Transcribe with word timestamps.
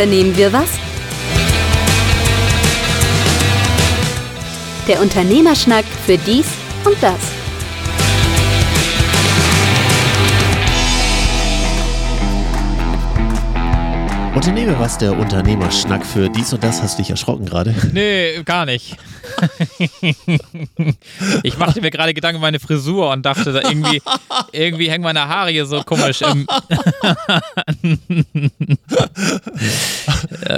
unternehmen 0.00 0.34
wir 0.34 0.50
was? 0.50 0.70
Der 4.88 4.98
Unternehmerschnack 5.02 5.84
für 6.06 6.16
dies 6.16 6.46
und 6.86 6.96
das. 7.02 7.39
Unternehme 14.40 14.78
was, 14.78 14.96
der 14.96 15.18
Unternehmerschnack 15.18 16.06
für 16.06 16.30
dies 16.30 16.50
und 16.54 16.64
das. 16.64 16.80
Hast 16.82 16.96
du 16.96 17.02
dich 17.02 17.10
erschrocken 17.10 17.44
gerade? 17.44 17.74
Nee, 17.92 18.42
gar 18.42 18.64
nicht. 18.64 18.96
ich 21.42 21.58
machte 21.58 21.82
mir 21.82 21.90
gerade 21.90 22.14
Gedanken 22.14 22.38
über 22.38 22.46
meine 22.46 22.58
Frisur 22.58 23.10
und 23.10 23.26
dachte, 23.26 23.52
da 23.52 23.60
irgendwie, 23.60 24.00
irgendwie 24.52 24.90
hängen 24.90 25.04
meine 25.04 25.28
Haare 25.28 25.50
hier 25.50 25.66
so 25.66 25.82
komisch 25.82 26.22
im. 26.22 26.46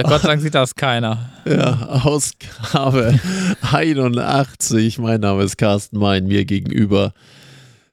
Gott 0.05 0.23
sei 0.23 0.29
Dank 0.29 0.43
sieht 0.43 0.55
das 0.55 0.77
keiner. 0.77 1.31
Ja, 1.45 1.89
Ausgabe 2.05 3.19
81. 3.63 4.99
Mein 4.99 5.23
Name 5.23 5.43
ist 5.43 5.59
Carsten 5.59 5.99
Mein, 5.99 6.29
mir 6.29 6.45
gegenüber. 6.45 7.15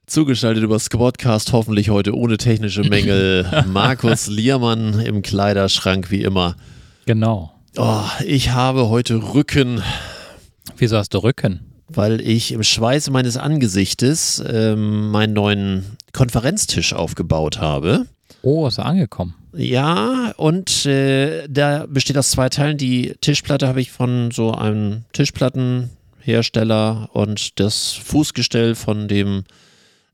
Zugeschaltet 0.10 0.64
über 0.64 0.80
Squadcast, 0.80 1.54
hoffentlich 1.54 1.92
heute 1.92 2.16
ohne 2.16 2.38
technische 2.38 2.82
Mängel. 2.82 3.46
Markus 3.68 4.26
Liermann 4.26 5.00
im 5.00 5.22
Kleiderschrank 5.22 6.10
wie 6.10 6.24
immer. 6.24 6.56
Genau. 7.06 7.54
Oh, 7.78 8.02
ich 8.26 8.50
habe 8.50 8.90
heute 8.90 9.18
Rücken, 9.36 9.84
Wieso 10.78 10.98
hast 10.98 11.14
du 11.14 11.20
Rücken? 11.20 11.60
weil 11.90 12.22
ich 12.22 12.52
im 12.52 12.64
Schweiße 12.64 13.12
meines 13.12 13.38
Angesichtes 13.38 14.44
ähm, 14.48 15.12
meinen 15.12 15.34
neuen 15.34 15.86
Konferenztisch 16.12 16.94
aufgebaut 16.94 17.60
habe. 17.60 18.08
Oh, 18.42 18.66
ist 18.68 18.80
er 18.80 18.86
angekommen. 18.88 19.36
Ja, 19.54 20.34
und 20.38 20.88
äh, 20.88 21.48
der 21.48 21.86
besteht 21.88 22.18
aus 22.18 22.32
zwei 22.32 22.50
Teilen. 22.50 22.78
Die 22.78 23.14
Tischplatte 23.22 23.68
habe 23.68 23.80
ich 23.82 23.92
von 23.92 24.32
so 24.32 24.54
einem 24.54 25.04
Tischplattenhersteller 25.14 27.10
und 27.14 27.60
das 27.60 27.94
Fußgestell 27.94 28.74
von 28.74 29.08
dem 29.08 29.44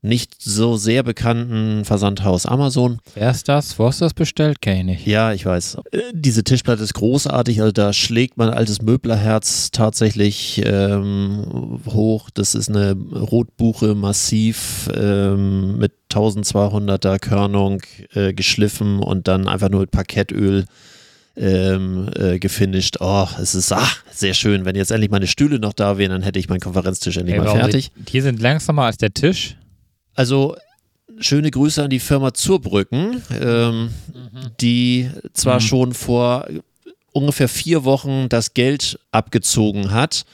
nicht 0.06 0.40
so 0.40 0.76
sehr 0.76 1.02
bekannten 1.02 1.84
Versandhaus 1.84 2.46
Amazon. 2.46 2.98
Wer 3.14 3.30
ist 3.30 3.48
das? 3.48 3.78
Wo 3.78 3.86
hast 3.86 4.00
du 4.00 4.04
das 4.04 4.14
bestellt? 4.14 4.60
Kenn 4.60 4.78
ich 4.78 4.84
nicht. 4.84 5.06
Ja, 5.06 5.32
ich 5.32 5.44
weiß. 5.44 5.78
Äh, 5.92 5.98
Diese 6.12 6.44
Tischplatte 6.44 6.82
ist 6.82 6.94
großartig, 6.94 7.60
also 7.60 7.72
da 7.72 7.92
schlägt 7.92 8.36
mein 8.36 8.50
altes 8.50 8.82
Möblerherz 8.82 9.70
tatsächlich 9.70 10.62
ähm, 10.64 11.80
hoch. 11.86 12.30
Das 12.30 12.54
ist 12.54 12.68
eine 12.68 12.92
Rotbuche 12.92 13.94
massiv 13.94 14.88
ähm, 14.94 15.78
mit 15.78 15.92
1200er 16.12 17.18
Körnung 17.18 17.82
äh, 18.14 18.32
geschliffen 18.32 19.00
und 19.00 19.28
dann 19.28 19.48
einfach 19.48 19.68
nur 19.68 19.80
mit 19.80 19.90
Parkettöl 19.90 20.64
ähm, 21.36 22.08
äh, 22.16 22.38
gefinisht. 22.38 22.96
Oh, 23.00 23.26
es 23.40 23.54
ist 23.54 23.72
ach, 23.72 24.02
sehr 24.10 24.34
schön. 24.34 24.64
Wenn 24.64 24.76
jetzt 24.76 24.90
endlich 24.90 25.10
meine 25.10 25.26
Stühle 25.26 25.58
noch 25.58 25.74
da 25.74 25.98
wären, 25.98 26.10
dann 26.10 26.22
hätte 26.22 26.38
ich 26.38 26.48
meinen 26.48 26.60
Konferenztisch 26.60 27.16
endlich 27.16 27.36
Ey, 27.36 27.42
mal 27.42 27.50
fertig. 27.50 27.90
Die, 27.94 28.04
die 28.04 28.20
sind 28.20 28.40
langsamer 28.40 28.84
als 28.84 28.96
der 28.96 29.12
Tisch. 29.12 29.56
Also 30.16 30.56
schöne 31.20 31.50
Grüße 31.50 31.82
an 31.84 31.90
die 31.90 32.00
Firma 32.00 32.34
Zurbrücken, 32.34 33.22
ähm, 33.40 33.90
die 34.60 35.10
zwar 35.32 35.56
Mhm. 35.56 35.60
schon 35.64 35.94
vor 35.94 36.46
ungefähr 37.12 37.48
vier 37.48 37.84
Wochen 37.84 38.28
das 38.28 38.52
Geld 38.54 38.98
abgezogen 39.10 39.90
hat, 39.92 40.24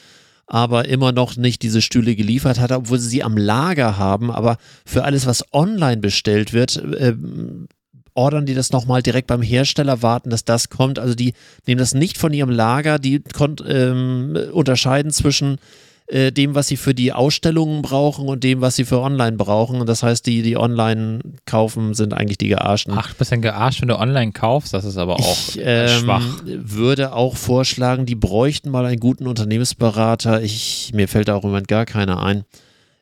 aber 0.46 0.88
immer 0.88 1.12
noch 1.12 1.36
nicht 1.36 1.62
diese 1.62 1.80
Stühle 1.82 2.16
geliefert 2.16 2.58
hat, 2.58 2.72
obwohl 2.72 2.98
sie 2.98 3.08
sie 3.08 3.22
am 3.22 3.36
Lager 3.36 3.98
haben. 3.98 4.30
Aber 4.30 4.56
für 4.84 5.04
alles, 5.04 5.26
was 5.26 5.44
online 5.52 5.98
bestellt 6.00 6.52
wird, 6.52 6.82
ähm, 6.98 7.68
ordern 8.14 8.44
die 8.44 8.54
das 8.54 8.72
nochmal 8.72 9.02
direkt 9.02 9.28
beim 9.28 9.42
Hersteller, 9.42 10.02
warten, 10.02 10.30
dass 10.30 10.44
das 10.44 10.68
kommt. 10.68 10.98
Also 10.98 11.14
die 11.14 11.34
nehmen 11.66 11.78
das 11.78 11.94
nicht 11.94 12.18
von 12.18 12.32
ihrem 12.32 12.50
Lager, 12.50 12.98
die 12.98 13.22
ähm, 13.66 14.36
unterscheiden 14.52 15.12
zwischen 15.12 15.58
äh, 16.06 16.32
dem, 16.32 16.54
was 16.54 16.68
sie 16.68 16.76
für 16.76 16.94
die 16.94 17.12
Ausstellungen 17.12 17.82
brauchen 17.82 18.28
und 18.28 18.44
dem, 18.44 18.60
was 18.60 18.76
sie 18.76 18.84
für 18.84 19.00
online 19.00 19.36
brauchen. 19.36 19.80
Und 19.80 19.88
das 19.88 20.02
heißt, 20.02 20.26
die, 20.26 20.42
die 20.42 20.56
online 20.56 21.20
kaufen, 21.46 21.94
sind 21.94 22.12
eigentlich 22.12 22.38
die 22.38 22.48
Gearschten. 22.48 22.94
Ach, 22.96 23.10
du 23.10 23.16
bist 23.16 23.32
ein 23.32 23.42
gearscht, 23.42 23.80
wenn 23.80 23.88
du 23.88 23.98
online 23.98 24.32
kaufst. 24.32 24.74
Das 24.74 24.84
ist 24.84 24.96
aber 24.96 25.16
auch 25.16 25.38
ich 25.48 25.58
äh, 25.58 25.86
ähm, 25.86 26.00
schwach. 26.00 26.42
würde 26.44 27.14
auch 27.14 27.36
vorschlagen, 27.36 28.06
die 28.06 28.14
bräuchten 28.14 28.70
mal 28.70 28.84
einen 28.84 29.00
guten 29.00 29.26
Unternehmensberater. 29.26 30.42
Ich, 30.42 30.90
mir 30.94 31.08
fällt 31.08 31.28
da 31.28 31.34
auch 31.34 31.44
im 31.44 31.50
Moment 31.50 31.68
gar 31.68 31.86
keiner 31.86 32.22
ein. 32.22 32.44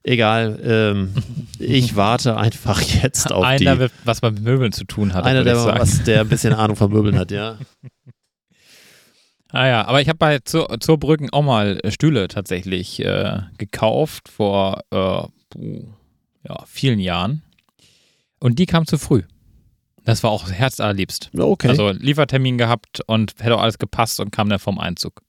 Egal, 0.03 0.59
ähm, 0.65 1.13
ich 1.59 1.95
warte 1.97 2.37
einfach 2.37 2.81
jetzt 2.81 3.33
auf 3.33 3.45
Einer, 3.45 3.75
die. 3.75 3.81
wird, 3.81 3.93
was 4.05 4.23
mit 4.23 4.41
Möbeln 4.41 4.73
zu 4.73 4.85
tun 4.85 5.13
hat. 5.15 5.25
Einer, 5.25 5.45
der, 5.45 5.57
was, 5.57 6.05
der 6.05 6.23
ein 6.23 6.29
bisschen 6.29 6.55
Ahnung 6.55 6.77
von 6.77 6.91
Möbeln 6.91 7.19
hat, 7.19 7.31
ja. 7.31 7.59
Ah 9.53 9.67
ja, 9.67 9.87
aber 9.87 10.01
ich 10.01 10.09
habe 10.09 10.19
bei 10.19 10.39
zur, 10.41 10.79
zur 10.81 10.99
Brücken 10.99 11.31
auch 11.31 11.43
mal 11.43 11.81
äh, 11.83 11.91
Stühle 11.91 12.29
tatsächlich 12.29 13.05
äh, 13.05 13.41
gekauft 13.59 14.29
vor 14.29 14.83
äh, 14.91 15.23
ja, 16.49 16.65
vielen 16.67 17.01
Jahren. 17.01 17.43
Und 18.39 18.59
die 18.59 18.67
kam 18.67 18.87
zu 18.87 18.99
früh. 18.99 19.23
Das 20.05 20.23
war 20.23 20.31
auch 20.31 20.51
herzallerliebst. 20.51 21.31
Okay. 21.37 21.69
Also 21.69 21.91
Liefertermin 21.91 22.59
gehabt 22.59 23.01
und 23.07 23.35
hätte 23.39 23.57
auch 23.57 23.63
alles 23.63 23.79
gepasst 23.79 24.19
und 24.21 24.31
kam 24.31 24.49
dann 24.49 24.59
vom 24.59 24.79
Einzug. 24.79 25.23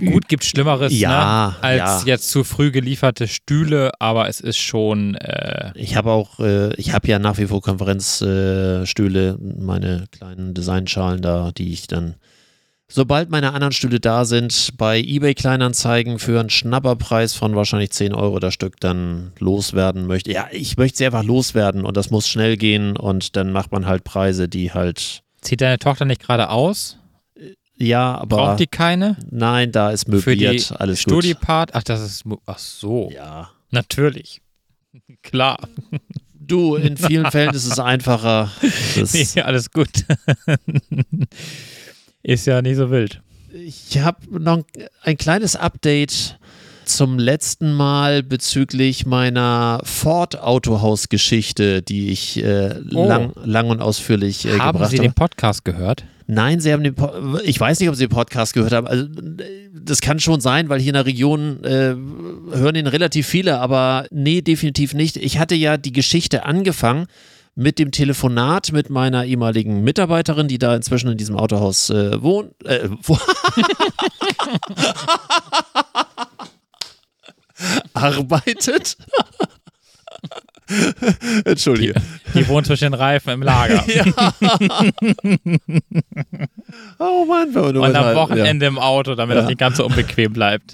Gut, 0.00 0.28
gibt 0.28 0.44
Schlimmeres 0.44 0.92
Ja, 0.98 1.50
ne, 1.50 1.62
als 1.62 2.02
ja. 2.02 2.06
jetzt 2.06 2.30
zu 2.30 2.42
früh 2.42 2.72
gelieferte 2.72 3.28
Stühle, 3.28 3.92
aber 4.00 4.28
es 4.28 4.40
ist 4.40 4.58
schon 4.58 5.14
äh, 5.14 5.70
Ich 5.76 5.94
habe 5.94 6.10
auch, 6.10 6.40
äh, 6.40 6.74
ich 6.74 6.92
habe 6.92 7.06
ja 7.06 7.20
nach 7.20 7.38
wie 7.38 7.46
vor 7.46 7.60
Konferenzstühle, 7.60 9.28
äh, 9.28 9.62
meine 9.62 10.06
kleinen 10.10 10.54
Designschalen 10.54 11.22
da, 11.22 11.52
die 11.52 11.72
ich 11.72 11.86
dann, 11.86 12.16
sobald 12.90 13.30
meine 13.30 13.52
anderen 13.54 13.72
Stühle 13.72 14.00
da 14.00 14.24
sind, 14.24 14.72
bei 14.76 15.00
eBay 15.00 15.34
Kleinanzeigen 15.34 16.18
für 16.18 16.38
einen 16.40 16.50
Schnapperpreis 16.50 17.34
von 17.34 17.56
wahrscheinlich 17.56 17.90
10 17.92 18.12
Euro 18.14 18.38
das 18.38 18.52
Stück 18.54 18.78
dann 18.80 19.32
loswerden 19.38 20.06
möchte. 20.06 20.32
Ja, 20.32 20.48
ich 20.52 20.76
möchte 20.76 20.98
sie 20.98 21.06
einfach 21.06 21.24
loswerden 21.24 21.84
und 21.84 21.96
das 21.96 22.10
muss 22.10 22.28
schnell 22.28 22.56
gehen 22.56 22.96
und 22.96 23.36
dann 23.36 23.52
macht 23.52 23.72
man 23.72 23.86
halt 23.86 24.04
Preise, 24.04 24.48
die 24.48 24.72
halt, 24.72 25.22
Zieht 25.40 25.60
deine 25.62 25.78
Tochter 25.78 26.04
nicht 26.04 26.20
gerade 26.20 26.50
aus? 26.50 26.98
ja, 27.78 28.14
aber 28.18 28.36
Braucht 28.36 28.60
die 28.60 28.66
keine? 28.66 29.16
nein, 29.30 29.72
da 29.72 29.90
ist 29.90 30.04
Für 30.04 30.36
die 30.36 30.44
möbliert, 30.44 30.74
alles 30.78 31.02
gut. 31.04 31.12
Studipart? 31.24 31.70
Ach, 31.74 31.82
das 31.82 32.02
ist. 32.02 32.24
Ach 32.44 32.58
so. 32.58 33.10
Ja. 33.14 33.50
Natürlich. 33.70 34.42
Klar. 35.22 35.56
Du, 36.34 36.74
in 36.74 36.96
vielen 36.96 37.30
Fällen 37.30 37.54
ist 37.54 37.64
es 37.64 37.78
einfacher. 37.78 38.50
Das, 38.96 39.14
Nee, 39.14 39.42
alles 39.42 39.70
gut. 39.70 39.88
ist 42.22 42.46
ja 42.46 42.62
nicht 42.62 42.76
so 42.76 42.90
wild. 42.90 43.20
Ich 43.52 43.98
habe 43.98 44.18
noch 44.40 44.58
ein, 44.58 44.64
ein 45.02 45.16
kleines 45.18 45.56
Update 45.56 46.38
zum 46.84 47.18
letzten 47.18 47.72
Mal 47.72 48.22
bezüglich 48.22 49.06
meiner 49.06 49.80
Ford-Autohaus-Geschichte, 49.84 51.82
die 51.82 52.10
ich 52.10 52.42
äh, 52.42 52.74
Oh. 52.94 53.06
lang, 53.06 53.32
lang 53.44 53.70
und 53.70 53.80
ausführlich 53.80 54.44
äh, 54.46 54.58
Haben 54.58 54.72
gebracht 54.78 54.90
Sie 54.90 54.98
habe. 54.98 55.08
den 55.08 55.14
Podcast 55.14 55.64
gehört? 55.64 56.04
Nein, 56.26 56.60
Sie 56.60 56.72
haben 56.72 56.84
den 56.84 56.94
po 56.94 57.10
ich 57.44 57.58
weiß 57.58 57.80
nicht, 57.80 57.88
ob 57.88 57.96
Sie 57.96 58.06
den 58.06 58.10
Podcast 58.14 58.54
gehört 58.54 58.72
haben. 58.72 58.86
Also, 58.86 59.06
das 59.72 60.00
kann 60.00 60.20
schon 60.20 60.40
sein, 60.40 60.68
weil 60.68 60.78
hier 60.80 60.90
in 60.90 60.94
der 60.94 61.06
Region 61.06 61.62
äh, 61.64 61.94
hören 62.56 62.74
ihn 62.76 62.86
relativ 62.86 63.26
viele, 63.26 63.58
aber 63.58 64.06
nee, 64.10 64.40
definitiv 64.40 64.94
nicht. 64.94 65.16
Ich 65.16 65.38
hatte 65.38 65.54
ja 65.56 65.76
die 65.76 65.92
Geschichte 65.92 66.44
angefangen 66.44 67.06
mit 67.54 67.78
dem 67.78 67.90
Telefonat 67.90 68.72
mit 68.72 68.90
meiner 68.90 69.24
ehemaligen 69.24 69.82
Mitarbeiterin, 69.82 70.48
die 70.48 70.58
da 70.58 70.74
inzwischen 70.74 71.10
in 71.10 71.18
diesem 71.18 71.36
Autohaus 71.36 71.90
äh, 71.90 72.22
wohnt. 72.22 72.52
Äh, 72.64 72.88
wo 73.02 73.18
arbeitet. 77.94 78.96
Entschuldige. 81.44 81.94
Die 82.34 82.46
wohnt 82.46 82.66
zwischen 82.66 82.84
den 82.84 82.94
Reifen 82.94 83.30
im 83.30 83.42
Lager. 83.42 83.84
Oh 87.00 87.24
Mann, 87.24 87.52
wenn 87.54 87.62
man 87.62 87.74
nur 87.74 87.82
Und 87.84 87.96
am 87.96 88.04
halt- 88.04 88.16
ja. 88.16 88.22
Wochenende 88.22 88.66
im 88.66 88.78
Auto, 88.78 89.14
damit 89.16 89.34
Ja. 89.34 89.40
das 89.42 89.48
nicht 89.48 89.58
ganz 89.58 89.78
so 89.78 89.86
unbequem 89.86 90.32
bleibt. 90.32 90.72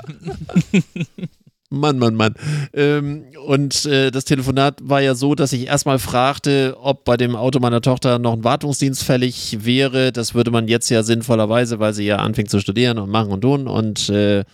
Mann, 1.71 1.99
Mann, 1.99 2.15
Mann. 2.15 2.35
Ähm, 2.73 3.25
und 3.45 3.85
äh, 3.87 4.11
das 4.11 4.25
Telefonat 4.25 4.79
war 4.83 5.01
ja 5.01 5.15
so, 5.15 5.35
dass 5.35 5.53
ich 5.53 5.67
erstmal 5.67 5.99
fragte, 5.99 6.77
ob 6.81 7.05
bei 7.05 7.17
dem 7.17 7.35
Auto 7.35 7.59
meiner 7.59 7.81
Tochter 7.81 8.19
noch 8.19 8.35
ein 8.35 8.45
Wartungsdienst 8.45 9.03
fällig 9.03 9.59
wäre. 9.65 10.13
Das 10.13 10.35
würde 10.35 10.51
man 10.51 10.69
jetzt 10.69 10.89
ja 10.91 11.03
sinnvollerweise, 11.03 11.79
weil 11.81 11.93
sie 11.93 12.05
ja 12.05 12.17
anfängt 12.17 12.51
zu 12.51 12.61
studieren 12.61 12.99
und 12.99 13.11
machen 13.11 13.33
und 13.33 13.41
tun. 13.41 13.67
Und 13.67 14.09
äh, 14.09 14.45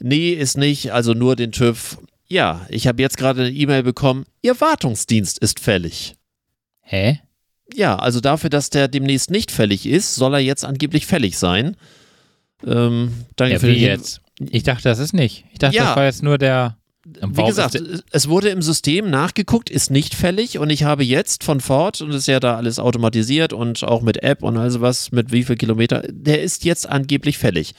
nee, 0.00 0.30
ist 0.32 0.56
nicht. 0.58 0.92
Also 0.92 1.14
nur 1.14 1.36
den 1.36 1.52
TÜV. 1.52 1.98
Ja, 2.26 2.66
ich 2.68 2.86
habe 2.86 3.00
jetzt 3.00 3.16
gerade 3.16 3.42
eine 3.42 3.50
E-Mail 3.52 3.82
bekommen. 3.84 4.24
Ihr 4.42 4.60
Wartungsdienst 4.60 5.38
ist 5.38 5.60
fällig. 5.60 6.16
Hä? 6.80 7.20
Ja, 7.72 7.96
also 7.96 8.20
dafür, 8.20 8.50
dass 8.50 8.70
der 8.70 8.88
demnächst 8.88 9.30
nicht 9.30 9.50
fällig 9.50 9.86
ist, 9.86 10.16
soll 10.16 10.34
er 10.34 10.40
jetzt 10.40 10.64
angeblich 10.64 11.06
fällig 11.06 11.38
sein. 11.38 11.76
Ähm, 12.66 13.12
danke 13.36 13.54
Ja, 13.54 13.58
für 13.60 13.66
den 13.66 13.80
jetzt? 13.80 14.20
Ich 14.38 14.62
dachte, 14.62 14.84
das 14.84 14.98
ist 14.98 15.12
nicht. 15.12 15.44
Ich 15.52 15.58
dachte, 15.58 15.76
Ja. 15.76 15.86
das 15.86 15.96
war 15.96 16.04
jetzt 16.04 16.22
nur 16.22 16.38
der. 16.38 16.76
wie 17.04 17.44
gesagt, 17.44 17.78
es 18.10 18.28
wurde 18.28 18.48
im 18.48 18.62
System 18.62 19.10
nachgeguckt, 19.10 19.68
ist 19.68 19.90
nicht 19.90 20.14
fällig 20.14 20.58
und 20.58 20.70
ich 20.70 20.84
habe 20.84 21.04
jetzt 21.04 21.44
von 21.44 21.60
Ford, 21.60 22.00
und 22.00 22.08
das 22.08 22.20
ist 22.22 22.28
ja 22.28 22.40
da 22.40 22.56
alles 22.56 22.78
automatisiert 22.78 23.52
und 23.52 23.84
auch 23.84 24.00
mit 24.00 24.22
App 24.22 24.42
und 24.42 24.56
also 24.56 24.80
was, 24.80 25.12
mit 25.12 25.30
wie 25.30 25.44
viel 25.44 25.56
Kilometer, 25.56 26.02
der 26.08 26.42
ist 26.42 26.64
jetzt 26.64 26.88
angeblich 26.88 27.36
fällig. 27.36 27.74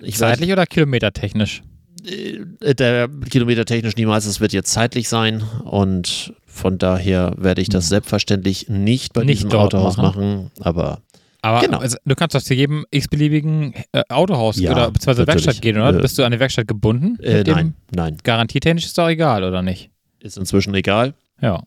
Ich 0.00 0.16
Zeitlich 0.16 0.48
weiß, 0.48 0.54
oder 0.54 0.66
kilometertechnisch? 0.66 1.62
Äh, 2.04 2.74
der 2.74 3.08
kilometertechnisch 3.08 3.96
niemals, 3.96 4.26
es 4.26 4.40
wird 4.40 4.52
jetzt 4.52 4.72
zeitlich 4.72 5.08
sein 5.08 5.42
und 5.64 6.34
von 6.46 6.78
daher 6.78 7.34
werde 7.36 7.62
ich 7.62 7.68
das 7.68 7.84
hm. 7.84 7.90
selbstverständlich 7.90 8.68
nicht 8.68 9.12
bei 9.12 9.22
nicht 9.22 9.44
diesem 9.44 9.58
Autohaus 9.58 9.96
machen. 9.96 10.20
machen, 10.20 10.50
aber 10.60 11.02
aber 11.42 11.60
genau. 11.60 11.78
also, 11.78 11.96
du 12.04 12.14
kannst 12.14 12.34
doch 12.34 12.42
zu 12.42 12.54
jedem 12.54 12.86
x-beliebigen 12.90 13.74
äh, 13.92 14.02
Autohaus 14.08 14.58
ja, 14.58 14.72
oder 14.72 14.90
beziehungsweise 14.90 15.26
Werkstatt 15.26 15.62
gehen, 15.62 15.76
oder? 15.76 15.98
Äh, 15.98 16.02
Bist 16.02 16.18
du 16.18 16.24
an 16.24 16.32
die 16.32 16.40
Werkstatt 16.40 16.68
gebunden? 16.68 17.18
Äh, 17.22 17.44
nein, 17.44 17.74
nein. 17.90 18.18
Garantietechnisch 18.22 18.86
ist 18.86 18.98
doch 18.98 19.08
egal, 19.08 19.44
oder 19.44 19.62
nicht? 19.62 19.90
Ist 20.20 20.36
inzwischen 20.36 20.74
egal. 20.74 21.14
Ja. 21.40 21.62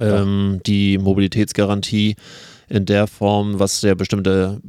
Ähm, 0.00 0.60
die 0.66 0.98
Mobilitätsgarantie 0.98 2.16
in 2.68 2.86
der 2.86 3.06
Form, 3.06 3.58
was 3.58 3.82
ja 3.82 3.94
bestimmte 3.94 4.60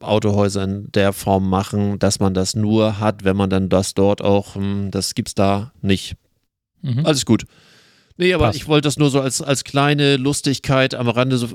Autohäuser 0.00 0.64
in 0.64 0.92
der 0.92 1.12
Form 1.12 1.48
machen, 1.48 1.98
dass 1.98 2.20
man 2.20 2.34
das 2.34 2.54
nur 2.54 3.00
hat, 3.00 3.24
wenn 3.24 3.36
man 3.36 3.48
dann 3.48 3.68
das 3.68 3.94
dort 3.94 4.22
auch, 4.22 4.54
hm, 4.56 4.90
das 4.90 5.14
gibt's 5.14 5.34
da 5.34 5.72
nicht. 5.80 6.16
Mhm. 6.82 7.06
Alles 7.06 7.24
gut. 7.24 7.44
Nee, 8.20 8.34
aber 8.34 8.48
Passt. 8.48 8.58
ich 8.58 8.68
wollte 8.68 8.86
das 8.86 8.98
nur 8.98 9.08
so 9.08 9.18
als, 9.22 9.40
als 9.40 9.64
kleine 9.64 10.18
Lustigkeit 10.18 10.94
am 10.94 11.08
Rande, 11.08 11.38
so, 11.38 11.48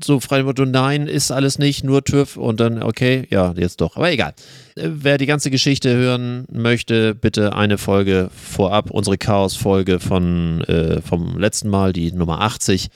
so 0.00 0.20
frei 0.20 0.44
Motto, 0.44 0.64
nein, 0.64 1.08
ist 1.08 1.32
alles 1.32 1.58
nicht, 1.58 1.82
nur 1.82 2.04
TÜV 2.04 2.36
und 2.36 2.60
dann, 2.60 2.84
okay, 2.84 3.26
ja, 3.30 3.52
jetzt 3.56 3.80
doch. 3.80 3.96
Aber 3.96 4.08
egal. 4.08 4.32
Äh, 4.76 4.90
wer 4.90 5.18
die 5.18 5.26
ganze 5.26 5.50
Geschichte 5.50 5.92
hören 5.92 6.46
möchte, 6.52 7.16
bitte 7.16 7.56
eine 7.56 7.78
Folge 7.78 8.30
vorab, 8.32 8.92
unsere 8.92 9.18
Chaos-Folge 9.18 9.98
von, 9.98 10.60
äh, 10.68 11.02
vom 11.02 11.36
letzten 11.36 11.68
Mal, 11.68 11.92
die 11.92 12.12
Nummer 12.12 12.42
80. 12.42 12.90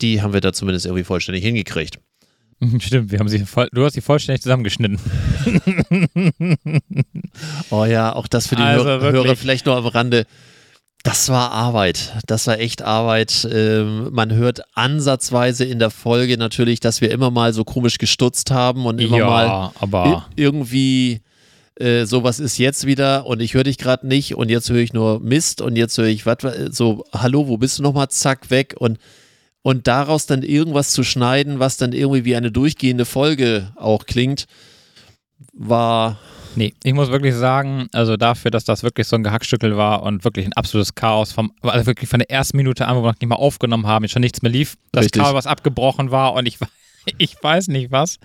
Die 0.00 0.20
haben 0.20 0.32
wir 0.32 0.40
da 0.40 0.52
zumindest 0.52 0.86
irgendwie 0.86 1.04
vollständig 1.04 1.44
hingekriegt. 1.44 2.00
Stimmt, 2.80 3.12
wir 3.12 3.20
haben 3.20 3.28
sie 3.28 3.38
voll, 3.46 3.68
du 3.72 3.84
hast 3.84 3.92
sie 3.92 4.00
vollständig 4.00 4.42
zusammengeschnitten. 4.42 4.98
oh 7.70 7.84
ja, 7.84 8.16
auch 8.16 8.26
das 8.26 8.48
für 8.48 8.56
die 8.56 8.62
also 8.62 8.84
Hörer, 8.84 9.12
Hörer 9.12 9.36
vielleicht 9.36 9.66
nur 9.66 9.76
am 9.76 9.86
Rande. 9.86 10.26
Das 11.06 11.28
war 11.28 11.52
Arbeit. 11.52 12.14
Das 12.26 12.48
war 12.48 12.58
echt 12.58 12.82
Arbeit. 12.82 13.48
Ähm, 13.48 14.08
man 14.12 14.32
hört 14.32 14.62
ansatzweise 14.74 15.64
in 15.64 15.78
der 15.78 15.90
Folge 15.90 16.36
natürlich, 16.36 16.80
dass 16.80 17.00
wir 17.00 17.12
immer 17.12 17.30
mal 17.30 17.52
so 17.52 17.62
komisch 17.62 17.98
gestutzt 17.98 18.50
haben 18.50 18.86
und 18.86 19.00
immer 19.00 19.18
ja, 19.18 19.26
mal 19.26 19.70
aber 19.78 20.26
irgendwie 20.34 21.20
äh, 21.76 22.06
sowas 22.06 22.40
ist 22.40 22.58
jetzt 22.58 22.86
wieder 22.86 23.24
und 23.24 23.40
ich 23.40 23.54
höre 23.54 23.62
dich 23.62 23.78
gerade 23.78 24.04
nicht 24.04 24.34
und 24.34 24.48
jetzt 24.48 24.68
höre 24.68 24.80
ich 24.80 24.92
nur 24.92 25.20
Mist 25.20 25.60
und 25.60 25.76
jetzt 25.76 25.96
höre 25.96 26.06
ich 26.06 26.26
was 26.26 26.38
so 26.70 27.04
hallo, 27.12 27.46
wo 27.46 27.56
bist 27.56 27.78
du 27.78 27.84
nochmal 27.84 28.08
zack 28.08 28.50
weg 28.50 28.74
und 28.76 28.98
und 29.62 29.86
daraus 29.86 30.26
dann 30.26 30.42
irgendwas 30.42 30.90
zu 30.90 31.04
schneiden, 31.04 31.60
was 31.60 31.76
dann 31.76 31.92
irgendwie 31.92 32.24
wie 32.24 32.34
eine 32.34 32.50
durchgehende 32.50 33.04
Folge 33.04 33.70
auch 33.76 34.06
klingt, 34.06 34.46
war 35.52 36.18
Nee, 36.56 36.74
ich 36.82 36.94
muss 36.94 37.10
wirklich 37.10 37.34
sagen, 37.34 37.88
also 37.92 38.16
dafür, 38.16 38.50
dass 38.50 38.64
das 38.64 38.82
wirklich 38.82 39.06
so 39.06 39.16
ein 39.16 39.22
Gehackstückel 39.22 39.76
war 39.76 40.02
und 40.02 40.24
wirklich 40.24 40.46
ein 40.46 40.52
absolutes 40.54 40.94
Chaos, 40.94 41.32
vom, 41.32 41.52
also 41.62 41.86
wirklich 41.86 42.08
von 42.08 42.18
der 42.18 42.30
ersten 42.30 42.56
Minute 42.56 42.86
an, 42.86 42.96
wo 42.96 43.02
wir 43.02 43.12
noch 43.12 43.20
nicht 43.20 43.28
mal 43.28 43.36
aufgenommen 43.36 43.86
haben, 43.86 44.08
schon 44.08 44.22
nichts 44.22 44.42
mehr 44.42 44.50
lief, 44.50 44.76
das 44.92 45.04
Richtig. 45.04 45.22
Kabel, 45.22 45.36
was 45.36 45.46
abgebrochen 45.46 46.10
war 46.10 46.32
und 46.34 46.46
ich, 46.46 46.58
ich 47.18 47.36
weiß 47.40 47.68
nicht 47.68 47.90
was, 47.90 48.18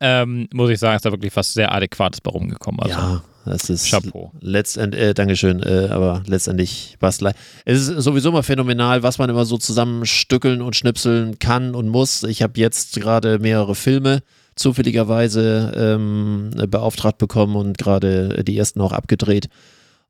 ähm, 0.00 0.48
muss 0.52 0.70
ich 0.70 0.78
sagen, 0.78 0.96
ist 0.96 1.04
da 1.04 1.10
wirklich 1.10 1.34
was 1.34 1.54
sehr 1.54 1.72
Adäquates 1.72 2.20
bei 2.20 2.30
rumgekommen. 2.30 2.80
Also, 2.80 2.98
ja, 2.98 3.22
das 3.46 3.70
ist 3.70 3.90
Chapeau. 3.90 4.32
Letztendlich, 4.40 5.02
äh, 5.02 5.14
Dankeschön, 5.14 5.62
äh, 5.62 5.88
aber 5.90 6.22
letztendlich 6.26 6.96
war 7.00 7.10
es 7.10 7.20
Es 7.64 7.88
ist 7.88 8.02
sowieso 8.02 8.32
mal 8.32 8.42
phänomenal, 8.42 9.02
was 9.02 9.18
man 9.18 9.30
immer 9.30 9.44
so 9.44 9.58
zusammenstückeln 9.58 10.62
und 10.62 10.76
schnipseln 10.76 11.38
kann 11.38 11.74
und 11.74 11.88
muss. 11.88 12.22
Ich 12.24 12.42
habe 12.42 12.58
jetzt 12.58 13.00
gerade 13.00 13.38
mehrere 13.38 13.74
Filme 13.74 14.22
zufälligerweise 14.56 15.72
ähm, 15.76 16.50
beauftragt 16.68 17.18
bekommen 17.18 17.56
und 17.56 17.78
gerade 17.78 18.42
die 18.44 18.56
ersten 18.56 18.80
auch 18.80 18.92
abgedreht 18.92 19.48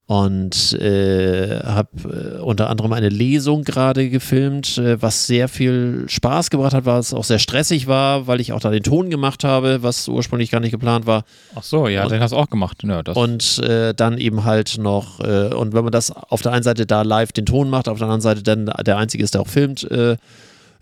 und 0.07 0.75
äh, 0.75 1.61
habe 1.65 2.37
äh, 2.39 2.41
unter 2.43 2.69
anderem 2.69 2.93
eine 2.93 3.09
Lesung 3.09 3.65
gerade 3.65 4.11
gefilmt, 4.11 4.77
äh, 4.77 5.01
was 5.01 5.27
sehr 5.27 5.49
viel 5.49 6.05
Spaß 6.09 6.51
gebracht 6.51 6.75
hat, 6.75 6.85
was 6.85 7.15
auch 7.15 7.25
sehr 7.25 7.39
stressig 7.39 7.87
war, 7.87 8.27
weil 8.27 8.41
ich 8.41 8.53
auch 8.53 8.61
da 8.61 8.71
den 8.71 8.83
Ton 8.83 9.09
gemacht 9.09 9.45
habe, 9.45 9.83
was 9.83 10.07
ursprünglich 10.09 10.51
gar 10.51 10.61
nicht 10.61 10.73
geplant 10.73 11.07
war. 11.07 11.25
Ach 11.55 11.63
so, 11.63 11.89
ja, 11.89 12.03
und, 12.03 12.13
den 12.13 12.21
hast 12.21 12.33
du 12.33 12.37
auch 12.37 12.51
gemacht. 12.51 12.83
Ja, 12.85 13.03
und 13.15 13.59
äh, 13.61 13.95
dann 13.95 14.19
eben 14.19 14.45
halt 14.45 14.77
noch, 14.77 15.21
äh, 15.21 15.55
und 15.55 15.73
wenn 15.73 15.85
man 15.85 15.93
das 15.93 16.11
auf 16.11 16.43
der 16.43 16.53
einen 16.53 16.65
Seite 16.65 16.85
da 16.85 17.01
live 17.01 17.33
den 17.33 17.47
Ton 17.47 17.71
macht, 17.71 17.89
auf 17.89 17.97
der 17.97 18.07
anderen 18.07 18.21
Seite 18.21 18.43
dann 18.43 18.67
der 18.67 18.99
Einzige 18.99 19.25
ist, 19.25 19.33
der 19.33 19.41
auch 19.41 19.49
filmt, 19.49 19.91
äh, 19.91 20.17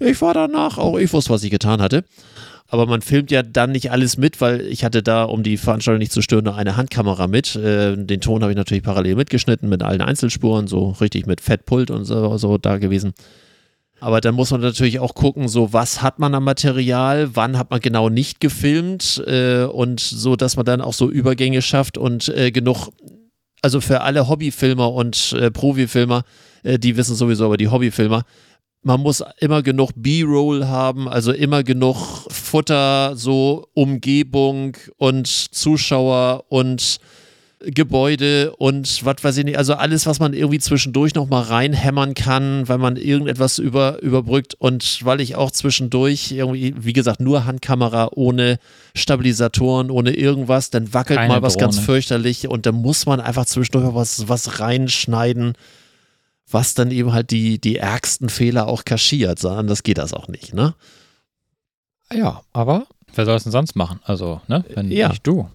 ich 0.00 0.20
war 0.20 0.34
danach, 0.34 0.78
auch 0.78 0.98
ich 0.98 1.12
wusste, 1.12 1.30
was 1.30 1.44
ich 1.44 1.50
getan 1.52 1.80
hatte 1.80 2.02
aber 2.72 2.86
man 2.86 3.02
filmt 3.02 3.30
ja 3.30 3.42
dann 3.42 3.72
nicht 3.72 3.90
alles 3.90 4.16
mit, 4.16 4.40
weil 4.40 4.62
ich 4.62 4.82
hatte 4.82 5.02
da, 5.02 5.24
um 5.24 5.42
die 5.42 5.58
Veranstaltung 5.58 5.98
nicht 5.98 6.10
zu 6.10 6.22
stören, 6.22 6.48
eine 6.48 6.78
Handkamera 6.78 7.26
mit. 7.26 7.54
Äh, 7.54 7.98
den 7.98 8.22
Ton 8.22 8.40
habe 8.40 8.52
ich 8.52 8.56
natürlich 8.56 8.82
parallel 8.82 9.14
mitgeschnitten 9.16 9.68
mit 9.68 9.82
allen 9.82 10.00
Einzelspuren, 10.00 10.66
so 10.66 10.88
richtig 10.98 11.26
mit 11.26 11.42
Fettpult 11.42 11.90
und 11.90 12.06
so, 12.06 12.38
so 12.38 12.56
da 12.56 12.78
gewesen. 12.78 13.12
Aber 14.00 14.22
dann 14.22 14.34
muss 14.34 14.52
man 14.52 14.62
natürlich 14.62 15.00
auch 15.00 15.14
gucken, 15.14 15.48
so 15.48 15.74
was 15.74 16.00
hat 16.00 16.18
man 16.18 16.34
am 16.34 16.44
Material, 16.44 17.36
wann 17.36 17.58
hat 17.58 17.70
man 17.70 17.80
genau 17.80 18.08
nicht 18.08 18.40
gefilmt 18.40 19.22
äh, 19.26 19.64
und 19.64 20.00
so, 20.00 20.34
dass 20.34 20.56
man 20.56 20.64
dann 20.64 20.80
auch 20.80 20.94
so 20.94 21.10
Übergänge 21.10 21.60
schafft 21.60 21.98
und 21.98 22.30
äh, 22.30 22.52
genug, 22.52 22.88
also 23.60 23.82
für 23.82 24.00
alle 24.00 24.28
Hobbyfilmer 24.28 24.90
und 24.90 25.34
äh, 25.34 25.50
Profifilmer, 25.50 26.22
äh, 26.62 26.78
die 26.78 26.96
wissen 26.96 27.16
sowieso, 27.16 27.44
aber 27.44 27.58
die 27.58 27.68
Hobbyfilmer, 27.68 28.22
man 28.82 29.00
muss 29.00 29.22
immer 29.38 29.62
genug 29.62 29.90
B-Roll 29.94 30.66
haben, 30.66 31.08
also 31.08 31.32
immer 31.32 31.62
genug 31.62 31.96
Futter, 32.30 33.16
so 33.16 33.68
Umgebung 33.74 34.76
und 34.96 35.26
Zuschauer 35.26 36.44
und 36.48 36.98
Gebäude 37.64 38.54
und 38.56 39.04
was 39.04 39.22
weiß 39.22 39.36
ich 39.38 39.44
nicht, 39.44 39.58
also 39.58 39.74
alles, 39.74 40.06
was 40.06 40.18
man 40.18 40.32
irgendwie 40.34 40.58
zwischendurch 40.58 41.14
noch 41.14 41.28
mal 41.28 41.42
reinhämmern 41.42 42.14
kann, 42.14 42.68
weil 42.68 42.78
man 42.78 42.96
irgendetwas 42.96 43.58
über, 43.58 44.02
überbrückt. 44.02 44.54
Und 44.58 45.04
weil 45.04 45.20
ich 45.20 45.36
auch 45.36 45.50
zwischendurch 45.50 46.32
irgendwie, 46.32 46.74
wie 46.76 46.92
gesagt, 46.92 47.20
nur 47.20 47.44
Handkamera 47.44 48.10
ohne 48.12 48.58
Stabilisatoren, 48.94 49.90
ohne 49.90 50.12
irgendwas, 50.12 50.70
dann 50.70 50.92
wackelt 50.92 51.18
Keine 51.18 51.34
mal 51.34 51.42
was 51.42 51.54
Drohne. 51.54 51.66
ganz 51.66 51.78
fürchterlich. 51.78 52.48
Und 52.48 52.66
dann 52.66 52.74
muss 52.74 53.06
man 53.06 53.20
einfach 53.20 53.46
zwischendurch 53.46 53.94
was, 53.94 54.28
was 54.28 54.58
reinschneiden 54.58 55.54
was 56.52 56.74
dann 56.74 56.90
eben 56.90 57.12
halt 57.12 57.30
die, 57.30 57.60
die 57.60 57.76
ärgsten 57.76 58.28
Fehler 58.28 58.68
auch 58.68 58.84
kaschiert, 58.84 59.38
sondern 59.38 59.66
das 59.66 59.82
geht 59.82 59.98
das 59.98 60.12
auch 60.12 60.28
nicht, 60.28 60.54
ne? 60.54 60.74
Ja, 62.12 62.42
aber 62.52 62.86
wer 63.14 63.24
soll 63.24 63.36
es 63.36 63.44
denn 63.44 63.52
sonst 63.52 63.74
machen? 63.74 64.00
Also, 64.04 64.40
ne? 64.48 64.64
Wenn 64.74 64.90
ja. 64.90 65.08
nicht 65.08 65.26
du. 65.26 65.48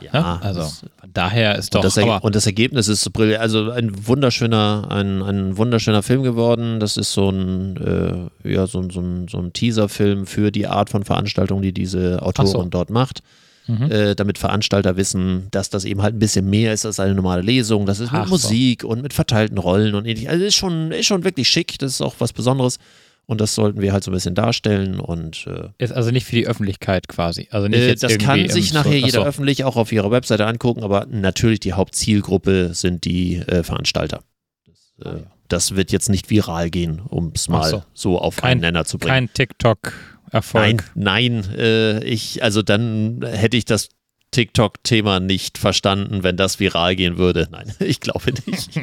Ja, 0.00 0.12
ne? 0.12 0.42
also 0.42 0.60
das, 0.60 0.84
daher 1.14 1.56
ist 1.56 1.74
doch. 1.74 1.82
Und 1.82 1.96
das, 1.96 2.22
und 2.22 2.34
das, 2.34 2.46
Ergebnis 2.46 2.88
ist 2.88 3.10
brillant. 3.12 3.40
Also 3.40 3.70
ein 3.70 4.06
wunderschöner, 4.06 4.86
ein, 4.90 5.22
ein 5.22 5.56
wunderschöner 5.56 6.02
Film 6.02 6.22
geworden. 6.22 6.78
Das 6.78 6.98
ist 6.98 7.12
so 7.12 7.30
ein, 7.30 8.30
äh, 8.44 8.52
ja, 8.52 8.66
so, 8.66 8.88
so, 8.90 9.00
ein, 9.00 9.28
so 9.28 9.38
ein 9.38 9.54
Teaserfilm 9.54 10.26
für 10.26 10.52
die 10.52 10.66
Art 10.66 10.90
von 10.90 11.04
Veranstaltung, 11.04 11.62
die 11.62 11.72
diese 11.72 12.22
Autorin 12.22 12.52
so. 12.52 12.64
dort 12.64 12.90
macht 12.90 13.22
mhm. 13.68 13.90
äh, 13.90 14.14
damit 14.14 14.38
Veranstalter 14.38 14.96
wissen, 14.96 15.48
dass 15.50 15.70
das 15.70 15.84
eben 15.84 16.02
halt 16.02 16.16
ein 16.16 16.18
bisschen 16.18 16.48
mehr 16.48 16.72
ist 16.72 16.84
als 16.84 16.98
eine 16.98 17.14
normale 17.14 17.42
Lesung. 17.42 17.86
Das 17.86 18.00
ist 18.00 18.12
mit 18.12 18.22
Ach 18.22 18.28
Musik 18.28 18.82
so. 18.82 18.88
und 18.88 19.02
mit 19.02 19.12
verteilten 19.12 19.58
Rollen 19.58 19.94
und 19.94 20.06
ähnlich. 20.06 20.28
Also 20.28 20.44
ist 20.44 20.56
schon, 20.56 20.90
ist 20.90 21.06
schon 21.06 21.24
wirklich 21.24 21.48
schick. 21.48 21.78
Das 21.78 21.92
ist 21.92 22.00
auch 22.00 22.16
was 22.18 22.32
Besonderes. 22.32 22.78
Und 23.26 23.42
das 23.42 23.54
sollten 23.54 23.82
wir 23.82 23.92
halt 23.92 24.02
so 24.02 24.10
ein 24.10 24.14
bisschen 24.14 24.34
darstellen 24.34 25.00
und 25.00 25.46
äh, 25.46 25.68
ist 25.76 25.92
also 25.92 26.10
nicht 26.10 26.24
für 26.24 26.34
die 26.34 26.46
Öffentlichkeit 26.46 27.08
quasi. 27.08 27.46
Also 27.50 27.68
nicht 27.68 27.80
äh, 27.80 27.88
jetzt 27.88 28.02
das 28.02 28.16
kann 28.16 28.48
sich 28.48 28.72
nachher 28.72 29.00
so, 29.00 29.06
jeder 29.06 29.26
öffentlich 29.26 29.64
auch 29.64 29.76
auf 29.76 29.92
ihrer 29.92 30.10
Webseite 30.10 30.46
angucken, 30.46 30.82
aber 30.82 31.06
natürlich 31.10 31.60
die 31.60 31.74
Hauptzielgruppe 31.74 32.70
sind 32.72 33.04
die 33.04 33.36
äh, 33.36 33.62
Veranstalter. 33.62 34.22
Das, 34.66 34.94
äh, 35.04 35.08
ah, 35.08 35.16
ja. 35.18 35.30
das, 35.48 35.76
wird 35.76 35.92
jetzt 35.92 36.08
nicht 36.08 36.30
viral 36.30 36.70
gehen, 36.70 37.02
um 37.06 37.30
es 37.34 37.50
mal 37.50 37.68
so. 37.68 37.82
so. 37.92 38.18
auf 38.18 38.36
kein, 38.36 38.52
einen 38.52 38.60
Nenner 38.62 38.86
zu 38.86 38.96
bringen. 38.96 39.12
Kein 39.12 39.32
TikTok 39.34 39.92
Erfolg. 40.30 40.90
Nein, 40.94 41.40
nein, 41.42 41.54
äh, 41.56 42.04
ich, 42.04 42.42
also 42.42 42.62
dann 42.62 43.24
hätte 43.24 43.56
ich 43.56 43.64
das 43.64 43.88
TikTok-Thema 44.30 45.20
nicht 45.20 45.58
verstanden, 45.58 46.22
wenn 46.22 46.36
das 46.36 46.60
viral 46.60 46.96
gehen 46.96 47.18
würde. 47.18 47.48
Nein, 47.50 47.72
ich 47.80 48.00
glaube 48.00 48.32
nicht. 48.46 48.80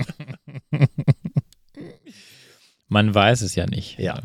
Man 2.87 3.13
weiß 3.13 3.41
es 3.41 3.55
ja 3.55 3.65
nicht. 3.65 3.99
Ja. 3.99 4.15
Ja, 4.15 4.21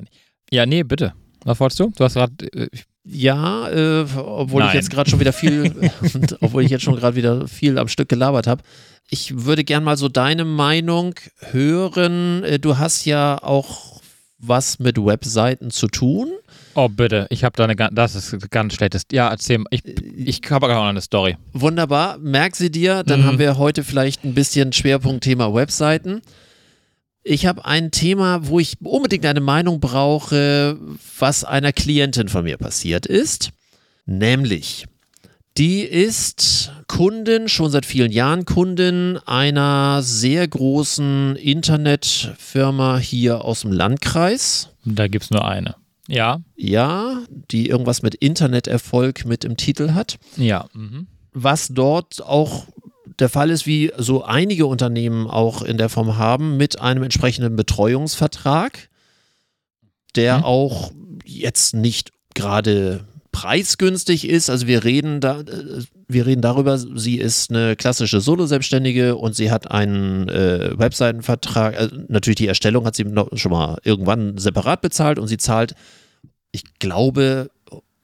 nicht. 0.00 0.12
ja, 0.50 0.66
nee, 0.66 0.82
bitte. 0.82 1.14
Was 1.44 1.60
wolltest 1.60 1.80
du? 1.80 1.92
Du 1.96 2.04
hast 2.04 2.14
gerade. 2.14 2.46
Äh, 2.52 2.68
ja, 3.08 3.68
äh, 3.68 4.04
obwohl 4.16 4.62
Nein. 4.62 4.70
ich 4.70 4.74
jetzt 4.74 4.90
gerade 4.90 5.08
schon 5.08 5.20
wieder 5.20 5.32
viel, 5.32 5.72
obwohl 6.40 6.64
ich 6.64 6.70
jetzt 6.70 6.82
schon 6.82 6.96
gerade 6.96 7.14
wieder 7.14 7.46
viel 7.46 7.78
am 7.78 7.86
Stück 7.86 8.08
gelabert 8.08 8.48
habe. 8.48 8.64
Ich 9.08 9.44
würde 9.44 9.62
gern 9.62 9.84
mal 9.84 9.96
so 9.96 10.08
deine 10.08 10.44
Meinung 10.44 11.14
hören. 11.52 12.42
Äh, 12.42 12.58
du 12.58 12.78
hast 12.78 13.04
ja 13.04 13.40
auch 13.40 13.95
was 14.38 14.78
mit 14.78 14.98
Webseiten 14.98 15.70
zu 15.70 15.88
tun. 15.88 16.30
Oh, 16.74 16.88
bitte. 16.88 17.26
Ich 17.30 17.42
habe 17.44 17.56
da 17.56 17.64
eine 17.64 17.74
ganz, 17.76 17.94
das 17.94 18.14
ist 18.14 18.32
ein 18.34 18.40
ganz 18.50 18.74
schlechtes. 18.74 19.02
Ja, 19.10 19.28
erzähl 19.30 19.58
mal. 19.58 19.66
Ich, 19.70 19.82
ich 19.84 20.40
habe 20.50 20.66
auch 20.66 20.70
noch 20.70 20.84
eine 20.84 21.00
Story. 21.00 21.36
Wunderbar, 21.52 22.18
merk 22.18 22.54
sie 22.54 22.70
dir, 22.70 23.02
dann 23.02 23.20
Mhm. 23.20 23.24
haben 23.24 23.38
wir 23.38 23.56
heute 23.58 23.82
vielleicht 23.82 24.24
ein 24.24 24.34
bisschen 24.34 24.72
Schwerpunktthema 24.72 25.52
Webseiten. 25.54 26.20
Ich 27.22 27.46
habe 27.46 27.64
ein 27.64 27.90
Thema, 27.90 28.46
wo 28.46 28.60
ich 28.60 28.74
unbedingt 28.82 29.26
eine 29.26 29.40
Meinung 29.40 29.80
brauche, 29.80 30.78
was 31.18 31.42
einer 31.42 31.72
Klientin 31.72 32.28
von 32.28 32.44
mir 32.44 32.56
passiert 32.56 33.06
ist. 33.06 33.50
Nämlich, 34.04 34.84
die 35.58 35.80
ist 35.80 36.70
Kundin, 36.88 37.48
schon 37.48 37.70
seit 37.70 37.84
vielen 37.86 38.12
Jahren 38.12 38.44
Kundin 38.44 39.18
einer 39.26 40.02
sehr 40.02 40.46
großen 40.46 41.36
Internetfirma 41.36 42.98
hier 42.98 43.44
aus 43.44 43.62
dem 43.62 43.72
Landkreis. 43.72 44.70
Da 44.84 45.08
gibt 45.08 45.24
es 45.24 45.30
nur 45.30 45.44
eine. 45.44 45.74
Ja, 46.08 46.40
Ja, 46.54 47.22
die 47.50 47.68
irgendwas 47.68 48.02
mit 48.02 48.14
Interneterfolg 48.14 49.24
mit 49.24 49.44
im 49.44 49.56
Titel 49.56 49.92
hat. 49.94 50.18
ja. 50.36 50.66
Mhm. 50.72 51.08
was 51.38 51.68
dort 51.68 52.22
auch 52.24 52.64
der 53.18 53.28
Fall 53.28 53.50
ist, 53.50 53.66
wie 53.66 53.92
so 53.98 54.24
einige 54.24 54.66
Unternehmen 54.66 55.26
auch 55.26 55.60
in 55.62 55.76
der 55.78 55.88
Form 55.88 56.16
haben, 56.16 56.56
mit 56.56 56.80
einem 56.80 57.02
entsprechenden 57.02 57.56
Betreuungsvertrag, 57.56 58.88
der 60.14 60.38
Mhm. 60.38 60.44
auch 60.44 60.92
jetzt 61.24 61.74
nicht 61.74 62.12
gerade 62.34 63.04
preisgünstig 63.32 64.28
ist. 64.28 64.48
Also 64.50 64.66
wir 64.66 64.84
reden 64.84 65.20
da, 65.20 65.40
äh, 65.40 65.82
wir 66.08 66.26
reden 66.26 66.42
darüber, 66.42 66.78
sie 66.78 67.16
ist 67.16 67.50
eine 67.50 67.74
klassische 67.76 68.20
Solo-Selbstständige 68.20 69.16
und 69.16 69.34
sie 69.34 69.50
hat 69.50 69.70
einen 69.70 70.28
äh, 70.28 70.78
Webseitenvertrag. 70.78 71.74
Äh, 71.74 71.88
natürlich 72.08 72.36
die 72.36 72.46
Erstellung 72.46 72.84
hat 72.84 72.94
sie 72.94 73.04
noch 73.04 73.28
schon 73.36 73.52
mal 73.52 73.78
irgendwann 73.82 74.38
separat 74.38 74.80
bezahlt 74.82 75.18
und 75.18 75.26
sie 75.26 75.36
zahlt, 75.36 75.74
ich 76.52 76.78
glaube, 76.78 77.50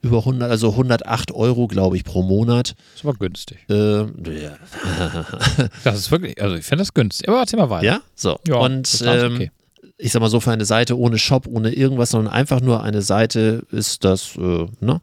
über 0.03 0.19
100, 0.19 0.51
also 0.51 0.71
108 0.71 1.33
Euro, 1.33 1.69
glaube 1.69 1.97
ich, 1.97 2.03
pro 2.03 2.23
Monat. 2.23 2.75
Das 2.95 3.05
war 3.05 3.15
günstig. 3.15 3.59
Äh, 3.71 4.01
ja. 4.01 4.57
Das 5.85 5.97
ist 5.97 6.11
wirklich, 6.11 6.43
also 6.43 6.57
ich 6.57 6.65
finde 6.65 6.83
das 6.83 6.93
günstig. 6.93 7.29
Aber 7.29 7.39
erzähl 7.39 7.59
mal 7.59 7.71
weiter. 7.71 7.87
ja, 7.87 8.01
so. 8.17 8.39
Ja, 8.47 8.57
und 8.57 9.03
ähm, 9.07 9.35
okay. 9.35 9.51
ich 9.97 10.11
sag 10.11 10.21
mal 10.21 10.29
so, 10.29 10.41
für 10.41 10.51
eine 10.51 10.65
Seite 10.65 10.99
ohne 10.99 11.19
Shop, 11.19 11.47
ohne 11.47 11.73
irgendwas, 11.73 12.11
sondern 12.11 12.35
einfach 12.35 12.61
nur 12.61 12.83
eine 12.83 13.03
Seite 13.03 13.65
ist 13.71 14.05
das, 14.05 14.37
äh, 14.37 14.67
ne? 14.81 15.01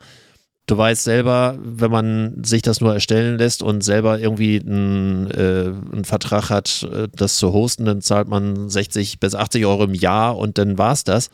Du 0.70 0.78
weißt 0.78 1.04
selber, 1.04 1.58
wenn 1.64 1.90
man 1.90 2.44
sich 2.44 2.62
das 2.62 2.80
nur 2.80 2.94
erstellen 2.94 3.40
lässt 3.40 3.64
und 3.64 3.84
selber 3.84 4.20
irgendwie 4.20 4.60
einen, 4.60 5.26
äh, 5.32 5.74
einen 5.92 6.06
Vertrag 6.06 6.52
hat, 6.52 6.88
äh, 6.94 7.08
das 7.12 7.38
zu 7.38 7.54
hosten, 7.54 7.86
dann 7.86 8.02
zahlt 8.02 8.28
man 8.28 8.70
60 8.70 9.20
bis 9.20 9.34
80 9.34 9.66
Euro 9.66 9.86
im 9.86 9.96
Jahr 9.96 10.38
und 10.38 10.60
dann 10.60 10.78
war's 10.78 11.04
das. 11.04 11.32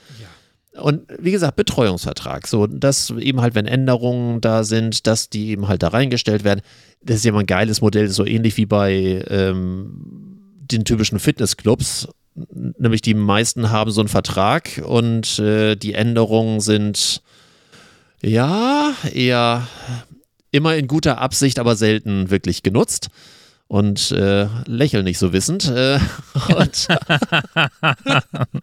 Und 0.79 1.01
wie 1.19 1.31
gesagt, 1.31 1.57
Betreuungsvertrag, 1.57 2.47
so 2.47 2.65
dass 2.65 3.09
eben 3.09 3.41
halt, 3.41 3.55
wenn 3.55 3.65
Änderungen 3.65 4.39
da 4.39 4.63
sind, 4.63 5.05
dass 5.05 5.29
die 5.29 5.49
eben 5.49 5.67
halt 5.67 5.83
da 5.83 5.89
reingestellt 5.89 6.45
werden. 6.45 6.61
Das 7.03 7.17
ist 7.17 7.25
ja 7.25 7.33
mal 7.33 7.41
ein 7.41 7.45
geiles 7.45 7.81
Modell, 7.81 8.07
so 8.07 8.25
ähnlich 8.25 8.55
wie 8.55 8.65
bei 8.65 9.21
ähm, 9.27 10.39
den 10.61 10.85
typischen 10.85 11.19
Fitnessclubs. 11.19 12.07
Nämlich 12.53 13.01
die 13.01 13.13
meisten 13.15 13.69
haben 13.69 13.91
so 13.91 13.99
einen 13.99 14.07
Vertrag 14.07 14.81
und 14.85 15.39
äh, 15.39 15.75
die 15.75 15.93
Änderungen 15.93 16.61
sind 16.61 17.21
ja 18.21 18.93
eher 19.13 19.67
immer 20.51 20.75
in 20.75 20.87
guter 20.87 21.19
Absicht, 21.19 21.59
aber 21.59 21.75
selten 21.75 22.29
wirklich 22.29 22.63
genutzt. 22.63 23.09
Und 23.67 24.11
äh, 24.11 24.47
lächeln 24.67 25.05
nicht 25.05 25.17
so 25.17 25.33
wissend. 25.33 25.67
Äh, 25.69 25.99
und 26.55 26.87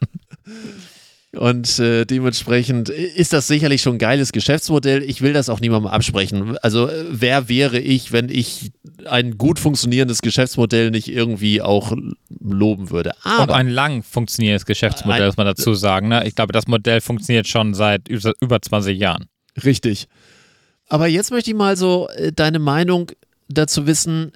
Und 1.34 1.78
äh, 1.78 2.04
dementsprechend 2.04 2.90
ist 2.90 3.32
das 3.32 3.46
sicherlich 3.46 3.80
schon 3.80 3.94
ein 3.94 3.98
geiles 3.98 4.32
Geschäftsmodell. 4.32 5.02
Ich 5.02 5.22
will 5.22 5.32
das 5.32 5.48
auch 5.48 5.60
niemandem 5.60 5.90
absprechen. 5.90 6.58
Also 6.58 6.88
äh, 6.88 7.04
wer 7.08 7.48
wäre 7.48 7.78
ich, 7.78 8.12
wenn 8.12 8.28
ich 8.28 8.70
ein 9.06 9.38
gut 9.38 9.58
funktionierendes 9.58 10.20
Geschäftsmodell 10.20 10.90
nicht 10.90 11.08
irgendwie 11.08 11.62
auch 11.62 11.92
loben 12.38 12.90
würde? 12.90 13.14
Und 13.24 13.30
Aber 13.30 13.54
ein 13.54 13.68
lang 13.70 14.02
funktionierendes 14.02 14.66
Geschäftsmodell, 14.66 15.22
Ein- 15.22 15.26
muss 15.28 15.38
man 15.38 15.46
dazu 15.46 15.72
sagen. 15.72 16.08
Ne? 16.08 16.26
Ich 16.26 16.34
glaube, 16.34 16.52
das 16.52 16.66
Modell 16.66 17.00
funktioniert 17.00 17.48
schon 17.48 17.72
seit 17.72 18.08
über 18.08 18.34
über 18.42 18.60
20 18.60 18.98
Jahren. 18.98 19.24
Richtig. 19.64 20.08
Aber 20.88 21.06
jetzt 21.06 21.30
möchte 21.30 21.50
ich 21.50 21.56
mal 21.56 21.76
so 21.76 22.08
äh, 22.10 22.32
deine 22.32 22.58
Meinung 22.58 23.10
dazu 23.48 23.86
wissen. 23.86 24.32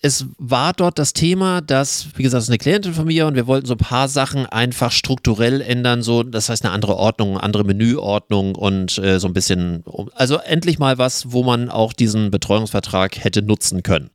Es 0.00 0.26
war 0.38 0.72
dort 0.72 0.98
das 0.98 1.12
Thema, 1.12 1.60
dass, 1.60 2.06
wie 2.16 2.24
gesagt, 2.24 2.40
es 2.40 2.44
ist 2.46 2.50
eine 2.50 2.58
Klientin 2.58 2.92
von 2.92 3.06
mir 3.06 3.26
und 3.26 3.36
wir 3.36 3.46
wollten 3.46 3.66
so 3.66 3.74
ein 3.74 3.78
paar 3.78 4.08
Sachen 4.08 4.46
einfach 4.46 4.90
strukturell 4.90 5.60
ändern, 5.60 6.02
so, 6.02 6.24
das 6.24 6.48
heißt 6.48 6.64
eine 6.64 6.74
andere 6.74 6.96
Ordnung, 6.96 7.30
eine 7.30 7.42
andere 7.42 7.62
Menüordnung 7.62 8.56
und 8.56 8.98
äh, 8.98 9.20
so 9.20 9.28
ein 9.28 9.32
bisschen, 9.32 9.84
also 10.14 10.38
endlich 10.38 10.80
mal 10.80 10.98
was, 10.98 11.30
wo 11.30 11.44
man 11.44 11.68
auch 11.68 11.92
diesen 11.92 12.32
Betreuungsvertrag 12.32 13.22
hätte 13.22 13.42
nutzen 13.42 13.84
können. 13.84 14.10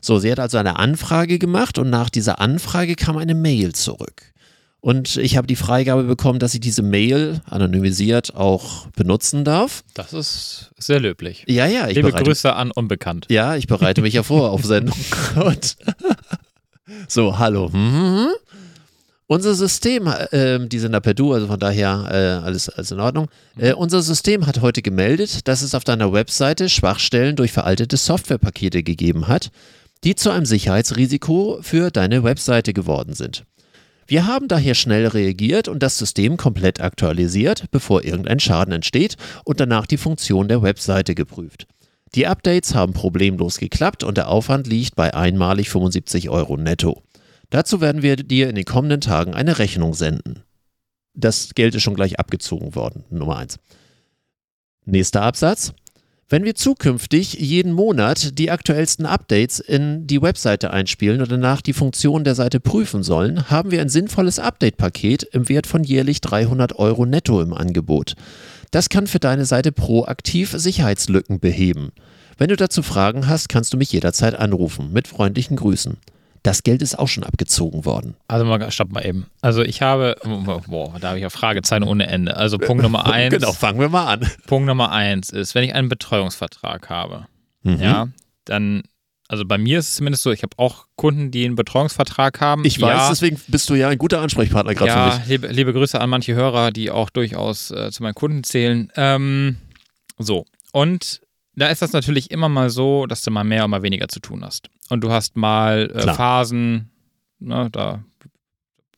So, 0.00 0.18
sie 0.18 0.30
hat 0.30 0.38
also 0.40 0.58
eine 0.58 0.78
Anfrage 0.78 1.38
gemacht 1.38 1.78
und 1.78 1.90
nach 1.90 2.08
dieser 2.08 2.40
Anfrage 2.40 2.94
kam 2.94 3.16
eine 3.16 3.34
Mail 3.34 3.74
zurück. 3.74 4.32
Und 4.80 5.16
ich 5.16 5.36
habe 5.36 5.46
die 5.46 5.56
Freigabe 5.56 6.04
bekommen, 6.04 6.38
dass 6.38 6.54
ich 6.54 6.60
diese 6.60 6.82
Mail 6.82 7.42
anonymisiert 7.44 8.34
auch 8.34 8.86
benutzen 8.96 9.44
darf. 9.44 9.84
Das 9.92 10.14
ist 10.14 10.70
sehr 10.78 11.00
löblich. 11.00 11.44
Ja, 11.46 11.66
ja, 11.66 11.88
ich 11.88 11.96
Liebe 11.96 12.08
bereite 12.08 12.24
Grüße 12.24 12.54
an 12.54 12.70
Unbekannt. 12.70 13.26
ja, 13.28 13.56
ich 13.56 13.66
bereite 13.66 14.00
mich 14.00 14.14
ja 14.14 14.22
vor 14.22 14.50
auf 14.50 14.64
Sendung. 14.64 14.96
Und 15.36 15.76
so, 17.08 17.38
hallo. 17.38 17.68
Mhm. 17.68 18.28
Unser 19.26 19.54
System, 19.54 20.12
ähm, 20.32 20.68
die 20.68 20.80
sind 20.80 20.90
da 20.90 20.98
per 20.98 21.14
Du, 21.14 21.32
also 21.34 21.46
von 21.46 21.60
daher 21.60 22.08
äh, 22.10 22.44
alles, 22.44 22.68
alles 22.68 22.90
in 22.90 22.98
Ordnung. 22.98 23.28
Äh, 23.56 23.74
unser 23.74 24.02
System 24.02 24.46
hat 24.46 24.60
heute 24.60 24.82
gemeldet, 24.82 25.46
dass 25.46 25.62
es 25.62 25.74
auf 25.76 25.84
deiner 25.84 26.12
Webseite 26.12 26.68
Schwachstellen 26.68 27.36
durch 27.36 27.52
veraltete 27.52 27.96
Softwarepakete 27.96 28.82
gegeben 28.82 29.28
hat, 29.28 29.52
die 30.02 30.16
zu 30.16 30.30
einem 30.30 30.46
Sicherheitsrisiko 30.46 31.60
für 31.62 31.92
deine 31.92 32.24
Webseite 32.24 32.72
geworden 32.72 33.12
sind. 33.14 33.44
Wir 34.10 34.26
haben 34.26 34.48
daher 34.48 34.74
schnell 34.74 35.06
reagiert 35.06 35.68
und 35.68 35.84
das 35.84 35.96
System 35.96 36.36
komplett 36.36 36.80
aktualisiert, 36.80 37.70
bevor 37.70 38.02
irgendein 38.02 38.40
Schaden 38.40 38.74
entsteht 38.74 39.16
und 39.44 39.60
danach 39.60 39.86
die 39.86 39.98
Funktion 39.98 40.48
der 40.48 40.62
Webseite 40.62 41.14
geprüft. 41.14 41.68
Die 42.16 42.26
Updates 42.26 42.74
haben 42.74 42.92
problemlos 42.92 43.58
geklappt 43.58 44.02
und 44.02 44.16
der 44.16 44.26
Aufwand 44.26 44.66
liegt 44.66 44.96
bei 44.96 45.14
einmalig 45.14 45.70
75 45.70 46.28
Euro 46.28 46.56
netto. 46.56 47.04
Dazu 47.50 47.80
werden 47.80 48.02
wir 48.02 48.16
dir 48.16 48.48
in 48.48 48.56
den 48.56 48.64
kommenden 48.64 49.00
Tagen 49.00 49.32
eine 49.32 49.60
Rechnung 49.60 49.94
senden. 49.94 50.42
Das 51.14 51.54
Geld 51.54 51.76
ist 51.76 51.82
schon 51.84 51.94
gleich 51.94 52.18
abgezogen 52.18 52.74
worden, 52.74 53.04
Nummer 53.10 53.36
eins. 53.36 53.60
Nächster 54.86 55.22
Absatz. 55.22 55.72
Wenn 56.32 56.44
wir 56.44 56.54
zukünftig 56.54 57.32
jeden 57.32 57.72
Monat 57.72 58.38
die 58.38 58.52
aktuellsten 58.52 59.04
Updates 59.04 59.58
in 59.58 60.06
die 60.06 60.22
Webseite 60.22 60.70
einspielen 60.70 61.20
und 61.20 61.32
danach 61.32 61.60
die 61.60 61.72
Funktion 61.72 62.22
der 62.22 62.36
Seite 62.36 62.60
prüfen 62.60 63.02
sollen, 63.02 63.50
haben 63.50 63.72
wir 63.72 63.80
ein 63.80 63.88
sinnvolles 63.88 64.38
Update-Paket 64.38 65.24
im 65.24 65.48
Wert 65.48 65.66
von 65.66 65.82
jährlich 65.82 66.20
300 66.20 66.78
Euro 66.78 67.04
netto 67.04 67.42
im 67.42 67.52
Angebot. 67.52 68.14
Das 68.70 68.88
kann 68.88 69.08
für 69.08 69.18
deine 69.18 69.44
Seite 69.44 69.72
proaktiv 69.72 70.54
Sicherheitslücken 70.56 71.40
beheben. 71.40 71.90
Wenn 72.38 72.50
du 72.50 72.54
dazu 72.54 72.84
Fragen 72.84 73.26
hast, 73.26 73.48
kannst 73.48 73.72
du 73.72 73.76
mich 73.76 73.90
jederzeit 73.90 74.36
anrufen. 74.36 74.92
Mit 74.92 75.08
freundlichen 75.08 75.56
Grüßen. 75.56 75.96
Das 76.42 76.62
Geld 76.62 76.80
ist 76.80 76.98
auch 76.98 77.08
schon 77.08 77.22
abgezogen 77.24 77.84
worden. 77.84 78.16
Also 78.28 78.44
mal, 78.46 78.70
stopp 78.70 78.90
mal 78.92 79.04
eben. 79.04 79.26
Also 79.42 79.62
ich 79.62 79.82
habe, 79.82 80.16
boah, 80.66 80.94
da 80.98 81.08
habe 81.08 81.18
ich 81.18 81.22
ja 81.22 81.28
Fragezeichen 81.30 81.82
ohne 81.84 82.06
Ende. 82.06 82.36
Also 82.36 82.56
Punkt 82.56 82.82
Nummer 82.82 83.06
eins. 83.12 83.34
Genau, 83.34 83.52
fangen 83.52 83.78
wir 83.78 83.88
mal 83.90 84.06
an. 84.06 84.26
Punkt 84.46 84.66
Nummer 84.66 84.90
eins 84.90 85.30
ist, 85.30 85.54
wenn 85.54 85.64
ich 85.64 85.74
einen 85.74 85.88
Betreuungsvertrag 85.88 86.88
habe, 86.88 87.26
Mhm. 87.62 87.78
ja, 87.78 88.08
dann, 88.46 88.82
also 89.28 89.44
bei 89.44 89.58
mir 89.58 89.80
ist 89.80 89.88
es 89.90 89.94
zumindest 89.96 90.22
so, 90.22 90.32
ich 90.32 90.42
habe 90.42 90.56
auch 90.56 90.86
Kunden, 90.96 91.30
die 91.30 91.44
einen 91.44 91.56
Betreuungsvertrag 91.56 92.40
haben. 92.40 92.64
Ich 92.64 92.80
weiß, 92.80 92.88
ja, 92.88 93.08
deswegen 93.10 93.38
bist 93.48 93.68
du 93.68 93.74
ja 93.74 93.88
ein 93.90 93.98
guter 93.98 94.22
Ansprechpartner 94.22 94.74
gerade 94.74 94.90
für 94.90 94.96
ja, 94.96 95.18
mich. 95.18 95.26
liebe, 95.28 95.46
liebe 95.48 95.72
Grüße 95.74 96.00
an 96.00 96.08
manche 96.08 96.34
Hörer, 96.34 96.70
die 96.70 96.90
auch 96.90 97.10
durchaus 97.10 97.70
äh, 97.70 97.90
zu 97.90 98.02
meinen 98.02 98.14
Kunden 98.14 98.44
zählen. 98.44 98.90
Ähm, 98.96 99.58
so, 100.18 100.46
und 100.72 101.20
da 101.54 101.68
ist 101.68 101.82
das 101.82 101.92
natürlich 101.92 102.30
immer 102.30 102.48
mal 102.48 102.70
so, 102.70 103.06
dass 103.06 103.22
du 103.22 103.30
mal 103.30 103.44
mehr 103.44 103.64
und 103.64 103.70
mal 103.70 103.82
weniger 103.82 104.08
zu 104.08 104.20
tun 104.20 104.44
hast. 104.44 104.68
Und 104.88 105.02
du 105.02 105.10
hast 105.10 105.36
mal 105.36 105.90
äh. 105.94 106.14
Phasen, 106.14 106.90
ne, 107.38 107.68
da 107.70 108.04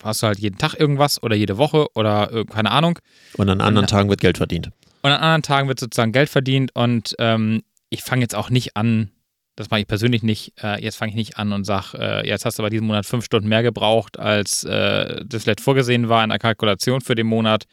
hast 0.03 0.21
du 0.21 0.27
halt 0.27 0.39
jeden 0.39 0.57
Tag 0.57 0.73
irgendwas 0.79 1.21
oder 1.23 1.35
jede 1.35 1.57
Woche 1.57 1.87
oder 1.95 2.31
äh, 2.31 2.45
keine 2.45 2.71
Ahnung. 2.71 2.99
Und 3.37 3.49
an 3.49 3.61
anderen 3.61 3.87
Tagen 3.87 4.09
wird 4.09 4.21
Geld 4.21 4.37
verdient. 4.37 4.71
Und 5.01 5.11
an 5.11 5.19
anderen 5.19 5.41
Tagen 5.43 5.67
wird 5.67 5.79
sozusagen 5.79 6.11
Geld 6.11 6.29
verdient 6.29 6.75
und 6.75 7.15
ähm, 7.19 7.63
ich 7.89 8.03
fange 8.03 8.21
jetzt 8.21 8.35
auch 8.35 8.49
nicht 8.49 8.75
an, 8.75 9.11
das 9.55 9.69
mache 9.69 9.81
ich 9.81 9.87
persönlich 9.87 10.23
nicht, 10.23 10.53
äh, 10.63 10.81
jetzt 10.81 10.95
fange 10.95 11.11
ich 11.11 11.15
nicht 11.15 11.37
an 11.37 11.51
und 11.53 11.63
sage, 11.63 11.97
äh, 11.99 12.27
jetzt 12.27 12.45
hast 12.45 12.57
du 12.57 12.63
aber 12.63 12.69
diesen 12.69 12.87
Monat 12.87 13.05
fünf 13.05 13.25
Stunden 13.25 13.47
mehr 13.47 13.63
gebraucht, 13.63 14.17
als 14.17 14.63
äh, 14.63 15.23
das 15.25 15.43
vielleicht 15.43 15.61
vorgesehen 15.61 16.09
war 16.09 16.23
in 16.23 16.29
der 16.29 16.39
Kalkulation 16.39 17.01
für 17.01 17.15
den 17.15 17.27
Monat. 17.27 17.65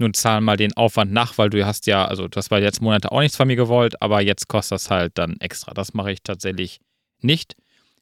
Nun 0.00 0.14
zahl 0.14 0.40
mal 0.40 0.56
den 0.56 0.74
Aufwand 0.78 1.12
nach, 1.12 1.36
weil 1.36 1.50
du 1.50 1.64
hast 1.66 1.86
ja, 1.86 2.06
also 2.06 2.26
das 2.26 2.50
war 2.50 2.58
jetzt 2.58 2.80
Monate 2.80 3.12
auch 3.12 3.20
nichts 3.20 3.36
von 3.36 3.46
mir 3.46 3.56
gewollt, 3.56 4.00
aber 4.00 4.22
jetzt 4.22 4.48
kostet 4.48 4.76
das 4.76 4.90
halt 4.90 5.18
dann 5.18 5.36
extra. 5.40 5.74
Das 5.74 5.92
mache 5.92 6.10
ich 6.10 6.22
tatsächlich 6.22 6.80
nicht. 7.20 7.54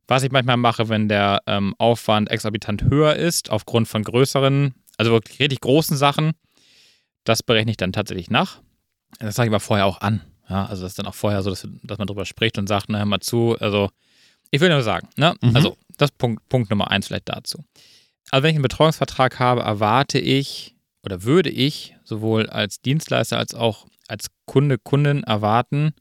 Was 0.06 0.22
ich 0.22 0.30
manchmal 0.30 0.56
mache, 0.56 0.88
wenn 0.88 1.08
der 1.08 1.42
ähm, 1.46 1.74
Aufwand 1.78 2.30
exorbitant 2.30 2.84
höher 2.84 3.16
ist, 3.16 3.50
aufgrund 3.50 3.88
von 3.88 4.04
größeren, 4.04 4.74
also 4.96 5.10
wirklich 5.10 5.40
richtig 5.40 5.60
großen 5.60 5.96
Sachen, 5.96 6.34
das 7.24 7.42
berechne 7.42 7.72
ich 7.72 7.76
dann 7.76 7.92
tatsächlich 7.92 8.30
nach. 8.30 8.60
Das 9.18 9.34
sage 9.34 9.48
ich 9.48 9.50
aber 9.52 9.60
vorher 9.60 9.84
auch 9.84 10.00
an. 10.00 10.22
Ja, 10.48 10.66
also 10.66 10.82
das 10.82 10.92
ist 10.92 10.98
dann 11.00 11.06
auch 11.06 11.16
vorher 11.16 11.42
so, 11.42 11.50
dass, 11.50 11.66
dass 11.82 11.98
man 11.98 12.06
drüber 12.06 12.26
spricht 12.26 12.58
und 12.58 12.68
sagt, 12.68 12.86
na, 12.88 12.98
hör 12.98 13.06
mal 13.06 13.20
zu. 13.20 13.56
Also 13.58 13.90
ich 14.52 14.60
will 14.60 14.68
nur 14.70 14.82
sagen, 14.82 15.08
ne? 15.16 15.34
Mhm. 15.40 15.56
Also 15.56 15.76
das 15.96 16.12
Punkt, 16.12 16.48
Punkt 16.48 16.70
Nummer 16.70 16.92
eins 16.92 17.08
vielleicht 17.08 17.28
dazu. 17.28 17.64
Also 18.30 18.44
wenn 18.44 18.50
ich 18.50 18.56
einen 18.56 18.62
Betreuungsvertrag 18.62 19.40
habe, 19.40 19.62
erwarte 19.62 20.20
ich 20.20 20.76
oder 21.08 21.22
würde 21.22 21.48
ich 21.48 21.96
sowohl 22.04 22.50
als 22.50 22.82
Dienstleister 22.82 23.38
als 23.38 23.54
auch 23.54 23.86
als 24.08 24.26
Kunde, 24.44 24.76
Kundin 24.76 25.22
erwarten, 25.24 25.94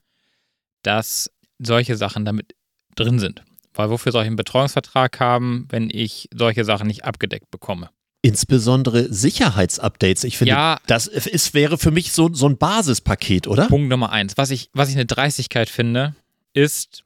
dass 0.82 1.30
solche 1.58 1.96
Sachen 1.96 2.26
damit 2.26 2.54
drin 2.94 3.18
sind. 3.18 3.42
Weil 3.72 3.88
wofür 3.88 4.12
soll 4.12 4.24
ich 4.24 4.26
einen 4.26 4.36
Betreuungsvertrag 4.36 5.18
haben, 5.18 5.66
wenn 5.70 5.88
ich 5.88 6.28
solche 6.34 6.66
Sachen 6.66 6.88
nicht 6.88 7.04
abgedeckt 7.06 7.50
bekomme? 7.50 7.88
Insbesondere 8.20 9.10
Sicherheitsupdates. 9.10 10.24
Ich 10.24 10.36
finde, 10.36 10.50
Ja. 10.52 10.78
das 10.86 11.06
ist, 11.06 11.54
wäre 11.54 11.78
für 11.78 11.90
mich 11.90 12.12
so, 12.12 12.34
so 12.34 12.46
ein 12.46 12.58
Basispaket, 12.58 13.46
oder? 13.46 13.66
Punkt 13.68 13.88
Nummer 13.88 14.12
eins. 14.12 14.36
Was 14.36 14.50
ich, 14.50 14.68
was 14.74 14.90
ich 14.90 14.94
eine 14.96 15.06
Dreistigkeit 15.06 15.70
finde, 15.70 16.14
ist, 16.52 17.02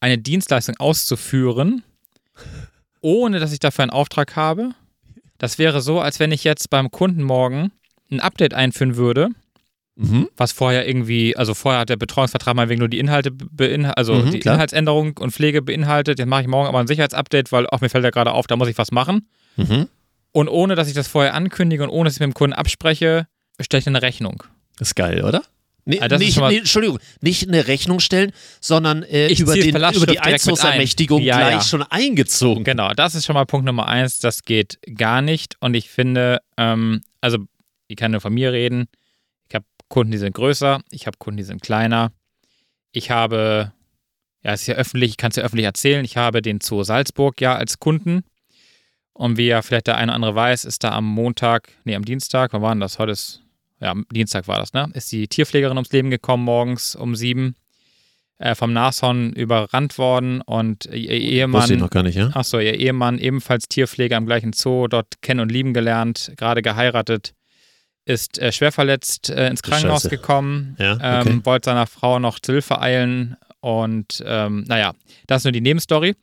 eine 0.00 0.18
Dienstleistung 0.18 0.76
auszuführen, 0.78 1.84
ohne 3.00 3.38
dass 3.38 3.52
ich 3.52 3.60
dafür 3.60 3.84
einen 3.84 3.90
Auftrag 3.92 4.34
habe. 4.34 4.72
Das 5.38 5.58
wäre 5.58 5.80
so, 5.80 6.00
als 6.00 6.20
wenn 6.20 6.32
ich 6.32 6.44
jetzt 6.44 6.70
beim 6.70 6.90
Kunden 6.90 7.22
morgen 7.22 7.72
ein 8.10 8.20
Update 8.20 8.54
einführen 8.54 8.96
würde, 8.96 9.28
Mhm. 10.00 10.28
was 10.36 10.52
vorher 10.52 10.86
irgendwie, 10.86 11.36
also 11.36 11.54
vorher 11.54 11.80
hat 11.80 11.88
der 11.88 11.96
Betreuungsvertrag 11.96 12.54
mal 12.54 12.68
wegen 12.68 12.78
nur 12.78 12.88
die 12.88 13.00
Inhalte 13.00 13.32
beinhaltet, 13.32 13.98
also 13.98 14.14
Mhm, 14.14 14.30
die 14.30 14.38
klar. 14.38 14.54
Inhaltsänderung 14.54 15.16
und 15.18 15.32
Pflege 15.32 15.60
beinhaltet. 15.60 16.20
Jetzt 16.20 16.28
mache 16.28 16.42
ich 16.42 16.46
morgen 16.46 16.68
aber 16.68 16.78
ein 16.78 16.86
Sicherheitsupdate, 16.86 17.50
weil 17.50 17.66
auch 17.66 17.80
mir 17.80 17.88
fällt 17.88 18.04
ja 18.04 18.10
gerade 18.10 18.30
auf, 18.32 18.46
da 18.46 18.54
muss 18.54 18.68
ich 18.68 18.78
was 18.78 18.92
machen. 18.92 19.26
Mhm. 19.56 19.88
Und 20.30 20.48
ohne, 20.48 20.76
dass 20.76 20.86
ich 20.86 20.94
das 20.94 21.08
vorher 21.08 21.34
ankündige 21.34 21.82
und 21.82 21.90
ohne, 21.90 22.06
dass 22.08 22.14
ich 22.14 22.20
mit 22.20 22.28
dem 22.28 22.34
Kunden 22.34 22.52
abspreche, 22.54 23.26
stelle 23.60 23.80
ich 23.80 23.86
eine 23.88 24.00
Rechnung. 24.02 24.44
Ist 24.78 24.94
geil, 24.94 25.24
oder? 25.24 25.42
Nee, 25.88 25.96
ist 25.96 26.18
nicht, 26.18 26.38
nee, 26.38 26.58
Entschuldigung, 26.58 26.98
nicht 27.22 27.48
eine 27.48 27.66
Rechnung 27.66 27.98
stellen, 27.98 28.32
sondern 28.60 29.04
äh, 29.04 29.32
über, 29.32 29.54
den, 29.54 29.70
über 29.70 29.90
die 29.90 30.00
mit 30.00 30.18
ein. 30.20 30.34
Einzugsermächtigung 30.34 31.22
Ja, 31.22 31.38
gleich 31.38 31.52
ja. 31.54 31.60
schon 31.62 31.82
eingezogen. 31.82 32.62
Genau, 32.62 32.92
das 32.92 33.14
ist 33.14 33.24
schon 33.24 33.32
mal 33.32 33.46
Punkt 33.46 33.64
Nummer 33.64 33.88
eins. 33.88 34.18
Das 34.18 34.42
geht 34.42 34.78
gar 34.96 35.22
nicht. 35.22 35.56
Und 35.60 35.72
ich 35.72 35.88
finde, 35.88 36.40
ähm, 36.58 37.00
also 37.22 37.38
ich 37.86 37.96
kann 37.96 38.10
nur 38.10 38.20
von 38.20 38.34
mir 38.34 38.52
reden. 38.52 38.84
Ich 39.48 39.54
habe 39.54 39.64
Kunden, 39.88 40.12
die 40.12 40.18
sind 40.18 40.34
größer. 40.34 40.82
Ich 40.90 41.06
habe 41.06 41.16
Kunden, 41.16 41.38
die 41.38 41.44
sind 41.44 41.62
kleiner. 41.62 42.12
Ich 42.92 43.10
habe, 43.10 43.72
ja, 44.44 44.52
es 44.52 44.60
ist 44.60 44.66
ja 44.66 44.74
öffentlich, 44.74 45.12
ich 45.12 45.16
kann 45.16 45.30
es 45.30 45.36
ja 45.36 45.42
öffentlich 45.42 45.64
erzählen. 45.64 46.04
Ich 46.04 46.18
habe 46.18 46.42
den 46.42 46.60
Zoo 46.60 46.82
Salzburg 46.82 47.40
ja 47.40 47.54
als 47.54 47.78
Kunden. 47.78 48.24
Und 49.14 49.38
wie 49.38 49.46
ja 49.46 49.62
vielleicht 49.62 49.86
der 49.86 49.96
eine 49.96 50.12
oder 50.12 50.16
andere 50.16 50.34
weiß, 50.34 50.66
ist 50.66 50.84
da 50.84 50.90
am 50.90 51.06
Montag, 51.06 51.72
nee, 51.84 51.96
am 51.96 52.04
Dienstag, 52.04 52.52
wann 52.52 52.60
war 52.60 52.74
denn 52.74 52.80
das? 52.80 52.98
Heute 52.98 53.12
ist, 53.12 53.42
ja, 53.80 53.90
am 53.90 54.06
Dienstag 54.12 54.48
war 54.48 54.58
das, 54.58 54.72
ne? 54.72 54.88
Ist 54.94 55.10
die 55.12 55.28
Tierpflegerin 55.28 55.76
ums 55.76 55.92
Leben 55.92 56.10
gekommen 56.10 56.44
morgens 56.44 56.94
um 56.96 57.14
sieben. 57.14 57.54
Äh, 58.40 58.54
vom 58.54 58.72
Nashorn 58.72 59.32
überrannt 59.32 59.98
worden 59.98 60.42
und 60.42 60.86
ihr 60.86 61.10
Ehemann. 61.10 61.62
Wusste 61.62 61.74
ich 61.74 61.80
noch 61.80 61.90
gar 61.90 62.04
nicht, 62.04 62.14
ja? 62.14 62.30
Achso, 62.34 62.60
ihr 62.60 62.74
Ehemann, 62.74 63.18
ebenfalls 63.18 63.66
Tierpfleger 63.66 64.16
am 64.16 64.26
gleichen 64.26 64.52
Zoo, 64.52 64.86
dort 64.86 65.20
kennen 65.22 65.40
und 65.40 65.50
lieben 65.50 65.74
gelernt, 65.74 66.32
gerade 66.36 66.62
geheiratet, 66.62 67.34
ist 68.04 68.38
äh, 68.38 68.52
schwer 68.52 68.70
verletzt 68.70 69.28
äh, 69.28 69.48
ins 69.48 69.62
Krankenhaus 69.62 70.02
Scheiße. 70.02 70.10
gekommen, 70.16 70.76
Ja, 70.78 70.94
okay. 70.94 71.30
ähm, 71.30 71.44
wollte 71.44 71.70
seiner 71.70 71.88
Frau 71.88 72.20
noch 72.20 72.38
zur 72.38 72.54
Hilfe 72.54 72.80
eilen 72.80 73.36
und 73.58 74.22
ähm, 74.24 74.64
naja, 74.68 74.92
das 75.26 75.40
ist 75.40 75.44
nur 75.44 75.52
die 75.52 75.60
Nebenstory. 75.60 76.14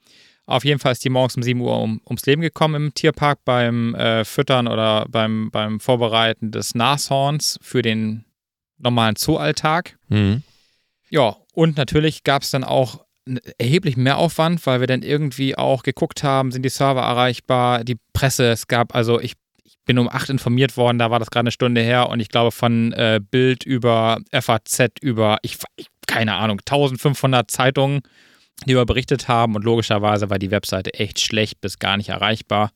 Auf 0.48 0.64
jeden 0.64 0.80
Fall 0.80 0.92
ist 0.92 1.04
die 1.04 1.10
morgens 1.10 1.36
um 1.36 1.44
7 1.44 1.60
Uhr 1.60 1.80
um, 1.82 2.02
ums 2.06 2.26
Leben 2.26 2.42
gekommen 2.42 2.76
im 2.76 2.94
Tierpark 2.94 3.40
beim 3.46 3.96
äh, 3.96 4.24
Füttern 4.26 4.68
oder 4.68 5.06
beim, 5.10 5.50
beim 5.52 5.80
Vorbereiten 5.80 6.52
des 6.52 6.76
Nashorns 6.76 7.58
für 7.62 7.82
den 7.82 8.26
normalen 8.78 9.16
Zooalltag. 9.16 9.98
Mhm. 10.10 10.44
Ja, 11.10 11.36
und 11.54 11.78
natürlich 11.78 12.24
gab 12.24 12.44
es 12.44 12.52
dann 12.52 12.64
auch 12.64 13.06
einen 13.28 13.40
erheblichen 13.58 14.04
Mehraufwand, 14.04 14.66
weil 14.68 14.82
wir 14.82 14.88
dann 14.88 15.02
irgendwie 15.02 15.58
auch 15.58 15.82
geguckt 15.82 16.24
haben, 16.24 16.52
sind 16.52 16.64
die 16.64 16.70
Server 16.70 17.02
erreichbar, 17.02 17.84
die 17.84 17.98
Presse, 18.14 18.52
es 18.52 18.68
gab, 18.68 18.94
also 18.94 19.20
ich, 19.20 19.34
ich 19.64 19.78
bin 19.86 19.98
um 19.98 20.08
8 20.08 20.30
informiert 20.30 20.78
worden, 20.78 21.00
da 21.00 21.10
war 21.10 21.18
das 21.18 21.32
gerade 21.32 21.46
eine 21.46 21.52
Stunde 21.52 21.82
her 21.82 22.10
und 22.10 22.20
ich 22.20 22.30
glaube 22.30 22.52
von 22.52 22.94
äh, 22.94 23.20
Bild 23.20 23.64
über 23.64 24.20
FAZ 24.32 24.90
über, 25.02 25.40
ich, 25.42 25.58
ich 25.76 25.88
keine 26.08 26.36
Ahnung, 26.36 26.60
1500 26.60 27.50
Zeitungen, 27.50 28.02
die 28.66 28.74
darüber 28.74 28.86
berichtet 28.86 29.28
haben 29.28 29.56
und 29.56 29.64
logischerweise 29.64 30.30
war 30.30 30.40
die 30.40 30.52
Webseite 30.52 30.94
echt 30.94 31.20
schlecht 31.20 31.62
bis 31.62 31.80
gar 31.80 31.98
nicht 31.98 32.10
erreichbar. 32.10 32.72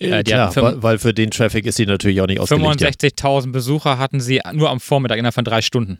Äh, 0.00 0.20
Äh, 0.20 0.22
klar, 0.22 0.52
fünf- 0.52 0.82
weil, 0.82 0.98
für 0.98 1.12
den 1.12 1.30
Traffic 1.30 1.66
ist 1.66 1.76
sie 1.76 1.86
natürlich 1.86 2.20
auch 2.20 2.26
nicht 2.26 2.40
ausgelegt. 2.40 2.64
65.000 2.80 3.52
Besucher 3.52 3.98
hatten 3.98 4.20
sie 4.20 4.40
nur 4.52 4.70
am 4.70 4.80
Vormittag 4.80 5.18
innerhalb 5.18 5.34
von 5.34 5.44
drei 5.44 5.60
Stunden. 5.60 5.98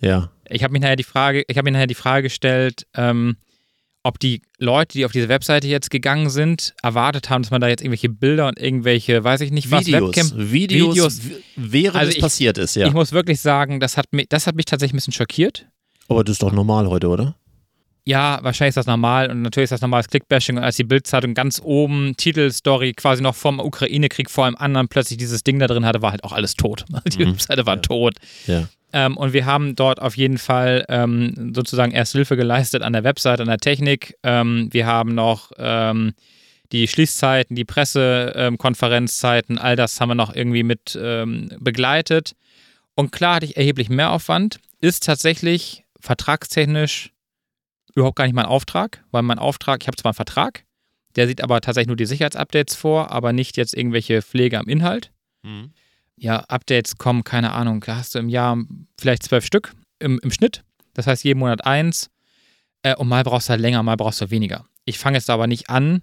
Ja. 0.00 0.08
ja. 0.10 0.30
Ich 0.48 0.62
habe 0.64 0.72
mir 0.72 0.80
nachher 0.80 0.96
die 0.96 1.04
Frage, 1.04 1.44
ich 1.46 1.56
habe 1.56 1.66
mir 1.66 1.72
nachher 1.72 1.86
die 1.86 1.94
Frage 1.94 2.24
gestellt, 2.24 2.86
ähm, 2.94 3.36
ob 4.02 4.18
die 4.18 4.42
Leute, 4.58 4.98
die 4.98 5.04
auf 5.06 5.12
diese 5.12 5.28
Webseite 5.30 5.66
jetzt 5.66 5.90
gegangen 5.90 6.28
sind, 6.28 6.74
erwartet 6.82 7.30
haben, 7.30 7.42
dass 7.42 7.50
man 7.50 7.60
da 7.62 7.68
jetzt 7.68 7.80
irgendwelche 7.80 8.10
Bilder 8.10 8.48
und 8.48 8.58
irgendwelche, 8.58 9.24
weiß 9.24 9.40
ich 9.42 9.50
nicht 9.50 9.70
was, 9.70 9.86
Videos, 9.86 10.16
Webcam. 10.16 10.50
Videos, 10.52 10.94
Videos. 10.94 11.20
während 11.56 11.96
Also 11.96 12.08
es 12.10 12.16
ich- 12.16 12.20
passiert 12.22 12.58
ist, 12.58 12.76
ja. 12.76 12.86
Ich 12.86 12.92
muss 12.92 13.12
wirklich 13.12 13.40
sagen, 13.40 13.80
das 13.80 13.96
hat 13.96 14.12
mich, 14.12 14.26
das 14.28 14.46
hat 14.46 14.56
mich 14.56 14.66
tatsächlich 14.66 14.92
ein 14.94 14.96
bisschen 14.96 15.12
schockiert. 15.14 15.66
Aber 16.08 16.22
das 16.24 16.34
ist 16.34 16.42
doch 16.42 16.52
normal 16.52 16.86
heute, 16.88 17.08
oder? 17.08 17.36
Ja, 18.06 18.38
wahrscheinlich 18.42 18.70
ist 18.70 18.76
das 18.76 18.86
normal 18.86 19.30
und 19.30 19.40
natürlich 19.40 19.64
ist 19.64 19.70
das 19.72 19.80
normales 19.80 20.08
Clickbashing 20.08 20.58
und 20.58 20.62
als 20.62 20.76
die 20.76 20.84
Bildzeitung 20.84 21.32
ganz 21.32 21.60
oben 21.64 22.14
Titelstory 22.18 22.92
quasi 22.92 23.22
noch 23.22 23.34
vom 23.34 23.58
Ukraine-Krieg 23.60 24.30
vor 24.30 24.44
allem 24.44 24.56
anderen 24.56 24.88
plötzlich 24.88 25.16
dieses 25.16 25.42
Ding 25.42 25.58
da 25.58 25.66
drin 25.66 25.86
hatte, 25.86 26.02
war 26.02 26.10
halt 26.10 26.22
auch 26.22 26.32
alles 26.32 26.54
tot. 26.54 26.84
Die 27.06 27.24
Mhm. 27.24 27.32
Webseite 27.32 27.64
war 27.64 27.76
Ja. 27.76 27.80
tot. 27.80 28.14
Ja. 28.46 28.68
Ähm, 28.92 29.16
und 29.16 29.32
wir 29.32 29.46
haben 29.46 29.74
dort 29.74 30.02
auf 30.02 30.16
jeden 30.18 30.36
Fall 30.38 30.84
ähm, 30.90 31.52
sozusagen 31.54 31.92
erst 31.92 32.12
Hilfe 32.12 32.36
geleistet 32.36 32.82
an 32.82 32.92
der 32.92 33.04
Website, 33.04 33.40
an 33.40 33.48
der 33.48 33.56
Technik. 33.58 34.14
Ähm, 34.22 34.68
wir 34.70 34.86
haben 34.86 35.14
noch 35.14 35.50
ähm, 35.56 36.12
die 36.72 36.86
Schließzeiten, 36.86 37.56
die 37.56 37.64
Pressekonferenzzeiten, 37.64 39.58
all 39.58 39.76
das 39.76 40.00
haben 40.00 40.10
wir 40.10 40.14
noch 40.14 40.34
irgendwie 40.34 40.62
mit 40.62 40.98
ähm, 41.00 41.48
begleitet. 41.58 42.32
Und 42.94 43.12
klar 43.12 43.36
hatte 43.36 43.46
ich 43.46 43.56
erheblich 43.56 43.88
Mehraufwand. 43.88 44.58
Ist 44.80 45.04
tatsächlich 45.06 45.84
vertragstechnisch 46.00 47.10
überhaupt 47.94 48.16
gar 48.16 48.24
nicht 48.24 48.34
mein 48.34 48.46
Auftrag, 48.46 49.04
weil 49.10 49.22
mein 49.22 49.38
Auftrag, 49.38 49.82
ich 49.82 49.86
habe 49.86 49.96
zwar 49.96 50.10
einen 50.10 50.16
Vertrag, 50.16 50.64
der 51.16 51.26
sieht 51.28 51.42
aber 51.42 51.60
tatsächlich 51.60 51.88
nur 51.88 51.96
die 51.96 52.06
Sicherheitsupdates 52.06 52.74
vor, 52.74 53.10
aber 53.10 53.32
nicht 53.32 53.56
jetzt 53.56 53.74
irgendwelche 53.76 54.20
Pflege 54.22 54.58
am 54.58 54.68
Inhalt 54.68 55.10
ja, 56.16 56.38
Updates 56.40 56.96
kommen, 56.96 57.22
keine 57.24 57.52
Ahnung, 57.52 57.80
da 57.84 57.96
hast 57.96 58.14
du 58.14 58.18
im 58.18 58.28
Jahr 58.28 58.56
vielleicht 58.98 59.22
zwölf 59.24 59.44
Stück 59.44 59.74
im, 59.98 60.18
im 60.22 60.30
Schnitt. 60.30 60.62
Das 60.94 61.06
heißt, 61.06 61.22
jeden 61.24 61.38
Monat 61.40 61.66
eins. 61.66 62.08
Äh, 62.82 62.94
und 62.96 63.08
mal 63.08 63.24
brauchst 63.24 63.48
du 63.48 63.50
halt 63.50 63.60
länger, 63.60 63.82
mal 63.82 63.96
brauchst 63.96 64.20
du 64.20 64.30
weniger. 64.30 64.66
Ich 64.84 64.98
fange 64.98 65.18
jetzt 65.18 65.28
aber 65.28 65.46
nicht 65.46 65.70
an, 65.70 66.02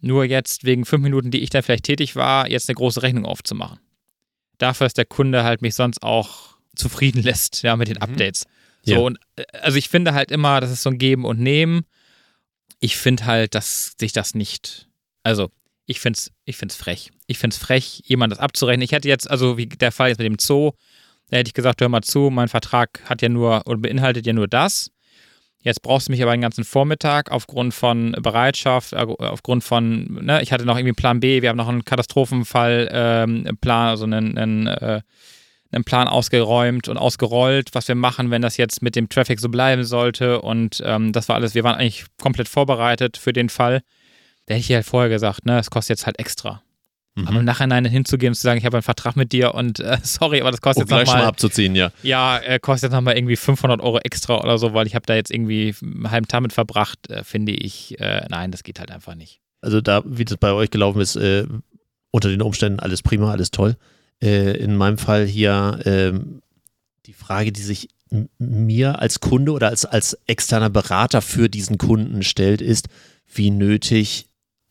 nur 0.00 0.24
jetzt 0.24 0.64
wegen 0.64 0.84
fünf 0.84 1.02
Minuten, 1.02 1.30
die 1.30 1.40
ich 1.40 1.50
da 1.50 1.62
vielleicht 1.62 1.84
tätig 1.84 2.16
war, 2.16 2.50
jetzt 2.50 2.68
eine 2.68 2.74
große 2.74 3.02
Rechnung 3.02 3.24
aufzumachen. 3.24 3.78
Dafür, 4.58 4.86
dass 4.86 4.94
der 4.94 5.04
Kunde 5.06 5.44
halt 5.44 5.62
mich 5.62 5.74
sonst 5.74 6.02
auch 6.02 6.56
zufrieden 6.76 7.22
lässt, 7.22 7.62
ja, 7.62 7.76
mit 7.76 7.88
den 7.88 7.96
Mhm. 7.96 8.02
Updates. 8.02 8.44
So, 8.84 8.92
Ja. 8.94 8.98
und 9.00 9.18
äh, 9.36 9.44
also 9.62 9.78
ich 9.78 9.88
finde 9.88 10.14
halt 10.14 10.30
immer, 10.30 10.60
das 10.60 10.70
ist 10.70 10.82
so 10.82 10.90
ein 10.90 10.98
Geben 10.98 11.24
und 11.24 11.38
Nehmen. 11.40 11.82
Ich 12.80 12.96
finde 12.96 13.26
halt, 13.26 13.54
dass 13.54 13.94
sich 13.98 14.12
das 14.12 14.34
nicht, 14.34 14.88
also 15.22 15.50
ich 15.86 16.00
finde 16.00 16.16
es 16.18 16.32
ich 16.44 16.56
find's 16.56 16.76
frech. 16.76 17.10
Ich 17.26 17.38
finde 17.38 17.54
es 17.54 17.60
frech, 17.60 18.02
jemand 18.04 18.32
das 18.32 18.38
abzurechnen. 18.40 18.82
Ich 18.84 18.92
hätte 18.92 19.08
jetzt, 19.08 19.30
also 19.30 19.56
wie 19.56 19.66
der 19.66 19.92
Fall 19.92 20.08
jetzt 20.08 20.18
mit 20.18 20.26
dem 20.26 20.38
Zoo, 20.38 20.72
da 21.30 21.36
hätte 21.38 21.48
ich 21.48 21.54
gesagt, 21.54 21.80
hör 21.80 21.88
mal 21.88 22.02
zu, 22.02 22.30
mein 22.30 22.48
Vertrag 22.48 23.00
hat 23.04 23.22
ja 23.22 23.28
nur 23.28 23.62
oder 23.66 23.78
beinhaltet 23.78 24.26
ja 24.26 24.32
nur 24.32 24.48
das. 24.48 24.90
Jetzt 25.64 25.82
brauchst 25.82 26.08
du 26.08 26.12
mich 26.12 26.20
aber 26.22 26.32
den 26.32 26.40
ganzen 26.40 26.64
Vormittag 26.64 27.30
aufgrund 27.30 27.72
von 27.72 28.12
Bereitschaft, 28.20 28.92
äh, 28.94 28.96
aufgrund 28.96 29.62
von, 29.62 30.24
ne, 30.24 30.42
ich 30.42 30.52
hatte 30.52 30.64
noch 30.64 30.76
irgendwie 30.76 30.92
Plan 30.94 31.20
B, 31.20 31.40
wir 31.40 31.50
haben 31.50 31.56
noch 31.56 31.68
einen 31.68 31.84
Katastrophenfall, 31.84 32.88
ähm, 32.92 33.58
Plan, 33.60 33.88
also 33.88 34.04
einen, 34.04 34.36
einen, 34.36 34.66
äh, 34.66 35.02
einen 35.72 35.84
Plan 35.84 36.06
ausgeräumt 36.06 36.88
und 36.88 36.98
ausgerollt, 36.98 37.70
was 37.74 37.88
wir 37.88 37.94
machen, 37.94 38.30
wenn 38.30 38.42
das 38.42 38.56
jetzt 38.56 38.82
mit 38.82 38.94
dem 38.94 39.08
Traffic 39.08 39.40
so 39.40 39.48
bleiben 39.48 39.84
sollte. 39.84 40.40
Und 40.40 40.82
ähm, 40.84 41.12
das 41.12 41.28
war 41.28 41.36
alles, 41.36 41.54
wir 41.54 41.64
waren 41.64 41.76
eigentlich 41.76 42.04
komplett 42.20 42.48
vorbereitet 42.48 43.16
für 43.16 43.32
den 43.32 43.48
Fall. 43.48 43.82
Da 44.46 44.54
hätte 44.54 44.60
ich 44.60 44.72
halt 44.72 44.86
vorher 44.86 45.08
gesagt, 45.08 45.46
ne, 45.46 45.58
es 45.58 45.70
kostet 45.70 45.98
jetzt 45.98 46.06
halt 46.06 46.18
extra. 46.18 46.62
Mhm. 47.14 47.28
Aber 47.28 47.38
im 47.40 47.44
Nachhinein 47.44 47.84
hinzugehen 47.84 48.30
und 48.30 48.34
zu 48.34 48.42
sagen, 48.42 48.58
ich 48.58 48.64
habe 48.64 48.76
einen 48.76 48.82
Vertrag 48.82 49.16
mit 49.16 49.32
dir 49.32 49.54
und 49.54 49.80
äh, 49.80 49.98
sorry, 50.02 50.40
aber 50.40 50.50
das 50.50 50.60
kostet 50.60 50.90
Um 50.90 50.98
jetzt 50.98 51.08
nochmal, 51.08 51.26
abzuziehen, 51.26 51.74
ja. 51.74 51.90
ja, 52.02 52.38
äh, 52.38 52.58
kostet 52.58 52.88
jetzt 52.88 52.94
nochmal 52.94 53.16
irgendwie 53.16 53.36
500 53.36 53.80
Euro 53.80 53.98
extra 53.98 54.40
oder 54.40 54.58
so, 54.58 54.72
weil 54.74 54.86
ich 54.86 54.94
habe 54.94 55.06
da 55.06 55.14
jetzt 55.14 55.30
irgendwie 55.30 55.74
einen 55.82 56.10
halben 56.10 56.28
Tag 56.28 56.42
mit 56.42 56.52
verbracht, 56.52 57.10
äh, 57.10 57.24
finde 57.24 57.52
ich, 57.52 57.98
äh, 58.00 58.26
nein, 58.28 58.50
das 58.50 58.62
geht 58.62 58.78
halt 58.78 58.90
einfach 58.90 59.14
nicht. 59.14 59.40
Also 59.60 59.80
da, 59.80 60.02
wie 60.04 60.24
das 60.24 60.38
bei 60.38 60.52
euch 60.52 60.70
gelaufen 60.70 61.00
ist, 61.00 61.16
äh, 61.16 61.46
unter 62.10 62.28
den 62.28 62.42
Umständen 62.42 62.80
alles 62.80 63.02
prima, 63.02 63.30
alles 63.30 63.50
toll. 63.50 63.76
Äh, 64.22 64.56
in 64.58 64.76
meinem 64.76 64.98
Fall 64.98 65.26
hier 65.26 65.80
ähm, 65.84 66.42
die 67.06 67.12
Frage, 67.12 67.52
die 67.52 67.62
sich 67.62 67.88
mir 68.38 68.98
als 69.00 69.20
Kunde 69.20 69.52
oder 69.52 69.68
als, 69.68 69.84
als 69.84 70.16
externer 70.26 70.70
Berater 70.70 71.22
für 71.22 71.48
diesen 71.48 71.78
Kunden 71.78 72.22
stellt, 72.22 72.60
ist, 72.60 72.88
wie 73.34 73.50
nötig 73.50 74.26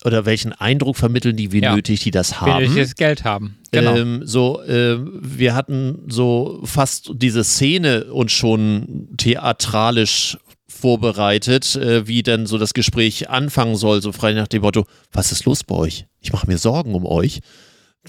oder 0.06 0.26
welchen 0.26 0.54
Eindruck 0.54 0.96
vermitteln 0.98 1.36
die, 1.36 1.52
wie 1.52 1.62
Ja. 1.62 1.76
nötig 1.76 2.00
die 2.02 2.12
das 2.12 2.32
Will 2.42 2.64
ich 2.64 2.70
haben. 2.70 2.76
das 2.76 2.96
Geld 2.96 3.24
haben. 3.24 3.58
Genau. 3.72 3.96
Ähm, 3.98 4.22
so, 4.26 4.62
ähm, 4.64 5.20
wir 5.22 5.54
hatten 5.56 6.04
so 6.08 6.62
fast 6.64 7.12
diese 7.16 7.44
Szene 7.44 8.06
uns 8.06 8.32
schon 8.32 9.10
theatralisch 9.18 10.38
vorbereitet, 10.68 11.76
äh, 11.76 12.08
wie 12.08 12.24
dann 12.24 12.46
so 12.48 12.58
das 12.58 12.74
Gespräch 12.74 13.30
anfangen 13.30 13.76
soll, 13.76 14.02
so 14.02 14.12
frei 14.12 14.34
nach 14.34 14.48
dem 14.48 14.62
Motto, 14.64 14.86
was 15.12 15.32
ist 15.32 15.46
los 15.46 15.64
bei 15.64 15.76
euch? 15.76 16.06
Ich 16.20 16.32
mache 16.34 16.48
mir 16.48 16.58
Sorgen 16.58 16.96
um 16.96 17.06
euch, 17.06 17.42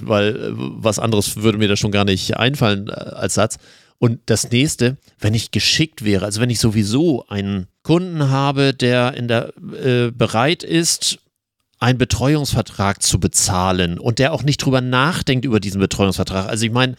weil 0.00 0.36
äh, 0.36 0.50
was 0.54 0.98
anderes 0.98 1.36
würde 1.36 1.58
mir 1.58 1.68
da 1.68 1.76
schon 1.76 1.90
gar 1.92 2.04
nicht 2.04 2.36
einfallen 2.36 2.88
äh, 2.88 2.92
als 2.92 3.34
Satz. 3.34 3.58
Und 3.98 4.18
das 4.26 4.50
nächste, 4.50 4.96
wenn 5.20 5.32
ich 5.34 5.52
geschickt 5.52 6.04
wäre, 6.04 6.24
also 6.24 6.40
wenn 6.40 6.50
ich 6.50 6.58
sowieso 6.58 7.24
einen 7.28 7.66
Kunden 7.82 8.30
habe, 8.30 8.74
der 8.74 9.14
in 9.14 9.28
der 9.28 9.52
äh, 9.84 10.10
bereit 10.10 10.64
ist, 10.64 11.18
einen 11.78 11.98
Betreuungsvertrag 11.98 13.02
zu 13.02 13.18
bezahlen 13.18 13.98
und 13.98 14.20
der 14.20 14.32
auch 14.32 14.44
nicht 14.44 14.58
drüber 14.58 14.80
nachdenkt 14.80 15.44
über 15.44 15.58
diesen 15.58 15.80
Betreuungsvertrag. 15.80 16.48
Also 16.48 16.64
ich 16.64 16.70
meine, 16.70 16.94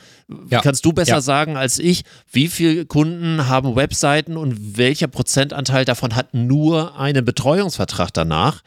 Ja. 0.49 0.59
kannst 0.59 0.83
du 0.83 0.91
besser 0.91 1.15
Ja. 1.15 1.21
sagen 1.21 1.55
als 1.55 1.79
ich, 1.79 2.03
wie 2.29 2.49
viele 2.49 2.85
Kunden 2.85 3.47
haben 3.47 3.77
Webseiten 3.77 4.35
und 4.35 4.77
welcher 4.77 5.07
Prozentanteil 5.07 5.85
davon 5.85 6.15
hat 6.17 6.33
nur 6.33 6.99
einen 6.99 7.23
Betreuungsvertrag 7.23 8.13
danach? 8.13 8.61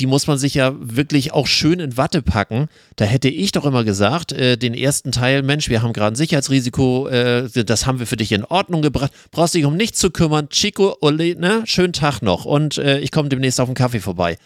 Die 0.00 0.06
muss 0.06 0.26
man 0.26 0.38
sich 0.38 0.54
ja 0.54 0.72
wirklich 0.78 1.32
auch 1.32 1.46
schön 1.46 1.78
in 1.78 1.98
Watte 1.98 2.22
packen. 2.22 2.68
Da 2.96 3.04
hätte 3.04 3.28
ich 3.28 3.52
doch 3.52 3.66
immer 3.66 3.84
gesagt, 3.84 4.32
äh, 4.32 4.56
den 4.56 4.72
ersten 4.72 5.12
Teil, 5.12 5.42
Mensch, 5.42 5.68
wir 5.68 5.82
haben 5.82 5.92
gerade 5.92 6.14
ein 6.14 6.16
Sicherheitsrisiko, 6.16 7.06
äh, 7.08 7.48
das 7.64 7.84
haben 7.84 7.98
wir 7.98 8.06
für 8.06 8.16
dich 8.16 8.32
in 8.32 8.44
Ordnung 8.44 8.80
gebracht. 8.80 9.12
Brauchst 9.30 9.54
dich 9.54 9.66
um 9.66 9.76
nichts 9.76 9.98
zu 9.98 10.10
kümmern. 10.10 10.48
Chico, 10.48 10.96
Ole, 11.02 11.36
ne? 11.36 11.62
Schönen 11.66 11.92
Tag 11.92 12.22
noch 12.22 12.46
und 12.46 12.78
äh, 12.78 12.98
ich 13.00 13.12
komme 13.12 13.28
demnächst 13.28 13.60
auf 13.60 13.68
den 13.68 13.74
Kaffee 13.74 14.00
vorbei. 14.00 14.38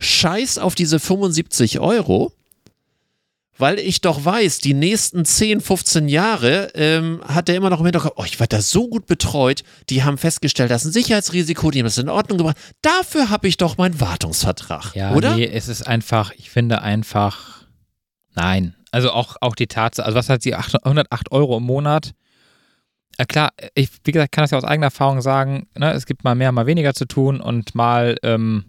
Scheiß 0.00 0.56
auf 0.56 0.74
diese 0.74 0.98
75 0.98 1.78
Euro, 1.78 2.32
weil 3.58 3.78
ich 3.78 4.00
doch 4.00 4.24
weiß, 4.24 4.58
die 4.58 4.74
nächsten 4.74 5.24
10, 5.24 5.60
15 5.60 6.08
Jahre 6.08 6.68
ähm, 6.74 7.20
hat 7.26 7.48
er 7.48 7.54
immer 7.56 7.70
noch 7.70 7.80
im 7.80 7.86
Hinterkopf, 7.86 8.14
oh, 8.16 8.24
ich 8.24 8.38
werde 8.38 8.56
da 8.56 8.62
so 8.62 8.88
gut 8.88 9.06
betreut, 9.06 9.62
die 9.88 10.04
haben 10.04 10.18
festgestellt, 10.18 10.70
das 10.70 10.82
ist 10.84 10.90
ein 10.90 10.92
Sicherheitsrisiko, 10.92 11.70
die 11.70 11.78
haben 11.80 11.86
das 11.86 11.98
in 11.98 12.08
Ordnung 12.08 12.38
gebracht. 12.38 12.56
Dafür 12.82 13.30
habe 13.30 13.48
ich 13.48 13.56
doch 13.56 13.76
meinen 13.78 14.00
Wartungsvertrag, 14.00 14.94
Ja, 14.94 15.12
oder? 15.12 15.36
nee, 15.36 15.46
es 15.46 15.68
ist 15.68 15.86
einfach, 15.86 16.32
ich 16.36 16.50
finde 16.50 16.82
einfach, 16.82 17.66
nein. 18.34 18.74
Also 18.92 19.10
auch, 19.10 19.36
auch 19.40 19.54
die 19.54 19.66
Tatsache, 19.66 20.06
also 20.06 20.16
was 20.16 20.28
hat 20.28 20.42
sie, 20.42 20.54
800 20.54 20.84
108 20.86 21.32
Euro 21.32 21.56
im 21.58 21.64
Monat? 21.64 22.12
Ja 23.18 23.24
klar, 23.24 23.50
ich, 23.74 23.88
wie 24.04 24.12
gesagt, 24.12 24.32
kann 24.32 24.44
das 24.44 24.50
ja 24.50 24.58
aus 24.58 24.64
eigener 24.64 24.86
Erfahrung 24.88 25.22
sagen, 25.22 25.66
ne, 25.76 25.92
es 25.92 26.04
gibt 26.06 26.22
mal 26.24 26.34
mehr, 26.34 26.52
mal 26.52 26.66
weniger 26.66 26.92
zu 26.94 27.06
tun 27.06 27.40
und 27.40 27.74
mal 27.74 28.16
ähm, 28.22 28.66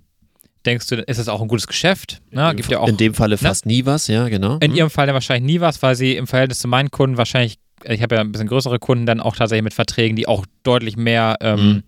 denkst 0.67 0.87
du, 0.87 0.97
ist 0.97 1.17
es 1.17 1.27
auch 1.27 1.41
ein 1.41 1.47
gutes 1.47 1.65
Geschäft? 1.67 2.21
Ne? 2.29 2.53
Gibt 2.55 2.69
ja 2.69 2.79
auch 2.79 2.87
in 2.87 2.97
dem 2.97 3.13
Falle 3.15 3.37
fast 3.37 3.65
nie 3.65 3.85
was, 3.85 4.07
ja, 4.07 4.27
genau. 4.29 4.57
in 4.59 4.71
Hm. 4.71 4.77
ihrem 4.77 4.89
Fall 4.91 5.07
dann 5.07 5.13
wahrscheinlich 5.15 5.51
nie 5.55 5.61
was, 5.61 5.81
weil 5.81 5.95
sie 5.95 6.15
im 6.15 6.27
Verhältnis 6.27 6.59
zu 6.59 6.67
meinen 6.67 6.91
Kunden 6.91 7.17
wahrscheinlich, 7.17 7.57
ich 7.83 8.01
habe 8.03 8.15
ja 8.15 8.21
ein 8.21 8.31
bisschen 8.31 8.47
größere 8.47 8.77
Kunden 8.79 9.05
dann 9.05 9.19
auch 9.19 9.35
tatsächlich 9.35 9.63
mit 9.63 9.73
Verträgen, 9.73 10.15
die 10.15 10.27
auch 10.27 10.45
deutlich 10.63 10.97
mehr 10.97 11.37
ähm, 11.41 11.59
Mhm. 11.67 11.83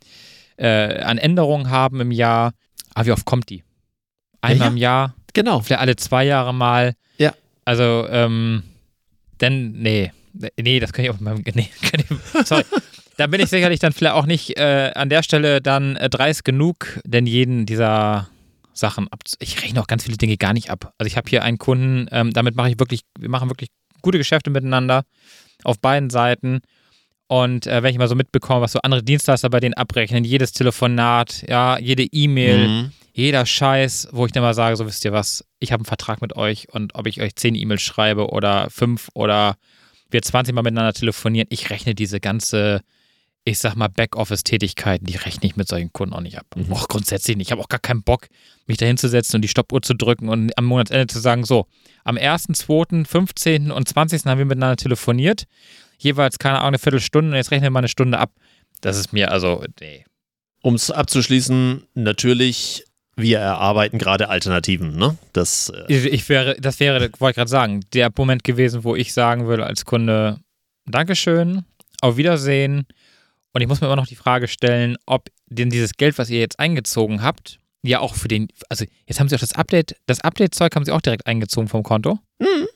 äh, 0.57 1.01
an 1.01 1.17
Änderungen 1.19 1.69
haben 1.69 2.01
im 2.01 2.11
Jahr. 2.11 2.53
Aber 2.95 3.05
wie 3.05 3.11
oft 3.11 3.25
kommt 3.25 3.49
die? 3.49 3.63
Einmal 4.41 4.67
Ja. 4.67 4.71
im 4.71 4.77
Jahr, 4.77 5.15
Genau. 5.33 5.59
vielleicht 5.59 5.81
alle 5.81 5.95
zwei 5.95 6.25
Jahre 6.25 6.53
mal. 6.53 6.93
Ja. 7.17 7.33
Also, 7.65 8.07
ähm, 8.09 8.63
denn, 9.41 9.73
nee. 9.73 10.11
Nee, 10.59 10.79
das 10.79 10.93
kann 10.93 11.03
ich 11.05 11.11
auch 11.11 11.15
mit 11.19 11.21
meinem, 11.21 11.43
nee, 11.55 11.69
ich, 11.81 12.47
sorry. 12.47 12.63
da 13.17 13.27
bin 13.27 13.41
ich 13.41 13.49
sicherlich 13.49 13.79
dann 13.79 13.91
vielleicht 13.93 14.15
auch 14.15 14.25
nicht 14.27 14.57
äh, 14.57 14.91
an 14.95 15.09
der 15.09 15.23
Stelle 15.23 15.59
dann 15.61 15.95
äh, 15.95 16.09
dreist 16.09 16.45
genug, 16.45 16.99
denn 17.03 17.25
jeden 17.25 17.65
dieser 17.65 18.29
Sachen 18.79 19.07
ab. 19.09 19.21
Ich 19.39 19.61
rechne 19.61 19.81
auch 19.81 19.87
ganz 19.87 20.03
viele 20.05 20.17
Dinge 20.17 20.37
gar 20.37 20.53
nicht 20.53 20.69
ab. 20.71 20.93
Also 20.97 21.07
ich 21.07 21.17
habe 21.17 21.29
hier 21.29 21.43
einen 21.43 21.57
Kunden, 21.57 22.07
ähm, 22.11 22.31
damit 22.31 22.55
mache 22.55 22.69
ich 22.69 22.79
wirklich, 22.79 23.01
wir 23.19 23.29
machen 23.29 23.49
wirklich 23.49 23.69
gute 24.01 24.17
Geschäfte 24.17 24.49
miteinander 24.49 25.03
auf 25.63 25.79
beiden 25.79 26.09
Seiten. 26.09 26.61
Und 27.27 27.67
äh, 27.67 27.83
wenn 27.83 27.91
ich 27.91 27.99
mal 27.99 28.07
so 28.07 28.15
mitbekomme, 28.15 28.61
was 28.61 28.71
so 28.71 28.79
andere 28.81 29.03
Dienstleister 29.03 29.49
bei 29.49 29.59
denen 29.59 29.75
abrechnen, 29.75 30.23
jedes 30.23 30.51
Telefonat, 30.51 31.43
ja, 31.47 31.77
jede 31.77 32.03
E-Mail, 32.03 32.67
Mhm. 32.67 32.91
jeder 33.13 33.45
Scheiß, 33.45 34.07
wo 34.11 34.25
ich 34.25 34.31
dann 34.31 34.41
mal 34.41 34.53
sage, 34.55 34.75
so 34.77 34.87
wisst 34.87 35.05
ihr 35.05 35.11
was, 35.11 35.45
ich 35.59 35.71
habe 35.71 35.81
einen 35.81 35.85
Vertrag 35.85 36.21
mit 36.21 36.35
euch 36.35 36.69
und 36.73 36.95
ob 36.95 37.05
ich 37.05 37.21
euch 37.21 37.35
zehn 37.35 37.53
E-Mails 37.53 37.81
schreibe 37.81 38.29
oder 38.29 38.69
fünf 38.71 39.09
oder 39.13 39.57
wir 40.09 40.21
20 40.23 40.55
Mal 40.55 40.63
miteinander 40.63 40.93
telefonieren, 40.93 41.47
ich 41.51 41.69
rechne 41.69 41.93
diese 41.93 42.19
ganze, 42.19 42.81
ich 43.49 43.59
sag 43.59 43.75
mal, 43.75 43.87
Backoffice-Tätigkeiten, 43.87 45.05
die 45.05 45.17
rechne 45.17 45.47
ich 45.47 45.55
mit 45.55 45.67
solchen 45.67 45.91
Kunden 45.91 46.13
auch 46.13 46.21
nicht 46.21 46.37
ab. 46.37 46.45
Mhm. 46.55 46.71
Auch 46.71 46.87
grundsätzlich 46.87 47.37
nicht. 47.37 47.47
Ich 47.47 47.51
habe 47.51 47.61
auch 47.61 47.69
gar 47.69 47.79
keinen 47.79 48.03
Bock, 48.03 48.27
mich 48.67 48.77
da 48.77 48.85
hinzusetzen 48.85 49.37
und 49.37 49.41
die 49.41 49.47
Stoppuhr 49.47 49.81
zu 49.81 49.93
drücken 49.93 50.29
und 50.29 50.57
am 50.57 50.65
Monatsende 50.65 51.07
zu 51.07 51.19
sagen, 51.19 51.43
so, 51.43 51.65
am 52.03 52.17
1., 52.17 52.47
2., 52.53 53.05
15. 53.05 53.71
und 53.71 53.87
20. 53.87 54.25
haben 54.25 54.37
wir 54.37 54.45
miteinander 54.45 54.77
telefoniert, 54.77 55.45
jeweils, 55.97 56.39
keine 56.39 56.59
Ahnung, 56.59 56.69
eine 56.69 56.79
Viertelstunde 56.79 57.31
und 57.31 57.35
jetzt 57.35 57.51
rechne 57.51 57.67
ich 57.67 57.73
mal 57.73 57.79
eine 57.79 57.87
Stunde 57.87 58.19
ab. 58.19 58.31
Das 58.81 58.97
ist 58.97 59.11
mir 59.13 59.31
also, 59.31 59.63
nee. 59.81 60.05
Um 60.61 60.75
es 60.75 60.91
abzuschließen, 60.91 61.83
natürlich, 61.93 62.85
wir 63.15 63.39
erarbeiten 63.39 63.97
gerade 63.97 64.29
Alternativen, 64.29 64.95
ne? 64.95 65.17
Das, 65.33 65.69
äh, 65.69 65.93
Ich, 65.93 66.05
ich 66.05 66.29
wäre, 66.29 66.55
das 66.59 66.79
wäre, 66.79 67.09
wollte 67.19 67.31
ich 67.31 67.35
gerade 67.35 67.49
sagen, 67.49 67.81
der 67.93 68.11
Moment 68.15 68.43
gewesen, 68.43 68.83
wo 68.83 68.95
ich 68.95 69.13
sagen 69.13 69.47
würde 69.47 69.65
als 69.65 69.85
Kunde, 69.85 70.39
Dankeschön, 70.85 71.65
auf 72.01 72.17
Wiedersehen. 72.17 72.85
Und 73.53 73.61
ich 73.61 73.67
muss 73.67 73.81
mir 73.81 73.87
immer 73.87 73.95
noch 73.95 74.07
die 74.07 74.15
Frage 74.15 74.47
stellen, 74.47 74.97
ob 75.05 75.29
denn 75.47 75.69
dieses 75.69 75.93
Geld, 75.93 76.17
was 76.17 76.29
ihr 76.29 76.39
jetzt 76.39 76.59
eingezogen 76.59 77.23
habt, 77.23 77.59
ja 77.81 77.99
auch 77.99 78.15
für 78.15 78.27
den, 78.27 78.47
also 78.69 78.85
jetzt 79.07 79.19
haben 79.19 79.29
sie 79.29 79.35
auch 79.35 79.39
das 79.39 79.53
Update, 79.53 79.95
das 80.05 80.21
Update-Zeug 80.21 80.75
haben 80.75 80.85
sie 80.85 80.91
auch 80.91 81.01
direkt 81.01 81.27
eingezogen 81.27 81.67
vom 81.67 81.83
Konto. 81.83 82.19
Mhm. 82.39 82.67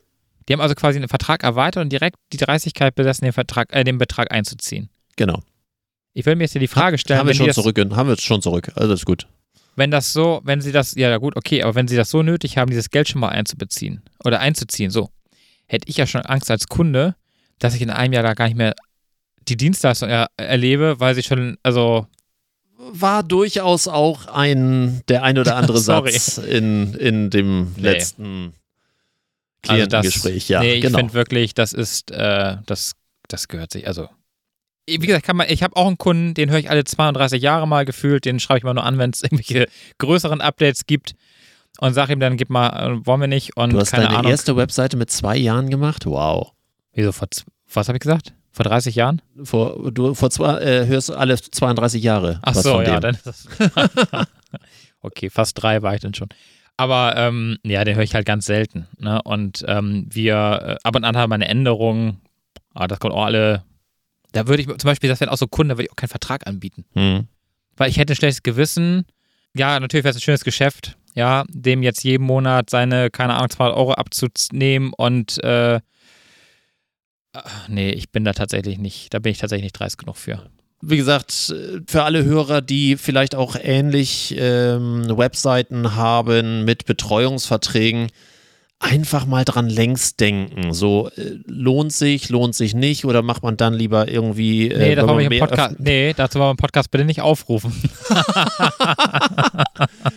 Die 0.48 0.54
haben 0.54 0.62
also 0.62 0.76
quasi 0.76 1.00
den 1.00 1.10
Vertrag 1.10 1.44
erweitert 1.44 1.84
und 1.84 1.90
direkt 1.90 2.18
die 2.32 2.38
Dreistigkeit 2.38 2.96
besessen, 2.96 3.26
den, 3.26 3.34
Vertrag, 3.34 3.74
äh, 3.74 3.84
den 3.84 3.98
Betrag 3.98 4.32
einzuziehen. 4.32 4.90
genau. 5.16 5.42
Ich 6.16 6.28
will 6.28 6.36
mir 6.36 6.44
jetzt 6.44 6.52
hier 6.52 6.62
die 6.62 6.68
Frage 6.68 7.00
stellen, 7.00 7.20
haben 7.20 7.28
wir 7.28 7.34
schon 7.34 7.48
das, 7.48 7.56
zurück, 7.56 7.76
haben 7.76 8.08
wir 8.08 8.18
schon 8.18 8.40
zurück. 8.40 8.72
Also 8.76 8.94
ist 8.94 9.06
gut. 9.06 9.28
wenn 9.76 9.90
das 9.90 10.14
so, 10.14 10.42
wenn 10.44 10.62
sie 10.62 10.72
das, 10.72 10.94
ja 10.94 11.18
gut, 11.18 11.36
okay, 11.36 11.64
aber 11.64 11.74
wenn 11.74 11.88
sie 11.88 11.96
das 11.96 12.12
so 12.12 12.22
nötig 12.22 12.60
haben, 12.60 12.70
dieses 12.70 12.92
Geld 12.92 13.10
schon 13.10 13.20
mal 13.20 13.30
einzubeziehen 13.30 14.04
oder 14.24 14.40
einzuziehen, 14.40 14.92
so, 14.92 15.10
hätte 15.66 15.90
ich 15.90 15.98
ja 15.98 16.06
schon 16.06 16.22
Angst 16.22 16.52
als 16.52 16.68
Kunde, 16.68 17.16
dass 17.58 17.74
ich 17.74 17.82
in 17.82 17.90
einem 17.90 18.14
Jahr 18.14 18.22
da 18.22 18.36
gar 18.36 18.46
nicht 18.46 18.58
mehr 18.58 18.76
die 19.48 19.58
Dienstleistung 19.58 20.10
er 20.10 20.28
erlebe, 20.38 21.00
weil 21.00 21.16
sie 21.16 21.24
schon, 21.24 21.58
also, 21.64 22.08
War 22.78 23.24
durchaus 23.24 23.88
auch 23.88 24.28
ein, 24.28 25.02
der 25.08 25.24
ein 25.24 25.38
oder 25.38 25.56
andere. 25.56 25.78
Satz 25.80 26.38
in, 26.38 26.94
in 26.96 27.30
dem 27.30 27.74
Nee. 27.76 27.82
letzten 27.82 28.54
also 29.68 29.86
das, 29.86 30.02
Klientengespräch. 30.02 30.50
ja, 30.50 30.60
nee, 30.62 30.74
ich 30.76 30.82
genau. 30.82 30.98
finde 30.98 31.14
wirklich, 31.14 31.54
das 31.54 31.72
ist, 31.74 32.12
äh, 32.12 32.58
das, 32.66 32.94
das 33.30 33.48
gehört 33.48 33.72
sich, 33.72 33.88
also, 33.88 34.10
wie 34.86 34.98
gesagt, 34.98 35.26
kann 35.26 35.38
man, 35.38 35.48
ich 35.50 35.64
habe 35.64 35.78
auch 35.78 35.88
einen 35.88 35.98
Kunden, 35.98 36.34
den 36.34 36.50
höre 36.50 36.60
ich 36.60 36.70
alle 36.70 36.84
32 36.84 37.42
Jahre 37.42 37.66
mal 37.68 37.86
gefühlt, 37.86 38.26
den 38.26 38.42
schreibe 38.42 38.58
ich 38.58 38.64
mal 38.66 38.74
nur 38.74 38.84
an, 38.84 38.98
wenn 38.98 39.12
es 39.12 39.24
irgendwelche 39.24 39.68
größeren 40.00 40.42
Updates 40.42 40.86
gibt 40.86 41.14
und 41.80 41.94
sage 41.94 42.12
ihm 42.12 42.20
dann, 42.20 42.36
gib 42.36 42.50
mal, 42.50 42.68
äh, 42.98 43.06
wollen 43.06 43.22
wir 43.22 43.28
nicht 43.30 43.56
und 43.56 43.72
Du 43.72 43.80
hast 43.80 43.92
keine 43.92 44.06
deine 44.08 44.18
Ahnung. 44.18 44.32
erste 44.32 44.58
Webseite 44.58 44.98
mit 44.98 45.10
zwei 45.10 45.38
Jahren 45.38 45.70
gemacht? 45.70 46.06
Wow. 46.06 46.52
Wieso, 46.92 47.12
was 47.74 47.88
habe 47.88 47.96
ich 47.98 48.02
gesagt? 48.02 48.34
Vor 48.54 48.66
30 48.66 48.94
Jahren? 48.94 49.22
Vor, 49.44 49.92
du 49.92 50.14
vor 50.14 50.30
zwei, 50.30 50.60
äh, 50.60 50.86
hörst 50.86 51.12
alle 51.12 51.36
32 51.36 52.04
Jahre. 52.04 52.40
Ach 52.44 52.54
so, 52.54 52.82
ja, 52.82 53.00
dann 53.00 53.16
ist 53.16 53.26
das. 53.26 53.48
okay, 55.02 55.32
fast 55.32 55.62
drei 55.62 55.82
war 55.82 55.96
ich 55.96 56.02
dann 56.02 56.14
schon. 56.14 56.30
Aber 56.78 57.16
ähm, 57.18 57.58
ja, 57.64 57.84
den 57.84 57.96
höre 57.96 58.04
ich 58.04 58.14
halt 58.14 58.28
ganz 58.28 58.46
selten. 58.46 58.88
Ne? 59.00 59.20
Und 59.24 59.66
ähm, 59.68 60.06
wir, 60.08 60.36
äh, 60.36 60.76
ab 60.84 60.96
und 60.96 61.04
an 61.04 61.18
haben 61.18 61.32
wir 61.32 61.36
eine 61.36 61.48
Änderung. 61.48 62.22
Ah, 62.76 62.88
das 62.88 63.00
kommt 63.00 63.16
auch 63.16 63.26
alle. 63.26 63.64
Da 64.34 64.48
würde 64.48 64.62
ich 64.62 64.68
zum 64.68 64.88
Beispiel, 64.88 65.10
das 65.10 65.20
wäre 65.20 65.32
auch 65.32 65.38
so 65.38 65.48
Kunden, 65.48 65.70
da 65.70 65.78
würde 65.78 65.86
ich 65.86 65.92
auch 65.92 65.96
keinen 65.96 66.10
Vertrag 66.10 66.46
anbieten. 66.46 66.86
Hm. 66.94 67.28
Weil 67.76 67.90
ich 67.90 67.98
hätte 67.98 68.14
ein 68.14 68.16
schlechtes 68.16 68.44
Gewissen. 68.44 69.06
Ja, 69.56 69.80
natürlich 69.80 70.04
wäre 70.04 70.12
es 70.12 70.18
ein 70.18 70.22
schönes 70.22 70.44
Geschäft, 70.44 70.96
ja, 71.16 71.44
dem 71.50 71.82
jetzt 71.82 72.04
jeden 72.04 72.24
Monat 72.24 72.70
seine, 72.70 73.10
keine 73.10 73.36
Ahnung, 73.36 73.50
200 73.50 73.78
Euro 73.78 73.94
abzunehmen 73.94 74.94
und 74.96 75.44
äh, 75.44 75.80
ach, 77.34 77.68
nee, 77.68 77.90
ich 77.90 78.12
bin 78.12 78.24
da 78.24 78.34
tatsächlich 78.34 78.78
nicht, 78.78 79.14
da 79.14 79.20
bin 79.20 79.32
ich 79.32 79.40
tatsächlich 79.40 79.66
nicht 79.66 79.80
dreist 79.80 79.98
genug 79.98 80.18
für. 80.18 80.44
Wie 80.82 80.98
gesagt, 80.98 81.32
für 81.88 82.04
alle 82.04 82.26
Hörer, 82.26 82.62
die 82.62 82.98
vielleicht 82.98 83.36
auch 83.36 83.56
ähnlich 83.62 84.36
ähm, 84.38 85.06
Webseiten 85.18 85.96
haben 85.96 86.66
mit 86.66 86.86
Betreuungsverträgen, 86.86 88.10
einfach 88.80 89.26
mal 89.26 89.46
dran 89.46 89.70
längs 89.70 90.18
denken. 90.18 90.74
So, 90.74 91.10
äh, 91.16 91.38
lohnt 91.48 91.94
sich, 91.94 92.28
lohnt 92.28 92.54
sich 92.54 92.76
nicht 92.76 93.06
oder 93.06 93.22
macht 93.22 93.44
man 93.44 93.56
dann 93.56 93.74
lieber 93.74 94.10
irgendwie. 94.10 94.70
Äh, 94.70 94.78
Nee, 94.78 94.96
das 94.96 95.06
man 95.06 95.20
wir 95.20 95.32
im 95.32 95.40
Podcast. 95.40 95.80
Nee, 95.80 96.14
dazu 96.16 96.40
wir 96.40 96.52
im 96.52 96.58
Podcast 96.58 96.92
bitte 96.92 97.06
nicht 97.06 97.22
aufrufen. 97.22 97.72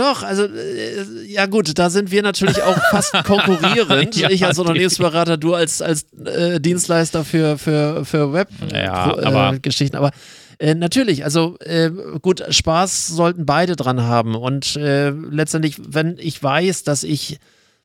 Doch, 0.00 0.22
also 0.22 0.44
äh, 0.44 1.26
ja 1.26 1.44
gut, 1.44 1.78
da 1.78 1.90
sind 1.90 2.10
wir 2.10 2.22
natürlich 2.22 2.62
auch 2.62 2.78
fast 2.90 3.12
konkurrierend. 3.24 4.16
Ja, 4.16 4.30
ich 4.30 4.46
als 4.46 4.58
Unternehmensberater, 4.58 5.36
du 5.36 5.52
als, 5.52 5.82
als 5.82 6.06
äh, 6.24 6.58
Dienstleister 6.58 7.22
für, 7.22 7.58
für, 7.58 8.06
für 8.06 8.32
Web 8.32 8.48
Ja, 8.72 9.12
äh. 9.12 9.24
Aber 9.24 9.58
Äh, 10.58 10.74
natürlich, 10.74 11.24
also 11.24 11.58
äh, 11.58 11.90
gut, 12.22 12.42
Spaß 12.48 13.08
sollten 13.08 13.44
beide 13.44 13.76
dran 13.76 14.00
haben. 14.00 14.36
Und 14.36 14.76
äh, 14.76 15.10
letztendlich, 15.10 15.76
wenn 15.86 16.16
ich 16.18 16.42
weiß, 16.42 16.82
dass 16.84 17.02
ich 17.02 17.38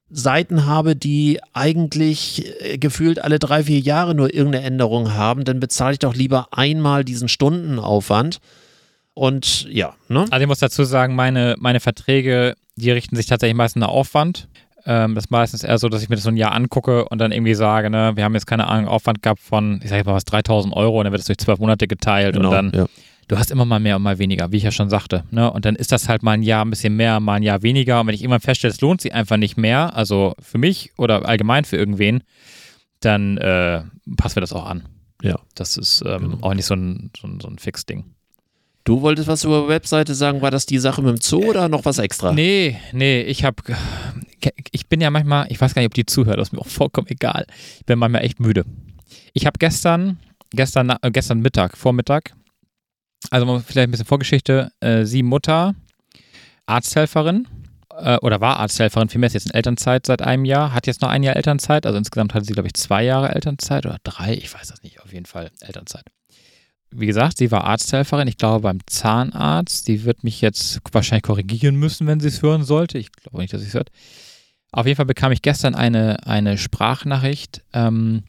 Seiten 0.10 0.65
habe, 0.65 0.95
die 0.95 1.41
eigentlich 1.51 2.45
äh, 2.62 2.78
gefühlt 2.78 3.21
alle 3.21 3.39
drei, 3.39 3.65
vier 3.65 3.80
Jahre 3.80 4.15
nur 4.15 4.34
irgendeine 4.34 4.63
Änderung 4.63 5.13
haben, 5.13 5.43
dann 5.43 5.60
bezahle 5.60 5.93
ich 5.93 5.99
doch 5.99 6.15
lieber 6.15 6.47
einmal 6.51 7.04
diesen 7.04 7.28
Stundenaufwand. 7.28 8.39
Und 9.15 9.65
ja, 9.71 9.95
ne? 10.10 10.25
Also 10.30 10.43
ich 10.43 10.47
muss 10.47 10.60
dazu 10.60 10.84
sagen, 10.84 11.15
meine, 11.15 11.56
meine 11.58 11.80
Verträge, 11.80 12.56
die 12.75 12.91
richten 12.91 13.15
sich 13.15 13.25
tatsächlich 13.25 13.56
meistens 13.56 13.80
nach 13.80 13.88
Aufwand. 13.88 14.47
Ähm, 14.86 15.15
das 15.15 15.23
ist 15.25 15.32
meistens 15.32 15.63
eher 15.63 15.78
so, 15.80 15.89
dass 15.89 16.04
ich 16.04 16.10
mir 16.10 16.15
das 16.15 16.23
so 16.25 16.30
ein 16.30 16.38
Jahr 16.38 16.51
angucke 16.51 17.06
und 17.10 17.17
dann 17.19 17.32
irgendwie 17.32 17.56
sage, 17.56 17.89
ne, 17.89 18.12
wir 18.15 18.23
haben 18.23 18.34
jetzt 18.36 18.45
keine 18.45 18.67
Ahnung, 18.67 18.88
Aufwand 18.88 19.21
gehabt 19.23 19.39
von, 19.39 19.80
ich 19.82 19.89
sage 19.89 20.04
mal 20.04 20.13
was, 20.13 20.25
3000 20.25 20.75
Euro 20.75 20.99
und 20.99 21.06
dann 21.06 21.12
wird 21.12 21.21
es 21.21 21.25
durch 21.28 21.38
zwölf 21.39 21.58
Monate 21.60 21.88
geteilt 21.88 22.36
Genau, 22.36 22.49
und 22.49 22.54
dann, 22.54 22.71
ja. 22.73 22.86
du 23.30 23.39
hast 23.39 23.49
immer 23.51 23.65
mal 23.65 23.80
mehr 23.80 23.95
und 23.95 24.04
mal 24.04 24.19
weniger, 24.19 24.51
wie 24.51 24.58
ich 24.58 24.63
ja 24.63 24.71
schon 24.71 24.89
sagte. 24.89 25.23
Ne? 25.32 25.49
Und 25.49 25.63
dann 25.65 25.75
ist 25.75 25.91
das 25.93 26.08
halt 26.10 26.21
mal 26.21 26.34
ein 26.34 26.43
Jahr 26.43 26.63
ein 26.65 26.69
bisschen 26.69 26.95
mehr, 26.95 27.19
mal 27.21 27.36
ein 27.36 27.43
Jahr 27.43 27.63
weniger. 27.63 28.01
Und 28.01 28.08
wenn 28.08 28.13
ich 28.15 28.21
irgendwann 28.21 28.41
feststelle, 28.41 28.73
es 28.73 28.82
lohnt 28.82 28.99
sich 29.01 29.13
einfach 29.13 29.38
nicht 29.38 29.56
mehr, 29.58 29.95
also 29.95 30.36
für 30.39 30.58
mich 30.60 30.91
oder 30.97 31.25
allgemein 31.25 31.63
für 31.65 31.78
irgendwen, 31.78 32.21
dann 32.99 33.38
äh, 33.38 33.82
passen 34.17 34.36
wir 34.36 34.41
das 34.41 34.54
auch 34.54 34.65
an. 34.65 34.84
Ja. 35.23 35.39
Das 35.56 35.78
ist 35.78 36.04
ähm, 36.06 36.19
Genau. 36.32 36.38
auch 36.41 36.54
nicht 36.54 36.65
so 36.65 36.75
ein, 36.75 37.12
so 37.19 37.28
ein, 37.28 37.39
so 37.39 37.47
ein 37.47 37.58
Fix-Ding. 37.58 38.04
Du 38.86 39.02
wolltest 39.02 39.28
was 39.28 39.43
über 39.43 39.67
Webseite 39.67 40.13
sagen, 40.13 40.43
war 40.43 40.52
das 40.52 40.67
die 40.67 40.78
Sache 40.78 41.02
mit 41.02 41.10
dem 41.10 41.19
Zoo 41.19 41.43
oder 41.43 41.67
noch 41.69 41.86
was 41.86 41.98
extra? 41.98 42.32
Nee, 42.32 42.80
nee, 42.91 43.21
ich 43.21 43.43
habe, 43.43 43.63
ich 44.71 44.88
bin 44.88 45.02
ja 45.02 45.10
manchmal, 45.10 45.52
ich 45.52 45.60
weiß 45.60 45.74
gar 45.74 45.82
nicht, 45.82 45.88
ob 45.88 45.95
die 45.95 46.06
zuhört, 46.06 46.38
das 46.38 46.50
ist 46.50 46.52
mir 46.52 46.60
auch 46.60 46.67
vollkommen 46.67 47.08
egal. 47.08 47.48
Ich 47.80 47.86
bin 47.86 47.98
manchmal 47.98 48.24
echt 48.24 48.39
müde. 48.39 48.63
Ich 49.34 49.48
habe 49.48 49.58
gestern, 49.58 50.19
gestern, 50.52 50.91
äh, 51.02 51.10
gestern 51.12 51.39
Mittag, 51.39 51.76
Vormittag, 51.76 52.36
also 53.32 53.60
vielleicht 53.65 53.88
ein 53.88 53.91
bisschen 53.91 54.06
Vorgeschichte, 54.06 54.71
äh, 54.82 55.04
sie 55.06 55.24
Mutter, 55.24 55.74
Arzthelferin, 56.67 57.48
äh, 57.98 58.17
oder 58.17 58.39
war 58.39 58.60
Arzthelferin, 58.60 59.10
vielmehr 59.10 59.28
ist 59.28 59.34
jetzt 59.34 59.48
in 59.48 59.56
Elternzeit 59.56 60.06
seit 60.06 60.21
einem 60.21 60.45
Jahr, 60.45 60.74
hat 60.74 60.86
jetzt 60.86 61.02
noch 61.02 61.10
ein 61.10 61.24
Jahr 61.24 61.36
Elternzeit, 61.36 61.88
also 61.88 61.98
insgesamt 61.98 62.36
hatte 62.36 62.45
sie, 62.45 62.54
glaube 62.54 62.67
ich, 62.67 62.76
zwei 62.76 63.04
Jahre 63.04 63.34
Elternzeit 63.34 63.88
oder 63.88 63.98
drei, 64.04 64.36
ich 64.36 64.54
weiß 64.54 64.67
das 64.67 64.84
nicht, 64.84 65.02
auf 65.02 65.12
jeden 65.12 65.26
Fall 65.26 65.50
Elternzeit. 65.62 66.06
Wie 66.97 67.05
gesagt, 67.05 67.38
sie 67.38 67.51
war 67.51 67.65
Arzthelferin, 67.65 68.27
ich 68.27 68.38
glaube 68.38 68.62
beim 68.62 68.79
Zahnarzt. 68.86 69.86
Sie 69.86 70.05
wird 70.05 70.23
mich 70.23 70.41
jetzt 70.41 70.79
wahrscheinlich 70.91 71.23
korrigieren 71.23 71.75
müssen, 71.75 72.08
wenn 72.08 72.19
sie 72.19 72.29
es 72.29 72.41
hören 72.41 72.63
sollte. 72.63 72.97
Ich 72.97 73.12
glaube 73.12 73.39
nicht, 73.39 73.53
dass 73.53 73.62
sie 73.62 73.67
es 73.67 73.73
hört. 73.73 73.91
Auf 74.71 74.86
jeden 74.86 74.97
Fall 74.97 75.05
bekam 75.05 75.31
ich 75.31 75.41
gestern 75.41 75.75
eine, 75.75 76.25
eine 76.27 76.58
Sprachnachricht, 76.58 77.63
ähm, 77.73 78.23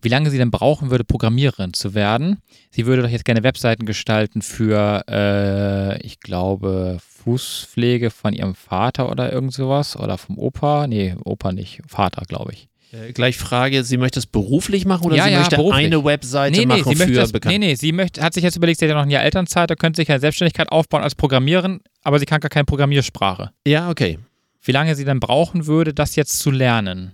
wie 0.00 0.08
lange 0.08 0.30
sie 0.30 0.38
denn 0.38 0.50
brauchen 0.50 0.90
würde, 0.90 1.04
Programmiererin 1.04 1.74
zu 1.74 1.94
werden. 1.94 2.38
Sie 2.70 2.86
würde 2.86 3.02
doch 3.02 3.08
jetzt 3.08 3.24
gerne 3.24 3.44
Webseiten 3.44 3.86
gestalten 3.86 4.42
für, 4.42 5.04
äh, 5.08 6.00
ich 6.04 6.18
glaube, 6.18 6.98
Fußpflege 7.00 8.10
von 8.10 8.32
ihrem 8.32 8.56
Vater 8.56 9.10
oder 9.10 9.32
irgend 9.32 9.52
sowas. 9.52 9.96
Oder 9.96 10.18
vom 10.18 10.38
Opa. 10.38 10.86
Nee, 10.88 11.14
Opa 11.24 11.52
nicht. 11.52 11.82
Vater, 11.86 12.22
glaube 12.26 12.52
ich. 12.52 12.68
Äh, 12.92 13.12
gleich 13.12 13.38
Frage, 13.38 13.84
sie 13.84 13.96
möchte 13.96 14.18
es 14.18 14.26
beruflich 14.26 14.84
machen 14.84 15.06
oder 15.06 15.16
Ja, 15.16 15.24
sie 15.24 15.30
ja, 15.32 15.38
möchte 15.40 15.56
beruflich. 15.56 15.86
eine 15.86 16.04
Webseite 16.04 16.52
Nee, 16.52 16.58
nee, 16.60 16.66
machen 16.66 16.82
sie 16.84 16.90
möchte 16.96 17.06
für 17.06 17.20
das, 17.20 17.32
Bekannte? 17.32 17.58
nee, 17.58 17.66
nee, 17.68 17.74
sie 17.74 17.92
möchte, 17.92 18.22
hat 18.22 18.34
sich 18.34 18.42
jetzt 18.44 18.56
überlegt, 18.56 18.78
sie 18.80 18.84
hat 18.84 18.90
ja 18.90 18.94
noch 18.96 19.02
ein 19.02 19.10
Jahr 19.10 19.22
Elternzeit, 19.22 19.70
da 19.70 19.74
könnte 19.74 19.96
sich 20.02 20.10
eine 20.10 20.20
Selbstständigkeit 20.20 20.70
aufbauen 20.70 21.02
als 21.02 21.14
Programmiererin, 21.14 21.80
aber 22.02 22.18
sie 22.18 22.26
kann 22.26 22.40
gar 22.40 22.50
keine 22.50 22.64
Programmiersprache. 22.66 23.50
Ja, 23.66 23.88
okay. 23.90 24.18
Wie 24.62 24.72
lange 24.72 24.94
sie 24.94 25.04
dann 25.04 25.20
brauchen 25.20 25.66
würde, 25.66 25.94
das 25.94 26.16
jetzt 26.16 26.38
zu 26.38 26.50
lernen? 26.50 27.12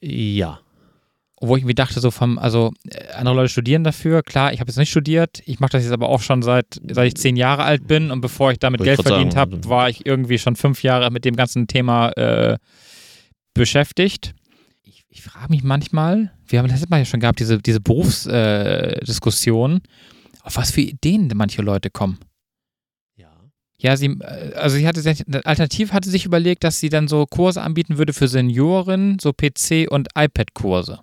Ja. 0.00 0.58
Wo 1.40 1.56
ich 1.56 1.64
mir 1.64 1.74
dachte, 1.74 1.98
so 2.00 2.10
vom, 2.12 2.38
also 2.38 2.70
äh, 2.88 3.12
andere 3.14 3.34
Leute 3.36 3.48
studieren 3.48 3.82
dafür, 3.84 4.22
klar, 4.22 4.52
ich 4.52 4.60
habe 4.60 4.68
jetzt 4.70 4.76
nicht 4.76 4.90
studiert, 4.90 5.40
ich 5.44 5.58
mache 5.60 5.72
das 5.72 5.82
jetzt 5.84 5.92
aber 5.92 6.08
auch 6.08 6.20
schon 6.20 6.42
seit, 6.42 6.66
seit 6.90 7.06
ich 7.08 7.14
zehn 7.16 7.36
Jahre 7.36 7.62
alt 7.64 7.86
bin 7.88 8.10
und 8.10 8.20
bevor 8.20 8.52
ich 8.52 8.58
damit 8.58 8.80
Wollte 8.80 8.92
ich 8.92 8.96
Geld 8.96 9.06
grad 9.06 9.14
verdient 9.16 9.36
habe, 9.36 9.68
war 9.68 9.88
ich 9.88 10.04
irgendwie 10.06 10.38
schon 10.38 10.54
fünf 10.56 10.82
Jahre 10.82 11.10
mit 11.10 11.24
dem 11.24 11.34
ganzen 11.34 11.66
Thema 11.66 12.10
äh, 12.10 12.58
beschäftigt. 13.54 14.34
Ich, 15.14 15.22
frage 15.22 15.50
mich 15.50 15.62
manchmal, 15.62 16.32
wir 16.46 16.58
haben 16.58 16.68
das 16.68 16.80
letzte 16.80 16.90
Mal 16.90 17.00
ja 17.00 17.04
schon 17.04 17.20
gehabt, 17.20 17.38
diese, 17.38 17.58
diese 17.58 17.80
Berufsdiskussion, 17.80 19.76
äh, 19.76 19.80
auf 20.42 20.56
was 20.56 20.70
für 20.70 20.80
Ideen 20.80 21.28
denn 21.28 21.36
manche 21.36 21.60
Leute 21.60 21.90
kommen. 21.90 22.18
Ja. 23.16 23.30
Ja, 23.78 23.98
sie, 23.98 24.06
äh, 24.06 24.54
also 24.54 24.76
sie 24.76 24.88
hatte 24.88 25.02
sich, 25.02 25.22
alternativ 25.44 25.92
hatte 25.92 26.08
sich 26.08 26.24
überlegt, 26.24 26.64
dass 26.64 26.80
sie 26.80 26.88
dann 26.88 27.08
so 27.08 27.26
Kurse 27.26 27.60
anbieten 27.60 27.98
würde 27.98 28.14
für 28.14 28.26
Senioren, 28.26 29.18
so 29.20 29.30
PC- 29.30 29.88
und 29.88 30.08
iPad-Kurse. 30.16 31.00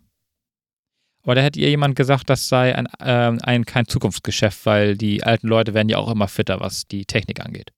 Aber 1.22 1.36
da 1.36 1.42
hätte 1.42 1.60
ihr 1.60 1.70
jemand 1.70 1.96
gesagt, 1.96 2.32
das 2.32 2.50
sei 2.50 2.76
ein, 2.76 2.88
ähm, 3.00 3.38
ein 3.44 3.64
kein 3.66 3.86
Zukunftsgeschäft, 3.86 4.66
weil 4.66 4.98
die 4.98 5.24
alten 5.24 5.48
Leute 5.48 5.76
werden 5.76 5.90
ja 5.90 6.00
auch 6.00 6.10
immer 6.10 6.28
fitter, 6.28 6.60
was 6.60 6.88
die 6.88 7.06
Technik 7.06 7.46
angeht. 7.46 7.72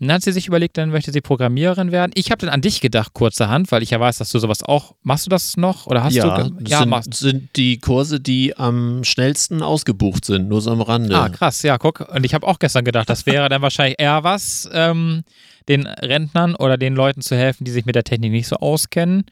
Und 0.00 0.08
dann 0.08 0.16
hat 0.16 0.22
sie 0.22 0.32
sich 0.32 0.48
überlegt, 0.48 0.76
dann 0.76 0.90
möchte 0.90 1.12
sie 1.12 1.20
Programmiererin 1.20 1.92
werden. 1.92 2.10
Ich 2.16 2.32
habe 2.32 2.40
dann 2.44 2.50
an 2.50 2.60
dich 2.60 2.80
gedacht, 2.80 3.12
kurzerhand, 3.14 3.70
weil 3.70 3.80
ich 3.84 3.90
ja 3.90 4.00
weiß, 4.00 4.18
dass 4.18 4.28
du 4.28 4.40
sowas 4.40 4.64
auch. 4.64 4.96
Machst 5.02 5.26
du 5.26 5.30
das 5.30 5.56
noch? 5.56 5.86
Oder 5.86 6.02
hast 6.02 6.14
ja, 6.14 6.42
du. 6.42 6.56
das 6.58 6.86
machst 6.86 7.14
sind, 7.14 7.30
sind 7.30 7.56
die 7.56 7.78
Kurse, 7.78 8.18
die 8.18 8.56
am 8.56 9.04
schnellsten 9.04 9.62
ausgebucht 9.62 10.24
sind, 10.24 10.48
nur 10.48 10.60
so 10.60 10.72
am 10.72 10.80
Rande. 10.80 11.16
Ah, 11.16 11.28
krass, 11.28 11.62
ja, 11.62 11.78
guck. 11.78 12.00
Und 12.12 12.26
ich 12.26 12.34
habe 12.34 12.44
auch 12.44 12.58
gestern 12.58 12.84
gedacht, 12.84 13.08
das 13.08 13.24
wäre 13.24 13.48
dann 13.48 13.62
wahrscheinlich 13.62 13.94
eher 14.00 14.24
was, 14.24 14.68
ähm, 14.72 15.22
den 15.68 15.86
Rentnern 15.86 16.56
oder 16.56 16.76
den 16.76 16.96
Leuten 16.96 17.20
zu 17.20 17.36
helfen, 17.36 17.64
die 17.64 17.70
sich 17.70 17.86
mit 17.86 17.94
der 17.94 18.04
Technik 18.04 18.32
nicht 18.32 18.48
so 18.48 18.56
auskennen, 18.56 19.24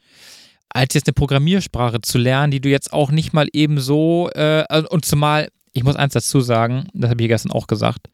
als 0.68 0.94
jetzt 0.94 1.08
eine 1.08 1.14
Programmiersprache 1.14 2.02
zu 2.02 2.18
lernen, 2.18 2.52
die 2.52 2.60
du 2.60 2.68
jetzt 2.68 2.92
auch 2.92 3.10
nicht 3.10 3.32
mal 3.32 3.48
eben 3.52 3.80
so, 3.80 4.30
äh, 4.34 4.64
und 4.90 5.04
zumal, 5.04 5.48
ich 5.72 5.82
muss 5.82 5.96
eins 5.96 6.12
dazu 6.12 6.40
sagen, 6.40 6.86
das 6.94 7.10
habe 7.10 7.20
ich 7.20 7.28
gestern 7.28 7.50
auch 7.50 7.66
gesagt, 7.66 8.08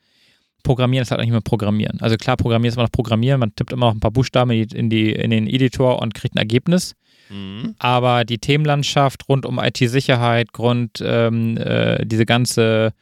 Programmieren 0.62 1.03
ist 1.03 1.11
halt 1.11 1.21
nicht 1.21 1.31
mehr 1.31 1.40
Programmieren. 1.40 2.01
Also 2.01 2.16
klar, 2.16 2.37
Programmieren 2.37 2.71
ist 2.71 2.77
immer 2.77 2.85
noch 2.85 2.92
Programmieren, 2.92 3.40
man 3.40 3.55
tippt 3.55 3.73
immer 3.73 3.87
noch 3.87 3.94
ein 3.94 4.01
paar 4.01 4.11
Buchstaben 4.11 4.51
in, 4.51 4.68
die, 4.68 4.77
in, 4.77 4.90
die, 4.90 5.12
in 5.12 5.31
den 5.31 5.47
Editor 5.47 6.01
und 6.03 6.14
kriegt 6.14 6.35
ein 6.35 6.38
Ergebnis. 6.38 6.94
Mhm. 7.31 7.75
Aber 7.79 8.25
die 8.25 8.38
Themenlandschaft 8.38 9.29
rund 9.29 9.47
um 9.47 9.59
IT-Sicherheit, 9.59 10.53
Grund, 10.53 11.03
ähm, 11.03 11.57
äh, 11.57 12.05
diese 12.05 12.27
ganze 12.27 12.92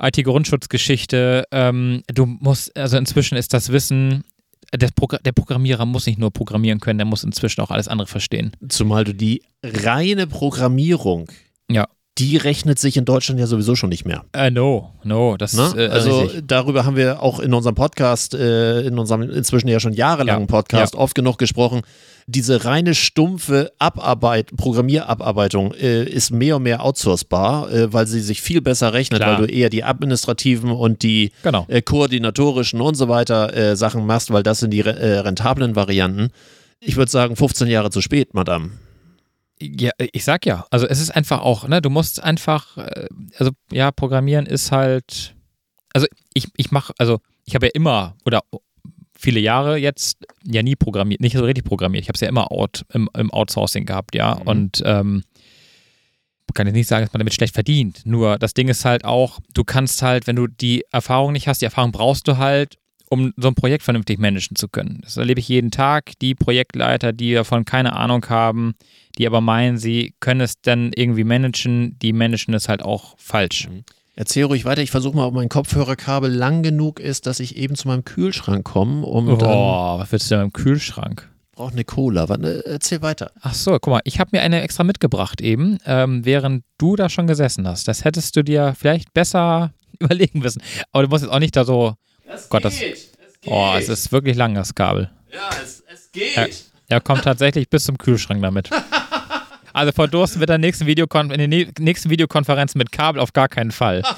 IT-Grundschutzgeschichte, 0.00 1.44
ähm, 1.50 2.02
du 2.06 2.26
musst, 2.26 2.76
also 2.76 2.96
inzwischen 2.96 3.36
ist 3.36 3.52
das 3.52 3.72
Wissen, 3.72 4.24
der, 4.74 4.90
Progr 4.94 5.18
der 5.18 5.32
Programmierer 5.32 5.86
muss 5.86 6.06
nicht 6.06 6.18
nur 6.18 6.30
programmieren 6.30 6.80
können, 6.80 6.98
der 6.98 7.06
muss 7.06 7.24
inzwischen 7.24 7.60
auch 7.62 7.70
alles 7.70 7.88
andere 7.88 8.06
verstehen. 8.06 8.52
Zumal 8.68 9.04
du 9.04 9.14
die 9.14 9.42
reine 9.62 10.26
Programmierung, 10.26 11.30
Ja. 11.70 11.88
Die 12.18 12.36
rechnet 12.36 12.78
sich 12.78 12.96
in 12.96 13.04
Deutschland 13.04 13.38
ja 13.40 13.46
sowieso 13.46 13.76
schon 13.76 13.90
nicht 13.90 14.04
mehr. 14.04 14.24
Äh, 14.32 14.50
no, 14.50 14.92
no, 15.04 15.36
das 15.36 15.52
Ne? 15.54 15.72
äh, 15.76 15.86
also 15.88 16.20
richtig. 16.20 16.44
darüber 16.46 16.84
haben 16.84 16.96
wir 16.96 17.22
auch 17.22 17.38
in 17.38 17.54
unserem 17.54 17.74
Podcast, 17.74 18.34
äh, 18.34 18.80
in 18.80 18.98
unserem 18.98 19.22
inzwischen 19.22 19.68
ja 19.68 19.78
schon 19.80 19.92
jahrelangen 19.92 20.42
Ja. 20.42 20.46
Podcast 20.46 20.94
oft 20.96 21.14
genug 21.14 21.38
gesprochen. 21.38 21.82
Diese 22.26 22.64
reine 22.66 22.94
stumpfe 22.94 23.72
Abarbeit, 23.78 24.50
Programmierabarbeitung 24.56 25.72
äh, 25.74 26.04
ist 26.04 26.30
mehr 26.30 26.56
und 26.56 26.64
mehr 26.64 26.84
outsourcebar, 26.84 27.72
äh, 27.72 27.92
weil 27.92 28.06
sie 28.06 28.20
sich 28.20 28.42
viel 28.42 28.60
besser 28.60 28.92
rechnet, 28.92 29.22
Klar. 29.22 29.38
weil 29.40 29.46
du 29.46 29.52
eher 29.52 29.70
die 29.70 29.84
administrativen 29.84 30.70
und 30.70 31.02
die 31.02 31.30
Genau. 31.42 31.64
äh, 31.68 31.80
koordinatorischen 31.82 32.80
und 32.80 32.96
so 32.96 33.08
weiter 33.08 33.76
Sachen 33.76 34.04
machst, 34.06 34.30
weil 34.32 34.42
das 34.42 34.58
sind 34.60 34.70
die 34.72 34.80
re- 34.80 35.24
rentablen 35.24 35.76
Varianten. 35.76 36.30
Ich 36.80 36.96
würde 36.96 37.10
sagen, 37.10 37.34
15 37.36 37.68
Jahre 37.68 37.90
zu 37.90 38.00
spät, 38.00 38.34
Madame. 38.34 38.70
Ja, 39.60 39.90
ich 39.98 40.24
sag 40.24 40.46
ja. 40.46 40.66
Also 40.70 40.86
es 40.86 41.00
ist 41.00 41.10
einfach 41.10 41.40
auch, 41.40 41.66
ne, 41.66 41.82
du 41.82 41.90
musst 41.90 42.22
einfach, 42.22 42.76
äh, 42.76 43.08
also 43.36 43.50
ja, 43.72 43.90
Programmieren 43.90 44.46
ist 44.46 44.72
halt, 44.72 45.34
also 45.92 46.06
ich, 46.34 46.48
ich 46.56 46.70
mache, 46.70 46.92
also 46.98 47.20
ich 47.44 47.54
habe 47.54 47.66
ja 47.66 47.72
immer 47.74 48.16
oder 48.24 48.42
viele 49.18 49.40
Jahre 49.40 49.76
jetzt 49.76 50.18
ja 50.44 50.62
nie 50.62 50.76
programmiert, 50.76 51.20
nicht 51.20 51.36
so 51.36 51.44
richtig 51.44 51.64
programmiert. 51.64 52.02
Ich 52.02 52.08
habe 52.08 52.16
es 52.16 52.20
ja 52.20 52.28
immer 52.28 52.52
out, 52.52 52.84
im, 52.92 53.08
im 53.16 53.32
Outsourcing 53.32 53.84
gehabt, 53.84 54.14
ja. 54.14 54.36
Mhm. 54.36 54.46
Und 54.46 54.82
ähm, 54.84 55.22
kann 56.58 56.66
jetzt 56.66 56.74
nicht 56.74 56.88
sagen, 56.88 57.04
dass 57.04 57.12
man 57.12 57.20
damit 57.20 57.34
schlecht 57.34 57.54
verdient. 57.54 58.02
Nur 58.04 58.36
das 58.36 58.52
Ding 58.52 58.66
ist 58.66 58.84
halt 58.84 59.04
auch, 59.04 59.38
du 59.54 59.62
kannst 59.62 60.02
halt, 60.02 60.26
wenn 60.26 60.34
du 60.34 60.48
die 60.48 60.84
Erfahrung 60.90 61.32
nicht 61.32 61.46
hast, 61.46 61.60
die 61.60 61.66
Erfahrung 61.66 61.92
brauchst 61.92 62.26
du 62.26 62.36
halt, 62.36 62.78
um 63.10 63.32
so 63.36 63.48
ein 63.48 63.54
Projekt 63.54 63.82
vernünftig 63.82 64.18
managen 64.18 64.56
zu 64.56 64.68
können. 64.68 65.00
Das 65.02 65.16
erlebe 65.16 65.40
ich 65.40 65.48
jeden 65.48 65.70
Tag. 65.70 66.12
Die 66.20 66.34
Projektleiter, 66.34 67.12
die 67.12 67.34
davon 67.34 67.64
keine 67.64 67.94
Ahnung 67.94 68.24
haben, 68.28 68.74
die 69.16 69.26
aber 69.26 69.40
meinen, 69.40 69.78
sie 69.78 70.14
können 70.20 70.40
es 70.40 70.60
dann 70.60 70.92
irgendwie 70.94 71.24
managen, 71.24 71.98
die 72.00 72.12
managen 72.12 72.54
es 72.54 72.68
halt 72.68 72.82
auch 72.82 73.14
falsch. 73.18 73.68
Erzähl 74.14 74.44
ruhig 74.44 74.64
weiter. 74.64 74.82
Ich 74.82 74.90
versuche 74.90 75.16
mal, 75.16 75.26
ob 75.26 75.34
mein 75.34 75.48
Kopfhörerkabel 75.48 76.30
lang 76.30 76.62
genug 76.62 76.98
ist, 76.98 77.26
dass 77.26 77.40
ich 77.40 77.56
eben 77.56 77.76
zu 77.76 77.86
meinem 77.86 78.04
Kühlschrank 78.04 78.64
komme. 78.64 79.06
Um 79.06 79.26
Boah, 79.26 80.00
was 80.00 80.10
willst 80.10 80.30
du 80.30 80.34
denn 80.34 80.44
im 80.44 80.52
Kühlschrank? 80.52 81.28
brauche 81.58 81.72
eine 81.72 81.84
Cola. 81.84 82.28
Warte, 82.28 82.64
erzähl 82.64 83.02
weiter. 83.02 83.32
Ach 83.40 83.52
so, 83.52 83.72
guck 83.72 83.88
mal, 83.88 84.00
ich 84.04 84.20
habe 84.20 84.30
mir 84.32 84.42
eine 84.42 84.62
extra 84.62 84.84
mitgebracht 84.84 85.40
eben, 85.40 85.78
ähm, 85.84 86.24
während 86.24 86.64
du 86.78 86.94
da 86.94 87.08
schon 87.08 87.26
gesessen 87.26 87.66
hast. 87.66 87.88
Das 87.88 88.04
hättest 88.04 88.36
du 88.36 88.44
dir 88.44 88.74
vielleicht 88.78 89.12
besser 89.12 89.72
überlegen 89.98 90.38
müssen. 90.38 90.62
Aber 90.92 91.02
du 91.02 91.08
musst 91.10 91.24
jetzt 91.24 91.32
auch 91.32 91.40
nicht 91.40 91.56
da 91.56 91.64
so. 91.64 91.94
Gott, 92.48 92.64
das. 92.64 92.78
Oh, 93.46 93.74
es 93.76 93.88
ist 93.88 94.12
wirklich 94.12 94.36
lang, 94.36 94.54
das 94.54 94.74
Kabel. 94.74 95.10
Ja, 95.32 95.50
es, 95.62 95.82
es 95.92 96.10
geht. 96.12 96.36
Ja. 96.36 96.46
Er 96.88 97.00
kommt 97.00 97.22
tatsächlich 97.24 97.68
bis 97.68 97.84
zum 97.84 97.98
Kühlschrank 97.98 98.42
damit. 98.42 98.70
Also 99.74 99.92
verdursten 99.92 100.40
wir 100.40 100.44
in 100.44 100.48
der 100.48 100.58
nächsten, 100.58 100.86
Videokon 100.86 101.30
in 101.30 101.38
der 101.38 101.46
nä- 101.48 101.72
nächsten 101.78 102.10
Videokonferenz 102.10 102.74
mit 102.74 102.90
Kabel 102.90 103.20
auf 103.20 103.32
gar 103.32 103.48
keinen 103.48 103.70
Fall. 103.70 104.02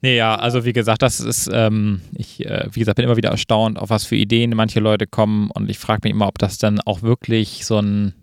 Nee, 0.00 0.16
ja, 0.16 0.36
also 0.36 0.64
wie 0.64 0.72
gesagt, 0.72 1.02
das 1.02 1.18
ist, 1.18 1.50
ähm, 1.52 2.02
ich, 2.14 2.44
äh, 2.46 2.68
wie 2.70 2.78
gesagt, 2.80 2.96
bin 2.96 3.04
immer 3.04 3.16
wieder 3.16 3.30
erstaunt, 3.30 3.78
auf 3.80 3.90
was 3.90 4.04
für 4.04 4.14
Ideen 4.14 4.50
manche 4.54 4.78
Leute 4.78 5.08
kommen 5.08 5.50
und 5.50 5.68
ich 5.68 5.78
frage 5.80 6.02
mich 6.04 6.12
immer, 6.12 6.28
ob 6.28 6.38
das 6.38 6.56
dann 6.58 6.80
auch 6.80 7.02
wirklich 7.02 7.66
so 7.66 7.80
ein, 7.80 8.14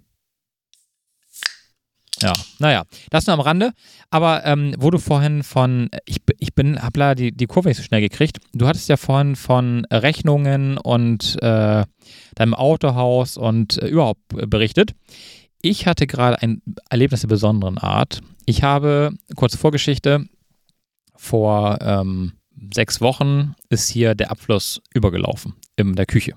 ja, 2.21 2.33
naja, 2.59 2.83
das 3.09 3.27
nur 3.27 3.33
am 3.33 3.41
Rande. 3.41 3.73
Aber 4.09 4.45
ähm, 4.45 4.75
wo 4.77 4.91
du 4.91 4.99
vorhin 4.99 5.43
von, 5.43 5.89
ich, 6.05 6.17
ich 6.39 6.53
bin, 6.53 6.81
hab 6.81 6.95
leider 6.95 7.15
die, 7.15 7.31
die 7.31 7.47
Kurve 7.47 7.69
nicht 7.69 7.77
so 7.77 7.83
schnell 7.83 8.01
gekriegt. 8.01 8.37
Du 8.53 8.67
hattest 8.67 8.89
ja 8.89 8.97
vorhin 8.97 9.35
von 9.35 9.85
Rechnungen 9.91 10.77
und 10.77 11.41
äh, 11.41 11.83
deinem 12.35 12.53
Autohaus 12.53 13.37
und 13.37 13.81
äh, 13.81 13.87
überhaupt 13.87 14.21
berichtet. 14.29 14.91
Ich 15.61 15.87
hatte 15.87 16.07
gerade 16.07 16.41
ein 16.41 16.61
Erlebnis 16.89 17.21
der 17.21 17.27
besonderen 17.27 17.77
Art. 17.77 18.21
Ich 18.45 18.63
habe, 18.63 19.11
kurze 19.35 19.57
Vorgeschichte, 19.57 20.25
vor 21.15 21.79
ähm, 21.81 22.33
sechs 22.73 23.01
Wochen 23.01 23.55
ist 23.69 23.89
hier 23.89 24.15
der 24.15 24.31
Abfluss 24.31 24.81
übergelaufen 24.93 25.55
in 25.75 25.95
der 25.95 26.05
Küche. 26.05 26.33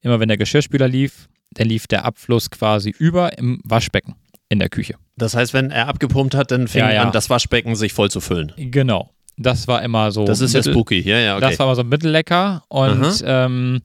Immer 0.00 0.20
wenn 0.20 0.28
der 0.28 0.38
Geschirrspüler 0.38 0.88
lief, 0.88 1.28
dann 1.52 1.68
lief 1.68 1.86
der 1.86 2.04
Abfluss 2.04 2.50
quasi 2.50 2.90
über 2.90 3.38
im 3.38 3.60
Waschbecken 3.64 4.14
in 4.48 4.58
der 4.58 4.68
Küche. 4.68 4.94
Das 5.16 5.34
heißt, 5.34 5.54
wenn 5.54 5.70
er 5.70 5.88
abgepumpt 5.88 6.34
hat, 6.34 6.50
dann 6.50 6.68
fing 6.68 6.80
Ja, 6.82 6.92
ja. 6.92 7.02
an, 7.02 7.12
das 7.12 7.30
Waschbecken 7.30 7.74
sich 7.76 7.92
voll 7.92 8.10
zu 8.10 8.20
füllen. 8.20 8.52
Genau. 8.56 9.10
Das 9.38 9.68
war 9.68 9.82
immer 9.82 10.12
so. 10.12 10.24
Das 10.24 10.40
ist 10.40 10.54
ja 10.54 10.62
spooky. 10.62 11.00
Ja, 11.00 11.18
ja, 11.18 11.36
okay. 11.36 11.48
Das 11.50 11.58
war 11.58 11.66
immer 11.66 11.76
so 11.76 11.84
mittellecker 11.84 12.62
und 12.68 13.22
ähm, 13.26 13.82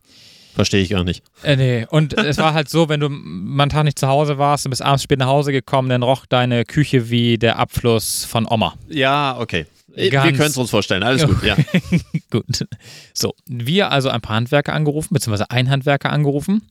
Verstehe 0.54 0.82
ich 0.82 0.90
gar 0.90 1.04
nicht. 1.04 1.24
äh, 1.44 1.56
nee. 1.56 1.86
Und 1.90 2.14
es 2.18 2.38
war 2.38 2.54
halt 2.54 2.70
so, 2.70 2.88
wenn 2.90 3.00
du 3.00 3.10
mal 3.10 3.64
einen 3.64 3.70
Tag 3.72 3.84
nicht 3.86 4.00
zu 4.00 4.08
Hause 4.08 4.38
warst 4.38 4.66
und 4.66 4.70
bist 4.70 4.82
abends 4.82 5.04
spät 5.04 5.20
nach 5.20 5.28
Hause 5.28 5.52
gekommen, 5.52 5.90
dann 5.90 6.04
roch 6.04 6.26
deine 6.26 6.64
Küche 6.66 7.10
wie 7.10 7.38
der 7.38 7.58
Abfluss 7.60 8.24
von 8.26 8.46
Oma. 8.50 8.76
Ja, 8.90 9.38
okay. 9.40 9.66
Wir 9.94 10.10
Ganz- 10.10 10.38
können 10.38 10.50
es 10.52 10.58
uns 10.58 10.70
vorstellen. 10.70 11.04
Alles 11.04 11.26
gut, 11.28 11.44
ja. 11.44 11.58
Gut. 12.32 12.66
So, 13.14 13.34
wir 13.46 13.92
also 13.92 14.08
ein 14.08 14.22
paar 14.22 14.38
Handwerker 14.38 14.72
angerufen, 14.74 15.14
beziehungsweise 15.14 15.52
ein 15.52 15.70
Handwerker 15.70 16.12
angerufen, 16.14 16.62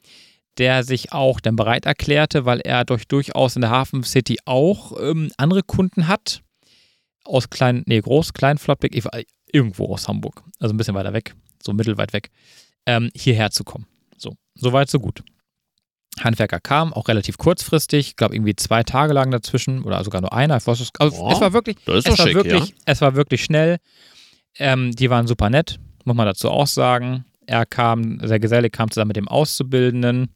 der 0.59 0.83
sich 0.85 1.13
auch 1.13 1.41
dann 1.41 1.57
bereit 1.57 1.87
erklärte, 1.87 2.45
weil 2.45 2.61
er 2.61 2.85
durch 2.85 3.07
durchaus 3.07 3.55
in 3.57 3.63
der 3.63 3.71
Hafen 3.71 4.03
City 4.05 4.39
auch 4.45 4.93
ähm, 5.01 5.31
andere 5.37 5.63
Kunden 5.63 6.09
hat. 6.09 6.43
Aus 7.25 7.51
klein, 7.51 7.83
nee, 7.87 8.01
groß, 8.01 8.33
klein, 8.33 8.59
Flottbeck, 8.59 8.93
war 9.05 9.21
irgendwo 9.53 9.93
aus 9.93 10.09
Hamburg, 10.09 10.43
also 10.59 10.75
ein 10.75 10.77
bisschen 10.77 10.95
weiter 10.95 11.13
weg, 11.13 11.35
so 11.63 11.73
mittelweit 11.73 12.13
weg, 12.13 12.31
ähm, 12.87 13.11
hierher 13.15 13.51
zu 13.51 13.63
kommen. 13.65 13.87
So, 14.17 14.35
soweit, 14.55 14.89
so 14.91 14.99
gut. 15.01 15.23
Handwerker 16.19 16.61
kam, 16.61 16.93
auch 16.93 17.09
relativ 17.09 17.39
kurzfristig, 17.39 18.09
ich 18.09 18.17
glaube 18.17 18.35
irgendwie 18.35 18.57
zwei 18.57 18.83
Tage 18.83 19.13
lagen 19.13 19.31
dazwischen 19.31 19.85
oder 19.85 20.03
sogar 20.03 20.21
nur 20.21 20.33
einer. 20.33 20.57
Ich 20.57 20.67
weiß 20.67 20.81
es- 20.81 20.91
Also 20.99 21.17
Boah, 21.19 21.33
es 21.33 21.41
war 21.41 21.53
wirklich, 21.53 21.77
es 21.87 22.05
war 22.07 22.17
schick, 22.27 22.35
wirklich, 22.35 22.69
ja. 22.71 22.75
es 22.87 23.01
war 23.01 23.15
wirklich 23.15 23.45
schnell. 23.45 23.79
Ähm, 24.59 24.91
die 24.93 25.09
waren 25.09 25.27
super 25.27 25.49
nett, 25.51 25.79
muss 26.05 26.17
man 26.17 26.27
dazu 26.27 26.51
auch 26.51 26.67
sagen. 26.67 27.25
Er 27.47 27.65
kam, 27.67 28.19
der 28.19 28.41
Geselle 28.41 28.71
kam 28.71 28.91
zusammen 28.91 29.09
mit 29.09 29.17
dem 29.17 29.29
Auszubildenden, 29.29 30.35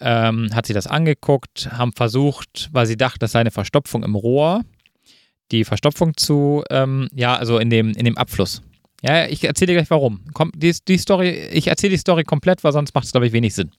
ähm, 0.00 0.48
hat 0.54 0.66
sich 0.66 0.74
das 0.74 0.86
angeguckt, 0.86 1.70
haben 1.72 1.92
versucht, 1.92 2.68
weil 2.72 2.86
sie 2.86 2.96
dachten, 2.96 3.18
das 3.20 3.32
sei 3.32 3.40
eine 3.40 3.50
Verstopfung 3.50 4.02
im 4.02 4.14
Rohr, 4.14 4.62
die 5.52 5.64
Verstopfung 5.64 6.16
zu, 6.16 6.64
ähm, 6.70 7.08
ja, 7.14 7.36
also 7.36 7.58
in 7.58 7.70
dem, 7.70 7.92
in 7.92 8.04
dem 8.04 8.18
Abfluss. 8.18 8.62
Ja, 9.02 9.26
ich 9.26 9.44
erzähle 9.44 9.72
dir 9.72 9.74
gleich 9.74 9.90
warum. 9.90 10.24
Komm, 10.32 10.50
die, 10.56 10.74
die 10.88 10.96
Story, 10.96 11.30
ich 11.52 11.68
erzähle 11.68 11.90
die 11.90 11.98
Story 11.98 12.24
komplett, 12.24 12.64
weil 12.64 12.72
sonst 12.72 12.94
macht 12.94 13.04
es, 13.04 13.12
glaube 13.12 13.26
ich, 13.26 13.32
wenig 13.32 13.54
Sinn. 13.54 13.70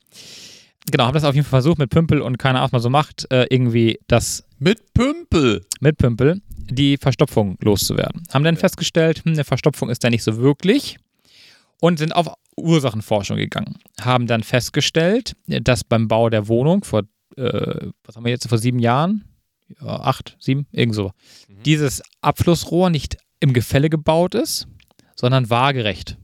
Genau, 0.92 1.06
haben 1.06 1.16
das 1.16 1.24
auf 1.24 1.34
jeden 1.34 1.46
Fall 1.46 1.62
versucht 1.62 1.80
mit 1.80 1.90
Pümpel 1.90 2.22
und 2.22 2.38
keine 2.38 2.60
Ahnung, 2.60 2.68
was 2.68 2.72
man 2.74 2.82
so 2.82 2.90
macht, 2.90 3.32
äh, 3.32 3.48
irgendwie 3.50 4.00
das 4.08 4.46
Mit 4.60 4.94
Pümpel. 4.94 5.66
mit 5.80 5.98
Pümpel 5.98 6.42
die 6.70 6.98
Verstopfung 6.98 7.58
loszuwerden. 7.62 8.24
Haben 8.34 8.44
dann 8.44 8.58
festgestellt, 8.58 9.24
hm, 9.24 9.34
eine 9.34 9.44
Verstopfung 9.44 9.90
ist 9.90 10.04
da 10.04 10.10
nicht 10.10 10.24
so 10.24 10.38
wirklich 10.38 10.98
und 11.82 11.98
sind 11.98 12.16
auf 12.16 12.30
Ursachenforschung 12.58 13.38
gegangen. 13.38 13.78
Haben 14.00 14.28
dann 14.28 14.44
festgestellt, 14.44 15.36
dass 15.48 15.84
beim 15.84 16.08
Bau 16.08 16.30
der 16.30 16.48
Wohnung 16.48 16.84
vor, 16.84 17.04
äh, 17.36 17.88
was 18.04 18.16
haben 18.16 18.26
wir 18.26 18.32
jetzt, 18.32 18.48
vor 18.48 18.58
sieben 18.58 18.80
Jahren, 18.80 19.26
ja, 19.82 19.88
acht, 19.88 20.38
sieben, 20.40 20.68
irgend 20.72 20.96
so, 20.96 21.12
dieses 21.66 22.02
Abflussrohr 22.22 22.90
nicht 22.90 23.18
im 23.40 23.54
Gefälle 23.54 23.90
gebaut 23.90 24.36
ist, 24.36 24.68
sondern 25.16 25.50
waagerecht. 25.50 26.18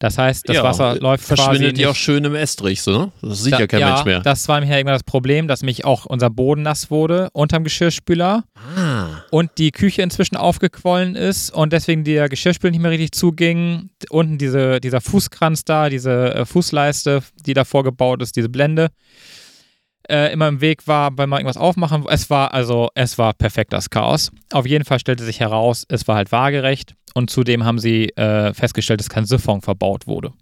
Das 0.00 0.16
heißt, 0.16 0.48
das 0.48 0.56
ja, 0.56 0.62
Wasser 0.62 0.94
läuft 1.00 1.26
quasi 1.26 1.42
Verschwindet 1.42 1.72
nicht 1.72 1.82
ja 1.82 1.90
auch 1.90 1.94
schön 1.96 2.24
im 2.24 2.36
Estrich, 2.36 2.82
so, 2.82 2.92
ne? 2.92 3.12
Das 3.20 3.42
sieht 3.42 3.58
ja 3.58 3.66
kein 3.66 3.80
Mensch 3.80 4.04
mehr. 4.04 4.20
Das 4.20 4.46
war 4.46 4.60
nämlich 4.60 4.76
irgendwann 4.76 4.94
das 4.94 5.02
Problem, 5.02 5.48
dass 5.48 5.62
mich 5.62 5.84
auch 5.84 6.06
unser 6.06 6.30
Boden 6.30 6.62
nass 6.62 6.90
wurde 6.92 7.30
unterm 7.32 7.64
Geschirrspüler 7.64 8.44
ah. 8.76 9.06
und 9.30 9.50
die 9.58 9.72
Küche 9.72 10.02
inzwischen 10.02 10.36
aufgequollen 10.36 11.16
ist 11.16 11.50
und 11.50 11.72
deswegen 11.72 12.04
der 12.04 12.28
Geschirrspüler 12.28 12.70
nicht 12.70 12.80
mehr 12.80 12.92
richtig 12.92 13.10
zuging. 13.10 13.90
Unten 14.08 14.38
diese, 14.38 14.80
dieser 14.80 15.00
Fußkranz 15.00 15.64
da, 15.64 15.88
diese 15.88 16.32
äh, 16.32 16.44
Fußleiste, 16.44 17.22
die 17.44 17.54
davor 17.54 17.82
gebaut 17.82 18.22
ist, 18.22 18.36
diese 18.36 18.48
Blende, 18.48 18.90
äh, 20.08 20.32
immer 20.32 20.48
im 20.48 20.60
Weg 20.60 20.86
war, 20.86 21.16
weil 21.16 21.26
man 21.26 21.40
irgendwas 21.40 21.56
aufmachen. 21.56 22.04
Es 22.08 22.30
war 22.30 22.54
also, 22.54 22.88
es 22.94 23.18
war 23.18 23.34
perfekt 23.34 23.72
das 23.72 23.90
Chaos. 23.90 24.30
Auf 24.52 24.66
jeden 24.66 24.84
Fall 24.84 24.98
stellte 24.98 25.24
sich 25.24 25.40
heraus, 25.40 25.84
es 25.88 26.08
war 26.08 26.16
halt 26.16 26.32
waagerecht 26.32 26.94
und 27.14 27.30
zudem 27.30 27.64
haben 27.64 27.78
sie 27.78 28.08
äh, 28.16 28.52
festgestellt, 28.54 29.00
dass 29.00 29.08
kein 29.08 29.24
Siphon 29.24 29.60
verbaut 29.60 30.06
wurde. 30.06 30.32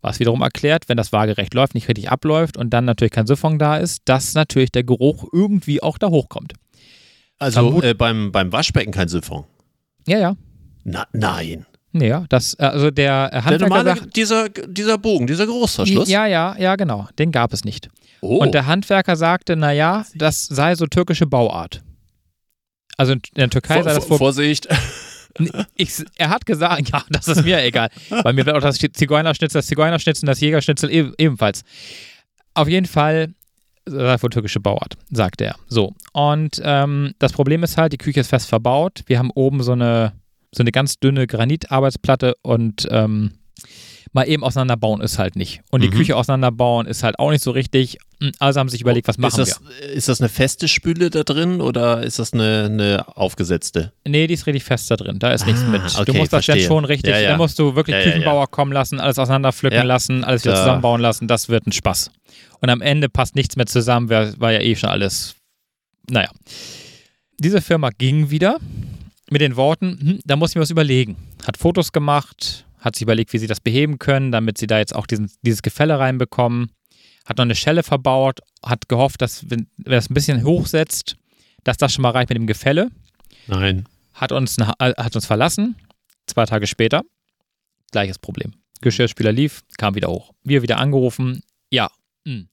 Was 0.00 0.18
wiederum 0.18 0.42
erklärt, 0.42 0.88
wenn 0.88 0.96
das 0.96 1.12
waagerecht 1.12 1.54
läuft, 1.54 1.74
nicht 1.74 1.88
richtig 1.88 2.10
abläuft 2.10 2.56
und 2.56 2.70
dann 2.70 2.84
natürlich 2.84 3.12
kein 3.12 3.26
Siphon 3.26 3.58
da 3.58 3.76
ist, 3.76 4.02
dass 4.06 4.34
natürlich 4.34 4.72
der 4.72 4.82
Geruch 4.82 5.28
irgendwie 5.32 5.82
auch 5.82 5.96
da 5.96 6.08
hochkommt. 6.08 6.54
Also 7.38 7.80
äh, 7.82 7.94
beim, 7.94 8.32
beim 8.32 8.52
Waschbecken 8.52 8.92
kein 8.92 9.08
Siphon. 9.08 9.44
Ja, 10.06 10.18
ja. 10.18 10.36
Na, 10.84 11.06
nein. 11.12 11.66
Ja, 11.92 12.24
das, 12.28 12.54
äh, 12.54 12.64
also 12.64 12.90
der 12.90 13.26
äh, 13.26 13.30
Der 13.30 13.44
Handwerker 13.44 13.68
normale, 13.68 13.96
sagt, 13.96 14.16
dieser, 14.16 14.48
dieser 14.48 14.98
Bogen, 14.98 15.26
dieser 15.26 15.46
Großverschluss. 15.46 16.08
ja, 16.08 16.26
ja, 16.26 16.56
ja, 16.58 16.76
genau, 16.76 17.08
den 17.18 17.32
gab 17.32 17.52
es 17.52 17.64
nicht. 17.64 17.88
Oh. 18.22 18.38
Und 18.38 18.54
der 18.54 18.66
Handwerker 18.66 19.16
sagte, 19.16 19.56
naja, 19.56 20.06
das 20.14 20.46
sei 20.46 20.76
so 20.76 20.86
türkische 20.86 21.26
Bauart. 21.26 21.82
Also 22.96 23.14
in 23.14 23.20
der 23.34 23.50
Türkei 23.50 23.74
Vor, 23.74 23.82
sei 23.82 23.94
das 23.94 23.98
vor, 24.04 24.18
vor, 24.18 24.18
Vorsicht. 24.18 24.68
ich, 25.76 25.92
er 26.16 26.30
hat 26.30 26.46
gesagt, 26.46 26.88
ja, 26.92 27.04
das 27.10 27.26
ist 27.26 27.44
mir 27.44 27.62
egal, 27.64 27.90
weil 28.10 28.32
mir 28.32 28.46
wird 28.46 28.56
auch 28.56 28.60
das 28.60 28.78
Zigeunerschnitzel, 28.78 29.58
das 29.58 29.66
Zigeunerschnitzel 29.66 30.24
und 30.24 30.28
das 30.28 30.40
Jägerschnitzel 30.40 31.12
ebenfalls. 31.18 31.64
Auf 32.54 32.68
jeden 32.68 32.86
Fall 32.86 33.34
sei 33.86 34.22
wohl 34.22 34.30
türkische 34.30 34.60
Bauart, 34.60 34.96
sagt 35.10 35.40
er. 35.40 35.56
So, 35.66 35.92
und 36.12 36.62
ähm, 36.64 37.14
das 37.18 37.32
Problem 37.32 37.64
ist 37.64 37.76
halt, 37.76 37.92
die 37.92 37.98
Küche 37.98 38.20
ist 38.20 38.28
fest 38.28 38.48
verbaut. 38.48 39.02
Wir 39.06 39.18
haben 39.18 39.32
oben 39.32 39.64
so 39.64 39.72
eine, 39.72 40.12
so 40.54 40.62
eine 40.62 40.70
ganz 40.70 41.00
dünne 41.00 41.26
Granitarbeitsplatte 41.26 42.36
und 42.42 42.86
ähm, 42.88 43.32
mal 44.12 44.28
eben 44.28 44.42
auseinanderbauen 44.44 45.00
ist 45.00 45.18
halt 45.18 45.36
nicht. 45.36 45.60
Und 45.70 45.82
die 45.82 45.88
Mhm. 45.88 45.92
Küche 45.94 46.16
auseinanderbauen 46.16 46.86
ist 46.86 47.02
halt 47.02 47.18
auch 47.18 47.30
nicht 47.30 47.42
so 47.42 47.50
richtig. 47.50 47.98
Also 48.38 48.60
haben 48.60 48.68
sie 48.68 48.72
sich 48.74 48.82
überlegt, 48.82 49.08
was 49.08 49.18
machen 49.18 49.40
ist 49.40 49.60
das, 49.60 49.88
Ist 49.94 50.08
das 50.08 50.20
eine 50.20 50.28
feste 50.28 50.68
Spüle 50.68 51.10
da 51.10 51.24
drin 51.24 51.60
oder 51.60 52.02
ist 52.04 52.18
das 52.20 52.32
eine, 52.32 52.66
eine 52.66 53.16
aufgesetzte? 53.16 53.92
wir? 54.04 54.10
Nee, 54.12 54.26
die 54.28 54.34
ist 54.34 54.46
richtig 54.46 54.62
fest 54.64 54.90
da 54.90 54.96
drin. 54.96 55.18
Da 55.18 55.32
ist 55.32 55.44
nichts 55.46 55.62
Ah, 55.62 55.68
mit. 55.68 55.82
du 55.82 56.00
okay, 56.00 56.18
musst 56.18 56.32
das 56.32 56.44
verstehe. 56.44 56.66
schon 56.68 56.84
richtig, 56.84 57.10
Ja, 57.12 57.18
ja. 57.20 57.30
da 57.30 57.36
musst 57.36 57.58
du 57.58 57.74
wirklich 57.74 57.96
Ja. 57.96 58.02
Küchenbauer 58.02 58.48
kommen 58.48 58.72
lassen, 58.72 59.00
alles 59.00 59.18
auseinanderpflücken 59.18 59.84
lassen, 59.86 60.22
alles 60.24 60.44
wieder 60.44 60.54
zusammenbauen 60.54 61.00
lassen. 61.00 61.26
Das 61.26 61.48
wird 61.48 61.66
ein 61.66 61.72
Spaß. 61.72 62.10
Und 62.60 62.70
am 62.70 62.80
Ende 62.80 63.08
passt 63.08 63.34
nichts 63.34 63.56
mehr 63.56 63.66
zusammen, 63.66 64.08
war, 64.08 64.38
war 64.40 64.52
ja 64.52 64.60
eh 64.60 64.76
schon 64.76 64.90
alles. 64.90 65.34
Naja. 66.08 66.30
Diese 67.38 67.60
Firma 67.60 67.90
ging 67.90 68.30
wieder 68.30 68.58
mit 69.30 69.40
den 69.40 69.56
Worten, 69.56 69.98
hm, 70.00 70.18
da 70.24 70.36
muss 70.36 70.50
ich 70.50 70.56
mir 70.56 70.62
was 70.62 70.70
überlegen. 70.70 71.16
Hat 71.46 71.56
Fotos 71.56 71.90
gemacht, 71.92 72.66
hat 72.82 72.96
sich 72.96 73.02
überlegt, 73.02 73.32
wie 73.32 73.38
sie 73.38 73.46
das 73.46 73.60
beheben 73.60 73.98
können, 73.98 74.32
damit 74.32 74.58
sie 74.58 74.66
da 74.66 74.78
jetzt 74.78 74.94
auch 74.94 75.06
diesen, 75.06 75.30
dieses 75.42 75.62
Gefälle 75.62 75.98
reinbekommen. 75.98 76.72
Hat 77.24 77.38
noch 77.38 77.44
eine 77.44 77.54
Schelle 77.54 77.84
verbaut, 77.84 78.40
hat 78.64 78.88
gehofft, 78.88 79.22
dass, 79.22 79.48
wenn 79.48 79.68
wenn 79.76 79.92
das 79.92 80.10
ein 80.10 80.14
bisschen 80.14 80.44
hochsetzt, 80.44 81.16
dass 81.62 81.76
das 81.76 81.94
schon 81.94 82.02
mal 82.02 82.10
reicht 82.10 82.28
mit 82.28 82.36
dem 82.36 82.48
Gefälle. 82.48 82.90
Nein. 83.46 83.86
Hat 84.12 84.32
uns, 84.32 84.58
äh, 84.58 84.64
hat 84.64 85.14
uns 85.14 85.26
verlassen. 85.26 85.76
Zwei 86.26 86.44
Tage 86.44 86.66
später, 86.66 87.02
gleiches 87.92 88.18
Problem. 88.18 88.52
Geschirrspüler 88.80 89.32
lief, 89.32 89.62
kam 89.78 89.94
wieder 89.94 90.08
hoch. 90.08 90.32
Wir 90.42 90.62
wieder 90.62 90.78
angerufen. 90.78 91.42
Ja, 91.70 91.90
hm. 92.26 92.48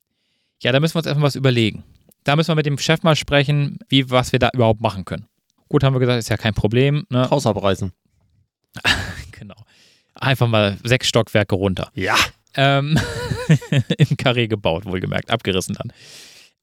ja, 0.62 0.72
da 0.72 0.80
müssen 0.80 0.94
wir 0.94 1.00
uns 1.00 1.08
erstmal 1.08 1.28
was 1.28 1.36
überlegen. 1.36 1.84
Da 2.24 2.36
müssen 2.36 2.50
wir 2.50 2.56
mit 2.56 2.66
dem 2.68 2.78
Chef 2.78 3.02
mal 3.02 3.16
sprechen, 3.16 3.80
wie, 3.90 4.10
was 4.12 4.32
wir 4.32 4.40
da 4.40 4.50
überhaupt 4.54 4.82
machen 4.82 5.06
können. 5.06 5.26
Gut, 5.68 5.84
haben 5.84 5.94
wir 5.94 6.00
gesagt, 6.00 6.20
ist 6.20 6.30
ja 6.30 6.38
kein 6.38 6.54
Problem. 6.54 7.06
Ne? 7.10 7.30
Haus 7.30 7.48
abreißen. 7.48 7.92
Genau. 9.32 9.56
Einfach 10.16 10.48
mal 10.48 10.78
sechs 10.84 11.08
Stockwerke 11.08 11.56
runter. 11.56 11.92
Ja. 11.94 12.16
Ähm, 12.56 13.00
Im 13.98 14.18
Karree 14.18 14.48
gebaut, 14.48 14.86
wohlgemerkt, 14.86 15.30
abgerissen 15.30 15.76
dann. 15.76 15.94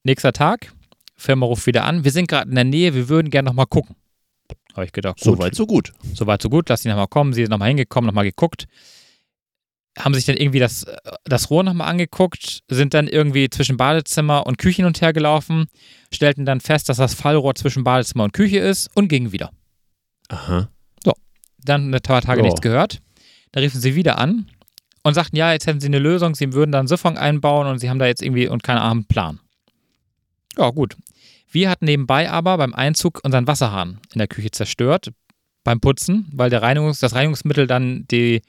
Nächster 0.02 0.32
Tag, 0.32 0.72
Firma 1.16 1.46
ruft 1.46 1.66
wieder 1.66 1.84
an. 1.84 2.04
Wir 2.04 2.10
sind 2.10 2.28
gerade 2.28 2.48
in 2.48 2.54
der 2.54 2.64
Nähe, 2.64 2.94
wir 2.94 3.08
würden 3.08 3.30
gerne 3.30 3.46
nochmal 3.46 3.66
gucken. 3.66 3.96
Habe 4.74 4.84
ich 4.84 4.92
gedacht, 4.92 5.16
gut, 5.16 5.24
So 5.24 5.38
weit, 5.38 5.54
so 5.54 5.66
gut. 5.66 5.92
Soweit 6.14 6.42
so 6.42 6.50
gut, 6.50 6.68
lass 6.68 6.84
ihn 6.84 6.90
nochmal 6.90 7.06
kommen. 7.08 7.32
Sie 7.32 7.42
ist 7.42 7.48
nochmal 7.48 7.68
hingekommen, 7.68 8.06
nochmal 8.06 8.24
geguckt. 8.24 8.66
haben 9.98 10.12
sich 10.12 10.26
dann 10.26 10.36
irgendwie 10.36 10.58
das, 10.58 10.84
das 11.24 11.48
Rohr 11.48 11.62
nochmal 11.62 11.88
angeguckt, 11.88 12.60
sind 12.68 12.92
dann 12.92 13.08
irgendwie 13.08 13.48
zwischen 13.48 13.78
Badezimmer 13.78 14.46
und 14.46 14.58
Küche 14.58 14.76
hin 14.76 14.84
und 14.84 15.00
her 15.00 15.14
gelaufen, 15.14 15.66
stellten 16.12 16.44
dann 16.44 16.60
fest, 16.60 16.90
dass 16.90 16.98
das 16.98 17.14
Fallrohr 17.14 17.54
zwischen 17.54 17.84
Badezimmer 17.84 18.24
und 18.24 18.34
Küche 18.34 18.58
ist 18.58 18.90
und 18.94 19.08
gingen 19.08 19.32
wieder. 19.32 19.50
Aha. 20.28 20.68
Dann 21.58 21.92
ein 21.92 22.00
paar 22.02 22.20
Tage 22.22 22.40
Ja. 22.42 22.44
nichts 22.44 22.60
gehört. 22.60 23.00
Da 23.56 23.62
riefen 23.62 23.80
sie 23.80 23.94
wieder 23.94 24.18
an 24.18 24.50
und 25.02 25.14
sagten, 25.14 25.34
ja, 25.34 25.50
jetzt 25.50 25.66
hätten 25.66 25.80
sie 25.80 25.86
eine 25.86 25.98
Lösung, 25.98 26.34
sie 26.34 26.52
würden 26.52 26.72
dann 26.72 26.80
einen 26.80 26.88
Siphon 26.88 27.16
einbauen 27.16 27.66
und 27.66 27.78
sie 27.78 27.88
haben 27.88 27.98
da 27.98 28.04
jetzt 28.04 28.20
irgendwie 28.20 28.48
und 28.48 28.62
keine 28.62 28.82
Ahnung, 28.82 28.98
einen 28.98 29.04
Plan. 29.06 29.40
Ja, 30.58 30.68
gut. 30.68 30.94
Wir 31.50 31.70
hatten 31.70 31.86
nebenbei 31.86 32.30
aber 32.30 32.58
beim 32.58 32.74
Einzug 32.74 33.22
unseren 33.24 33.46
Wasserhahn 33.46 33.98
in 34.12 34.18
der 34.18 34.28
Küche 34.28 34.50
zerstört, 34.50 35.10
beim 35.64 35.80
Putzen, 35.80 36.26
weil 36.34 36.50
der 36.50 36.62
Reinigungs-, 36.62 37.00
das 37.00 37.14
Reinigungsmittel 37.14 37.66
dann 37.66 38.04
die, 38.10 38.42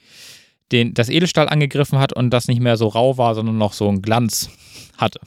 den, 0.73 0.93
das 0.93 1.07
Edelstahl 1.07 1.47
angegriffen 1.47 1.99
hat 1.99 2.11
und 2.11 2.31
das 2.31 2.49
nicht 2.49 2.59
mehr 2.59 2.75
so 2.75 2.89
rau 2.89 3.17
war, 3.17 3.33
sondern 3.33 3.57
noch 3.57 3.71
so 3.71 3.87
einen 3.87 4.01
Glanz 4.01 4.49
hatte. 4.97 5.21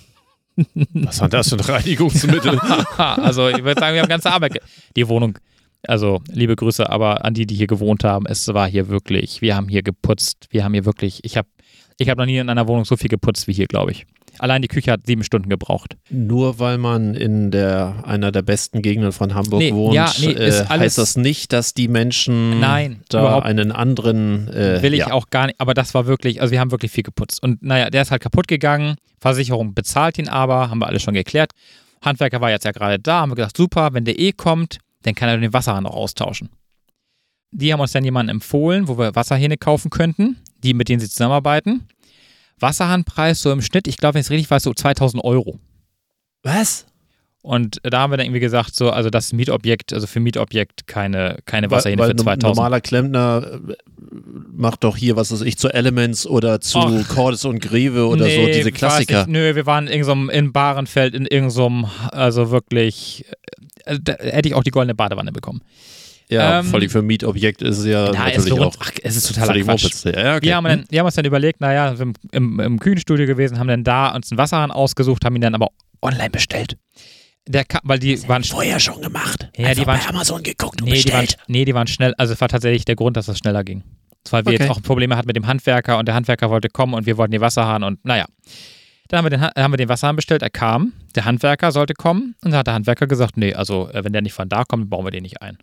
Was 0.92 1.22
war 1.22 1.30
das 1.30 1.48
für 1.48 1.54
ein 1.54 1.60
Reinigungsmittel? 1.60 2.58
also 2.98 3.48
ich 3.48 3.64
würde 3.64 3.80
sagen, 3.80 3.94
wir 3.94 4.02
haben 4.02 4.10
ganze 4.10 4.30
Arbeit. 4.30 4.60
Die 4.94 5.08
Wohnung, 5.08 5.38
also 5.86 6.20
liebe 6.30 6.56
Grüße, 6.56 6.88
aber 6.88 7.24
an 7.24 7.34
die, 7.34 7.46
die 7.46 7.54
hier 7.54 7.66
gewohnt 7.66 8.04
haben, 8.04 8.26
es 8.26 8.48
war 8.48 8.68
hier 8.68 8.88
wirklich, 8.88 9.40
wir 9.40 9.56
haben 9.56 9.68
hier 9.68 9.82
geputzt, 9.82 10.46
wir 10.50 10.64
haben 10.64 10.74
hier 10.74 10.84
wirklich, 10.84 11.20
ich 11.24 11.36
habe 11.36 11.48
ich 11.98 12.08
hab 12.08 12.16
noch 12.16 12.26
nie 12.26 12.38
in 12.38 12.48
einer 12.48 12.66
Wohnung 12.66 12.84
so 12.86 12.96
viel 12.96 13.10
geputzt 13.10 13.46
wie 13.46 13.52
hier, 13.52 13.66
glaube 13.66 13.90
ich. 13.92 14.06
Allein 14.38 14.62
die 14.62 14.68
Küche 14.68 14.92
hat 14.92 15.06
sieben 15.06 15.22
Stunden 15.22 15.50
gebraucht. 15.50 15.98
Nur 16.08 16.58
weil 16.58 16.78
man 16.78 17.14
in 17.14 17.50
der 17.50 18.04
einer 18.06 18.32
der 18.32 18.40
besten 18.40 18.80
Gegenden 18.80 19.12
von 19.12 19.34
Hamburg 19.34 19.60
Nee, 19.60 19.74
wohnt, 19.74 19.94
ja, 19.94 20.10
nee, 20.18 20.32
äh, 20.32 20.64
heißt 20.66 20.96
das 20.96 21.16
nicht, 21.16 21.52
dass 21.52 21.74
die 21.74 21.88
Menschen 21.88 22.58
Nein, 22.58 23.02
da 23.10 23.40
einen 23.40 23.70
anderen 23.70 24.48
äh, 24.48 24.82
Will 24.82 24.94
ich 24.94 25.00
ja. 25.00 25.12
auch 25.12 25.28
gar 25.28 25.46
nicht, 25.46 25.60
aber 25.60 25.74
das 25.74 25.92
war 25.92 26.06
wirklich, 26.06 26.40
also 26.40 26.52
wir 26.52 26.60
haben 26.60 26.70
wirklich 26.70 26.90
viel 26.90 27.04
geputzt. 27.04 27.42
Und 27.42 27.62
naja, 27.62 27.90
der 27.90 28.00
ist 28.00 28.10
halt 28.10 28.22
kaputt 28.22 28.48
gegangen, 28.48 28.96
Versicherung 29.18 29.74
bezahlt 29.74 30.16
ihn 30.16 30.28
aber, 30.28 30.70
haben 30.70 30.78
wir 30.78 30.86
alles 30.86 31.02
schon 31.02 31.14
geklärt. 31.14 31.52
Handwerker 32.02 32.40
war 32.40 32.50
jetzt 32.50 32.64
ja 32.64 32.72
gerade 32.72 32.98
da, 32.98 33.20
haben 33.20 33.30
wir 33.30 33.36
gesagt, 33.36 33.58
super, 33.58 33.90
wenn 33.92 34.06
der 34.06 34.18
eh 34.18 34.32
kommt, 34.32 34.78
dann 35.02 35.14
kann 35.14 35.28
er 35.28 35.38
den 35.38 35.52
Wasserhahn 35.52 35.86
auch 35.86 35.94
austauschen. 35.96 36.50
Die 37.52 37.72
haben 37.72 37.80
uns 37.80 37.92
dann 37.92 38.04
jemanden 38.04 38.30
empfohlen, 38.30 38.86
wo 38.88 38.96
wir 38.98 39.14
Wasserhähne 39.14 39.56
kaufen 39.56 39.90
könnten, 39.90 40.36
die 40.62 40.74
mit 40.74 40.88
denen 40.88 41.00
sie 41.00 41.08
zusammenarbeiten. 41.08 41.88
Wasserhahnpreis 42.60 43.42
so 43.42 43.50
im 43.50 43.62
Schnitt, 43.62 43.88
ich 43.88 43.96
glaube, 43.96 44.14
wenn 44.14 44.20
ich 44.20 44.26
es 44.26 44.30
richtig 44.30 44.50
weiß, 44.50 44.62
so 44.62 44.72
2000 44.74 45.24
Euro. 45.24 45.58
Was? 46.42 46.86
Und 47.42 47.78
da 47.82 48.00
haben 48.00 48.12
wir 48.12 48.18
dann 48.18 48.26
irgendwie 48.26 48.40
gesagt, 48.40 48.76
so, 48.76 48.90
also 48.90 49.08
das 49.08 49.32
Mietobjekt, 49.32 49.94
also 49.94 50.06
für 50.06 50.20
Mietobjekt 50.20 50.86
keine, 50.86 51.38
keine 51.46 51.70
Weil, 51.70 51.78
Wasserhähne 51.78 52.02
weil 52.02 52.08
für 52.08 52.14
ein 52.14 52.18
2000. 52.18 52.42
normaler 52.56 52.80
Klempner 52.82 53.60
äh, 53.66 53.74
macht 54.52 54.84
doch 54.84 54.94
hier, 54.96 55.16
was 55.16 55.32
weiß 55.32 55.40
ich, 55.42 55.56
zu 55.56 55.70
Elements 55.70 56.26
oder 56.26 56.60
zu 56.60 56.78
Och. 56.78 57.08
Cordes 57.08 57.46
und 57.46 57.60
Greve 57.60 58.06
oder 58.06 58.24
so, 58.24 58.30
Nee, 58.30 58.52
diese 58.52 58.70
weiß 58.70 58.74
Klassiker. 58.74 59.18
Nicht. 59.20 59.30
Nö, 59.30 59.54
wir 59.54 59.64
waren 59.64 59.86
in 59.86 59.92
irgendeinem 59.94 60.28
in 60.28 60.52
Bahrenfeld, 60.52 61.14
in 61.14 61.24
irgendeinem, 61.24 61.86
also 62.10 62.50
wirklich, 62.50 63.24
äh, 63.90 63.98
da 64.02 64.14
hätte 64.14 64.48
ich 64.48 64.54
auch 64.54 64.62
die 64.64 64.70
goldene 64.70 64.94
Badewanne 64.94 65.32
bekommen. 65.32 65.60
Ja, 66.28 66.60
Ähm, 66.60 66.66
vor 66.66 66.78
allem 66.78 66.88
für 66.90 67.02
Mietobjekt 67.02 67.60
ist 67.60 67.78
es 67.78 67.86
ja 67.86 68.10
Na, 68.14 68.28
es, 68.30 68.36
natürlich 68.38 68.50
lohnt, 68.50 68.76
auch 68.76 68.80
ach, 68.80 68.92
es 69.02 69.16
ist 69.16 69.26
totaler 69.26 69.48
völlig 69.48 69.64
Quatsch. 69.66 70.04
Ja, 70.04 70.36
okay. 70.36 70.46
Wir 70.46 70.56
haben, 70.56 70.64
dann, 70.64 70.84
wir 70.88 71.00
haben 71.00 71.06
uns 71.06 71.16
dann 71.16 71.24
überlegt, 71.24 71.60
naja, 71.60 71.90
wir 71.90 71.96
sind 71.96 72.18
im, 72.30 72.60
im 72.60 72.78
Küchenstudio 72.78 73.26
gewesen, 73.26 73.58
haben 73.58 73.66
dann 73.66 73.82
da 73.82 74.14
uns 74.14 74.30
einen 74.30 74.38
Wasserhahn 74.38 74.70
ausgesucht, 74.70 75.24
haben 75.24 75.34
ihn 75.34 75.40
dann 75.42 75.56
aber 75.56 75.68
online 76.02 76.30
bestellt. 76.30 76.76
Der, 77.48 77.64
ka- 77.64 77.80
weil 77.82 77.98
die 77.98 78.28
waren 78.28 78.44
vorher 78.44 78.78
schon 78.78 79.00
gemacht. 79.02 79.48
Ja, 79.56 79.66
Einfach 79.68 79.82
die 79.82 79.86
waren- 79.88 79.98
bei 80.00 80.08
Amazon 80.08 80.42
geguckt 80.44 80.80
und 80.82 80.88
Nee, 80.88 81.02
die 81.02 81.12
waren, 81.12 81.22
bestellt. 81.22 81.42
nee, 81.48 81.64
die 81.64 81.74
waren 81.74 81.88
schnell. 81.88 82.14
Also 82.16 82.32
es 82.34 82.40
war 82.40 82.48
tatsächlich 82.48 82.84
der 82.84 82.94
Grund, 82.94 83.16
dass 83.16 83.26
es 83.26 83.36
schneller 83.38 83.64
ging. 83.64 83.82
Weil 84.30 84.44
wir 84.44 84.52
Okay. 84.52 84.62
jetzt 84.62 84.70
auch 84.70 84.82
Probleme 84.82 85.16
hatten 85.16 85.26
mit 85.26 85.34
dem 85.34 85.48
Handwerker 85.48 85.98
und 85.98 86.06
der 86.06 86.14
Handwerker 86.14 86.48
wollte 86.50 86.68
kommen 86.68 86.94
und 86.94 87.06
wir 87.06 87.16
wollten 87.16 87.32
den 87.32 87.40
Wasserhahn 87.40 87.82
und 87.82 88.04
naja. 88.04 88.26
Dann 89.10 89.18
haben 89.18 89.24
wir, 89.26 89.30
den, 89.30 89.40
Ha- 89.42 89.52
haben 89.56 89.72
wir 89.72 89.76
den 89.76 89.88
Wasserhahn 89.88 90.16
bestellt, 90.16 90.42
er 90.42 90.50
kam, 90.50 90.92
der 91.14 91.24
Handwerker 91.24 91.72
sollte 91.72 91.94
kommen 91.94 92.34
und 92.44 92.50
dann 92.52 92.58
hat 92.60 92.66
der 92.66 92.74
Handwerker 92.74 93.06
gesagt, 93.06 93.36
nee, 93.36 93.52
also 93.54 93.88
äh, 93.90 94.04
wenn 94.04 94.12
der 94.12 94.22
nicht 94.22 94.32
von 94.32 94.48
da 94.48 94.64
kommt, 94.64 94.88
bauen 94.88 95.04
wir 95.04 95.10
den 95.10 95.22
nicht 95.22 95.42
ein. 95.42 95.58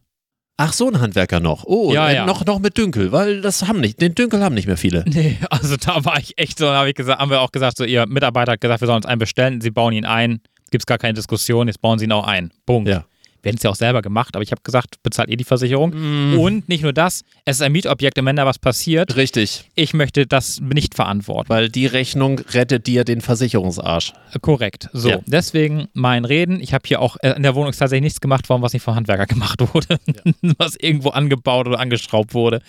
Ach, 0.60 0.74
so 0.74 0.88
ein 0.90 1.00
Handwerker 1.00 1.40
noch. 1.40 1.64
Oh, 1.66 1.94
Ja, 1.94 2.10
äh, 2.10 2.16
ja. 2.16 2.26
Noch, 2.26 2.44
noch 2.46 2.60
mit 2.60 2.78
Dünkel, 2.78 3.12
weil 3.12 3.42
das 3.42 3.68
haben 3.68 3.80
nicht, 3.80 4.02
den 4.02 4.16
Dünkel 4.16 4.44
haben 4.44 4.56
nicht 4.56 4.68
mehr 4.68 4.78
viele. 4.78 5.04
Nee, 5.08 5.38
also 5.50 5.78
da 5.78 6.04
war 6.04 6.20
ich 6.20 6.38
echt 6.38 6.58
so, 6.60 6.66
da 6.66 6.80
hab 6.80 6.88
ich 6.88 6.96
gesagt, 6.96 7.20
haben 7.22 7.30
wir 7.32 7.42
auch 7.42 7.52
gesagt, 7.52 7.78
so 7.78 7.84
ihr 7.86 8.06
Mitarbeiter 8.08 8.54
hat 8.54 8.62
gesagt, 8.62 8.82
wir 8.82 8.88
sollen 8.88 8.98
uns 8.98 9.06
einen 9.06 9.20
bestellen, 9.20 9.62
sie 9.62 9.72
bauen 9.72 9.94
ihn 9.94 10.06
ein, 10.06 10.42
gibt 10.72 10.82
es 10.82 10.86
gar 10.86 10.98
keine 10.98 11.14
Diskussion, 11.14 11.68
jetzt 11.68 11.80
bauen 11.82 12.00
sie 12.00 12.06
ihn 12.06 12.12
auch 12.12 12.28
ein. 12.28 12.52
Punkt. 12.66 12.90
Ja. 12.90 13.06
Wir 13.44 13.50
hätten 13.50 13.58
es 13.58 13.64
ja 13.64 13.70
auch 13.70 13.76
selber 13.76 14.02
gemacht, 14.02 14.36
aber 14.36 14.44
ich 14.44 14.52
habe 14.52 14.62
gesagt, 14.64 14.96
bezahlt 15.04 15.30
ihr 15.30 15.38
die 15.38 15.44
Versicherung. 15.44 15.94
Mhm. 16.34 16.40
Und 16.40 16.70
nicht 16.70 16.84
nur 16.84 16.94
das, 16.94 17.24
es 17.46 17.58
ist 17.58 17.62
ein 17.62 17.72
Mietobjekt 17.72 18.18
und 18.20 18.26
wenn 18.26 18.36
da 18.36 18.46
was 18.46 18.60
passiert, 18.60 19.16
Richtig, 19.16 19.70
ich 19.76 19.94
möchte 19.94 20.26
das 20.28 20.60
nicht 20.60 20.96
verantworten. 20.96 21.50
weil 21.50 21.70
die 21.70 21.86
Rechnung 21.86 22.40
rettet 22.52 22.88
dir 22.88 23.04
den 23.04 23.22
Versicherungsarsch. 23.22 24.14
Korrekt. 24.42 24.90
So, 24.94 25.10
Ja. 25.10 25.20
deswegen 25.28 25.88
mein 25.94 26.26
Reden. 26.26 26.60
Ich 26.60 26.74
habe 26.74 26.84
hier 26.88 27.00
auch 27.02 27.18
äh, 27.22 27.32
in 27.32 27.44
der 27.44 27.56
Wohnung 27.56 27.72
tatsächlich 27.72 28.02
nichts 28.02 28.22
gemacht 28.22 28.50
worden, 28.50 28.62
was 28.62 28.74
nicht 28.74 28.84
vom 28.84 28.96
Handwerker 28.96 29.26
gemacht 29.28 29.62
wurde, 29.74 30.00
was 30.58 30.76
irgendwo 30.76 31.10
angebaut 31.10 31.68
oder 31.68 31.80
angeschraubt 31.80 32.34
wurde. 32.34 32.62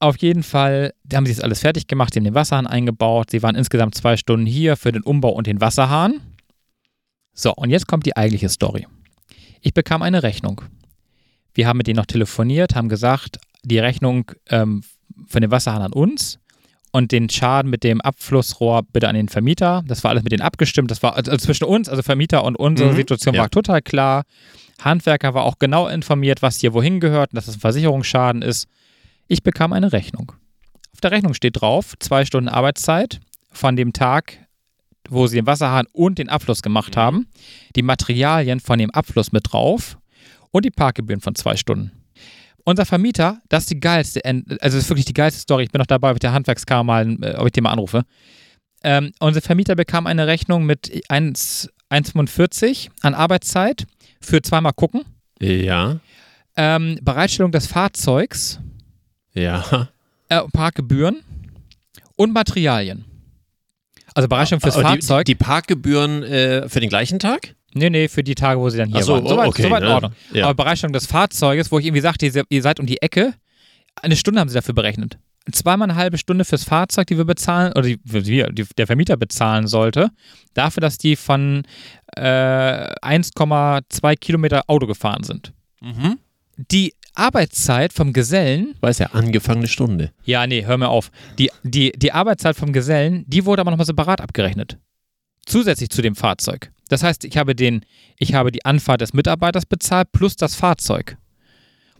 Auf 0.00 0.16
jeden 0.18 0.44
Fall 0.44 0.92
haben 1.12 1.26
sie 1.26 1.34
das 1.34 1.42
alles 1.42 1.60
fertig 1.60 1.88
gemacht, 1.88 2.14
sie 2.14 2.20
haben 2.20 2.24
den 2.24 2.34
Wasserhahn 2.34 2.68
eingebaut. 2.68 3.30
Sie 3.30 3.42
waren 3.42 3.56
insgesamt 3.56 3.96
zwei 3.96 4.16
Stunden 4.16 4.46
hier 4.46 4.76
für 4.76 4.92
den 4.92 5.02
Umbau 5.02 5.30
und 5.30 5.48
den 5.48 5.60
Wasserhahn. 5.60 6.20
So, 7.34 7.52
und 7.54 7.70
jetzt 7.70 7.86
kommt 7.88 8.06
die 8.06 8.16
eigentliche 8.16 8.48
Story. 8.48 8.86
Ich 9.62 9.74
bekam 9.74 10.02
eine 10.02 10.22
Rechnung. 10.22 10.62
Wir 11.54 11.66
haben 11.66 11.76
mit 11.78 11.86
denen 11.86 11.96
noch 11.96 12.06
telefoniert, 12.06 12.74
haben 12.74 12.88
gesagt, 12.88 13.38
die 13.64 13.78
Rechnung 13.78 14.30
ähm, 14.48 14.82
für 15.26 15.40
den 15.40 15.50
Wasserhahn 15.50 15.82
an 15.82 15.92
uns 15.92 16.38
und 16.92 17.10
den 17.12 17.28
Schaden 17.28 17.70
mit 17.70 17.84
dem 17.84 18.00
Abflussrohr 18.00 18.82
bitte 18.92 19.08
an 19.08 19.14
den 19.14 19.28
Vermieter. 19.28 19.82
Das 19.86 20.04
war 20.04 20.10
alles 20.10 20.22
mit 20.22 20.32
denen 20.32 20.42
abgestimmt. 20.42 20.90
Das 20.90 21.02
war 21.02 21.16
also 21.16 21.36
zwischen 21.36 21.64
uns, 21.64 21.88
also 21.88 22.02
Vermieter 22.02 22.44
und 22.44 22.56
unsere 22.56 22.90
Mhm, 22.92 22.96
Situation 22.96 23.34
ja. 23.34 23.42
war 23.42 23.50
total 23.50 23.82
klar. 23.82 24.24
Handwerker 24.80 25.34
war 25.34 25.42
auch 25.44 25.58
genau 25.58 25.88
informiert, 25.88 26.40
was 26.40 26.60
hier 26.60 26.72
wohin 26.72 27.00
gehört 27.00 27.32
und 27.32 27.36
dass 27.36 27.48
es 27.48 27.56
ein 27.56 27.60
Versicherungsschaden 27.60 28.42
ist. 28.42 28.68
Ich 29.26 29.42
bekam 29.42 29.72
eine 29.72 29.92
Rechnung. 29.92 30.32
Auf 30.92 31.00
der 31.00 31.10
Rechnung 31.10 31.34
steht 31.34 31.60
drauf, 31.60 31.94
zwei 31.98 32.24
Stunden 32.24 32.48
Arbeitszeit 32.48 33.20
von 33.50 33.74
dem 33.76 33.92
Tag, 33.92 34.38
wo 35.08 35.26
sie 35.26 35.36
den 35.36 35.46
Wasserhahn 35.46 35.86
und 35.92 36.18
den 36.18 36.28
Abfluss 36.28 36.62
gemacht 36.62 36.94
Mhm. 36.96 37.00
haben, 37.00 37.26
die 37.76 37.82
Materialien 37.82 38.60
von 38.60 38.78
dem 38.78 38.90
Abfluss 38.90 39.32
mit 39.32 39.52
drauf 39.52 39.98
und 40.50 40.64
die 40.64 40.70
Parkgebühren 40.70 41.20
von 41.20 41.34
zwei 41.34 41.56
Stunden. 41.56 41.92
Unser 42.64 42.84
Vermieter, 42.84 43.40
das 43.48 43.64
ist 43.64 43.70
die 43.70 43.80
geilste, 43.80 44.24
also 44.24 44.46
das 44.60 44.74
ist 44.74 44.88
wirklich 44.90 45.06
die 45.06 45.14
geilste 45.14 45.40
Story. 45.40 45.64
Ich 45.64 45.70
bin 45.70 45.78
noch 45.78 45.86
dabei, 45.86 46.10
ob 46.10 46.16
ich 46.16 46.20
der 46.20 46.32
Handwerkskammer 46.32 46.84
mal, 46.84 47.16
äh, 47.22 47.36
ob 47.36 47.46
ich 47.46 47.52
den 47.52 47.64
mal 47.64 47.72
anrufe. 47.72 48.04
Ähm, 48.84 49.12
unser 49.20 49.40
Vermieter 49.40 49.74
bekam 49.74 50.06
eine 50.06 50.26
Rechnung 50.26 50.64
mit 50.64 51.02
1 51.08 51.70
1,45 51.90 52.90
an 53.00 53.14
Arbeitszeit 53.14 53.86
für 54.20 54.42
zweimal 54.42 54.72
gucken. 54.72 55.04
Ja, 55.40 56.00
Ähm, 56.56 56.98
Bereitstellung 57.02 57.52
des 57.52 57.66
Fahrzeugs, 57.66 58.58
ja. 59.32 59.88
äh, 60.28 60.42
Parkgebühren 60.52 61.22
und 62.16 62.32
Materialien. 62.32 63.04
Also 64.14 64.28
Bereitstellung 64.28 64.60
fürs 64.60 64.74
Aber 64.74 64.88
Fahrzeug. 64.88 65.24
Die, 65.26 65.34
die 65.34 65.36
Parkgebühren 65.36 66.24
äh, 66.24 66.68
für 66.68 66.80
den 66.80 66.88
gleichen 66.88 67.20
Tag? 67.20 67.54
Nee, 67.78 67.90
nee, 67.90 68.08
für 68.08 68.22
die 68.22 68.34
Tage, 68.34 68.60
wo 68.60 68.68
sie 68.68 68.78
dann 68.78 68.88
hier 68.88 68.98
Ach 68.98 69.02
so, 69.02 69.14
waren. 69.14 69.26
Soweit, 69.26 69.48
okay, 69.48 69.62
in 69.64 69.70
ne? 69.70 69.94
Ordnung. 69.94 70.12
Ja. 70.32 70.44
Aber 70.44 70.54
Bereitstellung 70.54 70.92
des 70.92 71.06
Fahrzeuges, 71.06 71.72
wo 71.72 71.78
ich 71.78 71.86
irgendwie 71.86 72.02
sagte, 72.02 72.30
ihr 72.48 72.62
seid 72.62 72.80
um 72.80 72.86
die 72.86 73.00
Ecke, 73.00 73.34
eine 74.02 74.16
Stunde 74.16 74.40
haben 74.40 74.48
sie 74.48 74.54
dafür 74.54 74.74
berechnet. 74.74 75.18
Zweimal 75.50 75.88
eine 75.88 75.98
halbe 75.98 76.18
Stunde 76.18 76.44
fürs 76.44 76.64
Fahrzeug, 76.64 77.06
die 77.06 77.16
wir 77.16 77.24
bezahlen, 77.24 77.72
oder 77.72 77.82
die, 77.82 77.98
wir, 78.04 78.52
die 78.52 78.66
der 78.76 78.86
Vermieter 78.86 79.16
bezahlen 79.16 79.66
sollte, 79.66 80.10
dafür, 80.52 80.82
dass 80.82 80.98
die 80.98 81.16
von 81.16 81.62
äh, 82.16 82.20
1,2 82.20 84.16
Kilometer 84.16 84.64
Auto 84.66 84.86
gefahren 84.86 85.22
sind. 85.22 85.54
Mhm. 85.80 86.18
Die 86.70 86.92
Arbeitszeit 87.14 87.92
vom 87.92 88.12
Gesellen 88.12 88.74
Weiß 88.80 88.98
ja, 88.98 89.06
angefangene 89.06 89.68
Stunde. 89.68 90.12
Ja, 90.24 90.46
nee, 90.46 90.64
hör 90.64 90.76
mir 90.76 90.88
auf. 90.88 91.10
Die, 91.38 91.50
die, 91.62 91.92
die 91.92 92.12
Arbeitszeit 92.12 92.56
vom 92.56 92.72
Gesellen, 92.72 93.24
die 93.26 93.44
wurde 93.44 93.60
aber 93.60 93.70
nochmal 93.70 93.86
separat 93.86 94.20
abgerechnet. 94.20 94.78
Zusätzlich 95.46 95.90
zu 95.90 96.02
dem 96.02 96.14
Fahrzeug. 96.14 96.70
Das 96.88 97.02
heißt, 97.02 97.24
ich 97.24 97.36
habe, 97.36 97.54
den, 97.54 97.84
ich 98.18 98.34
habe 98.34 98.50
die 98.50 98.64
Anfahrt 98.64 99.00
des 99.00 99.12
Mitarbeiters 99.12 99.66
bezahlt 99.66 100.10
plus 100.12 100.36
das 100.36 100.54
Fahrzeug. 100.54 101.16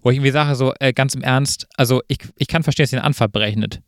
Wo 0.03 0.11
ich 0.11 0.17
irgendwie 0.17 0.31
sage, 0.31 0.55
so 0.55 0.73
äh, 0.81 0.93
ganz 0.93 1.15
im 1.15 1.23
Ernst, 1.23 1.67
also 1.77 2.03
ich, 2.09 2.19
ich 2.37 2.47
kann 2.49 2.63
verstehen, 2.63 2.85
dass 2.85 2.93
ihr 2.93 2.99
eine 2.99 3.07
Anfahrt 3.07 3.33
berechnet. 3.33 3.81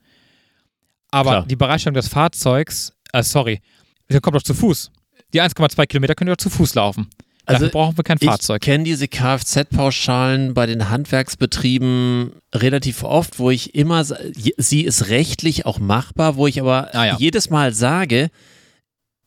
Aber 1.11 1.30
Klar. 1.30 1.46
die 1.46 1.57
Bereitstellung 1.57 1.94
des 1.94 2.09
Fahrzeugs, 2.09 2.92
äh, 3.12 3.22
sorry, 3.22 3.61
ihr 4.09 4.20
kommt 4.20 4.36
doch 4.36 4.42
zu 4.42 4.55
Fuß. 4.55 4.90
Die 5.32 5.40
1,2 5.40 5.86
Kilometer 5.86 6.14
könnt 6.14 6.28
ihr 6.28 6.34
doch 6.36 6.42
zu 6.42 6.51
Fuß 6.51 6.74
laufen. 6.74 7.09
Dafür 7.46 7.66
Also, 7.66 7.72
brauchen 7.72 7.96
wir 7.96 8.05
kein 8.05 8.18
Fahrzeug. 8.18 8.61
Ich 8.62 8.66
kenne 8.66 8.84
diese 8.84 9.09
Kfz-Pauschalen 9.09 10.55
bei 10.55 10.66
den 10.66 10.88
Handwerksbetrieben 10.90 12.32
relativ 12.55 13.03
oft, 13.03 13.38
wo 13.38 13.51
ich 13.51 13.74
immer, 13.74 14.05
sie 14.05 14.82
ist 14.82 15.09
rechtlich 15.09 15.66
auch 15.66 15.78
machbar, 15.78 16.36
wo 16.36 16.46
ich 16.46 16.61
aber 16.61 16.94
Ah 16.94 17.07
ja. 17.07 17.16
jedes 17.18 17.51
Mal 17.51 17.72
sage, 17.72 18.30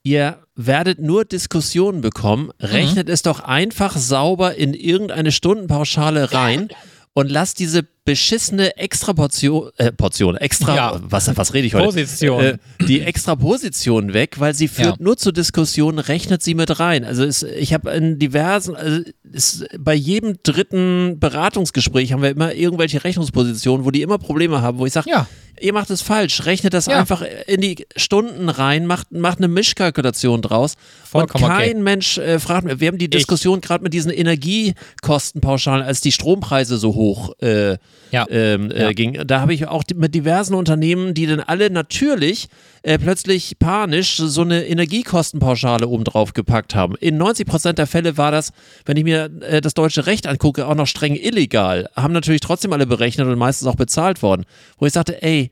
ihr 0.04 0.43
werdet 0.56 1.00
nur 1.00 1.26
Diskussionen 1.26 2.02
bekommen, 2.02 2.52
Mhm. 2.60 2.66
rechnet 2.68 3.10
es 3.10 3.22
doch 3.22 3.40
einfach 3.42 3.98
sauber 3.98 4.56
in 4.56 4.74
irgendeine 4.74 5.32
Stundenpauschale 5.32 6.32
rein 6.34 6.70
und 7.14 7.30
lass 7.32 7.54
diese 7.54 7.84
beschissene 8.06 8.76
Extraportion, 8.78 9.70
äh, 9.78 9.92
Portion, 9.92 10.36
extra, 10.36 10.76
Ja. 10.76 11.00
was, 11.04 11.36
was 11.38 11.54
rede 11.54 11.68
ich 11.68 11.74
heute? 11.74 11.86
Position. 11.86 12.44
Äh, 12.44 12.58
die 12.88 13.02
Extraposition 13.02 14.14
weg, 14.14 14.40
weil 14.40 14.54
sie 14.54 14.68
führt 14.68 14.98
Ja. 14.98 15.04
nur 15.04 15.18
zu 15.18 15.32
Diskussionen, 15.32 16.00
rechnet 16.00 16.42
sie 16.44 16.54
mit 16.54 16.80
rein. 16.80 17.06
Also 17.06 17.24
es, 17.24 17.44
ich 17.44 17.74
habe 17.74 17.92
in 17.92 18.20
diversen, 18.20 18.76
also 18.76 19.02
es, 19.34 19.66
bei 19.80 19.94
jedem 19.94 20.38
dritten 20.44 21.20
Beratungsgespräch 21.20 22.14
haben 22.14 22.22
wir 22.22 22.30
immer 22.32 22.54
irgendwelche 22.54 23.04
Rechnungspositionen, 23.04 23.86
wo 23.86 23.92
die 23.92 24.02
immer 24.02 24.18
Probleme 24.18 24.62
haben, 24.62 24.78
wo 24.78 24.86
ich 24.86 24.94
sage, 24.94 25.10
Ja. 25.10 25.28
ihr 25.60 25.74
macht 25.74 25.90
es 25.90 26.02
falsch, 26.02 26.46
rechnet 26.46 26.74
das 26.74 26.86
Ja. 26.86 27.00
einfach 27.00 27.24
in 27.48 27.62
die 27.62 27.86
Stunden 27.96 28.50
rein, 28.50 28.86
macht, 28.86 29.12
macht 29.12 29.40
eine 29.40 29.48
Mischkalkulation 29.48 30.42
draus. 30.42 30.76
Vollkommen 31.04 31.44
und 31.44 31.50
kein 31.50 31.70
okay. 31.72 31.80
Mensch 31.82 32.18
äh, 32.18 32.40
fragt 32.40 32.66
mir, 32.66 32.80
wir 32.80 32.88
haben 32.88 32.98
die 32.98 33.10
Diskussion 33.10 33.62
gerade 33.62 33.84
mit 33.84 33.94
diesen 33.94 34.12
Energiekostenpauschalen, 34.12 35.84
als 35.86 36.02
die 36.02 36.12
Strompreise 36.12 36.78
so 36.78 36.94
hoch 36.96 37.34
äh, 37.42 37.78
Ja. 38.12 38.26
ähm, 38.30 38.72
äh, 38.72 38.94
ging. 38.94 39.20
Da 39.26 39.42
habe 39.42 39.54
ich 39.54 39.68
auch 39.68 39.84
mit 39.96 40.14
diversen 40.16 40.54
Unternehmen, 40.54 41.14
die 41.14 41.26
dann 41.26 41.40
alle 41.40 41.70
natürlich 41.70 42.48
äh, 42.84 43.00
plötzlich 43.00 43.58
panisch 43.60 44.18
so 44.18 44.42
eine 44.42 44.66
Energiekostenpauschale 44.66 45.88
oben 45.88 46.04
drauf 46.04 46.34
gepackt 46.34 46.76
haben. 46.76 46.96
In 46.96 47.18
90 47.18 47.48
Prozent 47.48 47.78
der 47.78 47.88
Fälle 47.88 48.18
war 48.18 48.32
das, 48.32 48.52
wenn 48.86 48.98
ich 48.98 49.06
mir 49.06 49.32
äh, 49.42 49.62
das 49.62 49.74
deutsche 49.74 50.06
Recht 50.06 50.28
angucke, 50.28 50.68
auch 50.68 50.76
noch 50.76 50.88
streng 50.88 51.16
illegal. 51.16 51.90
Haben 51.96 52.14
natürlich 52.14 52.42
trotzdem 52.42 52.74
alle 52.74 52.86
berechnet 52.86 53.28
und 53.28 53.38
meistens 53.38 53.68
auch 53.68 53.76
bezahlt 53.76 54.22
worden. 54.22 54.46
Wo 54.78 54.86
ich 54.86 54.94
sagte, 54.94 55.24
ey, 55.24 55.50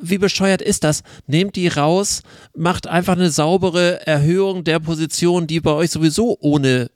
wie 0.00 0.18
bescheuert 0.18 0.62
ist 0.62 0.84
das? 0.84 1.02
Nehmt 1.26 1.56
die 1.56 1.66
raus, 1.66 2.22
macht 2.56 2.86
einfach 2.86 3.14
eine 3.14 3.30
saubere 3.30 4.06
Erhöhung 4.06 4.62
der 4.62 4.78
Positionen, 4.78 5.48
die 5.48 5.60
bei 5.60 5.72
euch 5.72 5.90
sowieso 5.90 6.38
ohne 6.40 6.90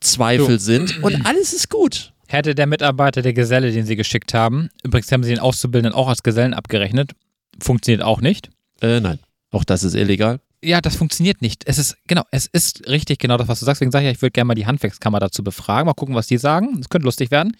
Zweifel 0.00 0.58
sind 0.58 1.02
und 1.02 1.14
alles 1.26 1.52
ist 1.52 1.68
gut. 1.68 2.14
Hätte 2.26 2.54
der 2.54 2.66
Mitarbeiter, 2.66 3.20
der 3.20 3.34
Geselle, 3.34 3.70
den 3.70 3.84
sie 3.84 3.96
geschickt 3.96 4.32
haben, 4.32 4.70
übrigens 4.82 5.12
haben 5.12 5.24
sie 5.24 5.30
den 5.30 5.40
Auszubildenden 5.40 5.92
auch 5.92 6.08
als 6.08 6.22
Gesellen 6.22 6.54
abgerechnet, 6.54 7.12
funktioniert 7.60 8.02
auch 8.02 8.22
nicht. 8.22 8.48
Äh, 8.80 9.00
nein, 9.00 9.18
auch 9.50 9.64
das 9.64 9.84
ist 9.84 9.94
illegal. 9.94 10.40
Ja, 10.62 10.80
das 10.80 10.96
funktioniert 10.96 11.40
nicht. 11.40 11.62
Es 11.66 11.78
ist, 11.78 11.96
genau, 12.06 12.22
es 12.30 12.46
ist 12.46 12.86
richtig 12.86 13.18
genau 13.18 13.38
das, 13.38 13.48
was 13.48 13.60
du 13.60 13.64
sagst. 13.64 13.80
Deswegen 13.80 13.92
sage 13.92 14.04
ich 14.04 14.06
ja, 14.08 14.12
ich 14.12 14.20
würde 14.22 14.32
gerne 14.32 14.46
mal 14.46 14.54
die 14.54 14.66
Handwerkskammer 14.66 15.18
dazu 15.18 15.42
befragen. 15.42 15.86
Mal 15.86 15.94
gucken, 15.94 16.14
was 16.14 16.26
die 16.26 16.36
sagen. 16.36 16.76
Das 16.78 16.90
könnte 16.90 17.06
lustig 17.06 17.30
werden. 17.30 17.56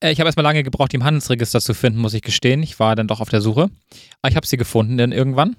Äh, 0.00 0.10
Ich 0.12 0.18
habe 0.18 0.26
erstmal 0.28 0.42
lange 0.42 0.64
gebraucht, 0.64 0.92
die 0.92 0.96
im 0.96 1.04
Handelsregister 1.04 1.60
zu 1.60 1.74
finden, 1.74 2.00
muss 2.00 2.12
ich 2.14 2.22
gestehen. 2.22 2.62
Ich 2.62 2.80
war 2.80 2.96
dann 2.96 3.06
doch 3.06 3.20
auf 3.20 3.28
der 3.28 3.40
Suche. 3.40 3.70
Aber 4.20 4.30
ich 4.30 4.36
habe 4.36 4.46
sie 4.46 4.56
gefunden 4.56 4.96
dann 4.98 5.12
irgendwann. 5.12 5.54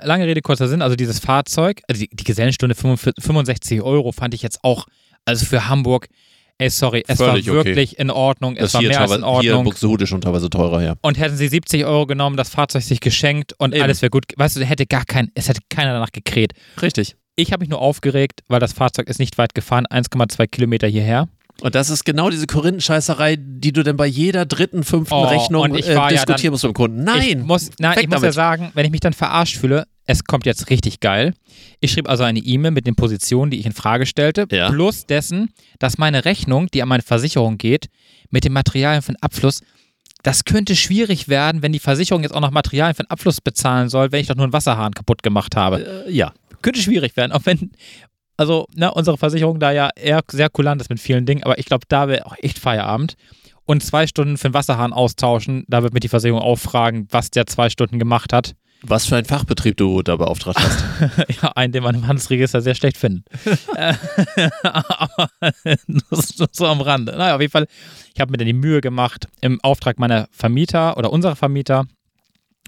Lange 0.00 0.26
Rede, 0.26 0.40
kurzer 0.40 0.68
Sinn. 0.68 0.82
Also 0.82 0.94
dieses 0.94 1.18
Fahrzeug, 1.18 1.82
also 1.88 2.00
die, 2.00 2.08
die 2.12 2.24
Gesellenstunde 2.24 2.76
45 2.76 3.24
65 3.24 3.82
Euro 3.82 4.12
fand 4.12 4.34
ich 4.34 4.42
jetzt 4.42 4.62
auch, 4.62 4.86
also 5.24 5.44
für 5.44 5.68
Hamburg, 5.68 6.08
ey, 6.58 6.70
sorry, 6.70 7.04
es 7.06 7.18
Völlig 7.18 7.46
war 7.48 7.54
okay. 7.60 7.68
wirklich 7.70 7.98
in 7.98 8.10
Ordnung. 8.10 8.56
Es 8.56 8.74
war 8.74 8.80
hier, 8.80 8.90
mehr 8.90 9.00
als 9.00 9.12
in 9.12 9.20
teilweise- 9.22 9.40
hier 9.40 9.50
Ordnung. 9.52 9.64
Buxtehude 9.64 10.06
schon 10.06 10.20
teilweise 10.20 10.50
teurer, 10.50 10.82
ja. 10.82 10.94
Und 11.02 11.18
hätten 11.18 11.36
sie 11.36 11.48
70 11.48 11.84
Euro 11.84 12.06
genommen, 12.06 12.36
das 12.36 12.50
Fahrzeug 12.50 12.82
sich 12.82 13.00
geschenkt 13.00 13.54
und 13.58 13.74
Eben. 13.74 13.82
alles 13.82 14.02
wäre 14.02 14.10
gut. 14.10 14.24
Weißt 14.36 14.56
du, 14.56 14.64
hätte 14.64 14.86
gar 14.86 15.04
kein, 15.04 15.30
es 15.34 15.48
hätte 15.48 15.60
keiner 15.70 15.92
danach 15.92 16.12
gekräht. 16.12 16.52
Richtig. 16.82 17.16
Ich 17.36 17.52
habe 17.52 17.60
mich 17.60 17.68
nur 17.68 17.80
aufgeregt, 17.80 18.40
weil 18.48 18.58
das 18.58 18.72
Fahrzeug 18.72 19.08
ist 19.08 19.20
nicht 19.20 19.38
weit 19.38 19.54
gefahren, 19.54 19.86
1,2 19.86 20.46
Kilometer 20.48 20.88
hierher. 20.88 21.28
Und 21.60 21.74
das 21.74 21.90
ist 21.90 22.04
genau 22.04 22.30
diese 22.30 22.46
Korinthenscheißerei, 22.46 23.36
die 23.40 23.72
du 23.72 23.82
dann 23.82 23.96
bei 23.96 24.06
jeder 24.06 24.46
dritten, 24.46 24.84
fünften 24.84 25.14
Oh, 25.14 25.24
Rechnung 25.24 25.74
äh, 25.74 25.96
war 25.96 26.04
ja 26.12 26.24
diskutieren 26.24 26.42
dann- 26.44 26.50
musst 26.52 26.64
mit 26.64 26.70
dem 26.72 26.74
Kunden. 26.74 27.04
Nein! 27.04 27.22
Ich 27.22 27.36
muss, 27.38 27.70
nein, 27.80 27.98
ich 28.00 28.08
muss 28.08 28.22
ja 28.22 28.30
sagen, 28.32 28.70
wenn 28.74 28.84
ich 28.86 28.92
mich 28.92 29.00
dann 29.00 29.12
verarscht 29.12 29.56
fühle, 29.56 29.86
es 30.06 30.24
kommt 30.24 30.46
jetzt 30.46 30.70
richtig 30.70 31.00
geil. 31.00 31.34
Ich 31.80 31.90
schrieb 31.92 32.08
also 32.08 32.22
eine 32.22 32.38
E-Mail 32.38 32.70
mit 32.70 32.86
den 32.86 32.94
Positionen, 32.94 33.50
die 33.50 33.58
ich 33.58 33.66
in 33.66 33.72
Frage 33.72 34.06
stellte, 34.06 34.46
Ja. 34.52 34.70
plus 34.70 35.06
dessen, 35.06 35.50
dass 35.80 35.98
meine 35.98 36.24
Rechnung, 36.24 36.68
die 36.72 36.80
an 36.80 36.88
meine 36.88 37.02
Versicherung 37.02 37.58
geht, 37.58 37.88
mit 38.30 38.44
den 38.44 38.52
Materialien 38.52 39.02
für 39.02 39.12
den 39.12 39.22
Abfluss, 39.22 39.60
das 40.22 40.44
könnte 40.44 40.76
schwierig 40.76 41.28
werden, 41.28 41.62
wenn 41.62 41.72
die 41.72 41.78
Versicherung 41.80 42.22
jetzt 42.22 42.32
auch 42.34 42.40
noch 42.40 42.50
Materialien 42.52 42.94
für 42.94 43.02
den 43.02 43.10
Abfluss 43.10 43.40
bezahlen 43.40 43.88
soll, 43.88 44.12
wenn 44.12 44.20
ich 44.20 44.28
doch 44.28 44.34
nur 44.36 44.44
einen 44.44 44.52
Wasserhahn 44.52 44.92
kaputt 44.92 45.22
gemacht 45.22 45.56
habe. 45.56 46.04
Äh, 46.06 46.12
ja. 46.12 46.32
könnte 46.62 46.80
schwierig 46.82 47.16
werden, 47.16 47.30
auch 47.32 47.42
wenn, 47.44 47.70
also 48.38 48.66
ne, 48.74 48.94
unsere 48.94 49.18
Versicherung 49.18 49.60
da 49.60 49.72
ja 49.72 49.90
eher 49.94 50.22
sehr 50.30 50.48
kulant 50.48 50.80
ist 50.80 50.88
mit 50.88 51.00
vielen 51.00 51.26
Dingen, 51.26 51.42
aber 51.42 51.58
ich 51.58 51.66
glaube, 51.66 51.84
da 51.88 52.08
wäre 52.08 52.24
auch 52.24 52.36
echt 52.40 52.58
Feierabend. 52.58 53.14
Und 53.66 53.82
zwei 53.82 54.06
Stunden 54.06 54.38
für 54.38 54.48
den 54.48 54.54
Wasserhahn 54.54 54.94
austauschen, 54.94 55.64
da 55.68 55.82
wird 55.82 55.92
mir 55.92 56.00
die 56.00 56.08
Versicherung 56.08 56.40
auch 56.40 56.56
fragen, 56.56 57.06
was 57.10 57.30
der 57.30 57.46
zwei 57.46 57.68
Stunden 57.68 57.98
gemacht 57.98 58.32
hat. 58.32 58.54
Was 58.82 59.06
für 59.06 59.16
ein 59.16 59.24
Fachbetrieb 59.24 59.76
du 59.76 60.02
da 60.02 60.14
beauftragt 60.16 60.58
hast. 60.58 60.84
ja, 61.42 61.50
einen, 61.56 61.72
den 61.72 61.82
man 61.82 61.96
im 61.96 62.06
Handelsregister 62.06 62.62
sehr 62.62 62.76
schlecht 62.76 62.96
findet. 62.96 63.26
Aber 64.62 65.30
so 66.52 66.66
am 66.66 66.80
Rande. 66.80 67.12
Naja, 67.16 67.34
auf 67.34 67.40
jeden 67.40 67.50
Fall, 67.50 67.66
ich 68.14 68.20
habe 68.20 68.30
mir 68.30 68.38
dann 68.38 68.46
die 68.46 68.52
Mühe 68.52 68.80
gemacht, 68.80 69.26
im 69.40 69.60
Auftrag 69.62 69.98
meiner 69.98 70.28
Vermieter 70.30 70.96
oder 70.96 71.12
unserer 71.12 71.34
Vermieter 71.34 71.86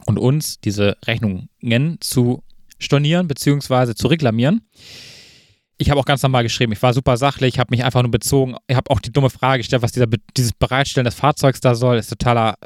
und 0.05 0.19
uns 0.19 0.61
diese 0.61 0.97
Rechnungen 1.07 1.49
zu 2.01 2.43
stornieren 2.81 3.29
bzw. 3.29 3.95
zu 3.95 4.09
reklamieren. 4.09 4.63
Ich 5.81 5.89
habe 5.89 5.99
auch 5.99 6.05
ganz 6.05 6.23
normal 6.23 6.43
geschrieben, 6.43 6.73
ich 6.73 6.83
war 6.83 6.93
super 6.93 7.17
sachlich, 7.17 7.59
habe 7.59 7.71
mich 7.71 7.83
einfach 7.85 8.03
nur 8.03 8.11
bezogen, 8.11 8.55
ich 8.69 8.77
habe 8.77 8.91
auch 8.91 9.01
die 9.01 9.11
dumme 9.11 9.31
Frage 9.31 9.61
gestellt, 9.61 9.81
was 9.81 9.93
dieser, 9.93 10.07
dieses 10.37 10.53
Bereitstellen 10.53 11.07
des 11.07 11.15
Fahrzeugs 11.15 11.61
da 11.61 11.75
soll, 11.75 11.97
ist 11.97 12.11
totaler, 12.11 12.57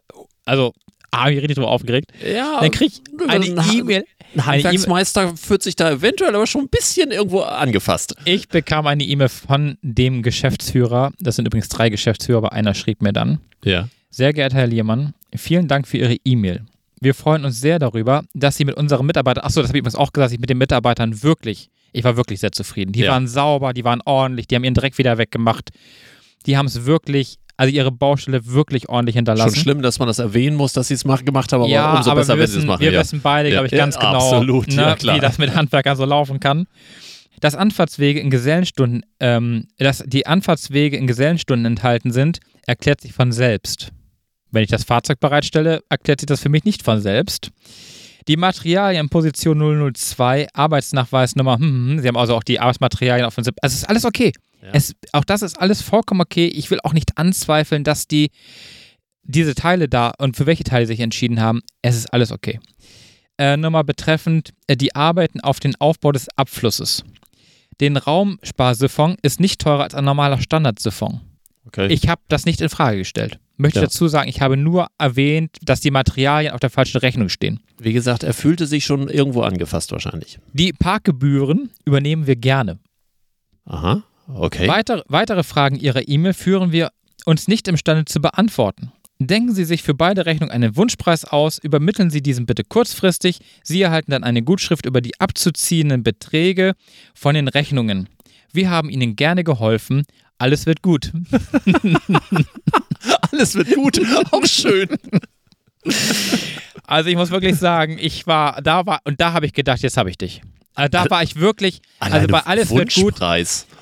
also, 0.44 0.72
ah, 1.12 1.28
mich 1.28 1.38
richtig 1.38 1.54
drüber 1.54 1.68
aufgeregt. 1.68 2.10
ja. 2.26 2.58
Dann 2.60 2.72
krieg 2.72 2.90
ich 2.92 3.28
eine 3.28 3.46
E-Mail. 3.46 4.04
Ein 4.34 4.46
Handwerksmeister 4.46 5.36
fühlt 5.36 5.62
sich 5.62 5.76
da 5.76 5.92
eventuell 5.92 6.34
aber 6.34 6.48
schon 6.48 6.62
ein 6.62 6.68
bisschen 6.68 7.12
irgendwo 7.12 7.42
angefasst. 7.42 8.16
Ich 8.24 8.48
bekam 8.48 8.84
eine 8.88 9.04
E-Mail 9.04 9.28
von 9.28 9.78
dem 9.80 10.24
Geschäftsführer. 10.24 11.12
Das 11.20 11.36
sind 11.36 11.46
übrigens 11.46 11.68
drei 11.68 11.90
Geschäftsführer, 11.90 12.38
aber 12.38 12.52
einer 12.52 12.74
schrieb 12.74 13.00
mir 13.00 13.12
dann. 13.12 13.38
Ja. 13.64 13.88
Sehr 14.10 14.32
geehrter 14.32 14.56
Herr 14.56 14.66
Liermann, 14.66 15.14
vielen 15.36 15.68
Dank 15.68 15.86
für 15.86 15.98
Ihre 15.98 16.16
E-Mail. 16.24 16.64
Wir 17.00 17.14
freuen 17.14 17.44
uns 17.44 17.60
sehr 17.60 17.78
darüber, 17.78 18.24
dass 18.34 18.56
Sie 18.56 18.64
mit 18.64 18.76
unseren 18.76 19.06
Mitarbeitern, 19.06 19.44
achso, 19.44 19.60
das 19.60 19.68
habe 19.68 19.78
ich 19.78 19.82
übrigens 19.82 19.94
auch 19.94 20.12
gesagt, 20.12 20.26
dass 20.26 20.32
ich 20.32 20.40
mit 20.40 20.50
den 20.50 20.58
Mitarbeitern 20.58 21.22
wirklich, 21.22 21.70
ich 21.94 22.04
war 22.04 22.16
wirklich 22.16 22.40
sehr 22.40 22.52
zufrieden. 22.52 22.92
Die 22.92 23.00
Ja. 23.00 23.12
waren 23.12 23.26
sauber, 23.26 23.72
die 23.72 23.84
waren 23.84 24.02
ordentlich, 24.04 24.48
die 24.48 24.56
haben 24.56 24.64
ihren 24.64 24.74
Dreck 24.74 24.98
wieder 24.98 25.16
weggemacht. 25.16 25.70
Die 26.46 26.56
haben 26.58 26.66
es 26.66 26.84
wirklich, 26.84 27.36
also 27.56 27.72
ihre 27.72 27.92
Baustelle 27.92 28.44
wirklich 28.46 28.88
ordentlich 28.88 29.16
hinterlassen. 29.16 29.54
Schon 29.54 29.62
schlimm, 29.62 29.82
dass 29.82 29.98
man 30.00 30.08
das 30.08 30.18
erwähnen 30.18 30.56
muss, 30.56 30.72
dass 30.72 30.88
sie 30.88 30.94
es 30.94 31.04
gemacht 31.04 31.52
haben, 31.52 31.62
aber 31.62 31.68
ja, 31.68 31.96
umso 31.96 32.10
aber 32.10 32.20
besser, 32.20 32.34
wir 32.34 32.40
wenn 32.40 32.46
sie 32.48 32.52
es 32.52 32.56
wissen, 32.58 32.66
machen. 32.66 32.80
Wir 32.80 32.92
ja. 32.92 33.00
wissen 33.00 33.20
beide, 33.22 33.48
Ja, 33.48 33.54
glaube 33.54 33.68
ich, 33.68 33.72
ganz 33.72 33.96
genau, 33.96 34.14
absolut, 34.16 34.68
ne, 34.68 34.96
wie 35.14 35.20
das 35.20 35.38
mit 35.38 35.54
Handwerkern 35.54 35.96
so 35.96 36.04
laufen 36.04 36.40
kann. 36.40 36.66
Dass 37.40 37.54
Anfahrtswege 37.54 38.20
in 38.20 38.30
Gesellenstunden, 38.30 39.04
ähm, 39.20 39.66
dass 39.78 40.02
die 40.06 40.26
Anfahrtswege 40.26 40.96
in 40.96 41.06
Gesellenstunden 41.06 41.64
enthalten 41.66 42.10
sind, 42.10 42.38
erklärt 42.66 43.00
sich 43.00 43.12
von 43.12 43.32
selbst. 43.32 43.90
Wenn 44.50 44.62
ich 44.64 44.70
das 44.70 44.84
Fahrzeug 44.84 45.20
bereitstelle, 45.20 45.82
erklärt 45.88 46.20
sich 46.20 46.26
das 46.26 46.40
für 46.40 46.48
mich 46.48 46.64
nicht 46.64 46.82
von 46.82 47.00
selbst. 47.00 47.50
Die 48.28 48.36
Materialien 48.36 49.04
in 49.04 49.08
Position 49.10 49.92
002, 49.94 50.48
Arbeitsnachweisnummer, 50.52 51.56
hm, 51.56 51.90
hm, 51.90 51.98
Sie 52.00 52.08
haben 52.08 52.16
also 52.16 52.34
auch 52.34 52.42
die 52.42 52.60
Arbeitsmaterialien 52.60 53.26
auf 53.26 53.34
dem 53.34 53.44
Zip. 53.44 53.56
Also 53.60 53.74
es 53.74 53.82
ist 53.82 53.88
alles 53.88 54.04
okay. 54.04 54.32
Ja. 54.62 54.70
Es, 54.72 54.94
auch 55.12 55.24
das 55.24 55.42
ist 55.42 55.60
alles 55.60 55.82
vollkommen 55.82 56.22
okay. 56.22 56.46
Ich 56.46 56.70
will 56.70 56.78
auch 56.84 56.94
nicht 56.94 57.18
anzweifeln, 57.18 57.84
dass 57.84 58.06
die 58.08 58.30
diese 59.22 59.54
Teile 59.54 59.88
da 59.88 60.12
und 60.18 60.36
für 60.36 60.46
welche 60.46 60.64
Teile 60.64 60.86
sich 60.86 61.00
entschieden 61.00 61.40
haben. 61.40 61.60
Es 61.82 61.96
ist 61.96 62.12
alles 62.12 62.32
okay. 62.32 62.60
Äh, 63.38 63.56
Nummer 63.56 63.82
betreffend 63.84 64.52
äh, 64.66 64.76
die 64.76 64.94
Arbeiten 64.94 65.40
auf 65.40 65.60
den 65.60 65.74
Aufbau 65.76 66.12
des 66.12 66.28
Abflusses. 66.36 67.04
Den 67.80 67.96
Raumsparsiphon 67.96 69.16
ist 69.22 69.40
nicht 69.40 69.60
teurer 69.60 69.82
als 69.82 69.94
ein 69.94 70.04
normaler 70.04 70.40
Standardsiphon. 70.40 71.20
Okay. 71.66 71.88
Ich 71.92 72.08
habe 72.08 72.22
das 72.28 72.44
nicht 72.44 72.60
in 72.60 72.68
Frage 72.68 72.98
gestellt. 72.98 73.38
Möchte 73.56 73.78
Ja. 73.78 73.84
dazu 73.84 74.08
sagen, 74.08 74.28
ich 74.28 74.40
habe 74.40 74.56
nur 74.56 74.88
erwähnt, 74.98 75.56
dass 75.62 75.80
die 75.80 75.90
Materialien 75.92 76.52
auf 76.52 76.60
der 76.60 76.70
falschen 76.70 76.98
Rechnung 76.98 77.28
stehen. 77.28 77.60
Wie 77.78 77.92
gesagt, 77.92 78.24
er 78.24 78.34
fühlte 78.34 78.66
sich 78.66 78.84
schon 78.84 79.08
irgendwo 79.08 79.42
angefasst 79.42 79.92
wahrscheinlich. 79.92 80.38
Die 80.52 80.72
Parkgebühren 80.72 81.70
übernehmen 81.84 82.26
wir 82.26 82.36
gerne. 82.36 82.78
Aha, 83.66 84.02
okay. 84.28 84.66
Weitere, 84.68 85.02
weitere 85.08 85.42
Fragen 85.44 85.76
Ihrer 85.76 86.06
E-Mail 86.08 86.34
führen 86.34 86.72
wir 86.72 86.90
uns 87.26 87.48
nicht 87.48 87.68
imstande 87.68 88.04
zu 88.04 88.20
beantworten. 88.20 88.92
Denken 89.20 89.54
Sie 89.54 89.64
sich 89.64 89.84
für 89.84 89.94
beide 89.94 90.26
Rechnungen 90.26 90.52
einen 90.52 90.76
Wunschpreis 90.76 91.24
aus, 91.24 91.58
übermitteln 91.58 92.10
Sie 92.10 92.20
diesen 92.20 92.46
bitte 92.46 92.64
kurzfristig. 92.64 93.38
Sie 93.62 93.80
erhalten 93.80 94.10
dann 94.10 94.24
eine 94.24 94.42
Gutschrift 94.42 94.84
über 94.84 95.00
die 95.00 95.18
abzuziehenden 95.20 96.02
Beträge 96.02 96.74
von 97.14 97.34
den 97.36 97.46
Rechnungen. 97.48 98.08
Wir 98.52 98.70
haben 98.70 98.90
Ihnen 98.90 99.16
gerne 99.16 99.44
geholfen. 99.44 100.02
Alles 100.38 100.66
wird 100.66 100.82
gut. 100.82 101.12
Alles 103.30 103.54
wird 103.54 103.74
gut, 103.74 104.00
auch 104.30 104.44
schön. 104.46 104.88
Also 106.86 107.08
ich 107.08 107.16
muss 107.16 107.30
wirklich 107.30 107.56
sagen, 107.56 107.98
ich 108.00 108.26
war, 108.26 108.60
da 108.62 108.86
war, 108.86 109.00
und 109.04 109.20
da 109.20 109.32
habe 109.32 109.46
ich 109.46 109.52
gedacht, 109.52 109.80
jetzt 109.82 109.96
habe 109.96 110.10
ich 110.10 110.18
dich. 110.18 110.42
Also 110.74 110.88
da 110.88 111.08
war 111.08 111.22
ich 111.22 111.36
wirklich, 111.36 111.80
also 112.00 112.26
bei 112.26 112.40
alles 112.40 112.70
wird 112.70 112.94
gut 112.94 113.14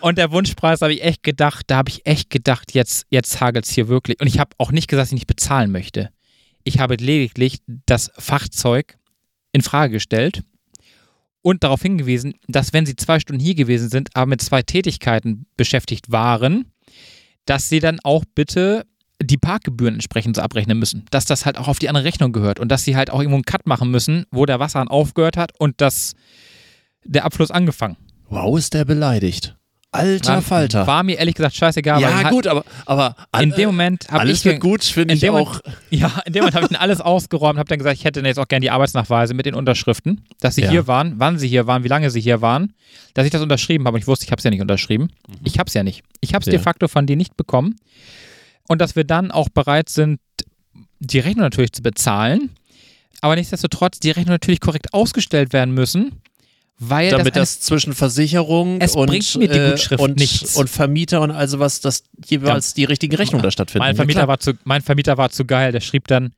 und 0.01 0.19
der 0.19 0.31
Wunschpreis 0.31 0.83
habe 0.83 0.93
ich 0.93 1.03
echt 1.03 1.23
gedacht, 1.23 1.65
da 1.69 1.77
habe 1.77 1.89
ich 1.89 2.05
echt 2.05 2.29
gedacht, 2.29 2.75
jetzt, 2.75 3.07
jetzt 3.09 3.41
hagelt 3.41 3.65
es 3.65 3.71
hier 3.71 3.89
wirklich. 3.89 4.21
Und 4.21 4.27
ich 4.27 4.39
habe 4.39 4.51
auch 4.59 4.73
nicht 4.73 4.89
gesagt, 4.89 5.05
dass 5.05 5.09
ich 5.09 5.15
nicht 5.15 5.27
bezahlen 5.27 5.73
möchte. 5.73 6.11
Ich 6.65 6.81
habe 6.81 6.97
lediglich 6.97 7.61
das 7.87 8.11
Fahrzeug 8.19 8.99
in 9.53 9.63
Frage 9.63 9.95
gestellt 9.95 10.43
und 11.43 11.64
darauf 11.64 11.82
hingewiesen, 11.82 12.34
dass 12.49 12.72
wenn 12.72 12.86
sie 12.86 12.97
zwei 12.97 13.20
Stunden 13.20 13.43
hier 13.43 13.55
gewesen 13.55 13.88
sind, 13.88 14.11
aber 14.14 14.26
mit 14.26 14.40
zwei 14.40 14.62
Tätigkeiten 14.62 15.47
beschäftigt 15.57 16.11
waren, 16.11 16.66
dass 17.45 17.68
sie 17.68 17.80
dann 17.80 18.01
auch 18.01 18.24
bitte 18.34 18.86
die 19.20 19.36
Parkgebühren 19.36 19.95
entsprechend 19.95 20.36
so 20.36 20.43
abrechnen 20.43 20.78
müssen, 20.78 21.05
dass 21.11 21.24
das 21.24 21.47
halt 21.47 21.59
auch 21.59 21.68
auf 21.68 21.78
die 21.78 21.88
andere 21.88 22.05
Rechnung 22.05 22.32
gehört 22.32 22.59
und 22.59 22.70
dass 22.70 22.84
sie 22.84 22.97
halt 22.97 23.11
auch 23.11 23.20
irgendwo 23.20 23.36
einen 23.36 23.45
Cut 23.45 23.66
machen 23.66 23.90
müssen, 23.90 24.24
wo 24.30 24.47
der 24.47 24.59
Wasserhahn 24.59 24.88
aufgehört 24.88 25.36
hat 25.36 25.53
und 25.59 25.80
das, 25.80 26.14
der 27.05 27.24
Abfluss 27.24 27.51
angefangen. 27.51 27.97
Wow, 28.28 28.59
ist 28.59 28.74
der 28.74 28.84
beleidigt. 28.84 29.57
Alter 29.93 30.34
War- 30.36 30.43
Falter. 30.43 30.86
War 30.86 31.03
mir 31.03 31.18
ehrlich 31.18 31.34
gesagt 31.34 31.55
scheißegal. 31.55 32.01
ja, 32.01 32.30
gut, 32.30 32.47
aber, 32.47 32.64
aber 32.86 33.14
In 33.40 33.51
dem 33.51 33.66
Moment 33.66 34.09
habe 34.09 34.20
alles 34.20 34.38
ich 34.38 34.45
wird 34.47 34.61
gut, 34.61 34.82
finde 34.82 35.12
in 35.12 35.18
ich 35.18 35.28
auch. 35.30 35.61
Moment, 35.62 35.62
ja, 35.90 36.22
in 36.24 36.32
dem 36.32 36.40
Moment 36.40 36.55
habe 36.57 36.64
ich 36.64 36.70
dann 36.72 36.80
alles 36.80 37.01
ausgeräumt, 37.03 37.59
habe 37.59 37.68
dann 37.68 37.78
gesagt, 37.78 37.99
ich 37.99 38.05
hätte 38.05 38.20
jetzt 38.20 38.38
auch 38.38 38.49
gerne 38.49 38.62
die 38.62 38.70
Arbeitsnachweise 38.70 39.34
mit 39.34 39.45
den 39.47 39.55
Unterschriften, 39.55 40.24
dass 40.40 40.55
sie 40.55 40.62
Ja. 40.62 40.70
hier 40.70 40.86
waren, 40.86 41.14
wann 41.18 41.38
sie 41.38 41.47
hier 41.47 41.66
waren, 41.66 41.84
wie 41.84 41.88
lange 41.88 42.11
sie 42.11 42.20
hier 42.22 42.40
waren, 42.40 42.72
dass 43.14 43.26
ich 43.26 43.30
das 43.32 43.43
unterschrieben 43.43 43.84
habe. 43.86 43.97
Und 43.97 44.01
ich 44.01 44.07
wusste, 44.07 44.24
ich 44.24 44.30
habe 44.32 44.38
es 44.38 44.45
ja 44.45 44.51
nicht 44.51 44.62
unterschrieben. 44.62 45.11
Ich 45.45 45.59
habe 45.59 45.68
es 45.68 45.74
ja 45.74 45.82
nicht. 45.82 46.03
Ich 46.20 46.32
habe 46.32 46.40
es 46.43 46.47
Ja. 46.47 46.53
de 46.53 46.61
facto 46.61 46.88
von 46.88 47.07
dir 47.07 47.16
nicht 47.16 47.36
bekommen. 47.36 47.76
Und 48.68 48.80
dass 48.80 48.97
wir 48.97 49.05
dann 49.05 49.30
auch 49.30 49.51
bereit 49.51 49.90
sind, 49.90 50.20
die 51.01 51.18
Rechnung 51.18 51.43
natürlich 51.45 51.72
zu 51.72 51.82
bezahlen, 51.82 52.51
aber 53.20 53.34
nichtsdestotrotz 53.36 54.01
die 54.01 54.11
Rechnung 54.11 54.32
natürlich 54.32 54.61
korrekt 54.61 54.95
ausgestellt 54.95 55.53
werden 55.53 55.74
müssen, 55.74 56.22
weil 56.85 57.11
damit 57.11 57.37
das, 57.37 57.59
das 57.59 57.61
zwischen 57.61 57.95
Versicherung 57.95 58.80
Es 58.80 58.95
und, 58.97 59.07
bringt 59.07 59.37
mir 59.37 59.49
die 59.49 59.59
äh, 59.59 59.97
und, 59.99 60.57
und 60.57 60.70
Vermieter 60.70 61.20
und 61.20 61.30
also 61.30 61.59
was, 61.59 61.80
dass 61.80 62.03
jeweils 62.26 62.74
die 62.74 62.85
richtigen 62.85 63.14
Rechnungen 63.14 63.43
da 63.43 63.51
stattfinden. 63.51 63.85
Mein 63.85 63.95
Ja, 63.95 63.97
Vermieter, 63.97 64.20
klar. 64.20 64.28
war 64.28 64.41
zu, 64.41 64.53
mein 64.64 64.83
Vermieter 64.83 65.16
war 65.16 65.30
zu 65.30 65.45
geil, 65.45 65.72
der 65.72 65.80
schrieb 65.80 66.09
dann, 66.09 66.35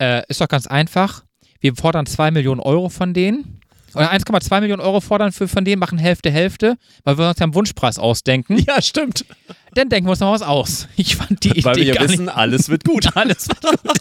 äh, 0.00 0.22
ist 0.28 0.40
doch 0.40 0.48
ganz 0.48 0.66
einfach, 0.66 1.24
wir 1.60 1.74
fordern 1.76 2.06
2 2.06 2.30
Millionen 2.30 2.60
Euro 2.60 2.88
von 2.88 3.12
denen. 3.14 3.60
Oder 3.94 4.10
1,2 4.10 4.60
Millionen 4.62 4.80
Euro 4.80 5.02
fordern 5.02 5.32
für, 5.32 5.46
von 5.46 5.66
denen, 5.66 5.78
machen 5.78 5.98
Hälfte, 5.98 6.30
Hälfte, 6.30 6.76
weil 7.04 7.18
wir 7.18 7.28
uns 7.28 7.38
ja 7.38 7.44
einen 7.44 7.54
Wunschpreis 7.54 7.98
ausdenken. 7.98 8.56
ja, 8.66 8.80
stimmt. 8.80 9.26
Dann 9.74 9.90
denken 9.90 10.06
wir 10.06 10.12
uns 10.12 10.20
noch 10.20 10.32
was 10.32 10.40
aus. 10.40 10.88
Ich 10.96 11.16
fand 11.16 11.44
die 11.44 11.50
Idee 11.50 11.64
Weil 11.64 11.76
wir 11.76 11.84
ja 11.84 12.00
wissen, 12.00 12.24
nicht. 12.24 12.34
alles 12.36 12.70
wird 12.70 12.84
gut. 12.84 13.06
Alles 13.16 13.48
wird 13.48 13.60
gut. 13.60 13.92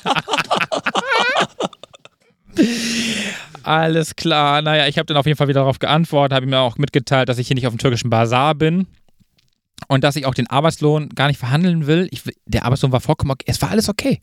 Alles 3.64 4.16
klar. 4.16 4.62
Naja, 4.62 4.88
ich 4.88 4.98
habe 4.98 5.06
dann 5.06 5.18
auf 5.18 5.26
jeden 5.26 5.38
Fall 5.38 5.48
wieder 5.48 5.62
darauf 5.62 5.80
geantwortet, 5.80 6.36
habe 6.36 6.46
ihm 6.46 6.54
auch 6.54 6.78
mitgeteilt, 6.78 7.30
dass 7.30 7.38
ich 7.38 7.48
hier 7.48 7.56
nicht 7.56 7.68
auf 7.68 7.74
dem 7.74 7.80
türkischen 7.80 8.10
Bazar 8.10 8.56
bin 8.56 8.88
und 9.88 10.04
dass 10.04 10.16
ich 10.16 10.26
auch 10.26 10.34
den 10.34 10.48
Arbeitslohn 10.48 11.10
gar 11.10 11.28
nicht 11.28 11.40
verhandeln 11.40 11.88
will. 11.88 12.08
Ich, 12.12 12.24
der 12.46 12.66
Arbeitslohn 12.66 12.92
war 12.92 13.02
vollkommen 13.02 13.32
okay. 13.32 13.46
Es 13.48 13.62
war 13.62 13.70
alles 13.70 13.90
okay. 13.90 14.20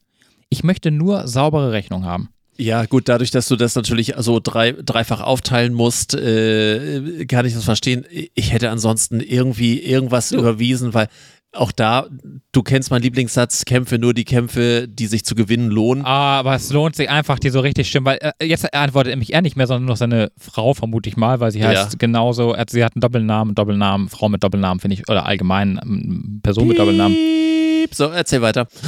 Ich 0.49 0.65
möchte 0.65 0.91
nur 0.91 1.29
saubere 1.29 1.73
Rechnung 1.73 2.05
haben. 2.05 2.31
Ja, 2.61 2.87
gut, 2.87 3.09
dadurch, 3.09 3.31
dass 3.31 3.47
du 3.47 3.55
das 3.55 3.77
natürlich 3.77 4.15
so 4.19 4.41
drei, 4.43 4.73
dreifach 4.73 5.21
aufteilen 5.21 5.75
musst, 5.75 6.15
äh, 6.15 7.25
kann 7.27 7.47
ich 7.47 7.55
das 7.55 7.65
verstehen. 7.65 8.05
Ich 8.35 8.53
hätte 8.53 8.71
ansonsten 8.71 9.21
irgendwie 9.21 9.81
irgendwas 9.81 10.33
überwiesen, 10.33 10.93
weil 10.93 11.09
auch 11.53 11.73
da, 11.73 12.07
du 12.53 12.63
kennst 12.63 12.91
meinen 12.91 13.03
Lieblingssatz, 13.03 13.65
Kämpfe 13.65 13.99
nur 13.99 14.13
die 14.13 14.25
Kämpfe, 14.25 14.87
die 14.87 15.07
sich 15.07 15.25
zu 15.25 15.35
gewinnen 15.35 15.71
lohnen. 15.71 16.05
Aber 16.05 16.55
es 16.55 16.71
lohnt 16.73 16.95
sich 16.95 17.09
einfach, 17.09 17.39
die 17.39 17.49
so 17.51 17.61
richtig 17.61 17.89
stimmen, 17.89 18.07
weil 18.07 18.19
äh, 18.21 18.45
jetzt 18.45 18.73
antwortet 18.75 19.13
er 19.13 19.17
mich 19.17 19.33
er 19.33 19.41
nicht 19.43 19.57
mehr, 19.57 19.67
sondern 19.67 19.87
nur 19.87 19.97
seine 19.97 20.31
Frau, 20.37 20.75
vermute 20.75 21.09
ich 21.09 21.17
mal, 21.17 21.41
weil 21.41 21.51
sie 21.51 21.65
heißt 21.65 21.93
Ja. 21.93 21.99
genauso, 21.99 22.55
sie 22.69 22.85
hat 22.85 22.95
einen 22.95 23.01
Doppelnamen, 23.01 23.55
Doppelnamen, 23.55 24.09
Frau 24.09 24.29
mit 24.29 24.45
Doppelnamen, 24.45 24.81
finde 24.81 24.95
ich, 24.95 25.09
oder 25.09 25.25
allgemein 25.27 25.81
ähm, 25.83 26.41
Person 26.43 26.69
mit 26.69 26.79
Doppelnamen. 26.79 27.17
Piep. 27.17 27.95
So, 27.95 28.09
erzähl 28.09 28.43
weiter. 28.43 28.69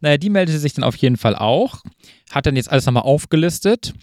Naja, 0.00 0.16
die 0.18 0.30
meldete 0.30 0.58
sich 0.58 0.74
dann 0.74 0.82
auf 0.84 0.96
jeden 0.96 1.16
Fall 1.16 1.36
auch, 1.36 1.82
hat 2.32 2.46
dann 2.46 2.56
jetzt 2.56 2.70
alles 2.70 2.86
nochmal 2.86 3.04
aufgelistet 3.04 3.94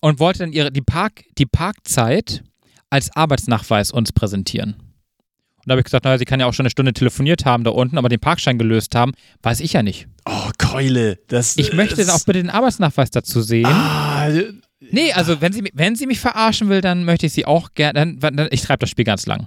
und 0.00 0.18
wollte 0.18 0.38
dann 0.40 0.52
ihre, 0.52 0.72
die, 0.72 0.80
Park, 0.80 1.24
die 1.36 1.44
Parkzeit 1.44 2.42
als 2.90 3.14
Arbeitsnachweis 3.16 3.90
uns 3.90 4.12
präsentieren. 4.12 4.74
Und 4.74 5.66
da 5.66 5.72
habe 5.72 5.80
ich 5.80 5.84
gesagt, 5.84 6.04
naja, 6.04 6.18
sie 6.18 6.24
kann 6.24 6.40
ja 6.40 6.46
auch 6.46 6.54
schon 6.54 6.64
eine 6.64 6.70
Stunde 6.70 6.92
telefoniert 6.92 7.44
haben 7.44 7.64
da 7.64 7.70
unten, 7.70 7.98
aber 7.98 8.08
den 8.08 8.20
Parkschein 8.20 8.58
gelöst 8.58 8.94
haben, 8.94 9.12
weiß 9.42 9.60
ich 9.60 9.74
ja 9.74 9.82
nicht. 9.82 10.08
Oh, 10.26 10.50
Keule. 10.58 11.18
Das, 11.28 11.56
Ich 11.56 11.72
möchte 11.72 11.96
das, 11.96 12.08
auch 12.08 12.24
bitte 12.24 12.40
den 12.40 12.50
Arbeitsnachweis 12.50 13.10
dazu 13.10 13.42
sehen. 13.42 13.66
Ah, 13.66 14.28
Nee, 14.92 15.12
also 15.12 15.40
wenn 15.40 15.52
sie, 15.52 15.70
wenn 15.74 15.94
sie 15.94 16.06
mich 16.06 16.20
verarschen 16.20 16.68
will, 16.68 16.80
dann 16.80 17.04
möchte 17.04 17.26
ich 17.26 17.32
sie 17.32 17.44
auch 17.44 17.74
gerne. 17.74 18.16
Dann, 18.16 18.36
dann, 18.36 18.48
ich 18.50 18.62
treibe 18.62 18.78
das 18.78 18.90
Spiel 18.90 19.04
ganz 19.04 19.26
lang. 19.26 19.46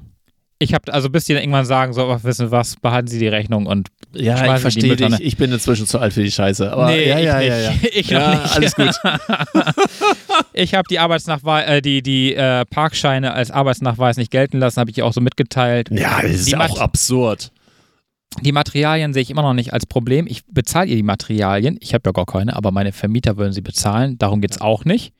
Ich 0.63 0.73
habe, 0.73 0.93
also 0.93 1.09
bis 1.09 1.25
die 1.25 1.33
dann 1.33 1.43
irgendwann 1.43 1.65
sagen, 1.65 1.91
so, 1.93 2.09
ach, 2.09 2.23
wissen 2.23 2.49
was, 2.51 2.77
behalten 2.77 3.07
Sie 3.07 3.19
die 3.19 3.27
Rechnung 3.27 3.65
und 3.65 3.89
ja, 4.13 4.55
ich 4.55 4.61
verstehe 4.61 4.95
dich. 4.95 5.19
Ich 5.19 5.37
bin 5.37 5.51
inzwischen 5.51 5.85
zu 5.85 5.99
alt 5.99 6.13
für 6.13 6.23
die 6.23 6.31
Scheiße. 6.31 6.71
Aber 6.71 6.87
Nee, 6.87 7.09
ja, 7.09 7.19
ich 7.19 7.25
ja, 7.25 7.41
ja, 7.41 7.59
ja. 7.59 7.73
Ich 7.93 8.11
noch 8.11 8.29
nicht. 8.29 8.55
Alles 8.55 8.75
gut. 8.75 8.91
Ich 10.53 10.75
habe 10.75 10.87
die 10.89 10.99
Arbeitsnachweis, 10.99 11.67
äh, 11.67 11.81
die, 11.81 12.03
die 12.03 12.35
äh, 12.35 12.63
Parkscheine 12.65 13.33
als 13.33 13.49
Arbeitsnachweis 13.49 14.17
nicht 14.17 14.29
gelten 14.31 14.59
lassen, 14.59 14.79
habe 14.79 14.91
ich 14.91 14.97
ihr 14.97 15.05
auch 15.05 15.13
so 15.13 15.19
mitgeteilt. 15.21 15.89
Ja, 15.91 16.21
das 16.21 16.31
ist 16.31 16.47
Die 16.47 16.55
auch 16.55 16.79
absurd. 16.79 17.51
Die 18.41 18.51
Materialien 18.51 19.13
sehe 19.13 19.23
ich 19.23 19.31
immer 19.31 19.41
noch 19.41 19.53
nicht 19.53 19.73
als 19.73 19.85
Problem. 19.85 20.27
Ich 20.27 20.43
bezahle 20.45 20.89
ihr 20.89 20.95
die 20.95 21.03
Materialien. 21.03 21.77
Ich 21.81 21.93
habe 21.93 22.03
ja 22.07 22.11
gar 22.11 22.25
keine, 22.25 22.55
aber 22.55 22.71
meine 22.71 22.91
Vermieter 22.91 23.37
würden 23.37 23.51
sie 23.53 23.61
bezahlen. 23.61 24.17
Darum 24.17 24.41
geht 24.41 24.51
es 24.51 24.61
auch 24.61 24.85
nicht. 24.85 25.13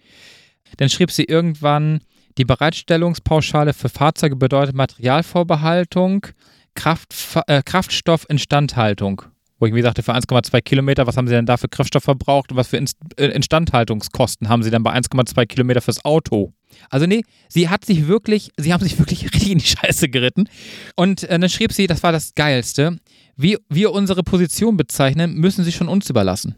Dann 0.78 0.90
schrieb 0.90 1.12
sie 1.12 1.24
irgendwann, 1.24 2.02
die 2.38 2.46
Bereitstellungspauschale 2.46 3.74
für 3.74 3.90
Fahrzeuge 3.90 4.36
bedeutet 4.36 4.76
Materialvorbehaltung, 4.76 6.28
Kraft, 6.76 7.14
äh, 7.48 7.62
Kraftstoffinstandhaltung. 7.64 9.24
Wo 9.60 9.68
ich 9.68 9.74
mir 9.74 9.84
sagte, 9.84 10.04
für 10.04 10.14
1,2 10.14 10.62
Kilometer, 10.62 11.08
was 11.08 11.16
haben 11.16 11.28
Sie 11.28 11.34
denn 11.34 11.46
da 11.46 11.58
für 11.58 11.70
Kraftstoff 11.70 12.04
verbraucht 12.04 12.52
und 12.52 12.58
was 12.58 12.68
für 12.68 12.78
Inst 12.78 12.98
äh, 13.18 13.28
Instandhaltungskosten 13.28 14.50
haben 14.50 14.64
Sie 14.64 14.72
dann 14.72 14.84
bei 14.84 14.94
1,2 14.94 15.46
Kilometer 15.46 15.82
fürs 15.82 16.04
Auto? 16.04 16.54
Also 16.90 17.06
nee, 17.06 17.24
sie 17.50 17.70
hat 17.70 17.86
sich 17.86 18.08
wirklich, 18.08 18.52
sie 18.58 18.74
haben 18.74 18.84
sich 18.84 18.98
wirklich 19.00 19.24
richtig 19.34 19.52
in 19.52 19.60
die 19.60 19.66
Scheiße 19.66 20.10
geritten. 20.10 20.50
Und 20.96 21.24
äh, 21.24 21.40
dann 21.40 21.50
schrieb 21.50 21.72
sie, 21.72 21.88
das 21.88 22.04
war 22.04 22.12
das 22.12 22.36
Geilste, 22.36 22.98
wie 23.36 23.58
wir 23.70 23.92
unsere 23.92 24.24
Position 24.24 24.76
bezeichnen, 24.76 25.36
müssen 25.36 25.64
sie 25.64 25.72
schon 25.72 25.88
uns 25.88 26.10
überlassen. 26.10 26.56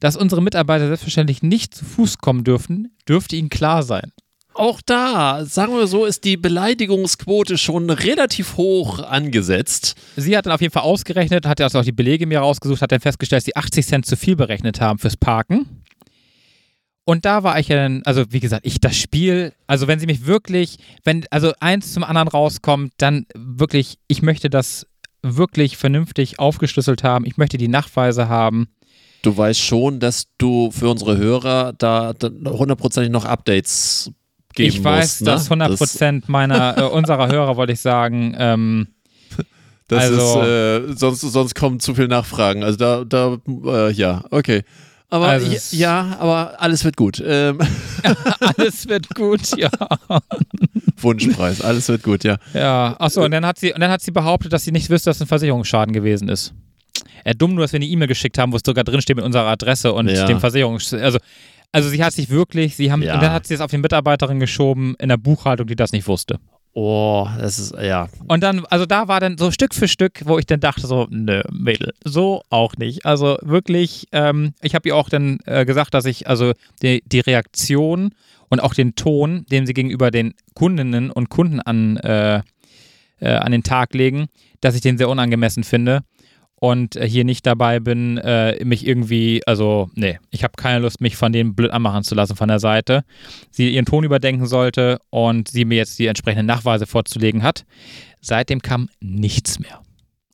Dass 0.00 0.16
unsere 0.16 0.40
Mitarbeiter 0.40 0.86
selbstverständlich 0.86 1.42
nicht 1.42 1.74
zu 1.74 1.84
Fuß 1.84 2.18
kommen 2.18 2.44
dürfen, 2.44 2.96
dürfte 3.08 3.36
ihnen 3.36 3.48
klar 3.48 3.82
sein. 3.82 4.12
Auch 4.58 4.80
da, 4.84 5.44
sagen 5.44 5.72
wir 5.74 5.86
so, 5.86 6.04
ist 6.04 6.24
die 6.24 6.36
Beleidigungsquote 6.36 7.58
schon 7.58 7.90
relativ 7.90 8.56
hoch 8.56 8.98
angesetzt. 8.98 9.94
Sie 10.16 10.36
hat 10.36 10.46
dann 10.46 10.52
auf 10.52 10.60
jeden 10.60 10.72
Fall 10.72 10.82
ausgerechnet, 10.82 11.46
hat 11.46 11.60
also 11.60 11.78
auch 11.78 11.84
die 11.84 11.92
Belege 11.92 12.26
mir 12.26 12.40
rausgesucht, 12.40 12.82
hat 12.82 12.90
dann 12.90 12.98
festgestellt, 12.98 13.38
dass 13.38 13.44
sie 13.44 13.54
80 13.54 13.86
Cent 13.86 14.06
zu 14.06 14.16
viel 14.16 14.34
berechnet 14.34 14.80
haben 14.80 14.98
fürs 14.98 15.16
Parken. 15.16 15.84
Und 17.04 17.24
da 17.24 17.44
war 17.44 17.60
ich 17.60 17.68
ja 17.68 17.76
dann, 17.76 18.02
also 18.04 18.24
wie 18.30 18.40
gesagt, 18.40 18.66
ich 18.66 18.80
das 18.80 18.96
Spiel, 18.96 19.52
also 19.68 19.86
wenn 19.86 20.00
sie 20.00 20.06
mich 20.06 20.26
wirklich, 20.26 20.78
wenn 21.04 21.24
also 21.30 21.52
eins 21.60 21.92
zum 21.92 22.02
anderen 22.02 22.26
rauskommt, 22.26 22.94
dann 22.96 23.26
wirklich, 23.36 24.00
ich 24.08 24.22
möchte 24.22 24.50
das 24.50 24.88
wirklich 25.22 25.76
vernünftig 25.76 26.40
aufgeschlüsselt 26.40 27.04
haben. 27.04 27.24
Ich 27.26 27.36
möchte 27.36 27.58
die 27.58 27.68
Nachweise 27.68 28.28
haben. 28.28 28.66
Du 29.22 29.36
weißt 29.36 29.60
schon, 29.60 30.00
dass 30.00 30.26
du 30.36 30.72
für 30.72 30.88
unsere 30.88 31.16
Hörer 31.16 31.74
da 31.74 32.12
hundertprozentig 32.20 33.12
noch 33.12 33.24
Updates 33.24 34.10
geben 34.58 34.68
ich 34.76 34.84
weiß, 34.84 35.04
musst. 35.04 35.20
Ne? 35.22 35.26
dass 35.26 35.44
100 35.50 35.76
Prozent 35.78 36.28
meiner, 36.28 36.76
äh, 36.78 36.82
unserer 36.92 37.28
Hörer, 37.28 37.56
wollte 37.56 37.72
ich 37.72 37.80
sagen, 37.80 38.34
ähm, 38.38 38.88
Das 39.88 40.04
Also- 40.10 40.42
ist, 40.42 40.46
äh, 40.46 40.92
sonst, 40.96 41.20
sonst 41.22 41.54
kommen 41.54 41.80
zu 41.80 41.94
viele 41.94 42.08
Nachfragen. 42.08 42.62
Also 42.62 42.76
da, 42.76 43.04
da, 43.04 43.38
äh, 43.64 43.92
ja, 43.92 44.22
okay. 44.30 44.62
Aber 45.10 45.26
Also 45.28 45.50
ja, 45.50 45.58
ja, 45.70 46.16
aber 46.18 46.60
alles 46.60 46.84
wird 46.84 46.96
gut. 46.96 47.22
Ähm, 47.26 47.58
alles 48.58 48.86
wird 48.86 49.08
gut, 49.14 49.40
ja. 49.56 49.70
Wunschpreis, 51.00 51.62
alles 51.62 51.88
wird 51.88 52.02
gut, 52.02 52.24
ja. 52.24 52.36
Ja, 52.52 52.96
achso, 52.98 53.24
und 53.24 53.30
dann 53.30 53.46
hat 53.46 53.58
sie, 53.58 53.72
und 53.72 53.80
dann 53.80 53.90
hat 53.90 54.02
sie 54.02 54.10
behauptet, 54.10 54.52
dass 54.52 54.64
sie 54.64 54.72
nicht 54.72 54.90
wüsste, 54.90 55.08
dass 55.10 55.16
es 55.16 55.22
ein 55.22 55.28
Versicherungsschaden 55.28 55.94
gewesen 55.94 56.28
ist. 56.28 56.52
Ja, 57.24 57.32
dumm 57.34 57.54
nur, 57.54 57.64
dass 57.64 57.72
wir 57.72 57.78
eine 57.78 57.86
E-Mail 57.86 58.08
geschickt 58.08 58.36
haben, 58.38 58.52
wo 58.52 58.56
es 58.56 58.62
sogar 58.64 58.84
drin 58.84 59.00
steht 59.00 59.16
mit 59.16 59.24
unserer 59.24 59.46
Adresse 59.46 59.92
und 59.92 60.08
Ja. 60.08 60.26
dem 60.26 60.40
Versicherungs... 60.40 60.92
Also, 60.92 61.18
also 61.72 61.88
sie 61.88 62.02
hat 62.02 62.12
sich 62.12 62.30
wirklich, 62.30 62.76
sie 62.76 62.90
haben, 62.90 63.02
Ja. 63.02 63.14
und 63.14 63.22
dann 63.22 63.32
hat 63.32 63.46
sie 63.46 63.54
es 63.54 63.60
auf 63.60 63.70
die 63.70 63.78
Mitarbeiterin 63.78 64.40
geschoben 64.40 64.94
in 64.98 65.08
der 65.08 65.16
Buchhaltung, 65.16 65.66
die 65.66 65.76
das 65.76 65.92
nicht 65.92 66.06
wusste. 66.06 66.38
Oh, 66.74 67.26
das 67.38 67.58
ist, 67.58 67.74
ja. 67.80 68.08
Und 68.28 68.42
dann, 68.42 68.64
also 68.66 68.86
da 68.86 69.08
war 69.08 69.18
dann 69.20 69.36
so 69.36 69.50
Stück 69.50 69.74
für 69.74 69.88
Stück, 69.88 70.20
wo 70.26 70.38
ich 70.38 70.46
dann 70.46 70.60
dachte 70.60 70.86
so, 70.86 71.08
nö, 71.10 71.42
Mädel, 71.50 71.92
so 72.04 72.42
auch 72.50 72.76
nicht. 72.76 73.04
Also 73.04 73.36
wirklich, 73.42 74.06
ähm, 74.12 74.54
ich 74.62 74.74
habe 74.74 74.88
ihr 74.88 74.94
auch 74.96 75.08
dann 75.08 75.38
äh, 75.46 75.64
gesagt, 75.64 75.94
dass 75.94 76.04
ich 76.04 76.28
also 76.28 76.52
die, 76.82 77.02
die 77.04 77.20
Reaktion 77.20 78.14
und 78.48 78.60
auch 78.60 78.74
den 78.74 78.94
Ton, 78.94 79.44
den 79.50 79.66
sie 79.66 79.74
gegenüber 79.74 80.10
den 80.10 80.34
Kundinnen 80.54 81.10
und 81.10 81.30
Kunden 81.30 81.60
an, 81.60 81.96
äh, 81.96 82.42
äh, 83.20 83.28
an 83.30 83.50
den 83.50 83.62
Tag 83.64 83.92
legen, 83.94 84.26
dass 84.60 84.74
ich 84.76 84.80
den 84.80 84.98
sehr 84.98 85.08
unangemessen 85.08 85.64
finde 85.64 86.02
und 86.60 86.96
äh, 86.96 87.08
hier 87.08 87.24
nicht 87.24 87.46
dabei 87.46 87.80
bin, 87.80 88.18
äh, 88.18 88.62
mich 88.64 88.86
irgendwie, 88.86 89.42
also 89.46 89.90
nee, 89.94 90.18
ich 90.30 90.42
habe 90.44 90.54
keine 90.56 90.80
Lust, 90.80 91.00
mich 91.00 91.16
von 91.16 91.32
denen 91.32 91.54
blöd 91.54 91.70
anmachen 91.70 92.02
zu 92.04 92.14
lassen 92.14 92.36
von 92.36 92.48
der 92.48 92.58
Seite. 92.58 93.04
Sie 93.50 93.70
ihren 93.70 93.84
Ton 93.86 94.04
überdenken 94.04 94.46
sollte 94.46 94.98
und 95.10 95.48
sie 95.48 95.64
mir 95.64 95.76
jetzt 95.76 95.98
die 95.98 96.06
entsprechenden 96.06 96.46
Nachweise 96.46 96.86
vorzulegen 96.86 97.42
hat. 97.42 97.64
Seitdem 98.20 98.60
kam 98.62 98.88
nichts 99.00 99.58
mehr. 99.60 99.80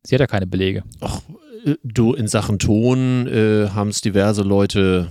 Sie 0.02 0.14
hat 0.14 0.20
ja 0.20 0.26
keine 0.26 0.46
Belege. 0.46 0.82
Ach, 1.00 1.20
äh, 1.66 1.74
du, 1.82 2.14
in 2.14 2.28
Sachen 2.28 2.58
Ton 2.58 3.26
äh, 3.26 3.68
haben 3.70 3.88
es 3.90 4.00
diverse 4.00 4.42
Leute 4.42 5.08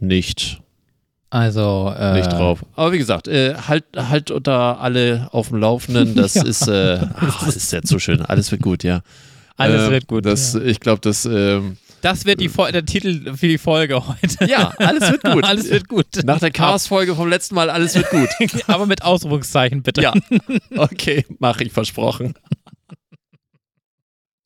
nicht, 0.00 0.60
Also, 1.30 1.92
äh, 1.96 2.14
nicht 2.14 2.32
drauf. 2.32 2.64
Aber 2.74 2.92
wie 2.92 2.98
gesagt, 2.98 3.28
äh, 3.28 3.54
halt, 3.54 3.84
halt 3.96 4.32
da 4.44 4.74
alle 4.74 5.28
auf 5.32 5.48
dem 5.48 5.58
Laufenden. 5.58 6.14
Das 6.14 6.34
Ja. 6.38 6.42
ist, 6.44 6.68
äh, 6.68 7.00
ach, 7.16 7.44
das 7.44 7.56
ist 7.56 7.72
ja 7.72 7.82
zu 7.82 7.98
schön. 7.98 8.22
Alles 8.22 8.50
wird 8.50 8.62
gut, 8.62 8.82
ja. 8.84 9.02
Alles 9.58 9.88
Äh, 9.88 9.90
wird 9.90 10.06
gut. 10.06 10.24
Das, 10.24 10.54
ja. 10.54 10.60
Ich 10.62 10.80
glaube, 10.80 11.00
das. 11.02 11.26
ähm, 11.26 11.76
Das 12.00 12.24
wird 12.24 12.40
die 12.40 12.48
der 12.48 12.84
Titel 12.86 13.34
für 13.36 13.48
die 13.48 13.58
Folge 13.58 14.06
heute. 14.06 14.46
ja, 14.48 14.72
alles 14.78 15.10
wird 15.10 15.22
gut. 15.24 15.44
Alles 15.48 15.68
wird 15.70 15.88
gut. 15.88 16.06
Nach 16.24 16.38
der 16.38 16.50
Chaos-Folge 16.52 17.14
vom 17.16 17.28
letzten 17.28 17.54
Mal, 17.56 17.68
alles 17.68 17.94
wird 17.96 18.08
gut. 18.10 18.28
Aber 18.68 18.86
mit 18.86 19.02
Ausrufungszeichen 19.02 19.82
bitte. 19.82 20.02
Ja. 20.02 20.14
Okay, 20.76 21.24
mache 21.40 21.64
ich 21.64 21.72
versprochen. 21.72 22.34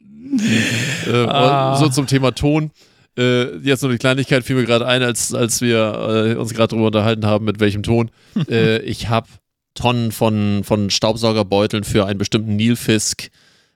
äh, 1.07 1.27
Ah. 1.27 1.77
So 1.77 1.89
zum 1.89 2.07
Thema 2.07 2.33
Ton. 2.35 2.71
Äh, 3.19 3.57
jetzt 3.59 3.83
noch 3.83 3.91
eine 3.91 3.99
Kleinigkeit 3.99 4.43
fiel 4.45 4.57
mir 4.57 4.65
gerade 4.65 4.87
ein, 4.87 5.03
als, 5.03 5.35
als 5.35 5.61
wir 5.61 6.33
äh, 6.33 6.35
uns 6.37 6.55
gerade 6.55 6.69
darüber 6.69 6.87
unterhalten 6.87 7.27
haben, 7.27 7.45
mit 7.45 7.61
welchem 7.61 7.83
Ton. 7.83 8.11
äh, 8.49 8.79
ich 8.83 9.09
habe 9.11 9.29
Tonnen 9.75 10.13
von, 10.13 10.65
von 10.65 10.89
Staubsaugerbeuteln 10.89 11.85
für 11.85 12.07
einen 12.07 12.19
bestimmten 12.19 12.57
Nilfisk. 12.57 13.29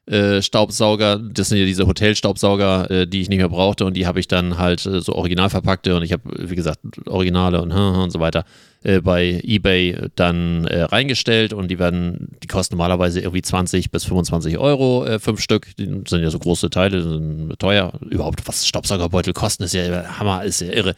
Äh, 0.06 0.40
Staubsauger, 0.40 1.18
das 1.18 1.48
sind 1.48 1.58
ja 1.58 1.64
diese 1.64 1.88
Hotelstaubsauger, 1.88 2.90
äh, 2.92 3.06
die 3.08 3.22
ich 3.22 3.28
nicht 3.28 3.38
mehr 3.38 3.48
brauchte 3.48 3.84
und 3.84 3.96
die 3.96 4.06
habe 4.06 4.20
ich 4.20 4.28
dann 4.28 4.56
halt 4.56 4.86
äh, 4.86 5.00
so 5.00 5.16
original 5.16 5.50
verpackte 5.50 5.96
und 5.96 6.04
ich 6.04 6.12
habe, 6.12 6.22
wie 6.48 6.54
gesagt, 6.54 6.78
Originale 7.08 7.60
und, 7.60 7.72
und 7.72 8.10
so 8.10 8.20
weiter 8.20 8.44
äh, 8.84 9.00
bei 9.00 9.40
eBay 9.42 9.98
dann 10.14 10.64
reingestellt 10.64 11.52
und 11.52 11.72
die 11.72 11.80
werden, 11.80 12.36
die 12.40 12.46
kosten 12.46 12.76
normalerweise 12.76 13.18
irgendwie 13.18 13.42
20 13.42 13.90
bis 13.90 14.04
25 14.04 14.58
Euro, 14.58 15.18
fünf 15.18 15.40
Stück, 15.40 15.74
die 15.76 15.86
sind 16.06 16.22
ja 16.22 16.30
so 16.30 16.38
große 16.38 16.70
Teile, 16.70 17.02
sind 17.02 17.58
teuer. 17.58 17.92
Überhaupt, 18.08 18.46
was 18.46 18.64
Staubsaugerbeutel 18.64 19.32
kosten, 19.32 19.64
ist 19.64 19.74
ja 19.74 20.18
Hammer, 20.20 20.44
ist 20.44 20.60
ja 20.60 20.68
irre. 20.68 20.94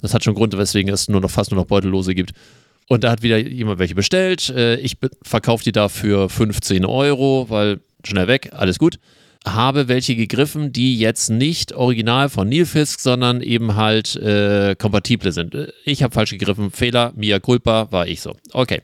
Das 0.00 0.14
hat 0.14 0.24
schon 0.24 0.34
Grund, 0.34 0.56
weswegen 0.58 0.92
es 0.92 1.08
nur 1.08 1.20
noch 1.20 1.30
fast 1.30 1.52
nur 1.52 1.60
noch 1.60 1.66
Beutellose 1.68 2.14
gibt. 2.14 2.32
Und 2.88 3.04
da 3.04 3.12
hat 3.12 3.22
wieder 3.22 3.38
jemand 3.38 3.78
welche 3.78 3.94
bestellt. 3.94 4.52
Ich 4.82 4.96
verkaufe 5.22 5.62
die 5.62 5.72
da 5.72 5.88
für 5.88 6.28
15 6.28 6.84
Euro, 6.84 7.46
weil 7.48 7.80
schnell 8.06 8.28
weg, 8.28 8.50
alles 8.52 8.78
gut. 8.78 8.98
Habe 9.44 9.88
welche 9.88 10.14
gegriffen, 10.14 10.72
die 10.72 10.96
jetzt 10.98 11.28
nicht 11.28 11.72
original 11.72 12.28
von 12.28 12.48
Nilfisk, 12.48 13.00
sondern 13.00 13.40
eben 13.40 13.74
halt 13.74 14.14
äh, 14.16 14.76
kompatible 14.78 15.32
sind. 15.32 15.54
Äh, 15.54 15.72
Ich 15.84 16.02
habe 16.02 16.14
falsch 16.14 16.30
gegriffen, 16.30 16.70
Fehler, 16.70 17.12
mia 17.16 17.40
culpa, 17.40 17.90
war 17.90 18.06
ich 18.06 18.20
so. 18.20 18.36
Okay. 18.52 18.82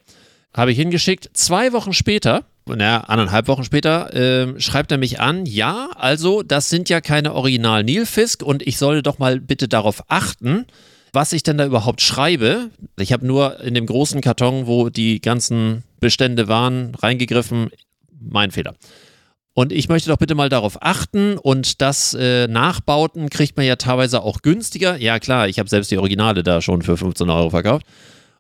Habe 0.55 0.73
ich 0.73 0.79
hingeschickt. 0.79 1.31
Zwei 1.35 1.73
Wochen 1.73 1.93
später, 1.93 2.45
naja, 2.66 3.01
anderthalb 3.01 3.47
Wochen 3.47 3.62
später, 3.62 4.11
ähm, 4.12 4.59
schreibt 4.59 4.91
er 4.91 4.99
mich 4.99 5.21
an, 5.21 5.47
ja, 5.47 5.91
also 5.95 6.43
das 6.43 6.69
sind 6.69 6.89
ja 6.89 7.01
keine 7.01 7.35
Original 7.35 7.85
Nilfisk 7.85 8.43
und 8.43 8.66
ich 8.66 8.79
solle 8.79 9.03
doch 9.03 9.19
mal 9.19 9.39
bitte 9.41 9.69
darauf 9.69 10.03
achten, 10.09 10.66
was 11.12 11.33
ich 11.33 11.43
denn 11.43 11.59
da 11.59 11.66
überhaupt 11.66 12.01
schreibe. 12.01 12.71
Ich 12.99 13.12
habe 13.12 13.27
nur 13.27 13.61
in 13.61 13.75
dem 13.75 13.87
großen 13.87 14.21
Karton, 14.21 14.66
wo 14.66 14.89
die 14.89 15.21
ganzen 15.21 15.85
Bestände 16.01 16.49
waren, 16.49 16.95
reingegriffen. 16.97 17.71
Mein 18.21 18.51
Fehler. 18.51 18.75
Und 19.59 19.73
ich 19.73 19.89
möchte 19.89 20.09
doch 20.09 20.19
bitte 20.19 20.37
mal 20.37 20.49
darauf 20.49 20.81
achten 20.83 21.37
und 21.37 21.81
das 21.81 22.15
äh, 22.15 22.47
Nachbauten 22.47 23.29
kriegt 23.29 23.57
man 23.57 23.67
ja 23.67 23.75
teilweise 23.75 24.23
auch 24.23 24.41
günstiger. 24.43 24.97
Ja 24.99 25.19
klar, 25.19 25.49
ich 25.49 25.59
habe 25.59 25.69
selbst 25.69 25.91
die 25.91 25.99
Originale 25.99 26.45
da 26.45 26.63
schon 26.63 26.83
für 26.83 26.97
15 26.97 27.29
Euro 27.29 27.51
verkauft. 27.51 27.85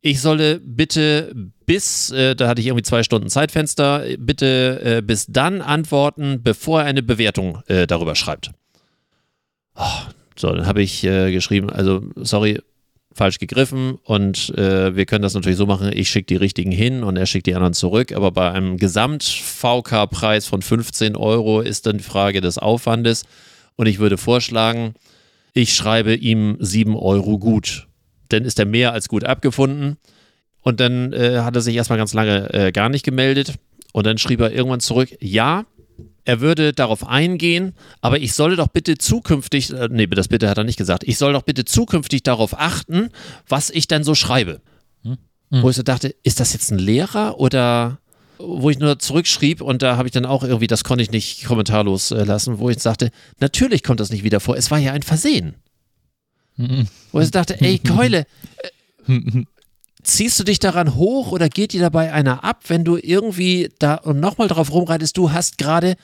Ich 0.00 0.20
solle 0.20 0.60
bitte 0.60 1.34
bis, 1.66 2.12
äh, 2.12 2.36
da 2.36 2.46
hatte 2.46 2.60
ich 2.60 2.68
irgendwie 2.68 2.84
zwei 2.84 3.02
Stunden 3.02 3.28
Zeitfenster, 3.30 4.04
bitte 4.16 4.80
äh, 4.84 5.02
bis 5.02 5.26
dann 5.26 5.60
antworten, 5.60 6.44
bevor 6.44 6.82
er 6.82 6.86
eine 6.86 7.02
Bewertung 7.02 7.62
äh, 7.66 7.88
darüber 7.88 8.14
schreibt. 8.14 8.52
Oh, 9.74 9.82
so, 10.36 10.52
dann 10.52 10.66
habe 10.68 10.82
ich 10.82 11.02
äh, 11.02 11.32
geschrieben, 11.32 11.68
also 11.68 12.00
sorry, 12.14 12.60
falsch 13.18 13.38
gegriffen 13.38 13.98
und 14.04 14.56
äh, 14.56 14.96
wir 14.96 15.04
können 15.04 15.22
das 15.22 15.34
natürlich 15.34 15.58
so 15.58 15.66
machen, 15.66 15.90
ich 15.92 16.08
schicke 16.08 16.26
die 16.26 16.36
richtigen 16.36 16.70
hin 16.70 17.02
und 17.02 17.16
er 17.16 17.26
schickt 17.26 17.46
die 17.46 17.54
anderen 17.54 17.74
zurück, 17.74 18.12
aber 18.12 18.30
bei 18.30 18.50
einem 18.50 18.78
Gesamt-VK-Preis 18.78 20.46
von 20.46 20.62
15 20.62 21.16
Euro 21.16 21.60
ist 21.60 21.86
dann 21.86 21.98
die 21.98 22.04
Frage 22.04 22.40
des 22.40 22.56
Aufwandes. 22.58 23.24
Und 23.76 23.86
ich 23.86 23.98
würde 23.98 24.18
vorschlagen, 24.18 24.94
ich 25.52 25.74
schreibe 25.74 26.14
ihm 26.14 26.56
7 26.60 26.96
Euro 26.96 27.38
gut. 27.38 27.86
Dann 28.28 28.44
ist 28.44 28.58
er 28.58 28.66
mehr 28.66 28.92
als 28.92 29.08
gut 29.08 29.24
abgefunden. 29.24 29.98
Und 30.62 30.80
dann 30.80 31.12
äh, 31.12 31.40
hat 31.40 31.54
er 31.54 31.62
sich 31.62 31.76
erstmal 31.76 31.98
ganz 31.98 32.12
lange 32.14 32.52
äh, 32.52 32.72
gar 32.72 32.88
nicht 32.88 33.04
gemeldet. 33.04 33.54
Und 33.92 34.06
dann 34.06 34.18
schrieb 34.18 34.40
er 34.40 34.52
irgendwann 34.52 34.80
zurück, 34.80 35.10
ja, 35.20 35.64
er 36.28 36.42
würde 36.42 36.74
darauf 36.74 37.08
eingehen, 37.08 37.72
aber 38.02 38.20
ich 38.20 38.34
solle 38.34 38.54
doch 38.54 38.68
bitte 38.68 38.98
zukünftig, 38.98 39.72
äh, 39.72 39.88
nee, 39.90 40.06
das 40.08 40.28
bitte 40.28 40.50
hat 40.50 40.58
er 40.58 40.64
nicht 40.64 40.76
gesagt, 40.76 41.04
ich 41.04 41.16
soll 41.16 41.32
doch 41.32 41.40
bitte 41.40 41.64
zukünftig 41.64 42.22
darauf 42.22 42.58
achten, 42.60 43.08
was 43.48 43.70
ich 43.70 43.88
dann 43.88 44.04
so 44.04 44.14
schreibe. 44.14 44.60
Wo 45.50 45.70
ich 45.70 45.76
so 45.76 45.82
dachte, 45.82 46.14
ist 46.24 46.40
das 46.40 46.52
jetzt 46.52 46.70
ein 46.70 46.78
Lehrer 46.78 47.40
oder 47.40 47.96
wo 48.36 48.68
ich 48.68 48.78
nur 48.78 48.98
zurückschrieb 48.98 49.62
und 49.62 49.80
da 49.80 49.96
habe 49.96 50.06
ich 50.06 50.12
dann 50.12 50.26
auch 50.26 50.44
irgendwie, 50.44 50.66
das 50.66 50.84
konnte 50.84 51.02
ich 51.02 51.10
nicht 51.10 51.46
kommentarlos 51.46 52.10
äh, 52.10 52.24
lassen, 52.24 52.58
wo 52.58 52.68
ich 52.68 52.78
sagte, 52.78 53.10
natürlich 53.40 53.82
kommt 53.82 54.00
das 54.00 54.10
nicht 54.10 54.22
wieder 54.22 54.40
vor, 54.40 54.58
es 54.58 54.70
war 54.70 54.76
ja 54.76 54.92
ein 54.92 55.02
Versehen. 55.02 55.54
Wo 57.10 57.20
ich 57.20 57.30
dachte, 57.30 57.58
ey 57.58 57.78
Keule, 57.78 58.26
äh, 59.08 59.44
ziehst 60.08 60.38
du 60.40 60.44
dich 60.44 60.58
daran 60.58 60.94
hoch 60.94 61.32
oder 61.32 61.48
geht 61.48 61.72
dir 61.72 61.80
dabei 61.80 62.12
einer 62.12 62.44
ab, 62.44 62.64
wenn 62.68 62.84
du 62.84 62.96
irgendwie 62.96 63.70
da 63.78 63.94
und 63.94 64.20
nochmal 64.20 64.48
drauf 64.48 64.72
rumreitest, 64.72 65.16
du 65.16 65.32
hast 65.32 65.58
gerade 65.58 65.96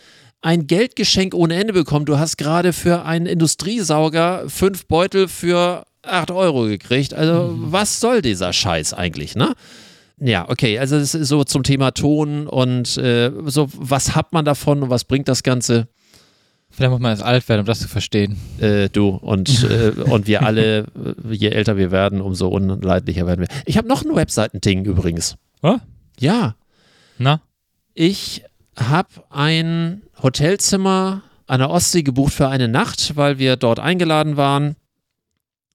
ein 0.43 0.67
Geldgeschenk 0.67 1.35
ohne 1.35 1.55
Ende 1.55 1.73
bekommen, 1.73 2.05
du 2.05 2.19
hast 2.19 2.37
gerade 2.37 2.73
für 2.73 3.05
einen 3.05 3.27
Industriesauger 3.27 4.45
fünf 4.49 4.87
Beutel 4.87 5.29
für 5.29 5.85
acht 6.03 6.31
Euro 6.31 6.65
gekriegt, 6.65 7.15
also 7.15 7.55
was 7.57 8.01
soll 8.01 8.21
dieser 8.21 8.53
Scheiß 8.53 8.93
eigentlich, 8.93 9.35
ne? 9.35 9.55
Ja, 10.21 10.49
okay, 10.49 10.79
also 10.79 10.99
das 10.99 11.15
ist 11.15 11.29
so 11.29 11.43
zum 11.43 11.65
Thema 11.65 11.91
Ton 11.91 12.47
und 12.47 12.97
äh, 12.99 13.33
so, 13.47 13.69
was 13.75 14.15
hat 14.15 14.33
man 14.33 14.45
davon 14.45 14.83
und 14.83 14.91
was 14.91 15.05
bringt 15.05 15.29
das 15.29 15.43
Ganze? 15.43 15.89
Vielleicht 16.75 16.91
muss 16.91 17.01
man 17.01 17.13
erst 17.13 17.23
alt 17.23 17.49
werden, 17.49 17.61
um 17.61 17.67
das 17.67 17.81
zu 17.81 17.89
verstehen. 17.89 18.37
Äh, 18.59 18.89
du 18.89 19.09
und, 19.09 19.63
äh, 19.71 19.91
und 19.91 20.27
wir 20.27 20.43
alle, 20.43 20.81
äh, 20.81 21.35
je 21.35 21.49
älter 21.49 21.77
wir 21.77 21.91
werden, 21.91 22.21
umso 22.21 22.49
unleidlicher 22.49 23.27
werden 23.27 23.41
wir. 23.41 23.49
Ich 23.65 23.77
habe 23.79 23.87
noch 23.87 24.05
ein 24.05 24.15
Webseitending 24.15 24.85
übrigens. 24.85 25.37
Was? 25.61 25.81
Ja, 26.19 26.57
Na? 27.19 27.41
ich 27.95 28.45
habe 28.77 29.09
ein 29.31 30.03
Hotelzimmer 30.23 31.23
an 31.47 31.61
der 31.61 31.71
Ostsee 31.71 32.03
gebucht 32.03 32.33
für 32.33 32.49
eine 32.49 32.69
Nacht, 32.69 33.17
weil 33.17 33.39
wir 33.39 33.57
dort 33.57 33.79
eingeladen 33.79 34.37
waren. 34.37 34.77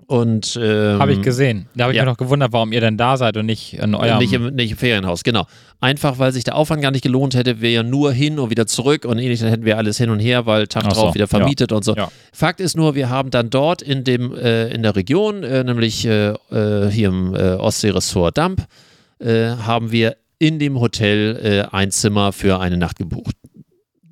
Und 0.10 0.60
ähm, 0.60 0.98
Habe 0.98 1.14
ich 1.14 1.22
gesehen. 1.22 1.68
Da 1.76 1.84
habe 1.84 1.94
ich 1.94 1.98
ja. 1.98 2.04
mich 2.04 2.10
noch 2.10 2.18
gewundert, 2.18 2.52
warum 2.52 2.72
ihr 2.72 2.82
denn 2.82 2.98
da 2.98 3.16
seid 3.16 3.38
und 3.38 3.46
nicht 3.46 3.76
in 3.76 3.94
eurem. 3.94 4.18
nicht, 4.18 4.34
im, 4.34 4.56
nicht 4.56 4.72
im 4.72 4.78
Ferienhaus, 4.78 5.24
genau. 5.24 5.46
Einfach, 5.82 6.18
weil 6.18 6.32
sich 6.32 6.44
der 6.44 6.56
Aufwand 6.56 6.82
gar 6.82 6.90
nicht 6.90 7.04
gelohnt 7.04 7.36
hätte, 7.36 7.62
wir 7.62 7.70
ja 7.70 7.84
nur 7.84 8.12
hin 8.12 8.40
und 8.40 8.50
wieder 8.50 8.66
zurück 8.66 9.06
und 9.06 9.20
ähnlich, 9.20 9.40
dann 9.40 9.50
hätten 9.50 9.66
wir 9.66 9.78
alles 9.78 10.00
hin 10.00 10.10
und 10.10 10.18
her, 10.18 10.48
weil 10.48 10.66
Tag 10.66 10.86
so, 10.86 10.90
drauf 10.90 11.14
wieder 11.14 11.28
vermietet 11.28 11.72
und 11.72 11.86
so. 11.86 11.94
Ja. 11.94 12.12
Fakt 12.34 12.60
ist 12.60 12.76
nur, 12.76 12.96
wir 12.96 13.10
haben 13.10 13.30
dann 13.30 13.52
dort 13.52 13.84
in 13.84 14.04
dem 14.04 14.34
äh, 14.34 14.70
in 14.70 14.82
der 14.82 14.96
Region, 14.96 15.44
äh, 15.44 15.64
nämlich 15.64 16.08
äh, 16.08 16.30
äh, 16.30 16.90
hier 16.90 17.10
im 17.10 17.36
äh, 17.36 17.54
Ostseeressort 17.58 18.36
Damp, 18.36 18.66
äh, 19.20 19.50
haben 19.50 19.92
wir 19.92 20.18
in 20.40 20.58
dem 20.58 20.80
Hotel 20.80 21.68
ein 21.72 21.92
Zimmer 21.92 22.32
für 22.32 22.60
eine 22.60 22.78
Nacht 22.78 22.98
gebucht. 22.98 23.36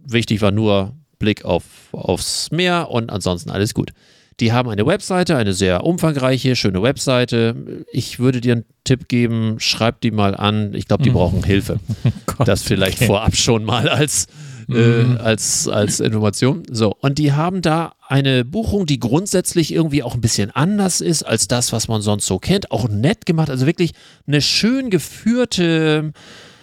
Wichtig 0.05 0.41
war 0.41 0.51
nur 0.51 0.93
Blick 1.17 1.43
auf, 1.43 1.63
aufs 1.91 2.51
Meer 2.51 2.91
und 2.91 3.09
ansonsten 3.09 3.49
alles 3.49 3.73
gut. 3.73 3.93
Die 4.39 4.51
haben 4.51 4.69
eine 4.69 4.85
Webseite, 4.85 5.35
eine 5.35 5.53
sehr 5.53 5.83
umfangreiche, 5.83 6.55
schöne 6.55 6.83
Webseite. 6.83 7.85
Ich 7.91 8.19
würde 8.19 8.39
dir 8.39 8.53
einen 8.53 8.65
Tipp 8.83 9.07
geben, 9.07 9.55
schreib 9.59 10.01
die 10.01 10.11
mal 10.11 10.35
an. 10.35 10.75
Ich 10.75 10.87
glaube, 10.87 11.03
die 11.03 11.09
brauchen 11.09 11.43
Hilfe. 11.43 11.79
das 12.45 12.61
vielleicht 12.61 13.03
vorab 13.03 13.35
schon 13.35 13.63
mal 13.65 13.89
als, 13.89 14.27
äh, 14.69 15.17
als, 15.17 15.67
als 15.67 15.99
Information. 15.99 16.63
So, 16.69 16.95
und 17.01 17.17
die 17.17 17.33
haben 17.33 17.63
da 17.63 17.93
eine 18.07 18.45
Buchung, 18.45 18.85
die 18.85 18.99
grundsätzlich 18.99 19.73
irgendwie 19.73 20.03
auch 20.03 20.13
ein 20.13 20.21
bisschen 20.21 20.51
anders 20.51 21.01
ist 21.01 21.23
als 21.23 21.47
das, 21.47 21.73
was 21.73 21.87
man 21.87 22.03
sonst 22.03 22.27
so 22.27 22.37
kennt. 22.37 22.71
Auch 22.71 22.87
nett 22.87 23.25
gemacht, 23.25 23.49
also 23.49 23.65
wirklich 23.65 23.93
eine 24.27 24.41
schön 24.41 24.91
geführte 24.91 26.13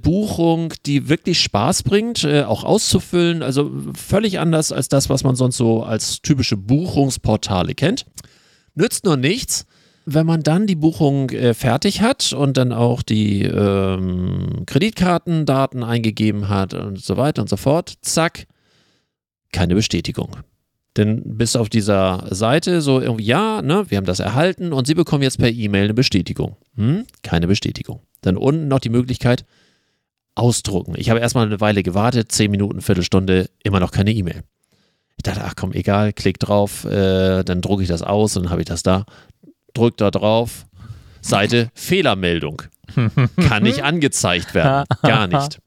Buchung, 0.04 0.72
die 0.86 1.08
wirklich 1.08 1.40
Spaß 1.40 1.82
bringt, 1.82 2.22
äh, 2.22 2.44
auch 2.44 2.62
auszufüllen. 2.62 3.42
Also 3.42 3.72
völlig 3.96 4.38
anders 4.38 4.70
als 4.70 4.88
das, 4.88 5.10
was 5.10 5.24
man 5.24 5.34
sonst 5.34 5.56
so 5.56 5.82
als 5.82 6.22
typische 6.22 6.56
Buchungsportale 6.56 7.74
kennt. 7.74 8.06
Nützt 8.76 9.04
nur 9.04 9.16
nichts, 9.16 9.66
wenn 10.06 10.26
man 10.26 10.42
dann 10.42 10.66
die 10.66 10.76
Buchung 10.76 11.30
äh, 11.30 11.54
fertig 11.54 12.02
hat 12.02 12.32
und 12.32 12.56
dann 12.56 12.72
auch 12.72 13.02
die 13.02 13.42
ähm, 13.42 14.64
Kreditkartendaten 14.66 15.82
eingegeben 15.82 16.48
hat 16.48 16.74
und 16.74 17.02
so 17.02 17.16
weiter 17.16 17.42
und 17.42 17.48
so 17.48 17.56
fort, 17.56 17.94
zack, 18.02 18.46
keine 19.52 19.74
Bestätigung. 19.74 20.36
Denn 20.96 21.22
bis 21.24 21.56
auf 21.56 21.68
dieser 21.68 22.26
Seite 22.30 22.80
so 22.80 23.00
irgendwie, 23.00 23.24
ja, 23.24 23.62
ne, 23.62 23.86
wir 23.88 23.98
haben 23.98 24.04
das 24.04 24.20
erhalten 24.20 24.72
und 24.72 24.86
Sie 24.86 24.94
bekommen 24.94 25.22
jetzt 25.22 25.38
per 25.38 25.50
E-Mail 25.50 25.84
eine 25.84 25.94
Bestätigung. 25.94 26.56
Hm? 26.76 27.04
Keine 27.22 27.48
Bestätigung. 27.48 28.00
Dann 28.20 28.36
unten 28.36 28.68
noch 28.68 28.78
die 28.78 28.90
Möglichkeit, 28.90 29.44
ausdrucken. 30.34 30.94
Ich 30.96 31.10
habe 31.10 31.20
erstmal 31.20 31.46
eine 31.46 31.60
Weile 31.60 31.82
gewartet, 31.82 32.32
zehn 32.32 32.50
Minuten, 32.50 32.80
Viertelstunde, 32.80 33.48
immer 33.62 33.80
noch 33.80 33.90
keine 33.90 34.12
E-Mail. 34.12 34.42
Ich 35.16 35.22
dachte, 35.22 35.42
ach 35.44 35.54
komm, 35.56 35.72
egal, 35.72 36.12
klick 36.12 36.38
drauf, 36.38 36.84
äh, 36.84 37.44
dann 37.44 37.60
drucke 37.60 37.82
ich 37.82 37.88
das 37.88 38.02
aus 38.02 38.36
und 38.36 38.44
dann 38.44 38.50
habe 38.50 38.62
ich 38.62 38.66
das 38.66 38.82
da. 38.82 39.06
Drück 39.74 39.96
da 39.96 40.10
drauf, 40.10 40.66
Seite 41.20 41.70
Fehlermeldung. 41.74 42.62
Kann 43.48 43.62
nicht 43.62 43.82
angezeigt 43.82 44.54
werden. 44.54 44.84
Gar 45.02 45.26
nicht. 45.26 45.60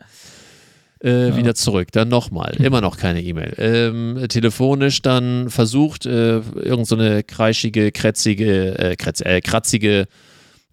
Äh, 0.99 1.35
Wieder 1.35 1.53
zurück, 1.53 1.91
dann 1.91 2.09
nochmal, 2.09 2.55
immer 2.57 2.81
noch 2.81 2.97
keine 2.97 3.21
E-Mail. 3.21 3.53
Ähm, 3.57 4.25
telefonisch 4.29 5.01
dann 5.03 5.49
versucht, 5.49 6.07
äh, 6.07 6.39
irgend 6.39 6.87
so 6.87 6.95
eine 6.95 7.23
kreischige, 7.23 7.91
krätzige, 7.91 8.77
äh, 8.79 8.95
kratz, 8.95 9.21
äh, 9.21 9.41
kratzige 9.41 10.07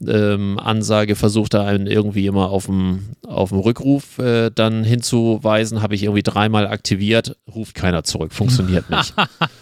ähm, 0.07 0.59
Ansage 0.59 1.17
versucht, 1.17 1.55
da 1.55 1.65
einen 1.65 1.87
irgendwie 1.87 2.27
immer 2.27 2.51
auf 2.51 2.67
dem, 2.67 3.11
auf 3.27 3.51
dem 3.51 3.59
Rückruf 3.59 4.19
äh, 4.19 4.51
dann 4.51 4.85
hinzuweisen, 4.85 5.83
habe 5.83 5.95
ich 5.95 6.03
irgendwie 6.03 6.23
dreimal 6.23 6.67
aktiviert, 6.67 7.37
ruft 7.53 7.75
keiner 7.75 8.05
zurück, 8.05 8.33
funktioniert 8.33 8.91
nicht. 8.91 9.15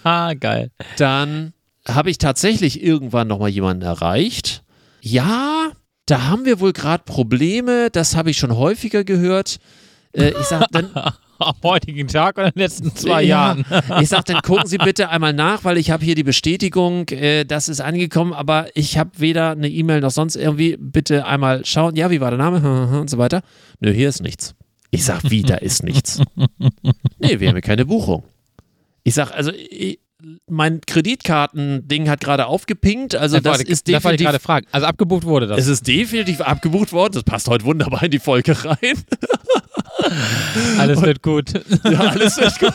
Geil. 0.41 0.71
dann 0.97 1.53
habe 1.87 2.11
ich 2.11 2.19
tatsächlich 2.19 2.83
irgendwann 2.83 3.29
nochmal 3.29 3.51
jemanden 3.51 3.83
erreicht. 3.83 4.63
Ja, 5.01 5.73
da 6.07 6.29
haben 6.29 6.45
wir 6.45 6.61
wohl 6.61 6.73
gerade 6.73 7.05
Probleme, 7.05 7.91
das 7.91 8.17
habe 8.17 8.31
ich 8.31 8.39
schon 8.39 8.57
häufiger 8.57 9.05
gehört. 9.05 9.59
Äh, 10.13 10.31
ich 10.31 10.47
sage, 10.47 10.67
dann, 10.71 10.91
Am 11.47 11.57
heutigen 11.63 12.09
Tag 12.09 12.39
oder 12.39 12.47
in 12.47 12.53
den 12.53 12.61
letzten 12.61 12.95
zwei 12.95 13.23
ja, 13.23 13.55
Jahren. 13.55 13.65
Ich 14.01 14.09
sage, 14.09 14.25
dann 14.27 14.43
gucken 14.43 14.67
Sie 14.67 14.79
bitte 14.79 15.09
einmal 15.09 15.33
nach, 15.33 15.65
weil 15.65 15.77
ich 15.77 15.91
habe 15.91 16.05
hier 16.05 16.15
die 16.15 16.23
Bestätigung, 16.23 17.09
äh, 17.09 17.45
das 17.45 17.69
ist 17.69 17.81
angekommen, 17.81 18.33
aber 18.33 18.69
ich 18.75 18.99
habe 18.99 19.11
weder 19.17 19.51
eine 19.51 19.69
E-Mail 19.69 20.01
noch 20.01 20.11
sonst 20.11 20.37
irgendwie. 20.37 20.77
Bitte 20.79 21.27
einmal 21.27 21.65
schauen. 21.65 21.97
Ja, 21.97 22.11
wie 22.11 22.21
war 22.21 22.31
der 22.31 22.39
Name 22.39 22.99
und 23.01 23.11
so 23.11 23.19
weiter. 23.19 23.43
Nö, 23.81 23.93
hier 23.93 24.09
ist 24.09 24.23
nichts. 24.23 24.55
Ich 24.91 25.05
sage, 25.05 25.31
wie, 25.31 25.43
da 25.43 25.57
ist 25.57 25.83
nichts. 25.83 26.21
Nee, 27.19 27.39
wir 27.39 27.49
haben 27.49 27.55
hier 27.55 27.63
keine 27.63 27.87
Buchung. 27.87 28.25
Ich 29.05 29.15
sage, 29.15 29.33
also 29.33 29.53
ich, 29.53 30.01
mein 30.49 30.81
Kreditkartending 30.87 32.09
hat 32.09 32.21
gerade 32.21 32.47
aufgepinkt, 32.47 33.15
also 33.15 33.39
das, 33.41 33.59
wollte- 33.59 33.71
ist 33.71 33.89
das 33.89 33.93
wollte 34.05 34.15
ich 34.15 34.19
definitiv 34.19 34.27
gerade 34.27 34.39
fragen. 34.41 34.67
Also 34.73 34.87
abgebucht 34.87 35.25
wurde 35.25 35.47
das. 35.47 35.59
es 35.61 35.67
ist 35.69 35.87
definitiv 35.87 36.41
abgebucht 36.41 36.93
worden. 36.93 37.13
Das 37.15 37.25
passt 37.25 37.49
heute 37.49 37.65
wunderbar 37.65 38.03
in 38.05 38.11
die 38.11 38.19
Folge 38.19 38.57
rein. 38.65 39.05
Alles 40.79 41.01
wird 41.03 41.23
gut. 41.23 41.53
Ja, 41.85 42.01
alles 42.01 42.39
ist 42.39 42.59
gut. 42.59 42.73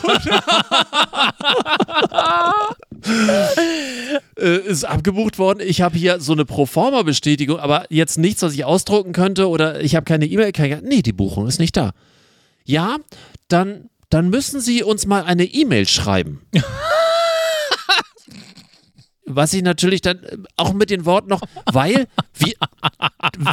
äh, 4.38 4.56
ist 4.66 4.84
abgebucht 4.84 5.38
worden. 5.38 5.60
Ich 5.64 5.80
habe 5.80 5.96
hier 5.98 6.20
so 6.20 6.32
eine 6.32 6.44
Proforma-Bestätigung, 6.44 7.58
aber 7.58 7.84
jetzt 7.90 8.18
nichts, 8.18 8.42
was 8.42 8.54
ich 8.54 8.64
ausdrucken 8.64 9.12
könnte 9.12 9.48
oder 9.48 9.80
ich 9.80 9.94
habe 9.94 10.04
keine 10.04 10.26
E-Mail. 10.26 10.52
Keine, 10.52 10.82
nee, 10.82 11.02
die 11.02 11.12
Buchung 11.12 11.46
ist 11.46 11.58
nicht 11.58 11.76
da. 11.76 11.92
Ja, 12.64 12.96
dann, 13.48 13.88
dann 14.10 14.28
müssen 14.30 14.60
Sie 14.60 14.82
uns 14.82 15.06
mal 15.06 15.24
eine 15.24 15.44
E-Mail 15.44 15.86
schreiben. 15.88 16.40
Was 19.28 19.52
ich 19.52 19.62
natürlich 19.62 20.00
dann 20.00 20.18
äh, 20.22 20.36
auch 20.56 20.72
mit 20.72 20.90
den 20.90 21.04
Worten 21.04 21.28
noch, 21.28 21.42
weil 21.72 22.06
wir, 22.34 22.54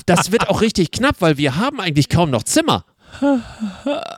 das 0.05 0.31
wird 0.31 0.49
auch 0.49 0.61
richtig 0.61 0.91
knapp, 0.91 1.17
weil 1.19 1.37
wir 1.37 1.55
haben 1.57 1.79
eigentlich 1.79 2.09
kaum 2.09 2.29
noch 2.29 2.43
Zimmer. 2.43 2.85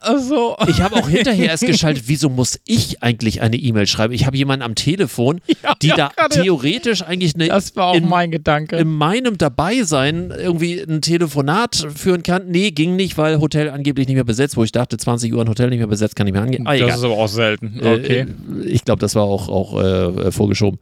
Also, 0.02 0.56
Ich 0.68 0.82
habe 0.82 0.96
auch 0.96 1.08
hinterher 1.08 1.50
erst 1.50 1.66
geschaltet, 1.66 2.06
wieso 2.08 2.30
muss 2.30 2.60
ich 2.66 3.04
eigentlich 3.04 3.42
eine 3.42 3.56
E-Mail 3.58 3.88
schreiben? 3.88 4.14
Ich 4.14 4.26
habe 4.26 4.38
jemanden 4.38 4.64
am 4.64 4.76
Telefon, 4.76 5.42
Ja, 5.64 5.76
die 5.82 5.88
ja, 5.88 6.12
da 6.16 6.30
theoretisch 6.30 7.04
eigentlich 7.04 7.36
eine, 7.36 7.48
das 7.48 7.76
war 7.76 7.88
auch 7.88 7.96
in, 7.96 8.08
mein 8.08 8.32
Gedanke. 8.32 8.78
in 8.78 8.90
meinem 8.90 9.38
Dabeisein 9.38 10.32
irgendwie 10.36 10.80
ein 10.80 11.02
Telefonat 11.02 11.88
führen 11.96 12.24
kann. 12.24 12.48
Nee, 12.48 12.72
ging 12.72 12.96
nicht, 12.96 13.18
weil 13.18 13.40
Hotel 13.40 13.70
angeblich 13.70 14.08
nicht 14.08 14.16
mehr 14.16 14.24
besetzt, 14.24 14.58
wo 14.58 14.64
ich 14.64 14.72
dachte, 14.72 14.98
20 14.98 15.34
Uhr 15.34 15.42
ein 15.42 15.50
Hotel 15.50 15.70
nicht 15.70 15.80
mehr 15.80 15.88
besetzt, 15.88 16.16
kann 16.16 16.28
ich 16.28 16.34
mir 16.34 16.42
angehen. 16.42 16.66
Ah, 16.66 16.76
das 16.78 16.98
ist 16.98 17.04
aber 17.04 17.18
auch 17.18 17.28
selten. 17.28 17.80
Okay. 17.80 18.26
Äh, 18.26 18.66
ich 18.66 18.84
glaube, 18.86 19.00
das 19.00 19.16
war 19.16 19.24
auch, 19.24 19.48
auch 19.50 19.82
äh, 19.82 20.32
vorgeschoben. 20.32 20.80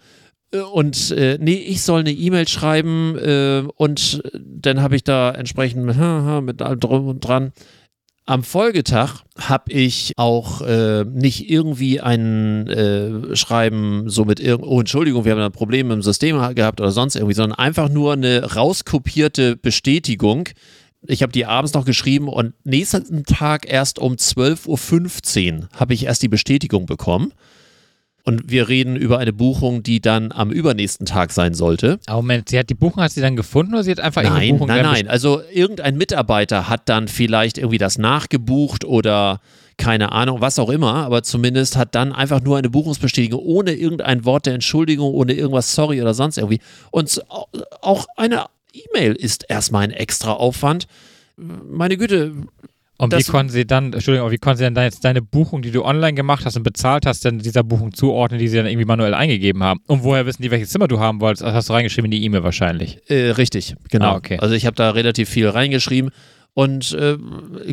Äh, 0.56 0.62
Und 0.62 1.12
äh, 1.12 1.38
nee, 1.40 1.56
ich 1.56 1.82
soll 1.82 2.02
eine 2.02 2.12
E-Mail 2.12 2.48
schreiben 2.48 3.18
äh, 3.18 3.64
und 3.76 4.22
dann 4.34 4.82
habe 4.82 4.96
ich 4.96 5.04
da 5.04 5.32
entsprechend 5.32 5.86
mit, 5.86 5.98
mit 6.44 6.62
allem 6.62 6.80
drum 6.80 7.08
und 7.08 7.20
dran. 7.22 7.52
Am 8.28 8.44
Folgetag 8.44 9.24
habe 9.38 9.72
ich 9.72 10.14
auch 10.18 10.62
äh, 10.62 11.04
nicht 11.04 11.48
irgendwie 11.48 12.02
ein 12.02 12.68
äh, 12.68 13.36
Schreiben 13.36 14.10
so 14.10 14.26
mit 14.26 14.42
oh 14.42 14.80
Entschuldigung, 14.80 15.26
wir 15.26 15.34
haben 15.34 15.42
ein 15.42 15.52
Problem 15.52 15.92
im 15.92 16.02
System 16.02 16.38
gehabt 16.56 16.82
oder 16.82 16.90
sonst 16.90 17.16
irgendwie, 17.16 17.36
sondern 17.36 17.60
einfach 17.60 17.88
nur 17.88 18.14
eine 18.14 18.56
rauskopierte 18.56 19.56
Bestätigung. 19.58 20.50
Ich 21.06 21.22
habe 21.22 21.34
die 21.34 21.46
abends 21.46 21.76
noch 21.76 21.86
geschrieben 21.86 22.28
und 22.28 22.56
nächsten 22.64 23.26
Tag 23.26 23.72
erst 23.72 24.00
um 24.00 24.14
12.15 24.14 25.60
Uhr 25.60 25.70
habe 25.76 25.94
ich 25.94 26.06
erst 26.06 26.24
die 26.24 26.28
Bestätigung 26.28 26.88
bekommen. 26.88 27.32
Und 28.28 28.50
wir 28.50 28.68
reden 28.68 28.96
über 28.96 29.20
eine 29.20 29.34
Buchung, 29.34 29.84
die 29.84 30.02
dann 30.02 30.32
am 30.32 30.52
übernächsten 30.52 31.06
Tag 31.06 31.32
sein 31.32 31.54
sollte. 31.54 32.00
Aber 32.08 32.18
Moment, 32.18 32.50
sie 32.50 32.58
hat 32.58 32.72
die 32.72 32.74
Buchung, 32.74 33.04
hat 33.04 33.12
sie 33.12 33.22
dann 33.22 33.36
gefunden 33.36 33.76
oder 33.76 33.84
sie 33.84 33.92
hat 33.92 34.00
einfach 34.00 34.24
Nein, 34.24 34.54
Buchung 34.54 34.68
nein, 34.68 34.84
nein. 34.84 35.08
Also 35.08 35.44
irgendein 35.54 35.96
Mitarbeiter 35.96 36.68
hat 36.68 36.90
dann 36.90 37.08
vielleicht 37.08 37.60
irgendwie 37.60 37.78
das 37.78 38.00
nachgebucht 38.00 38.84
oder 38.84 39.42
keine 39.78 40.12
Ahnung, 40.12 40.42
was 40.42 40.58
auch 40.58 40.70
immer, 40.70 40.94
aber 40.94 41.22
zumindest 41.22 41.76
hat 41.78 41.94
dann 41.94 42.14
einfach 42.14 42.42
nur 42.42 42.58
eine 42.58 42.70
Buchungsbestätigung 42.70 43.40
ohne 43.40 43.74
irgendein 43.74 44.26
Wort 44.26 44.48
der 44.48 44.56
Entschuldigung, 44.56 45.14
ohne 45.14 45.34
irgendwas 45.34 45.76
sorry 45.76 46.02
oder 46.02 46.14
sonst 46.14 46.38
irgendwie. 46.38 46.62
Und 46.92 47.22
auch 47.82 48.08
eine 48.16 48.46
E-Mail 48.74 49.14
ist 49.14 49.46
erstmal 49.50 49.84
ein 49.84 49.92
extra 49.92 50.34
Aufwand. 50.34 50.88
Meine 51.38 51.98
Güte, 51.98 52.34
Und 52.98 53.12
wie 53.12 53.18
Das- 53.18 53.28
konnten 53.28 53.52
sie 53.52 53.66
dann, 53.68 53.92
Entschuldigung, 53.94 54.32
wie 54.32 54.38
konnten 54.38 54.58
sie 54.60 54.64
dann 54.72 54.84
jetzt 54.84 55.04
deine 55.04 55.22
Buchung, 55.22 55.62
die 55.62 55.72
du 55.72 55.84
online 55.84 56.14
gemacht 56.14 56.46
hast 56.46 56.56
und 56.56 56.64
bezahlt 56.64 57.06
hast, 57.06 57.26
denn 57.26 57.40
dieser 57.40 57.64
Buchung 57.64 57.94
zuordnen, 57.94 58.40
die 58.40 58.48
sie 58.48 58.56
dann 58.58 58.68
irgendwie 58.68 58.86
manuell 58.86 59.14
eingegeben 59.14 59.64
haben? 59.64 59.82
Und 59.88 60.04
woher 60.04 60.26
wissen 60.26 60.42
die, 60.44 60.50
welches 60.52 60.70
Zimmer 60.70 60.88
du 60.88 61.00
haben 61.00 61.20
wolltest? 61.20 61.44
Das 61.44 61.54
hast 61.54 61.70
du 61.70 61.74
reingeschrieben 61.74 62.12
in 62.12 62.18
die 62.20 62.24
E-Mail 62.26 62.44
wahrscheinlich. 62.44 63.00
Äh, 63.10 63.32
richtig, 63.32 63.76
genau. 63.90 64.12
Ah, 64.12 64.16
okay. 64.16 64.38
Also 64.40 64.56
ich 64.56 64.66
habe 64.66 64.76
da 64.78 64.92
relativ 64.92 65.28
viel 65.30 65.50
reingeschrieben. 65.50 66.12
Und 66.54 66.94
äh, 66.94 67.18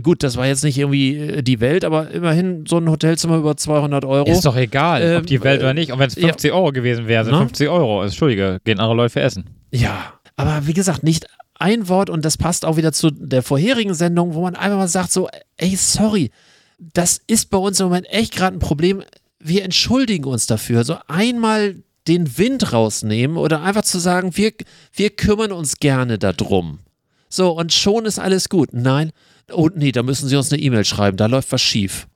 gut, 0.01 0.25
das 0.25 0.37
war 0.37 0.49
jetzt 0.49 0.65
nicht 0.65 0.77
irgendwie 0.77 1.17
äh, 1.17 1.43
die 1.45 1.61
Welt, 1.61 1.85
aber 1.85 2.11
immerhin 2.11 2.65
so 2.67 2.79
ein 2.79 2.91
Hotelzimmer 2.91 3.37
über 3.37 3.57
200 3.57 4.05
Euro. 4.05 4.29
Ist 4.29 4.45
doch 4.45 4.57
egal, 4.57 5.03
Ähm, 5.03 5.19
ob 5.19 5.27
die 5.27 5.41
Welt 5.45 5.61
äh, 5.61 5.65
oder 5.65 5.73
nicht. 5.75 5.93
Und 5.93 6.01
wenn 6.01 6.09
es 6.09 6.17
ja. 6.17 6.27
50 6.27 6.51
Euro 6.53 6.73
gewesen 6.73 7.07
wäre, 7.07 7.23
sind 7.25 7.33
Na? 7.35 7.39
50 7.39 7.69
Euro. 7.69 8.03
Entschuldige, 8.03 8.59
gehen 8.65 8.81
andere 8.81 8.97
Leute 8.97 9.11
für 9.11 9.21
Essen. 9.21 9.45
Ja, 9.71 10.15
aber 10.35 10.67
wie 10.67 10.73
gesagt, 10.73 11.05
nicht 11.05 11.27
ein 11.63 11.89
Wort 11.89 12.11
und 12.11 12.25
das 12.25 12.37
passt 12.37 12.65
auch 12.65 12.77
wieder 12.77 12.93
zu 12.93 13.11
der 13.11 13.43
vorherigen 13.43 13.95
Sendung, 13.95 14.35
wo 14.35 14.43
man 14.43 14.57
einfach 14.57 14.79
mal 14.79 14.89
sagt 14.89 15.13
so, 15.13 15.29
ey, 15.57 15.77
sorry, 15.77 16.31
das 16.79 17.21
ist 17.27 17.51
bei 17.51 17.59
uns 17.59 17.79
im 17.79 17.87
Moment 17.87 18.09
echt 18.11 18.35
gerade 18.35 18.57
ein 18.57 18.61
Problem. 18.61 19.03
Wir 19.39 19.63
entschuldigen 19.63 20.25
uns 20.25 20.47
dafür. 20.47 20.85
So 20.85 20.97
einmal 21.07 21.77
den 22.09 22.37
Wind 22.37 22.73
rausnehmen 22.73 23.37
oder 23.37 23.63
einfach 23.63 23.83
zu 23.83 24.01
sagen, 24.01 24.37
wir, 24.37 24.53
wir 24.93 25.11
kümmern 25.11 25.53
uns 25.53 25.77
gerne 25.77 26.19
darum. 26.19 26.81
So, 27.29 27.53
und 27.53 27.73
schon 27.73 28.07
ist 28.07 28.19
alles 28.19 28.49
gut. 28.49 28.71
Nein, 28.73 29.13
oh 29.53 29.71
nee, 29.73 29.93
da 29.93 30.03
müssen 30.03 30.29
Sie 30.29 30.37
uns 30.37 30.53
eine 30.53 30.61
E-Mail 30.61 30.85
schreiben, 30.85 31.17
da 31.17 31.27
läuft 31.27 31.53
was 31.53 31.63
schief. 31.63 32.09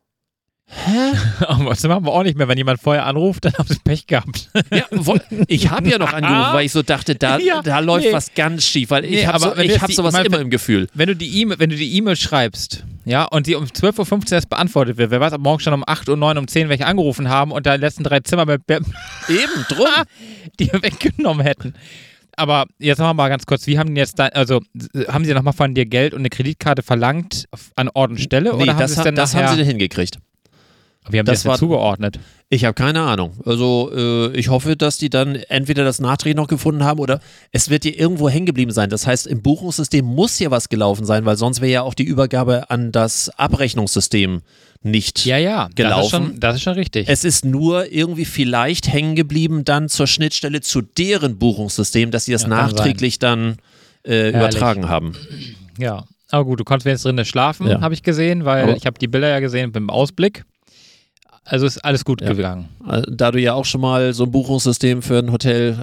Hä? 0.68 1.12
Das 1.68 1.82
machen 1.84 2.04
wir 2.04 2.12
auch 2.12 2.22
nicht 2.22 2.36
mehr. 2.36 2.48
Wenn 2.48 2.58
jemand 2.58 2.80
vorher 2.80 3.06
anruft, 3.06 3.44
dann 3.44 3.52
haben 3.54 3.68
sie 3.68 3.78
Pech 3.84 4.06
gehabt. 4.06 4.50
Ja, 4.72 4.84
ich 5.46 5.70
habe 5.70 5.88
ja 5.88 5.98
noch 5.98 6.12
angerufen, 6.12 6.52
weil 6.54 6.66
ich 6.66 6.72
so 6.72 6.82
dachte, 6.82 7.14
da, 7.14 7.38
Ja, 7.38 7.62
da 7.62 7.78
läuft 7.80 8.06
nee. 8.06 8.12
was 8.12 8.34
ganz 8.34 8.64
schief, 8.64 8.90
weil 8.90 9.04
ich 9.04 9.10
Nee, 9.12 9.26
habe 9.26 9.38
so, 9.38 9.56
ich 9.56 9.80
hab 9.80 9.88
die- 9.88 9.94
sowas 9.94 10.12
mein, 10.12 10.26
immer 10.26 10.40
im 10.40 10.50
Gefühl. 10.50 10.88
Wenn 10.94 11.08
du 11.08 11.14
die 11.16 11.40
E-Mail, 11.40 11.58
wenn 11.58 11.70
du 11.70 11.76
die 11.76 11.96
E-Mail 11.96 12.16
schreibst, 12.16 12.84
ja, 13.04 13.24
und 13.24 13.46
die 13.46 13.54
um 13.54 13.64
12.15 13.64 14.10
Uhr 14.26 14.32
erst 14.32 14.48
beantwortet 14.50 14.96
wird, 14.96 15.10
wer 15.10 15.20
weiß, 15.20 15.34
ob 15.34 15.40
morgen 15.40 15.60
schon 15.60 15.72
um 15.74 15.84
8 15.86 16.08
Uhr, 16.08 16.16
9 16.16 16.38
um 16.38 16.48
10 16.48 16.68
welche 16.68 16.86
angerufen 16.86 17.28
haben 17.28 17.52
und 17.52 17.66
da 17.66 17.76
die 17.76 17.80
letzten 17.82 18.02
drei 18.02 18.20
Zimmer 18.20 18.46
mit, 18.46 18.62
Eben, 18.68 18.84
drum. 19.68 19.86
die 20.58 20.72
weggenommen 20.72 21.44
hätten. 21.46 21.74
Aber 22.38 22.66
jetzt 22.78 22.98
noch 22.98 23.12
mal 23.14 23.28
ganz 23.28 23.46
kurz, 23.46 23.66
wie 23.66 23.78
haben 23.78 23.94
die 23.94 23.98
jetzt 24.00 24.18
da, 24.18 24.26
also 24.26 24.60
haben 25.08 25.24
sie 25.24 25.32
nochmal 25.32 25.54
von 25.54 25.74
dir 25.74 25.86
Geld 25.86 26.12
und 26.12 26.20
eine 26.20 26.28
Kreditkarte 26.28 26.82
verlangt 26.82 27.46
an 27.76 27.88
Ort 27.94 28.10
und 28.10 28.20
Stelle? 28.20 28.54
Nee, 28.54 28.62
oder 28.64 28.72
haben 28.72 28.80
das, 28.80 28.90
sie 28.90 28.94
es 28.94 28.98
ha- 29.00 29.04
denn 29.04 29.14
das 29.14 29.34
haben 29.34 29.56
sie 29.56 29.64
hingekriegt. 29.64 30.18
Wie 31.10 31.18
haben 31.18 31.26
das 31.26 31.40
sie 31.40 31.44
das 31.44 31.50
war- 31.52 31.58
zugeordnet? 31.58 32.18
Ich 32.48 32.64
habe 32.64 32.74
keine 32.74 33.00
Ahnung. 33.00 33.32
Also 33.44 33.90
äh, 33.92 34.28
ich 34.36 34.50
hoffe, 34.50 34.76
dass 34.76 34.98
die 34.98 35.10
dann 35.10 35.34
entweder 35.34 35.82
das 35.82 35.98
Nachträgen 35.98 36.36
noch 36.40 36.46
gefunden 36.46 36.84
haben 36.84 37.00
oder 37.00 37.18
es 37.50 37.70
wird 37.70 37.82
dir 37.82 37.98
irgendwo 37.98 38.28
hängen 38.28 38.46
geblieben 38.46 38.70
sein. 38.70 38.88
Das 38.88 39.04
heißt, 39.04 39.26
im 39.26 39.42
Buchungssystem 39.42 40.04
muss 40.04 40.38
ja 40.38 40.48
was 40.52 40.68
gelaufen 40.68 41.04
sein, 41.06 41.24
weil 41.24 41.36
sonst 41.36 41.60
wäre 41.60 41.72
ja 41.72 41.82
auch 41.82 41.94
die 41.94 42.04
Übergabe 42.04 42.70
an 42.70 42.92
das 42.92 43.30
Abrechnungssystem 43.36 44.42
nicht. 44.82 45.26
Ja, 45.26 45.38
ja, 45.38 45.62
Das 45.64 45.68
ist, 45.70 45.74
gelaufen. 45.76 46.10
schon, 46.10 46.40
das 46.40 46.56
ist 46.56 46.62
schon 46.62 46.74
richtig. 46.74 47.08
Es 47.08 47.24
ist 47.24 47.44
nur 47.44 47.90
irgendwie 47.92 48.24
vielleicht 48.24 48.92
hängen 48.92 49.16
geblieben 49.16 49.64
dann 49.64 49.88
zur 49.88 50.06
Schnittstelle 50.06 50.60
zu 50.60 50.82
deren 50.82 51.38
Buchungssystem, 51.38 52.12
dass 52.12 52.26
sie 52.26 52.32
das 52.32 52.42
Ja, 52.42 52.48
nachträglich 52.48 53.18
dann 53.18 53.56
äh, 54.06 54.28
übertragen 54.30 54.88
haben. 54.88 55.14
ja. 55.78 56.04
Aber 56.30 56.44
gut, 56.44 56.58
du 56.58 56.64
konntest 56.64 56.86
jetzt 56.86 57.04
drinnen 57.04 57.24
schlafen, 57.24 57.68
Ja. 57.68 57.80
habe 57.80 57.94
ich 57.94 58.02
gesehen, 58.02 58.44
weil 58.44 58.64
Aber- 58.64 58.76
ich 58.76 58.84
habe 58.86 58.98
die 58.98 59.06
Bilder 59.06 59.28
ja 59.28 59.38
gesehen 59.40 59.66
mit 59.66 59.76
dem 59.76 59.90
Ausblick. 59.90 60.44
Also 61.48 61.66
ist 61.66 61.78
alles 61.84 62.04
gut 62.04 62.20
Ja. 62.20 62.32
gegangen. 62.32 62.68
Äh, 62.90 63.02
Da 63.08 63.30
du 63.30 63.40
ja 63.40 63.54
auch 63.54 63.64
schon 63.64 63.80
mal 63.80 64.12
so 64.12 64.24
ein 64.24 64.32
Buchungssystem 64.32 65.00
für 65.00 65.18
ein 65.20 65.30
Hotel 65.30 65.74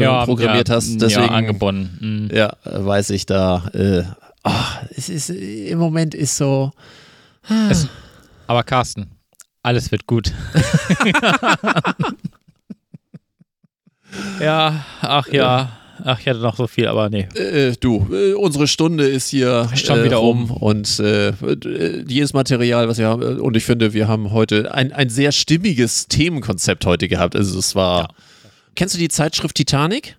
äh, 0.00 0.24
programmiert 0.24 0.68
ja, 0.68 0.74
hast, 0.74 1.00
deswegen 1.00 1.26
Ja, 1.26 1.30
angebunden. 1.30 2.28
Mhm. 2.30 2.36
ja, 2.36 2.56
weiß 2.64 3.10
ich 3.10 3.24
da. 3.26 3.68
Äh, 3.72 4.02
ah, 4.42 4.80
es 4.96 5.08
ist 5.08 5.30
im 5.30 5.78
Moment 5.78 6.14
ist 6.14 6.36
so. 6.36 6.72
Es, 7.70 7.86
aber 8.48 8.64
Carsten, 8.64 9.06
alles 9.62 9.92
wird 9.92 10.06
gut. 10.06 10.32
ja, 14.40 14.84
ach 15.00 15.26
ja. 15.28 15.70
Ach, 16.04 16.18
ich 16.20 16.26
hatte 16.28 16.40
noch 16.40 16.56
so 16.56 16.66
viel, 16.66 16.86
aber 16.88 17.10
nee. 17.10 17.28
Äh, 17.34 17.74
du, 17.80 18.06
äh, 18.12 18.32
unsere 18.34 18.66
Stunde 18.66 19.06
ist 19.06 19.28
hier 19.28 19.68
Schon 19.74 20.00
äh, 20.00 20.04
wieder 20.04 20.16
rum 20.18 20.50
um. 20.50 20.56
und 20.56 20.98
äh, 21.00 21.28
äh, 21.28 22.04
jedes 22.08 22.32
Material, 22.32 22.88
was 22.88 22.98
wir 22.98 23.06
haben, 23.06 23.22
äh, 23.22 23.40
und 23.40 23.56
ich 23.56 23.64
finde, 23.64 23.92
wir 23.92 24.08
haben 24.08 24.32
heute 24.32 24.74
ein, 24.74 24.92
ein 24.92 25.08
sehr 25.08 25.32
stimmiges 25.32 26.08
Themenkonzept 26.08 26.84
heute 26.86 27.08
gehabt. 27.08 27.36
Also 27.36 27.58
es 27.58 27.74
war. 27.74 28.00
Ja. 28.02 28.08
Kennst 28.74 28.94
du 28.94 28.98
die 28.98 29.08
Zeitschrift 29.08 29.54
Titanic? 29.56 30.16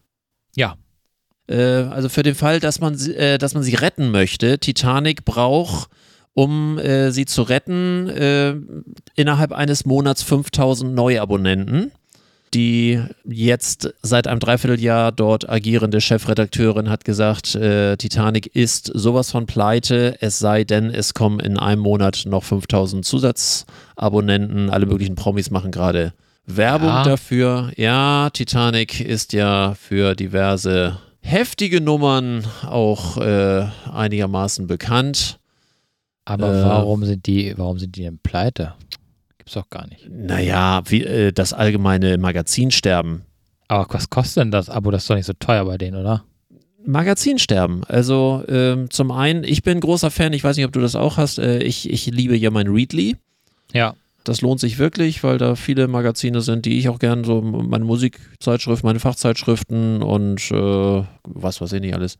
Ja. 0.55 0.75
Äh, 1.47 1.55
also 1.61 2.07
für 2.09 2.23
den 2.23 2.36
Fall, 2.36 2.59
dass 2.59 2.79
man, 2.79 2.95
sie- 2.97 3.15
äh, 3.15 3.38
dass 3.38 3.53
man 3.53 3.63
sie 3.63 3.75
retten 3.75 4.11
möchte, 4.11 4.59
Titanic 4.59 5.25
braucht, 5.25 5.89
um 6.34 6.77
äh, 6.79 7.11
sie 7.11 7.25
zu 7.25 7.41
retten, 7.43 8.07
äh, 8.09 8.55
innerhalb 9.15 9.51
eines 9.51 9.86
Monats 9.86 10.23
5000 10.23 10.93
Neuabonnenten. 10.95 11.91
Die 12.54 13.01
jetzt 13.26 13.93
seit 14.04 14.28
einem 14.28 14.39
Dreivierteljahr 14.39 15.12
dort 15.12 15.49
agierende 15.49 16.01
Chefredakteurin 16.01 16.89
hat 16.89 17.04
gesagt, 17.04 17.56
äh, 17.56 17.97
Titanic 17.97 18.45
ist 18.56 18.91
sowas 18.93 19.32
von 19.32 19.45
pleite, 19.47 20.18
es 20.22 20.38
sei 20.38 20.64
denn, 20.64 20.91
es 20.91 21.14
kommen 21.16 21.39
in 21.39 21.58
einem 21.58 21.82
Monat 21.82 22.24
noch 22.28 22.43
5000 22.43 23.04
Zusatzabonnenten. 23.06 24.70
Alle 24.70 24.86
möglichen 24.86 25.16
Promis 25.16 25.49
machen 25.49 25.72
gerade 25.72 26.14
Werbung 26.45 26.89
Ja. 26.89 27.04
dafür. 27.04 27.72
Ja, 27.76 28.30
Titanic 28.32 28.99
ist 28.99 29.34
ja 29.34 29.76
für 29.80 30.14
diverse 30.16 30.97
heftige 31.22 31.80
Nummern 31.82 32.43
auch 32.70 33.18
äh, 33.18 33.66
einigermaßen 33.91 34.68
bekannt. 34.68 35.39
Aber 36.26 36.54
Äh. 36.54 36.64
warum 36.64 37.04
sind 37.06 37.26
die, 37.28 37.54
warum 37.58 37.80
sind 37.80 37.95
die 37.95 38.04
denn 38.04 38.20
pleite? 38.20 38.74
Gibt's 39.43 39.55
doch 39.55 39.69
gar 39.69 39.85
nicht. 39.87 40.09
Naja, 40.09 40.83
wie, 40.85 41.03
äh, 41.03 41.33
das 41.33 41.51
allgemeine 41.51 42.17
Magazinsterben. 42.17 43.23
Aber 43.67 43.93
was 43.93 44.09
kostet 44.09 44.37
denn 44.37 44.51
das 44.51 44.69
Abo? 44.69 44.89
Das 44.89 45.03
ist 45.03 45.09
doch 45.09 45.17
nicht 45.17 45.25
so 45.25 45.33
teuer 45.33 45.65
bei 45.65 45.77
denen, 45.77 45.97
oder? 45.97 46.23
Magazinsterben. 46.85 47.83
Also 47.83 48.41
ähm, 48.47 48.89
zum 48.89 49.11
einen, 49.11 49.43
ich 49.43 49.61
bin 49.61 49.81
großer 49.81 50.11
Fan, 50.11 50.31
ich 50.31 50.45
weiß 50.45 50.55
nicht, 50.55 50.65
ob 50.65 50.71
du 50.71 50.79
das 50.79 50.95
auch 50.95 51.17
hast, 51.17 51.39
äh, 51.39 51.59
ich, 51.59 51.89
ich 51.89 52.05
liebe 52.05 52.37
ja 52.37 52.51
mein 52.51 52.67
Readly. 52.67 53.17
Ja. 53.73 53.95
Das 54.23 54.39
lohnt 54.39 54.61
sich 54.61 54.79
wirklich, 54.79 55.25
weil 55.25 55.37
da 55.37 55.55
viele 55.55 55.89
Magazine 55.89 56.39
sind, 56.39 56.65
die 56.65 56.79
ich 56.79 56.87
auch 56.87 56.99
gern 56.99 57.25
so, 57.25 57.41
meine 57.41 57.83
Musikzeitschriften, 57.83 58.87
meine 58.87 59.01
Fachzeitschriften 59.01 60.01
und 60.01 60.51
äh, 60.51 61.03
was 61.25 61.59
weiß 61.59 61.73
ich 61.73 61.81
nicht 61.81 61.95
alles. 61.95 62.17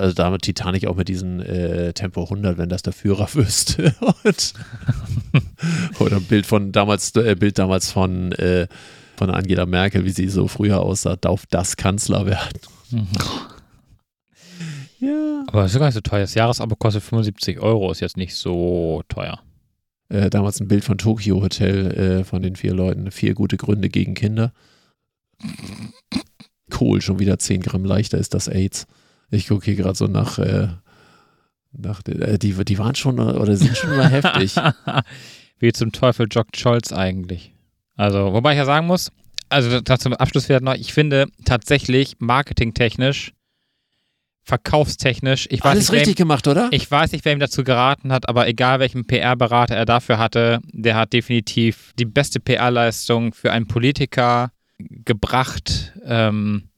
Also 0.00 0.14
damit 0.14 0.42
Titanic 0.42 0.86
auch 0.86 0.96
mit 0.96 1.08
diesen 1.08 1.40
äh, 1.40 1.92
Tempo 1.92 2.24
100, 2.24 2.58
wenn 2.58 2.68
das 2.68 2.82
der 2.82 2.92
Führer 2.92 3.28
wüsste. 3.34 3.94
und, 4.24 4.54
oder 6.00 6.16
ein 6.16 6.24
Bild 6.24 6.46
von 6.46 6.72
damals, 6.72 7.14
äh, 7.16 7.34
Bild 7.34 7.58
damals 7.58 7.92
von, 7.92 8.32
äh, 8.32 8.66
von 9.16 9.30
Angela 9.30 9.66
Merkel, 9.66 10.04
wie 10.04 10.10
sie 10.10 10.28
so 10.28 10.48
früher 10.48 10.80
aussah, 10.80 11.16
darf 11.16 11.46
das 11.46 11.76
Kanzler 11.76 12.26
werden. 12.26 12.60
Ja. 14.98 15.44
Aber 15.46 15.62
das 15.62 15.72
ist 15.72 15.78
gar 15.78 15.86
nicht 15.86 15.94
so 15.94 16.00
teuer. 16.00 16.20
Das 16.20 16.34
Jahresabo 16.34 16.76
kostet 16.76 17.02
75 17.02 17.60
Euro, 17.60 17.90
ist 17.90 18.00
jetzt 18.00 18.16
nicht 18.16 18.34
so 18.34 19.02
teuer. 19.08 19.40
Äh, 20.10 20.28
damals 20.28 20.60
ein 20.60 20.68
Bild 20.68 20.84
von 20.84 20.98
Tokyo 20.98 21.40
Hotel 21.40 22.20
äh, 22.20 22.24
von 22.24 22.42
den 22.42 22.56
vier 22.56 22.74
Leuten. 22.74 23.10
Vier 23.10 23.34
gute 23.34 23.56
Gründe 23.56 23.88
gegen 23.88 24.14
Kinder. 24.14 24.52
Kohl, 26.70 27.00
schon 27.00 27.18
wieder 27.18 27.38
10 27.38 27.62
Gramm 27.62 27.84
leichter 27.84 28.18
ist 28.18 28.34
das 28.34 28.48
AIDS. 28.48 28.86
Ich 29.30 29.48
gucke 29.48 29.64
hier 29.64 29.76
gerade 29.76 29.94
so 29.96 30.06
nach, 30.06 30.38
äh, 30.38 30.68
nach 31.72 32.02
äh, 32.06 32.38
die, 32.38 32.52
die 32.64 32.78
waren 32.78 32.94
schon 32.94 33.18
oder 33.18 33.56
sind 33.56 33.76
schon 33.76 33.96
mal 33.96 34.10
heftig. 34.10 34.54
Wie 35.58 35.72
zum 35.72 35.92
Teufel 35.92 36.26
joggt 36.30 36.56
Scholz 36.56 36.92
eigentlich? 36.92 37.54
Also, 37.96 38.32
wobei 38.32 38.52
ich 38.52 38.58
ja 38.58 38.64
sagen 38.64 38.86
muss, 38.86 39.12
also 39.50 39.80
zum 39.80 40.14
Abschluss 40.14 40.46
vielleicht 40.46 40.64
noch, 40.64 40.74
ich 40.74 40.92
finde 40.92 41.26
tatsächlich 41.44 42.16
marketingtechnisch, 42.18 43.32
verkaufstechnisch, 44.42 45.46
ich 45.50 45.60
weiß, 45.60 45.70
Alles 45.70 45.90
nicht, 45.90 46.00
richtig 46.00 46.18
ihm, 46.18 46.24
gemacht, 46.24 46.48
oder? 46.48 46.68
ich 46.70 46.90
weiß 46.90 47.12
nicht, 47.12 47.24
wer 47.24 47.32
ihm 47.32 47.40
dazu 47.40 47.62
geraten 47.62 48.10
hat, 48.10 48.28
aber 48.28 48.48
egal 48.48 48.80
welchen 48.80 49.06
PR-Berater 49.06 49.76
er 49.76 49.84
dafür 49.84 50.18
hatte, 50.18 50.60
der 50.72 50.96
hat 50.96 51.12
definitiv 51.12 51.92
die 51.98 52.06
beste 52.06 52.40
PR-Leistung 52.40 53.34
für 53.34 53.52
einen 53.52 53.66
Politiker 53.66 54.50
gebracht. 54.78 55.92
Ähm, 56.04 56.69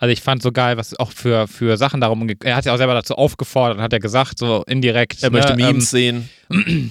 also 0.00 0.12
ich 0.12 0.22
fand 0.22 0.42
so 0.42 0.50
geil, 0.50 0.78
was 0.78 0.98
auch 0.98 1.12
für, 1.12 1.46
für 1.46 1.76
Sachen 1.76 2.00
darum, 2.00 2.26
er 2.42 2.56
hat 2.56 2.64
ja 2.64 2.72
auch 2.72 2.78
selber 2.78 2.94
dazu 2.94 3.14
aufgefordert 3.16 3.76
und 3.76 3.82
hat 3.82 3.92
ja 3.92 3.98
gesagt, 3.98 4.38
so 4.38 4.64
indirekt. 4.66 5.22
er 5.22 5.30
möchte 5.30 5.54
ne, 5.54 5.62
ähm, 5.62 5.68
Memes 5.68 5.90
sehen. 5.90 6.30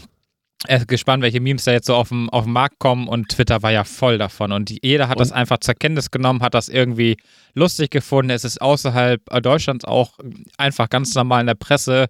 er 0.68 0.78
ist 0.78 0.88
gespannt, 0.88 1.24
welche 1.24 1.40
Memes 1.40 1.64
da 1.64 1.72
jetzt 1.72 1.88
so 1.88 1.96
auf 1.96 2.10
den, 2.10 2.30
auf 2.30 2.44
den 2.44 2.54
Markt 2.54 2.78
kommen 2.78 3.08
und 3.08 3.30
Twitter 3.30 3.64
war 3.64 3.72
ja 3.72 3.84
voll 3.84 4.20
davon. 4.20 4.52
Und 4.52 4.70
jeder 4.84 5.08
hat 5.08 5.18
Und- 5.18 5.22
das 5.22 5.32
einfach 5.32 5.58
zur 5.58 5.74
Kenntnis 5.74 6.12
genommen, 6.12 6.42
hat 6.44 6.54
das 6.54 6.70
irgendwie 6.70 7.18
lustig 7.56 7.90
gefunden. 7.90 8.30
Es 8.30 8.44
ist 8.44 8.62
außerhalb 8.62 9.22
äh, 9.32 9.42
Deutschlands 9.42 9.86
auch 9.86 10.20
einfach 10.58 10.88
ganz 10.90 11.16
normal 11.16 11.42
in 11.42 11.48
der 11.48 11.56
Presse 11.56 12.10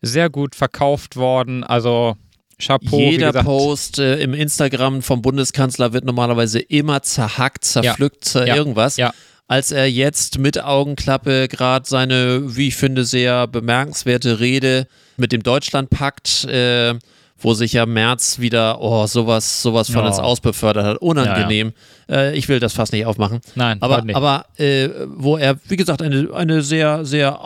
sehr 0.00 0.30
gut 0.30 0.54
verkauft 0.54 1.16
worden. 1.16 1.62
Also 1.62 2.16
Chapeau. 2.58 2.98
Jeder. 2.98 3.32
Post 3.42 3.98
äh, 3.98 4.18
im 4.20 4.32
Instagram 4.32 5.02
vom 5.02 5.20
Bundeskanzler 5.20 5.92
wird 5.92 6.06
normalerweise 6.06 6.58
immer 6.58 7.02
zerhackt, 7.02 7.64
zerpflückt, 7.64 8.24
zer 8.24 8.46
Ja. 8.46 8.56
irgendwas. 8.56 8.96
Ja. 8.96 9.12
Als 9.48 9.70
er 9.70 9.88
jetzt 9.88 10.38
mit 10.38 10.62
Augenklappe 10.62 11.46
gerade 11.48 11.88
seine, 11.88 12.56
wie 12.56 12.68
ich 12.68 12.76
finde, 12.76 13.04
sehr 13.04 13.46
bemerkenswerte 13.46 14.40
Rede 14.40 14.88
mit 15.16 15.30
dem 15.30 15.42
Deutschlandpakt, 15.44 16.44
äh, 16.46 16.94
wo 17.38 17.54
sich 17.54 17.74
ja 17.74 17.86
Merz 17.86 18.38
wieder, 18.40 18.80
oh, 18.80 19.06
sowas, 19.06 19.62
sowas 19.62 19.88
von 19.88 20.02
Ja. 20.02 20.08
ins 20.08 20.18
Aus 20.18 20.40
befördert 20.40 20.84
hat. 20.84 20.96
Unangenehm. 20.98 21.72
Äh, 22.10 22.36
ich 22.36 22.48
will 22.48 22.58
das 22.60 22.72
fast 22.72 22.92
nicht 22.92 23.06
aufmachen. 23.06 23.40
Nein, 23.54 23.80
Aber, 23.82 23.96
heute 23.98 24.06
nicht. 24.06 24.16
aber 24.16 24.46
äh, 24.56 24.88
wo 25.06 25.36
er, 25.36 25.56
wie 25.68 25.76
gesagt, 25.76 26.02
eine, 26.02 26.28
eine 26.34 26.62
sehr, 26.62 27.04
sehr 27.04 27.44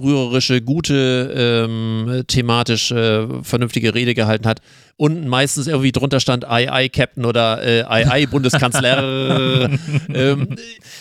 aufrührerische, 0.00 0.62
gute, 0.62 1.32
ähm, 1.68 2.24
thematisch 2.26 2.90
äh, 2.90 3.26
vernünftige 3.42 3.94
Rede 3.94 4.14
gehalten 4.14 4.46
hat 4.46 4.60
und 4.96 5.26
meistens 5.26 5.66
irgendwie 5.66 5.92
drunter 5.92 6.20
stand 6.20 6.48
Ei, 6.48 6.70
Ei, 6.70 6.88
Captain 6.88 7.24
oder 7.24 7.62
äh, 7.62 7.84
Ei, 7.84 8.06
Ei, 8.06 8.26
Bundeskanzler. 8.26 9.68
ähm, 10.14 10.56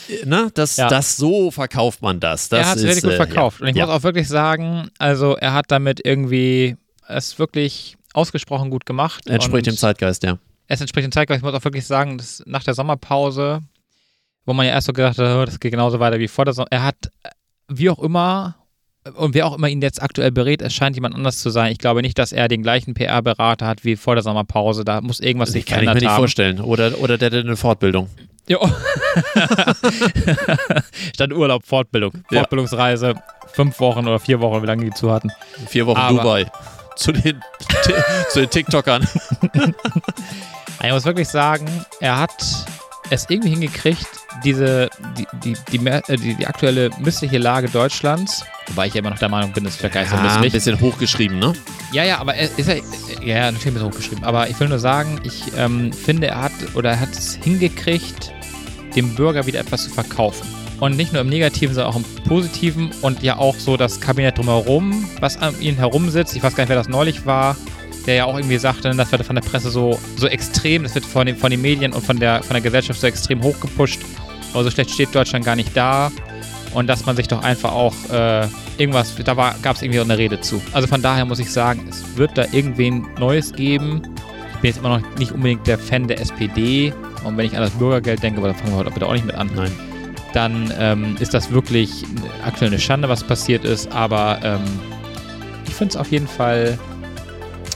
äh, 0.08 0.26
ne? 0.26 0.50
das, 0.54 0.78
Ja. 0.78 0.88
das 0.88 1.18
so 1.18 1.52
verkauft 1.52 2.02
man 2.02 2.20
das. 2.20 2.50
das 2.50 2.60
er 2.60 2.70
hat 2.70 2.78
es 2.78 2.84
wirklich 2.84 3.04
gut 3.04 3.14
äh, 3.14 3.16
verkauft. 3.18 3.60
Ja. 3.60 3.64
Und 3.64 3.70
ich 3.72 3.76
ja. 3.76 3.86
muss 3.86 3.96
auch 3.96 4.04
wirklich 4.04 4.28
sagen, 4.28 4.90
also 5.00 5.36
er 5.36 5.54
hat 5.54 5.66
damit 5.70 6.02
irgendwie 6.04 6.78
es 7.08 7.40
wirklich 7.40 7.98
ausgesprochen 8.14 8.70
gut 8.70 8.86
gemacht. 8.86 9.28
Entspricht 9.28 9.66
dem 9.66 9.78
Zeitgeist, 9.78 10.24
ja. 10.24 10.38
es 10.68 10.82
entspricht 10.82 11.06
dem 11.06 11.12
Zeitgeist. 11.12 11.40
Ich 11.40 11.44
muss 11.44 11.54
auch 11.54 11.64
wirklich 11.64 11.86
sagen, 11.86 12.18
dass 12.18 12.44
nach 12.46 12.64
der 12.64 12.74
Sommerpause, 12.74 13.62
wo 14.46 14.54
man 14.54 14.66
ja 14.66 14.74
erst 14.74 14.88
so 14.88 14.94
gedacht 14.94 15.18
hat, 15.18 15.38
oh, 15.38 15.46
das 15.46 15.60
geht 15.60 15.72
genauso 15.72 16.00
weiter 16.00 16.20
wie 16.20 16.28
vor 16.28 16.46
der 16.46 16.54
Sommer, 16.54 16.68
er 16.72 16.84
hat, 16.84 17.12
äh, 17.24 17.30
wie 17.68 17.90
auch 17.90 18.00
immer, 18.00 18.59
und 19.16 19.34
wer 19.34 19.46
auch 19.48 19.56
immer 19.58 19.68
ihn 19.68 19.82
jetzt 19.82 20.02
aktuell 20.02 20.32
berät, 20.32 20.62
es 20.62 20.74
scheint 20.74 20.96
jemand 20.96 21.16
anders 21.16 21.40
zu 21.40 21.50
sein. 21.50 21.72
Ich 21.72 21.78
glaube 21.78 22.02
nicht, 22.02 22.18
dass 22.18 22.32
er 22.32 22.48
den 22.48 22.62
gleichen 22.64 22.94
PR-Berater 22.94 23.68
hat 23.68 23.84
wie 23.86 23.96
vor 23.96 24.16
der 24.16 24.24
Sommerpause. 24.24 24.84
Da 24.86 25.02
muss 25.02 25.20
irgendwas 25.20 25.52
sich 25.52 25.66
Kann 25.66 25.80
ich 25.80 25.82
mir 25.82 25.86
verändert 25.88 26.02
nicht 26.04 26.12
haben. 26.12 26.18
vorstellen. 26.22 26.60
Oder, 26.62 27.00
oder 27.00 27.18
der 27.18 27.28
hat 27.32 27.34
eine 27.46 27.56
Fortbildung. 27.58 28.10
Jo. 28.48 28.60
Statt 31.14 31.32
Urlaub, 31.34 31.66
Fortbildung. 31.66 32.12
Fortbildungsreise, 32.32 33.16
fünf 33.54 33.80
Wochen 33.80 34.08
oder 34.08 34.20
vier 34.20 34.40
Wochen, 34.42 34.62
wie 34.64 34.68
lange 34.68 34.86
die 34.86 34.92
zu 34.92 35.12
hatten. 35.12 35.30
Vier 35.68 35.86
Wochen 35.88 35.98
Aber- 36.00 36.18
Dubai. 36.18 36.46
Zu 37.00 37.14
den, 37.14 37.40
zu 38.30 38.42
den 38.42 38.50
TikTokern. 38.50 39.08
Ich 40.84 40.92
muss 40.94 41.04
wirklich 41.04 41.28
sagen, 41.28 41.66
er 42.00 42.18
hat 42.20 42.32
es 43.10 43.26
irgendwie 43.30 43.50
hingekriegt, 43.50 44.08
diese, 44.44 44.90
die, 45.18 45.28
die, 45.44 45.56
die, 45.72 45.88
äh, 45.88 46.02
die, 46.18 46.36
die 46.36 46.48
aktuelle 46.48 46.90
missliche 47.00 47.38
Lage 47.38 47.70
Deutschlands, 47.70 48.44
wobei 48.68 48.88
ich 48.88 48.94
ja 48.94 49.00
immer 49.00 49.10
noch 49.10 49.20
der 49.20 49.30
Meinung 49.30 49.52
bin, 49.52 49.66
es 49.66 49.78
so 49.78 49.88
Ja, 49.88 50.36
ein 50.42 50.52
bisschen 50.52 50.80
hochgeschrieben, 50.80 51.40
ne? 51.40 51.54
Ja, 51.92 52.04
ja, 52.04 52.20
aber 52.20 52.36
er 52.36 52.50
ist 52.58 52.68
ja, 52.68 52.76
ja, 53.24 53.52
natürlich 53.52 53.68
ein 53.68 53.74
bisschen 53.74 53.88
hochgeschrieben. 53.88 54.24
Aber 54.24 54.50
ich 54.50 54.60
will 54.60 54.70
nur 54.70 54.80
sagen, 54.80 55.20
ich 55.24 55.44
ähm, 55.58 55.92
finde, 55.92 56.28
er 56.28 56.44
hat 56.44 56.52
oder 56.76 56.92
er 56.92 57.00
hat 57.00 57.12
es 57.12 57.36
hingekriegt, 57.36 58.32
dem 58.96 59.16
Bürger 59.16 59.46
wieder 59.46 59.60
etwas 59.60 59.86
zu 59.86 59.90
verkaufen. 59.90 60.48
Und 60.80 60.96
nicht 60.96 61.12
nur 61.12 61.22
im 61.22 61.28
Negativen, 61.28 61.76
sondern 61.76 61.92
auch 61.94 61.98
im 61.98 62.06
Positiven 62.24 62.92
und 63.02 63.22
ja 63.22 63.38
auch 63.38 63.56
so 63.56 63.76
das 63.76 64.00
Kabinett 64.00 64.38
drumherum, 64.38 65.10
was 65.20 65.38
an 65.38 65.60
ihm 65.60 65.76
herumsitzt. 65.76 66.36
Ich 66.38 66.44
weiß 66.44 66.56
gar 66.56 66.64
nicht, 66.64 66.70
wer 66.70 66.78
das 66.78 66.88
neulich 66.88 67.26
war, 67.26 67.58
der 68.06 68.16
ja 68.16 68.26
auch 68.26 68.36
irgendwie 68.36 68.58
sagte, 68.58 68.90
das 68.92 69.12
wird 69.12 69.26
von 69.26 69.36
der 69.36 69.44
Presse 69.44 69.70
so, 69.70 70.00
so 70.16 70.28
extrem, 70.28 70.84
das 70.84 70.96
wird 70.96 71.06
von 71.06 71.26
den, 71.26 71.36
von 71.36 71.52
den 71.52 71.62
Medien 71.62 71.94
und 71.94 72.06
von 72.06 72.20
der, 72.20 72.44
von 72.44 72.54
der 72.54 72.62
Gesellschaft 72.62 73.00
so 73.00 73.08
extrem 73.08 73.42
hochgepusht. 73.42 74.00
Aber 74.54 74.64
so 74.64 74.72
schlecht 74.72 74.92
steht 74.92 75.14
Deutschland 75.14 75.46
gar 75.46 75.56
nicht 75.56 75.76
da. 75.76 76.12
Und 76.74 76.88
dass 76.88 77.06
man 77.06 77.16
sich 77.16 77.28
doch 77.28 77.42
einfach 77.44 77.72
auch 77.72 77.94
äh, 78.12 78.48
irgendwas, 78.78 79.16
da 79.16 79.34
gab 79.34 79.76
es 79.76 79.82
irgendwie 79.82 80.00
auch 80.00 80.06
eine 80.06 80.18
Rede 80.18 80.40
zu. 80.40 80.62
Also 80.72 80.88
von 80.88 81.02
daher 81.02 81.26
muss 81.26 81.40
ich 81.40 81.52
sagen, 81.52 81.88
es 81.90 82.04
wird 82.16 82.38
da 82.38 82.46
irgendwen 82.52 83.08
Neues 83.18 83.54
geben. 83.54 84.02
Ich 84.56 84.62
bin 84.62 84.70
jetzt 84.70 84.78
immer 84.78 85.00
noch 85.00 85.18
nicht 85.18 85.32
unbedingt 85.32 85.66
der 85.66 85.80
Fan 85.80 86.08
der 86.08 86.20
SPD. 86.20 86.94
Und 87.24 87.38
wenn 87.38 87.46
ich 87.46 87.56
an 87.56 87.62
das 87.62 87.72
Bürgergeld 87.72 88.22
denke, 88.22 88.40
aber 88.40 88.50
da 88.50 88.54
fangen 88.54 88.72
wir 88.72 88.78
heute 88.78 88.92
bitte 88.92 89.08
auch 89.08 89.14
nicht 89.14 89.26
mit 89.26 89.36
an, 89.36 89.50
Nein. 89.56 89.72
dann 90.34 90.74
ähm, 90.80 91.18
ist 91.20 91.34
das 91.34 91.52
wirklich 91.52 92.06
aktuell 92.46 92.70
eine 92.70 92.80
Schande, 92.80 93.10
was 93.10 93.24
passiert 93.24 93.66
ist. 93.66 93.92
Aber 93.92 94.40
ähm, 94.44 94.62
ich 95.68 95.74
finde 95.74 95.94
es 95.94 95.98
auf 95.98 96.12
jeden 96.12 96.28
Fall 96.28 96.78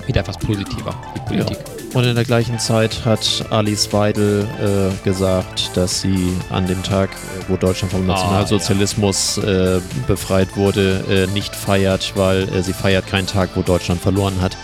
wieder 0.08 0.22
etwas 0.22 0.38
positiver, 0.38 0.94
die 1.16 1.20
Politik. 1.22 1.58
Und 1.94 2.06
in 2.06 2.16
der 2.16 2.26
gleichen 2.26 2.58
Zeit 2.58 3.06
hat 3.06 3.46
Alice 3.52 3.94
Weidel 3.94 4.48
äh, 4.60 5.04
gesagt, 5.04 5.78
dass 5.78 6.02
sie 6.02 6.34
an 6.50 6.66
dem 6.66 6.82
Tag, 6.82 7.10
äh, 7.12 7.44
wo 7.50 7.56
Deutschland 7.56 7.92
vom 7.94 8.02
Ah, 8.10 8.14
Nationalsozialismus 8.14 9.38
äh, 9.38 9.80
befreit 10.08 10.56
wurde, 10.58 11.04
äh, 11.08 11.28
nicht 11.34 11.56
feiert, 11.56 12.14
weil 12.16 12.50
äh, 12.50 12.64
sie 12.64 12.74
feiert 12.74 13.06
keinen 13.06 13.28
Tag, 13.28 13.50
wo 13.56 13.62
Deutschland 13.62 14.02
verloren 14.02 14.42
hat. 14.42 14.58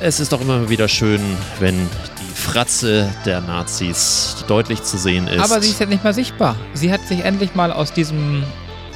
Es 0.00 0.20
ist 0.20 0.32
doch 0.32 0.40
immer 0.42 0.68
wieder 0.68 0.86
schön, 0.86 1.20
wenn 1.60 1.76
die 2.20 2.34
Fratze 2.34 3.08
der 3.24 3.40
Nazis 3.40 4.44
deutlich 4.46 4.82
zu 4.82 4.98
sehen 4.98 5.26
ist. 5.28 5.40
Aber 5.50 5.62
sie 5.62 5.70
ist 5.70 5.80
ja 5.80 5.86
nicht 5.86 6.04
mehr 6.04 6.12
sichtbar. 6.12 6.56
Sie 6.74 6.92
hat 6.92 7.00
sich 7.08 7.24
endlich 7.24 7.54
mal 7.54 7.72
aus 7.72 7.92
diesem. 7.92 8.42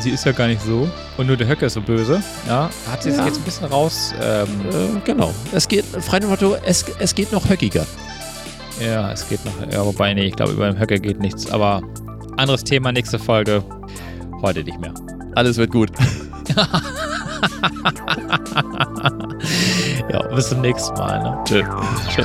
Sie 0.01 0.11
ist 0.11 0.25
ja 0.25 0.33
gar 0.33 0.47
nicht 0.47 0.63
so. 0.63 0.89
Und 1.17 1.27
nur 1.27 1.37
der 1.37 1.49
Höcke 1.49 1.67
ist 1.67 1.75
so 1.75 1.81
böse. 1.81 2.23
Ja, 2.47 2.71
hat 2.91 3.03
sie 3.03 3.11
sich 3.11 3.19
Ja. 3.19 3.27
jetzt 3.27 3.39
ein 3.39 3.43
bisschen 3.45 3.67
raus. 3.67 4.15
Ähm, 4.23 4.47
äh, 4.71 5.01
genau. 5.05 5.33
Es 5.53 5.67
geht, 5.67 5.85
frei 5.85 6.21
Motto, 6.21 6.57
es, 6.65 6.85
es 7.01 7.15
geht 7.15 7.33
noch 7.33 7.49
höckiger. 7.49 7.85
ja, 8.81 9.11
es 9.11 9.29
geht 9.29 9.45
noch. 9.45 9.53
Ja, 9.73 9.85
wobei, 9.85 10.15
nee, 10.15 10.27
ich 10.27 10.37
glaube, 10.37 10.53
über 10.53 10.71
den 10.71 10.79
Höcke 10.79 11.01
geht 11.01 11.19
nichts. 11.21 11.51
Aber 11.51 11.83
anderes 12.37 12.63
Thema, 12.65 12.93
nächste 12.93 13.19
Folge. 13.19 13.65
Heute 14.43 14.63
nicht 14.63 14.79
mehr. 14.81 14.95
Alles 15.35 15.57
wird 15.57 15.73
gut. 15.73 15.91
Ja, 20.11 20.23
bis 20.35 20.49
zum 20.49 20.61
nächsten 20.63 20.95
Mal. 20.99 21.23
Ne? 21.23 21.39
Tschö. 21.45 21.63
Tschö. 22.09 22.25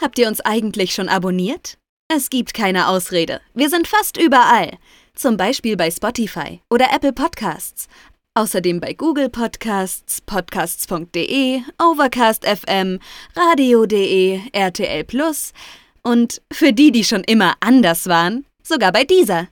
Habt 0.00 0.18
ihr 0.18 0.28
uns 0.28 0.40
eigentlich 0.40 0.94
schon 0.94 1.08
abonniert? 1.10 1.76
Es 2.08 2.30
gibt 2.30 2.54
keine 2.54 2.88
Ausrede. 2.88 3.40
Wir 3.52 3.68
sind 3.68 3.86
fast 3.86 4.16
überall. 4.16 4.78
Zum 5.14 5.36
Beispiel 5.36 5.76
bei 5.76 5.90
Spotify 5.90 6.62
oder 6.70 6.86
Apple 6.94 7.12
Podcasts. 7.12 7.86
Außerdem 8.34 8.80
bei 8.80 8.94
Google 8.94 9.28
Podcasts, 9.28 10.22
podcasts.de, 10.22 11.60
Overcast 11.78 12.46
FM, 12.46 12.98
radio.de, 13.36 14.40
RTL 14.52 15.04
Plus 15.04 15.52
und 16.02 16.40
für 16.50 16.72
die, 16.72 16.92
die 16.92 17.04
schon 17.04 17.24
immer 17.24 17.54
anders 17.60 18.06
waren, 18.06 18.46
sogar 18.62 18.92
bei 18.92 19.04
dieser. 19.04 19.48